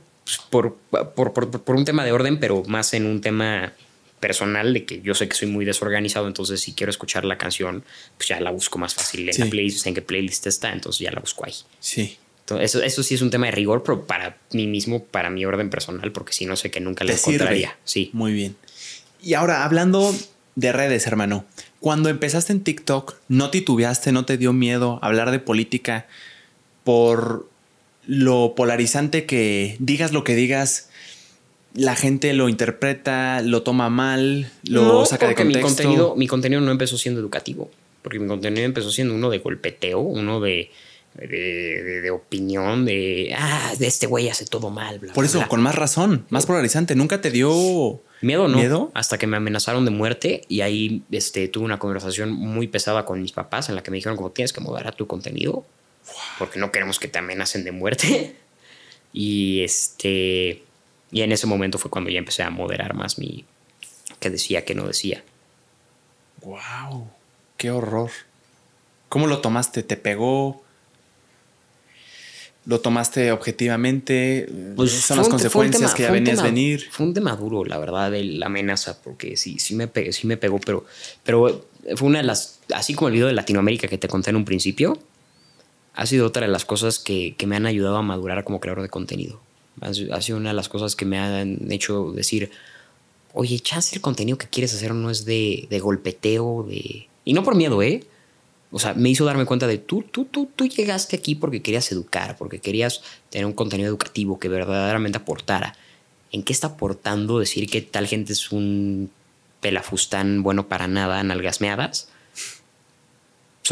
[0.50, 0.76] por,
[1.16, 3.74] por, por- por un tema de orden, pero más en un tema
[4.22, 7.84] personal de que yo sé que soy muy desorganizado, entonces si quiero escuchar la canción,
[8.18, 9.42] pues ya la busco más fácil en Sí.
[9.42, 11.54] la playlist, en qué playlist está, entonces ya la busco ahí.
[11.82, 12.18] sí.
[12.44, 15.46] Entonces, eso, eso sí es un tema de rigor, pero para mí mismo, para mi
[15.46, 17.36] orden personal, porque si no sé que nunca la sirve.
[17.36, 17.78] encontraría.
[17.86, 18.10] Sí.
[18.14, 18.58] Muy bien.
[19.22, 20.14] Y ahora, hablando
[20.56, 21.46] de redes, hermano.
[21.80, 26.08] Cuando empezaste en TikTok, ¿no titubeaste, no te dio miedo hablar de política
[26.84, 27.48] por
[28.06, 30.90] lo polarizante que digas lo que digas?
[31.74, 35.84] La gente lo interpreta, lo toma mal, lo No, saca de porque mi contexto.
[35.84, 40.00] contenido, mi contenido no empezó siendo educativo, porque mi contenido empezó siendo uno de golpeteo,
[40.00, 40.70] uno de,
[41.16, 45.00] de, de- de opinión, de, ah, de este güey hace todo mal.
[45.00, 45.48] Bla, Por bla, eso, bla".
[45.48, 46.94] con más razón, más polarizante.
[46.96, 48.58] ¿Nunca te dio Miedo no.
[48.58, 48.92] miedo?
[48.94, 53.22] Hasta que me amenazaron de muerte y ahí este, tuve una conversación muy pesada con
[53.22, 55.66] mis papás en la que me dijeron como tienes que moderar tu contenido
[56.38, 58.36] porque no queremos que te amenacen de muerte.
[59.14, 60.64] Y este
[61.12, 63.46] y en ese momento fue cuando ya empecé a moderar más mi
[64.20, 65.24] que decía que no decía.
[66.42, 67.08] ¡Wow!
[67.58, 68.12] ¡Qué horror!
[69.10, 69.84] ¿Cómo lo tomaste?
[69.84, 70.64] ¿Te pegó?
[72.66, 74.46] ¿Lo tomaste objetivamente?
[74.48, 76.88] Son Pues las fue un consecuencias tema- que ya venías tema- venir.
[76.92, 80.28] Fue un tema duro, la verdad, de la amenaza, porque sí, sí me, pe- sí
[80.28, 80.86] me pegó, pero,
[81.24, 81.66] pero
[81.96, 84.46] fue una de las, así como el video de Latinoamérica que te conté en un
[84.46, 85.00] principio,
[85.96, 88.84] ha sido otra de las cosas que, que me han ayudado a madurar como creador
[88.84, 89.42] de contenido.
[89.80, 92.52] Ha sido una de las cosas que me han hecho decir,
[93.34, 97.08] oye, chance el contenido que quieres hacer no es de, de golpeteo, de...
[97.24, 98.04] Y no por miedo, ¿eh?
[98.72, 101.92] O sea, me hizo darme cuenta de tú, tú, tú, tú llegaste aquí porque querías
[101.92, 105.76] educar, porque querías tener un contenido educativo que verdaderamente aportara.
[106.32, 109.12] ¿En qué está aportando decir que tal gente es un
[109.60, 112.08] pelafustán bueno para nada, nalgasmeadas?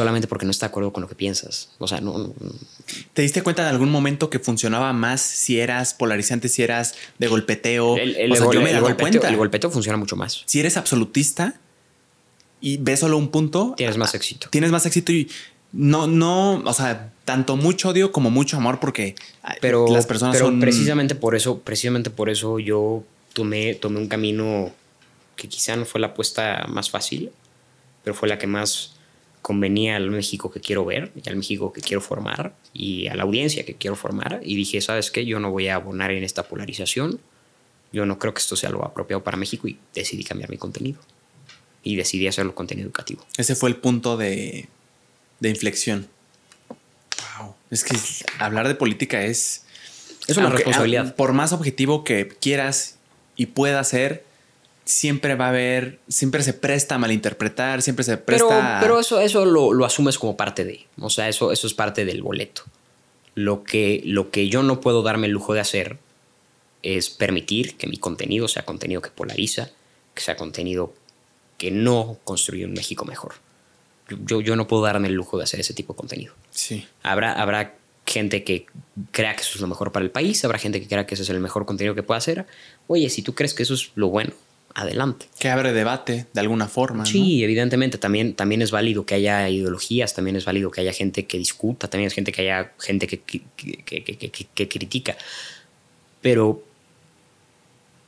[0.04, 1.72] Solamente porque no está de acuerdo con lo que piensas.
[1.78, 2.34] O sea, no, no-
[3.14, 7.28] ¿Te diste cuenta en algún momento que funcionaba más si eras polarizante, si eras de
[7.28, 7.98] golpeteo?
[7.98, 9.30] el, el o sea, gol- yo me he el dado golpeteo, cuenta.
[9.30, 10.44] el golpeteo funciona mucho más.
[10.46, 11.56] Si eres absolutista
[12.62, 14.48] y ves solo un punto, Tienes más éxito.
[14.50, 15.30] tienes más éxito y
[15.72, 19.16] no, no, o sea, tanto mucho odio como mucho amor porque
[19.62, 20.60] pero, las personas pero son...
[20.60, 23.04] precisamente por eso, precisamente por eso yo
[23.34, 24.72] tomé, tomé un camino
[25.36, 27.32] que quizá no fue la apuesta más fácil,
[28.04, 28.96] pero fue la que más
[29.50, 33.24] convenía al México que quiero ver y al México que quiero formar y a la
[33.24, 35.26] audiencia que quiero formar y dije, ¿sabes qué?
[35.26, 37.20] Yo no voy a abonar en esta polarización,
[37.92, 41.00] yo no creo que esto sea lo apropiado para México y decidí cambiar mi contenido
[41.82, 43.26] y decidí hacerlo contenido educativo.
[43.38, 44.68] Ese fue el punto de,
[45.40, 46.08] de inflexión.
[47.40, 47.56] Wow.
[47.72, 47.98] Es que
[48.38, 49.66] hablar de política es...
[50.28, 51.16] Es una responsabilidad.
[51.16, 53.00] Por más objetivo que quieras
[53.36, 54.26] y puedas ser,
[54.90, 58.48] siempre va a haber, siempre se presta a malinterpretar, siempre se presta...
[58.48, 61.76] Pero, pero eso, eso lo, lo, asumes como parte de, o sea, eso, eso es
[61.76, 62.64] parte del boleto.
[63.36, 66.00] Lo que, lo que yo no puedo darme el lujo de hacer
[66.82, 69.70] es permitir que mi contenido sea contenido que polariza,
[70.16, 70.92] que sea contenido
[71.60, 73.36] que no construye un México mejor.
[74.26, 76.34] Yo, yo no puedo darme el lujo de hacer ese tipo de contenido.
[76.50, 76.88] Sí.
[77.04, 77.76] Habrá, habrá
[78.08, 78.66] gente que
[79.12, 81.22] crea que eso es lo mejor para el país, habrá gente que crea que ese
[81.22, 82.48] es el mejor contenido que puede hacer.
[82.88, 84.34] Oye, si tú crees que eso es lo bueno,
[84.76, 85.28] adelante.
[85.40, 87.06] Que abre debate de alguna forma.
[87.06, 91.26] Sí, evidentemente también, también es válido que haya ideologías, también es válido que haya gente
[91.26, 93.44] que discuta, también es gente que haya gente que, que,
[93.86, 95.18] que, que critica.
[96.22, 96.64] Pero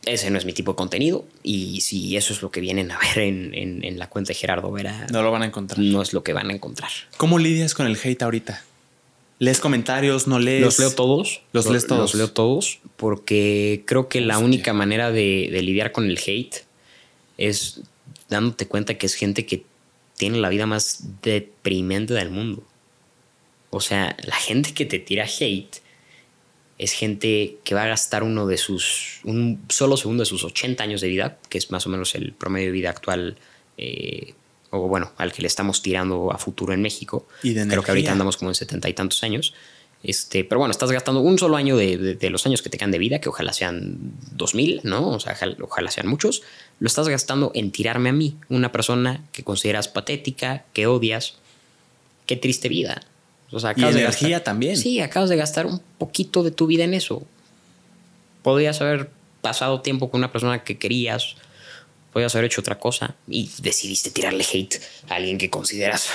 [0.06, 2.98] ese no es mi tipo de contenido y si eso es lo que vienen a
[3.00, 5.80] ver en, en, en, la cuenta de Gerardo Vera, no lo van a encontrar.
[5.80, 6.90] No es lo que van a encontrar.
[7.18, 8.64] ¿Cómo lidias con el hate ahorita?
[9.42, 10.28] ¿Lees comentarios?
[10.28, 10.62] ¿No lees?
[10.62, 11.42] Los leo todos.
[11.52, 12.02] Los, lees todos.
[12.02, 16.58] Los leo todos porque creo que la única manera de, de, lidiar con el hate
[17.40, 17.82] es
[18.30, 19.64] dándote cuenta que es gente que
[20.16, 22.64] tiene la vida más deprimente del mundo.
[23.72, 25.82] O sea, la gente que te tira hate
[26.78, 30.84] es gente que va a gastar uno de sus, un solo segundo de sus 80
[30.84, 33.38] años de vida, que es más o menos el promedio de vida actual,
[33.80, 34.36] eh,
[34.72, 37.28] o bueno, al que le estamos tirando a futuro en México.
[37.44, 39.54] ¿Y de Creo que ahorita andamos como en 70 y tantos años.
[40.04, 42.80] Este, pero bueno, estás gastando un solo año de, de, de, los años que te
[42.80, 43.98] quedan de vida, que ojalá sean
[44.32, 45.10] 2000, ¿no?
[45.10, 46.42] O sea, ojalá, ojalá sean muchos.
[46.80, 51.36] Lo estás gastando en tirarme a mí, una persona que consideras patética, que odias.
[52.26, 53.02] Qué triste vida.
[53.52, 54.78] O sea, y energía gastar, también.
[54.78, 57.24] Sí, acabas de gastar un poquito de tu vida en eso.
[58.42, 59.10] Podrías haber
[59.42, 61.36] pasado tiempo con una persona que querías,
[62.12, 66.10] podrías haber hecho otra cosa y decidiste tirarle hate a alguien que consideras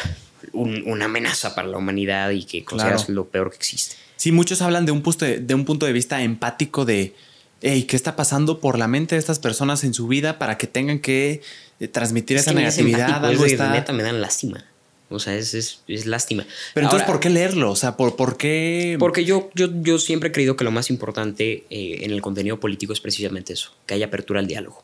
[0.52, 3.14] un, una amenaza para la humanidad y que consideras claro.
[3.14, 3.96] lo peor que existe.
[4.16, 7.14] Sí, muchos hablan de un, punto de, de un punto de vista empático de,
[7.62, 10.66] hey, ¿qué está pasando por la mente de estas personas en su vida para que
[10.66, 11.42] tengan que
[11.80, 13.24] eh, transmitir es esa que negatividad?
[13.24, 13.70] Algo está...
[13.70, 14.64] neta me dan lástima.
[15.08, 16.44] O sea, es, es, es lástima.
[16.74, 17.70] Pero entonces, ¿por qué leerlo?
[17.70, 18.96] O sea, ¿por, por qué...?
[18.98, 22.58] Porque yo, yo, yo siempre he creído que lo más importante eh, en el contenido
[22.58, 24.82] político es precisamente eso, que haya apertura al diálogo.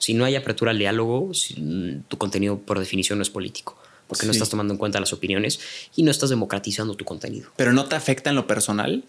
[0.00, 4.22] Si no hay apertura al diálogo, si, tu contenido por definición no es político, porque
[4.22, 4.26] sí.
[4.26, 5.60] no estás tomando en cuenta las opiniones
[5.94, 7.50] y no estás democratizando tu contenido.
[7.56, 9.04] ¿Pero no te afecta en lo personal?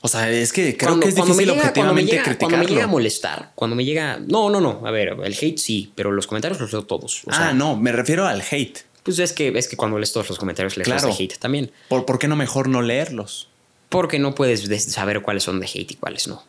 [0.00, 2.56] O sea, es que creo cuando, que es difícil llega, objetivamente cuando llega, criticarlo.
[2.56, 4.18] Cuando me llega a molestar, cuando me llega...
[4.18, 4.82] No, no, no.
[4.84, 7.22] A ver, el hate sí, pero los comentarios los leo todos.
[7.24, 8.80] O sea, ah, no, me refiero al hate.
[9.04, 11.06] Pues es que, es que cuando lees todos los comentarios lees claro.
[11.06, 11.70] los de hate también.
[11.88, 13.48] ¿Por, ¿Por qué no mejor no leerlos?
[13.90, 16.42] Porque no puedes saber cuáles son de hate y cuáles no.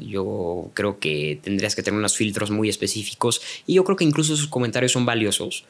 [0.00, 4.34] Yo creo que tendrías que tener unos filtros muy específicos y yo creo que incluso
[4.34, 5.64] esos comentarios son valiosos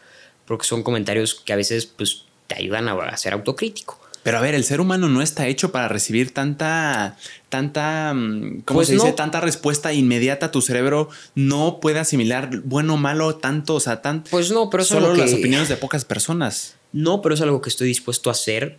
[0.44, 4.00] porque son comentarios que a veces pues, te ayudan a ser autocrítico.
[4.22, 7.16] Pero a ver, el ser humano no está hecho para recibir tanta,
[7.48, 9.08] tanta, mm, ¿cómo Pues se dice?
[9.08, 9.14] no.
[9.14, 10.50] Tanta respuesta inmediata.
[10.50, 14.82] Tu cerebro no puede asimilar bueno o malo tanto, o sea, tan Pues no, pero
[14.82, 16.74] es solo lo que- las opiniones de pocas personas.
[16.92, 18.78] No, pero es algo que estoy dispuesto a hacer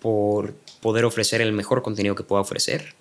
[0.00, 2.94] por poder ofrecer el mejor contenido que pueda ofrecer.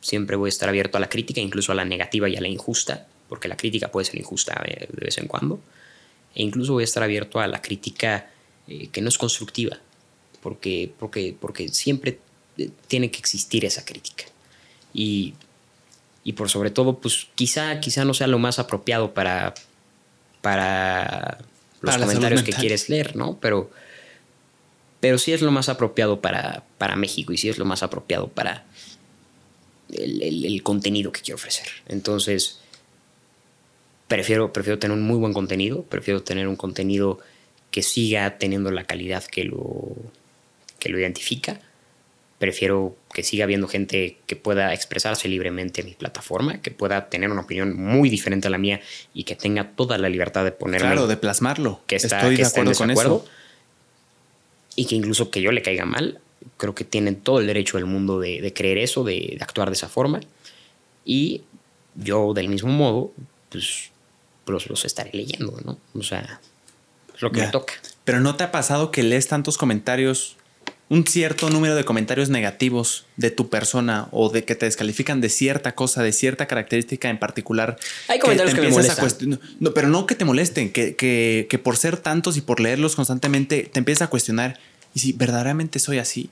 [0.00, 2.48] Siempre voy a estar abierto a la crítica, incluso a la negativa y a la
[2.48, 5.60] injusta, porque la crítica puede ser injusta eh, de vez en cuando.
[6.34, 8.30] E incluso voy a estar abierto a la crítica
[8.68, 9.78] eh, que no es constructiva,
[10.42, 12.18] porque, porque, porque siempre
[12.58, 14.24] eh, tiene que existir esa crítica.
[14.92, 15.34] Y,
[16.24, 19.54] y por sobre todo, pues quizá, quizá no sea lo más apropiado para,
[20.40, 21.38] para
[21.80, 23.38] los Para comentarios que quieres leer, ¿no?
[23.40, 23.70] Pero,
[25.00, 28.28] pero sí es lo más apropiado para, para México y sí es lo más apropiado
[28.28, 28.64] para
[29.92, 31.66] el, el- el contenido que quiero ofrecer.
[31.88, 32.60] Entonces,
[34.08, 37.18] prefiero, prefiero tener un muy buen contenido, prefiero tener un contenido
[37.70, 39.94] que siga teniendo la calidad que lo,
[40.78, 41.60] que lo identifica.
[42.38, 47.30] Prefiero que siga habiendo gente que pueda expresarse libremente en mi plataforma, que pueda tener
[47.30, 48.80] una opinión muy diferente a la mía
[49.14, 51.80] y que tenga toda la libertad de ponerme Claro, de plasmarlo.
[51.86, 53.26] que está, Estoy que de en acuerdo con eso.
[54.76, 56.20] y que incluso que yo le caiga mal,
[56.56, 59.68] creo que tienen todo el derecho del mundo de, de creer eso, de, de actuar
[59.70, 60.20] de esa forma.
[61.04, 61.42] Y
[61.94, 63.12] yo, del mismo modo,
[63.50, 63.90] pues
[64.46, 65.78] los, los estaré leyendo, ¿no?
[65.94, 66.40] O sea,
[67.14, 67.46] es lo que Ya.
[67.46, 67.74] me toca.
[68.04, 70.36] Pero ¿no te ha pasado que lees tantos comentarios,
[70.88, 75.28] un cierto número de comentarios negativos de tu persona o de que te descalifican de
[75.30, 77.76] cierta cosa, de cierta característica en particular?
[78.08, 79.30] Hay comentarios que, me empiezas a molestan.
[79.32, 82.60] cuestion- No, pero no que te molesten, que, que, que por ser tantos y por
[82.60, 84.60] leerlos constantemente te empiezas a cuestionar.
[84.94, 86.30] ¿Y si verdaderamente soy así?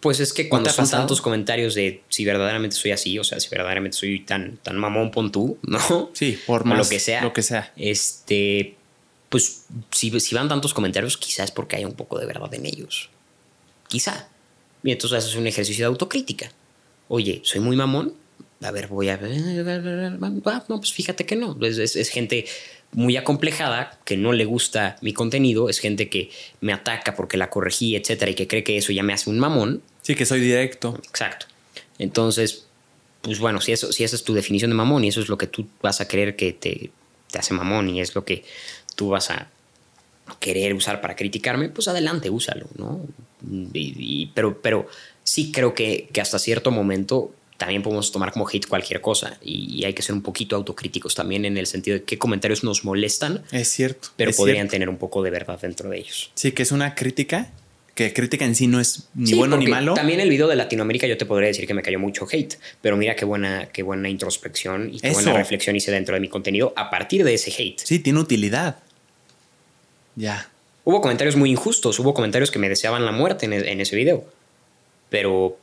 [0.00, 3.48] Pues es que cuando son tantos comentarios de si verdaderamente soy así, o sea, si
[3.48, 6.10] verdaderamente soy tan, tan mamón, pon tú, ¿no?
[6.12, 7.22] Sí, por O más lo que sea.
[7.22, 7.72] Lo que sea.
[7.76, 8.76] Este,
[9.28, 12.66] pues si, si van tantos comentarios, quizás es porque hay un poco de verdad en
[12.66, 13.08] ellos.
[13.88, 14.28] Quizá.
[14.82, 16.52] Y entonces haces un ejercicio de autocrítica.
[17.08, 18.14] Oye, soy muy mamón.
[18.62, 19.18] A ver, voy a.
[19.20, 21.56] Ah, No, pues fíjate que no.
[21.62, 22.46] Es, es- es gente
[22.96, 25.68] muy acomplejada que no le gusta mi contenido.
[25.68, 29.04] Es gente que me ataca porque la corregí, etcétera, y que cree que eso ya
[29.04, 29.82] me hace un mamón.
[30.02, 30.98] Sí, que soy directo.
[31.08, 31.46] Exacto.
[31.98, 32.66] Entonces,
[33.22, 35.36] pues bueno, si, eso, si esa es tu definición de mamón y eso es lo
[35.38, 36.90] que tú vas a creer que te,
[37.30, 38.44] te hace mamón y es lo que
[38.96, 39.48] tú vas a
[40.40, 43.00] querer usar para criticarme, pues adelante, úsalo, ¿no?
[43.74, 44.88] Y- y- pero, pero
[45.22, 49.80] sí creo que, que hasta cierto momento también podemos tomar como hate cualquier cosa y,
[49.80, 52.84] y hay que ser un poquito autocríticos también en el sentido de qué comentarios nos
[52.84, 54.08] molestan, Es cierto.
[54.16, 54.70] pero es podrían cierto.
[54.72, 56.30] tener un poco de verdad dentro de ellos.
[56.34, 57.50] Sí, que es una crítica,
[57.94, 59.94] que crítica en sí no es ni Sí, bueno ni malo.
[59.94, 62.96] También el video de Latinoamérica yo te podría decir que me cayó mucho hate, pero
[62.98, 66.74] mira qué buena, qué buena introspección y qué buena reflexión hice dentro de mi contenido
[66.76, 67.78] a partir de ese hate.
[67.82, 68.76] Sí, tiene utilidad.
[70.14, 70.50] Ya.
[70.84, 73.96] Hubo comentarios muy injustos, hubo comentarios que me deseaban la muerte en, e- en ese
[73.96, 74.24] video,
[75.10, 75.58] pero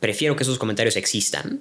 [0.00, 1.60] prefiero que esos comentarios existan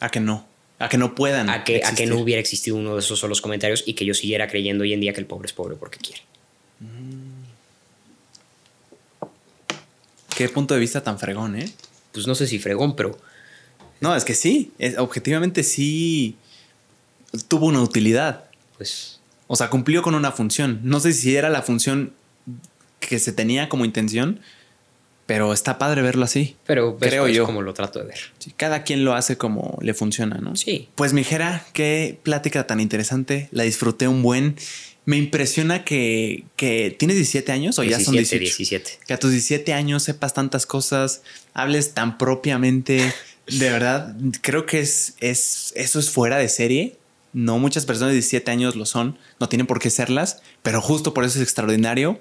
[0.00, 0.46] A que no.
[0.78, 1.50] A que no puedan.
[1.50, 4.14] a que, a que no hubiera existido uno de esos solos comentarios y que yo
[4.14, 6.22] siguiera creyendo hoy en día que el pobre es pobre porque quiere.
[10.36, 11.68] Qué punto de vista tan fregón, ¿eh?
[12.12, 13.18] Pues no sé si fregón, pero
[14.00, 14.70] No, es que sí.
[14.78, 16.36] es- objetivamente sí
[17.48, 18.44] tuvo una utilidad.
[18.76, 20.80] pues O sea, cumplió con una función.
[20.84, 22.12] No sé si era la función
[23.00, 24.40] que se tenía como intención,
[25.28, 26.56] pero está padre verlo así.
[26.64, 27.44] pero Creo yo.
[27.44, 28.18] como lo trato de ver.
[28.38, 30.56] Sí, cada quien lo hace como le funciona, ¿no?
[30.56, 30.88] Sí.
[30.94, 33.50] Pues mi Jera, qué plática tan interesante.
[33.52, 34.56] La disfruté un buen.
[35.04, 38.40] Me impresiona que, que tienes 17 años o ya son 18.
[38.40, 38.90] 17.
[39.06, 41.20] Que a tus 17 años sepas tantas cosas,
[41.52, 43.12] hables tan propiamente.
[43.48, 46.96] De verdad, creo que es, es, eso es fuera de serie.
[47.34, 51.12] No muchas personas de 17 años lo son, no tienen por qué serlas, pero justo
[51.12, 52.18] por eso es extraordinario,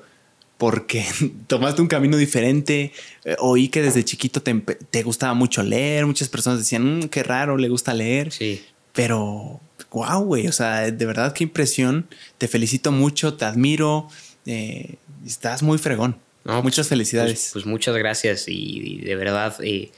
[0.57, 1.05] porque
[1.47, 2.91] tomaste un camino diferente.
[3.25, 7.23] Eh, oí que desde chiquito te, te gustaba mucho leer, muchas personas decían, "Mm, qué
[7.23, 8.31] raro, le gusta leer.
[8.31, 8.63] Sí.
[8.93, 9.59] Pero,
[9.91, 12.07] wow, güey, o sea, de verdad qué impresión.
[12.39, 14.07] Te felicito mucho, te admiro.
[14.45, 14.95] eh,
[15.25, 16.17] estás muy fregón.
[16.45, 17.33] No, Muchas felicidades.
[17.33, 19.91] Pues, pues muchas gracias y, y de verdad eh,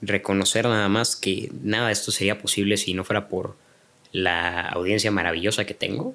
[0.00, 3.56] reconocer nada más que nada de esto sería posible si no fuera por
[4.10, 6.14] la audiencia maravillosa que tengo,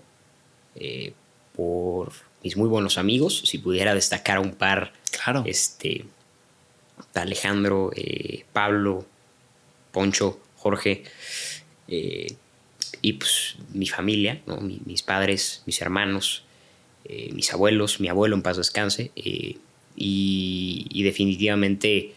[0.75, 1.14] eh,
[1.56, 2.11] por
[2.48, 5.43] mis muy buenos amigos, si pudiera destacar a un par, claro.
[5.45, 6.06] este,
[7.14, 9.06] Alejandro, eh, Pablo,
[9.92, 11.03] Poncho, Jorge,
[11.90, 12.27] eh,
[13.01, 14.58] y pues mi familia, ¿no?
[14.61, 16.43] Mi- mis padres, mis hermanos,
[17.06, 19.58] eh, mis abuelos, mi abuelo en paz descanse, y,
[19.95, 22.14] y definitivamente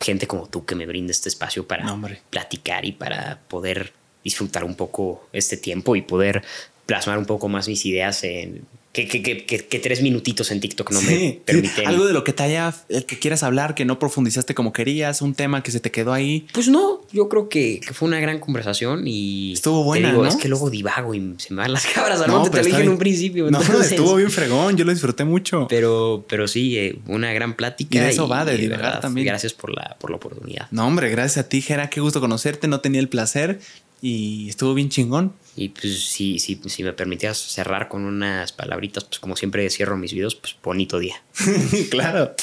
[0.00, 2.00] gente como tú que me brinda este espacio para No,
[2.30, 3.92] platicar y para poder
[4.24, 6.42] disfrutar un poco este tiempo y poder
[6.86, 10.60] plasmar un poco más mis ideas en que, que, que, que- que tres minutitos en
[10.60, 11.86] TikTok no Sí, me permiten.
[11.86, 15.22] Algo de lo que te haya, el que quieras hablar, que no profundizaste como querías,
[15.22, 16.46] un tema que se te quedó ahí.
[16.52, 19.54] Pues no, yo creo que, fue una gran conversación y.
[19.54, 20.28] Estuvo buena, digo, ¿no?
[20.28, 22.64] Es que luego divago y se me van las cabras al No, monte, te lo
[22.64, 22.92] dije en bien.
[22.92, 23.50] un principio.
[23.50, 25.66] No, entonces- estuvo bien fregón, yo lo disfruté mucho.
[25.70, 27.96] Pero, pero sí, eh, una gran plática.
[27.96, 29.26] Y de eso va, de divagar verdad, también.
[29.26, 30.68] Gracias por la, por la oportunidad.
[30.70, 33.58] No, hombre, gracias a ti, Jera, qué gusto conocerte, no tenía el placer
[34.02, 35.32] y estuvo bien chingón.
[35.54, 39.98] Y pues si, si, si me permitías cerrar con unas palabritas, pues como siempre cierro
[39.98, 41.22] mis videos, pues bonito día.
[41.90, 42.34] claro.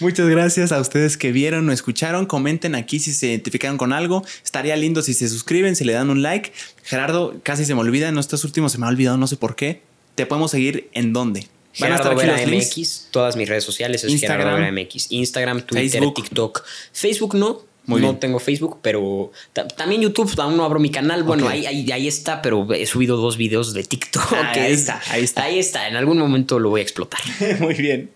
[0.00, 2.26] Muchas gracias a ustedes que vieron o escucharon.
[2.26, 4.24] Comenten aquí si se identificaron con algo.
[4.44, 6.52] Estaría lindo si se suscriben, si le dan un like.
[6.82, 9.54] Gerardo, casi se me olvida, en estos últimos se me ha olvidado, no sé por
[9.54, 9.82] qué.
[10.16, 11.46] Te podemos seguir en dónde.
[11.72, 12.76] Gerardo aquí Vera los links?
[12.76, 14.40] MX, todas mis redes sociales es Instagram.
[14.40, 15.12] Gerardo Vera MX.
[15.12, 16.14] Instagram, Twitter, Facebook.
[16.14, 16.64] TikTok.
[16.92, 17.67] Facebook no.
[17.88, 18.20] Muy no bien.
[18.20, 21.24] tengo Facebook, pero ta- también YouTube, aún no abro mi canal.
[21.24, 24.32] Bueno, ahí, ahí, ahí está, pero he subido dos videos de TikTok.
[24.36, 25.42] Ah, que ahí es- está, ahí está.
[25.42, 27.20] Ahí está, en algún momento lo voy a explotar.
[27.60, 28.10] muy bien.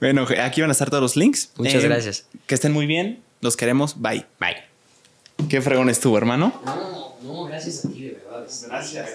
[0.00, 1.50] Bueno, aquí van a estar todos los links.
[1.58, 2.26] Muchas Eh, gracias.
[2.46, 3.20] Que estén muy bien.
[3.40, 4.00] Los queremos.
[4.00, 4.24] Bye.
[4.40, 4.56] Bye.
[5.48, 6.52] Qué fregón estuvo, hermano.
[6.64, 8.46] No, no, gracias a ti, de verdad.
[8.68, 9.08] Gracias.